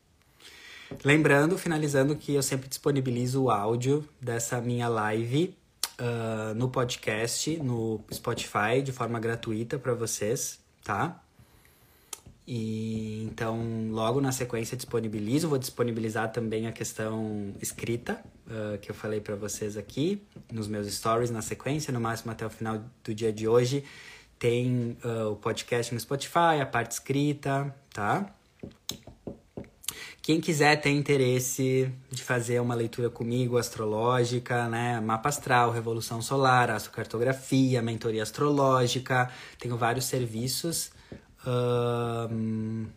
Lembrando, 1.04 1.58
finalizando, 1.58 2.16
que 2.16 2.34
eu 2.34 2.44
sempre 2.44 2.68
disponibilizo 2.68 3.44
o 3.44 3.50
áudio 3.50 4.08
dessa 4.22 4.60
minha 4.60 4.88
live 4.88 5.56
uh, 6.00 6.54
no 6.56 6.70
podcast, 6.70 7.58
no 7.58 8.02
Spotify, 8.14 8.82
de 8.84 8.92
forma 8.92 9.20
gratuita 9.20 9.78
para 9.78 9.94
vocês, 9.94 10.60
tá? 10.84 11.22
E 12.46 13.24
então, 13.24 13.90
logo 13.90 14.20
na 14.20 14.32
sequência 14.32 14.76
disponibilizo, 14.76 15.48
vou 15.48 15.58
disponibilizar 15.58 16.32
também 16.32 16.68
a 16.68 16.74
questão 16.74 17.54
escrita, 17.62 18.22
uh, 18.48 18.78
que 18.80 18.92
eu 18.92 18.96
falei 18.96 19.22
para 19.22 19.36
vocês 19.36 19.78
aqui, 19.78 20.22
nos 20.52 20.68
meus 20.68 20.88
stories 20.94 21.32
na 21.32 21.42
sequência, 21.42 21.94
no 21.94 22.02
máximo 22.02 22.32
até 22.32 22.46
o 22.46 22.50
final 22.50 22.84
do 23.04 23.16
dia 23.16 23.32
de 23.32 23.48
hoje. 23.48 23.86
Tem 24.38 24.98
uh, 25.06 25.32
o 25.32 25.36
podcast 25.38 25.94
no 25.94 26.00
Spotify, 26.00 26.60
a 26.62 26.66
parte 26.66 26.92
escrita, 26.92 27.74
tá? 27.94 28.30
Quem 30.24 30.40
quiser 30.40 30.80
ter 30.80 30.90
interesse 30.90 31.94
de 32.10 32.24
fazer 32.24 32.62
uma 32.62 32.74
leitura 32.74 33.10
comigo 33.10 33.58
astrológica, 33.58 34.70
né? 34.70 35.02
Mapa 35.02 35.28
astral, 35.28 35.70
revolução 35.70 36.22
solar, 36.22 36.70
astrocartografia, 36.70 37.82
mentoria 37.82 38.24
astrológica, 38.24 39.30
tenho 39.60 39.76
vários 39.76 40.06
serviços. 40.06 40.94
Um... 41.46 42.88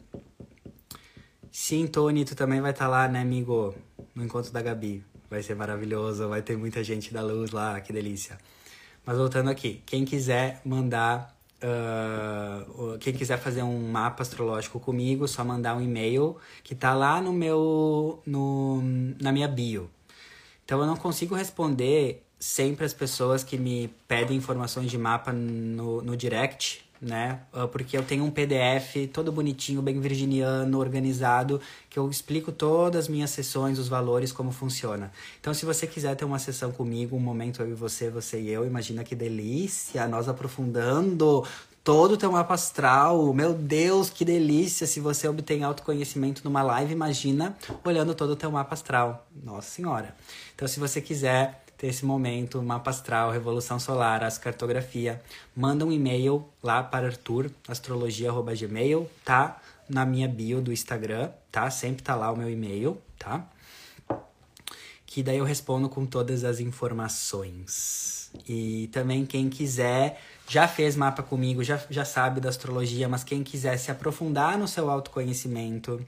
Sim, 1.51 1.89
Tony, 1.89 2.24
tu 2.24 2.36
também 2.36 2.61
vai 2.61 2.70
estar 2.70 2.85
tá 2.85 2.90
lá, 2.93 3.09
né, 3.09 3.23
amigo? 3.23 3.74
No 4.15 4.23
encontro 4.23 4.53
da 4.53 4.62
Gabi. 4.62 5.05
Vai 5.28 5.43
ser 5.43 5.57
maravilhoso, 5.57 6.28
vai 6.28 6.43
ter 6.43 6.57
muita 6.57 6.85
gente 6.85 7.12
da 7.12 7.23
luz 7.23 7.51
lá, 7.51 7.81
que 7.81 7.93
delícia. 7.93 8.39
Mas 9.05 9.19
voltando 9.19 9.51
aqui, 9.51 9.82
quem 9.85 10.05
quiser 10.05 10.61
mandar 10.65 11.35
Uh, 11.62 12.99
quem 12.99 13.15
quiser 13.15 13.39
fazer 13.39 13.62
um 13.62 13.91
mapa 13.91 14.23
astrológico 14.23 14.78
comigo, 14.78 15.27
só 15.27 15.43
mandar 15.43 15.74
um 15.74 15.81
e-mail 15.81 16.37
que 16.62 16.74
tá 16.74 16.95
lá 16.95 17.20
no 17.20 17.33
meu 17.33 18.20
no, 18.27 18.83
na 19.20 19.33
minha 19.33 19.49
bio. 19.49 19.91
Então 20.65 20.81
eu 20.81 20.87
não 20.87 20.97
consigo 20.97 21.35
responder 21.35 22.23
sempre 22.39 22.85
as 22.85 22.93
pessoas 22.93 23.43
que 23.43 23.57
me 23.57 23.89
pedem 24.07 24.37
informações 24.37 24.91
de 24.91 24.99
mapa 24.99 25.33
no, 25.33 26.03
no 26.03 26.16
direct, 26.16 26.85
né? 27.01 27.40
Ah, 27.52 27.66
porque 27.66 27.97
eu 27.97 28.02
tenho 28.02 28.24
um 28.24 28.31
PDF 28.31 29.09
todo 29.12 29.31
bonitinho, 29.31 29.82
bem 29.82 30.01
virginiano, 30.01 30.78
organizado, 30.78 31.60
que 31.89 31.98
eu 31.98 32.09
explico 32.10 32.52
todas 32.52 33.05
as 33.05 33.09
minhas 33.09 33.31
sessões, 33.31 33.78
os 33.78 33.89
valores, 33.89 34.32
como 34.32 34.51
funciona. 34.51 35.12
Então, 35.40 35.52
se 35.52 35.64
você 35.64 35.86
quiser 35.86 36.14
ter 36.16 36.24
uma 36.24 36.39
sessão 36.39 36.73
comigo, 36.73 37.16
um 37.16 37.20
momento 37.20 37.62
eu 37.62 37.70
e 37.70 37.74
você, 37.74 38.10
você 38.10 38.40
e 38.40 38.51
eu, 38.51 38.66
imagina 38.66 39.05
que 39.05 39.14
delícia, 39.14 40.06
nós 40.09 40.28
aprofundando 40.28 41.44
todo 41.86 42.12
o 42.12 42.16
teu 42.16 42.32
mapa 42.32 42.55
astral. 42.55 43.32
Meu 43.32 43.52
Deus, 43.52 44.10
que 44.10 44.24
delícia! 44.24 44.89
Se 44.89 44.98
você 44.98 45.28
obtém 45.28 45.62
autoconhecimento 45.62 46.43
numa 46.44 46.60
live, 46.60 46.93
imagina 46.93 47.56
olhando 47.85 48.12
todo 48.12 48.31
o 48.31 48.36
teu 48.36 48.51
mapa 48.51 48.74
astral. 48.74 49.28
Nossa 49.44 49.70
Senhora. 49.70 50.16
Então, 50.55 50.66
se 50.66 50.81
você 50.81 51.01
quiser 51.01 51.62
ter 51.77 51.89
esse 51.89 52.05
momento, 52.05 52.62
mapa 52.62 52.90
astral, 52.90 53.31
revolução 53.31 53.78
solar, 53.78 54.24
as 54.24 54.39
cartografia, 54.39 55.23
manda 55.55 55.85
um 55.85 55.93
e-mail 55.93 56.48
lá 56.62 56.82
para 56.82 57.07
Arthur, 57.07 57.51
astrologia@gmail, 57.69 59.09
tá? 59.24 59.61
Na 59.89 60.05
minha 60.05 60.27
bio 60.27 60.61
do 60.61 60.73
Instagram, 60.73 61.31
tá? 61.53 61.70
Sempre 61.70 62.03
tá 62.03 62.15
lá 62.15 62.32
o 62.32 62.36
meu 62.36 62.51
e-mail, 62.51 62.98
tá? 63.19 63.47
Que 65.05 65.23
daí 65.23 65.39
eu 65.39 65.44
respondo 65.44 65.89
com 65.89 66.05
todas 66.05 66.44
as 66.44 66.61
informações. 66.61 68.31
E 68.48 68.89
também 68.93 69.24
quem 69.24 69.48
quiser 69.48 70.20
já 70.48 70.69
fez 70.69 70.97
mapa 70.97 71.23
comigo, 71.23 71.62
já, 71.62 71.81
já 71.89 72.05
sabe 72.05 72.40
da 72.40 72.48
astrologia, 72.48 73.09
mas 73.09 73.24
quem 73.24 73.43
quiser 73.43 73.77
se 73.78 73.90
aprofundar 73.90 74.59
no 74.59 74.69
seu 74.69 74.90
autoconhecimento, 74.90 76.05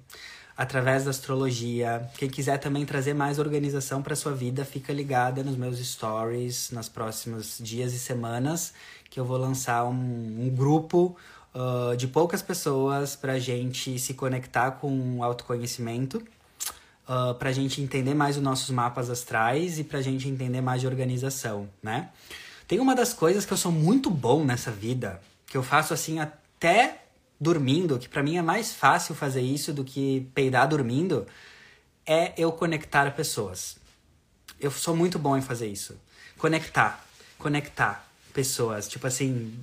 através 0.58 1.04
da 1.04 1.10
astrologia. 1.10 2.10
Quem 2.18 2.28
quiser 2.28 2.58
também 2.58 2.84
trazer 2.84 3.14
mais 3.14 3.38
organização 3.38 4.02
para 4.02 4.16
sua 4.16 4.32
vida, 4.32 4.64
fica 4.64 4.92
ligada 4.92 5.44
nos 5.44 5.56
meus 5.56 5.78
stories 5.78 6.72
nos 6.72 6.88
próximos 6.88 7.58
dias 7.60 7.92
e 7.94 7.98
semanas, 7.98 8.74
que 9.08 9.20
eu 9.20 9.24
vou 9.24 9.38
lançar 9.38 9.84
um, 9.84 9.92
um 9.92 10.50
grupo 10.50 11.16
uh, 11.54 11.96
de 11.96 12.08
poucas 12.08 12.42
pessoas 12.42 13.14
para 13.14 13.38
gente 13.38 14.00
se 14.00 14.14
conectar 14.14 14.72
com 14.72 15.18
o 15.18 15.22
autoconhecimento. 15.22 16.20
Uh, 17.08 17.32
para 17.36 17.48
a 17.48 17.52
gente 17.52 17.80
entender 17.80 18.12
mais 18.12 18.36
os 18.36 18.42
nossos 18.42 18.68
mapas 18.68 19.08
astrais 19.08 19.78
e 19.78 19.84
para 19.84 20.00
a 20.00 20.02
gente 20.02 20.28
entender 20.28 20.60
mais 20.60 20.82
de 20.82 20.86
organização, 20.86 21.66
né? 21.82 22.10
Tem 22.66 22.80
uma 22.80 22.94
das 22.94 23.14
coisas 23.14 23.46
que 23.46 23.52
eu 23.52 23.56
sou 23.56 23.72
muito 23.72 24.10
bom 24.10 24.44
nessa 24.44 24.70
vida, 24.70 25.18
que 25.46 25.56
eu 25.56 25.62
faço 25.62 25.94
assim 25.94 26.18
até 26.18 27.07
dormindo, 27.40 27.98
que 27.98 28.08
para 28.08 28.22
mim 28.22 28.36
é 28.36 28.42
mais 28.42 28.72
fácil 28.72 29.14
fazer 29.14 29.40
isso 29.40 29.72
do 29.72 29.84
que 29.84 30.28
peidar 30.34 30.68
dormindo, 30.68 31.26
é 32.06 32.32
eu 32.36 32.50
conectar 32.50 33.10
pessoas. 33.12 33.76
Eu 34.60 34.70
sou 34.70 34.96
muito 34.96 35.18
bom 35.18 35.36
em 35.36 35.42
fazer 35.42 35.68
isso. 35.68 35.96
Conectar, 36.36 37.04
conectar 37.38 38.08
pessoas, 38.32 38.88
tipo 38.88 39.06
assim, 39.06 39.54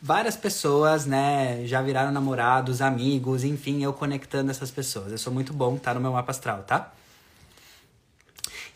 várias 0.00 0.36
pessoas, 0.36 1.06
né, 1.06 1.66
já 1.66 1.80
viraram 1.80 2.12
namorados, 2.12 2.82
amigos, 2.82 3.44
enfim, 3.44 3.82
eu 3.82 3.92
conectando 3.92 4.50
essas 4.50 4.70
pessoas. 4.70 5.12
Eu 5.12 5.18
sou 5.18 5.32
muito 5.32 5.52
bom, 5.52 5.76
tá 5.78 5.94
no 5.94 6.00
meu 6.00 6.12
mapa 6.12 6.30
astral, 6.30 6.62
tá? 6.62 6.92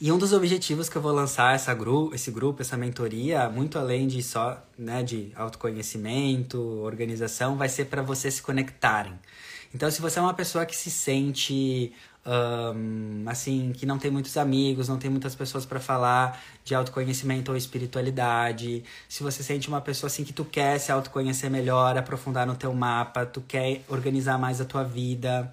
E 0.00 0.12
um 0.12 0.18
dos 0.18 0.32
objetivos 0.32 0.88
que 0.88 0.96
eu 0.96 1.02
vou 1.02 1.12
lançar 1.12 1.56
essa 1.56 1.74
gru 1.74 2.10
esse 2.14 2.30
grupo, 2.30 2.62
essa 2.62 2.76
mentoria, 2.76 3.48
muito 3.50 3.78
além 3.78 4.06
de 4.06 4.22
só 4.22 4.62
né, 4.78 5.02
de 5.02 5.32
autoconhecimento, 5.34 6.60
organização, 6.82 7.56
vai 7.56 7.68
ser 7.68 7.86
para 7.86 8.00
vocês 8.00 8.34
se 8.34 8.42
conectarem. 8.42 9.14
Então, 9.74 9.90
se 9.90 10.00
você 10.00 10.20
é 10.20 10.22
uma 10.22 10.34
pessoa 10.34 10.64
que 10.64 10.76
se 10.76 10.88
sente 10.88 11.92
um, 12.24 13.24
assim, 13.26 13.72
que 13.72 13.84
não 13.84 13.98
tem 13.98 14.10
muitos 14.10 14.36
amigos, 14.36 14.88
não 14.88 14.98
tem 14.98 15.10
muitas 15.10 15.34
pessoas 15.34 15.66
para 15.66 15.80
falar 15.80 16.40
de 16.64 16.74
autoconhecimento 16.74 17.50
ou 17.50 17.56
espiritualidade, 17.56 18.84
se 19.08 19.22
você 19.22 19.42
sente 19.42 19.68
uma 19.68 19.80
pessoa 19.80 20.08
assim 20.08 20.24
que 20.24 20.32
tu 20.32 20.44
quer 20.44 20.78
se 20.78 20.92
autoconhecer 20.92 21.50
melhor, 21.50 21.98
aprofundar 21.98 22.46
no 22.46 22.54
teu 22.54 22.72
mapa, 22.72 23.26
tu 23.26 23.40
quer 23.40 23.82
organizar 23.88 24.38
mais 24.38 24.60
a 24.60 24.64
tua 24.64 24.84
vida, 24.84 25.52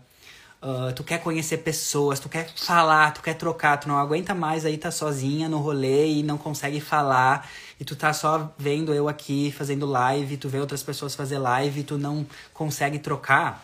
Uh, 0.65 0.91
tu 0.93 1.03
quer 1.03 1.21
conhecer 1.21 1.57
pessoas, 1.57 2.19
tu 2.19 2.27
quer 2.27 2.49
falar, 2.55 3.13
tu 3.13 3.21
quer 3.21 3.35
trocar, 3.35 3.77
tu 3.77 3.87
não 3.87 3.99
aguenta 3.99 4.33
mais 4.33 4.65
aí 4.65 4.79
tá 4.79 4.89
sozinha 4.89 5.47
no 5.47 5.59
rolê 5.59 6.07
e 6.07 6.23
não 6.23 6.39
consegue 6.39 6.81
falar, 6.81 7.47
e 7.79 7.85
tu 7.85 7.95
tá 7.95 8.11
só 8.13 8.51
vendo 8.57 8.91
eu 8.91 9.07
aqui 9.07 9.51
fazendo 9.51 9.85
live, 9.85 10.37
tu 10.37 10.49
vê 10.49 10.59
outras 10.59 10.81
pessoas 10.81 11.13
fazer 11.13 11.37
live 11.37 11.81
e 11.81 11.83
tu 11.83 11.99
não 11.99 12.25
consegue 12.51 12.97
trocar. 12.97 13.63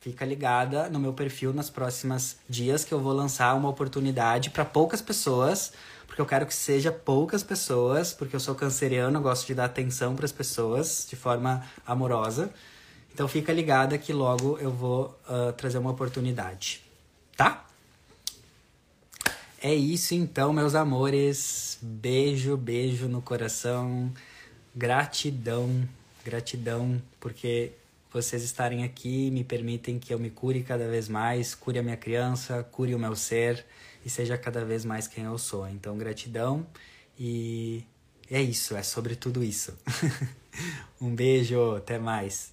Fica 0.00 0.24
ligada 0.24 0.88
no 0.88 0.98
meu 0.98 1.12
perfil 1.12 1.52
nas 1.52 1.70
próximas 1.70 2.36
dias 2.48 2.84
que 2.84 2.92
eu 2.92 2.98
vou 2.98 3.12
lançar 3.12 3.54
uma 3.54 3.68
oportunidade 3.68 4.50
para 4.50 4.64
poucas 4.64 5.00
pessoas, 5.00 5.72
porque 6.04 6.20
eu 6.20 6.26
quero 6.26 6.46
que 6.46 6.54
seja 6.54 6.90
poucas 6.90 7.44
pessoas, 7.44 8.12
porque 8.12 8.34
eu 8.34 8.40
sou 8.40 8.56
canceriano, 8.56 9.18
eu 9.18 9.22
gosto 9.22 9.46
de 9.46 9.54
dar 9.54 9.66
atenção 9.66 10.16
para 10.16 10.24
as 10.24 10.32
pessoas 10.32 11.06
de 11.08 11.14
forma 11.14 11.62
amorosa. 11.86 12.50
Então 13.12 13.28
fica 13.28 13.52
ligada 13.52 13.98
que 13.98 14.12
logo 14.12 14.58
eu 14.58 14.70
vou 14.70 15.18
uh, 15.28 15.52
trazer 15.52 15.78
uma 15.78 15.90
oportunidade, 15.90 16.82
tá? 17.36 17.66
É 19.62 19.74
isso 19.74 20.14
então, 20.14 20.52
meus 20.52 20.74
amores. 20.74 21.78
Beijo, 21.82 22.56
beijo 22.56 23.08
no 23.08 23.20
coração. 23.20 24.10
Gratidão, 24.74 25.86
gratidão, 26.24 27.02
porque 27.18 27.72
vocês 28.12 28.42
estarem 28.42 28.84
aqui 28.84 29.30
me 29.30 29.44
permitem 29.44 29.98
que 29.98 30.14
eu 30.14 30.18
me 30.18 30.30
cure 30.30 30.62
cada 30.62 30.88
vez 30.88 31.08
mais, 31.08 31.54
cure 31.54 31.78
a 31.78 31.82
minha 31.82 31.96
criança, 31.96 32.62
cure 32.72 32.94
o 32.94 32.98
meu 32.98 33.14
ser 33.14 33.64
e 34.04 34.08
seja 34.08 34.38
cada 34.38 34.64
vez 34.64 34.84
mais 34.84 35.06
quem 35.06 35.24
eu 35.24 35.36
sou. 35.36 35.68
Então, 35.68 35.98
gratidão 35.98 36.66
e 37.18 37.84
é 38.30 38.40
isso, 38.40 38.74
é 38.76 38.82
sobre 38.82 39.14
tudo 39.14 39.44
isso. 39.44 39.76
um 41.00 41.14
beijo, 41.14 41.76
até 41.76 41.98
mais. 41.98 42.52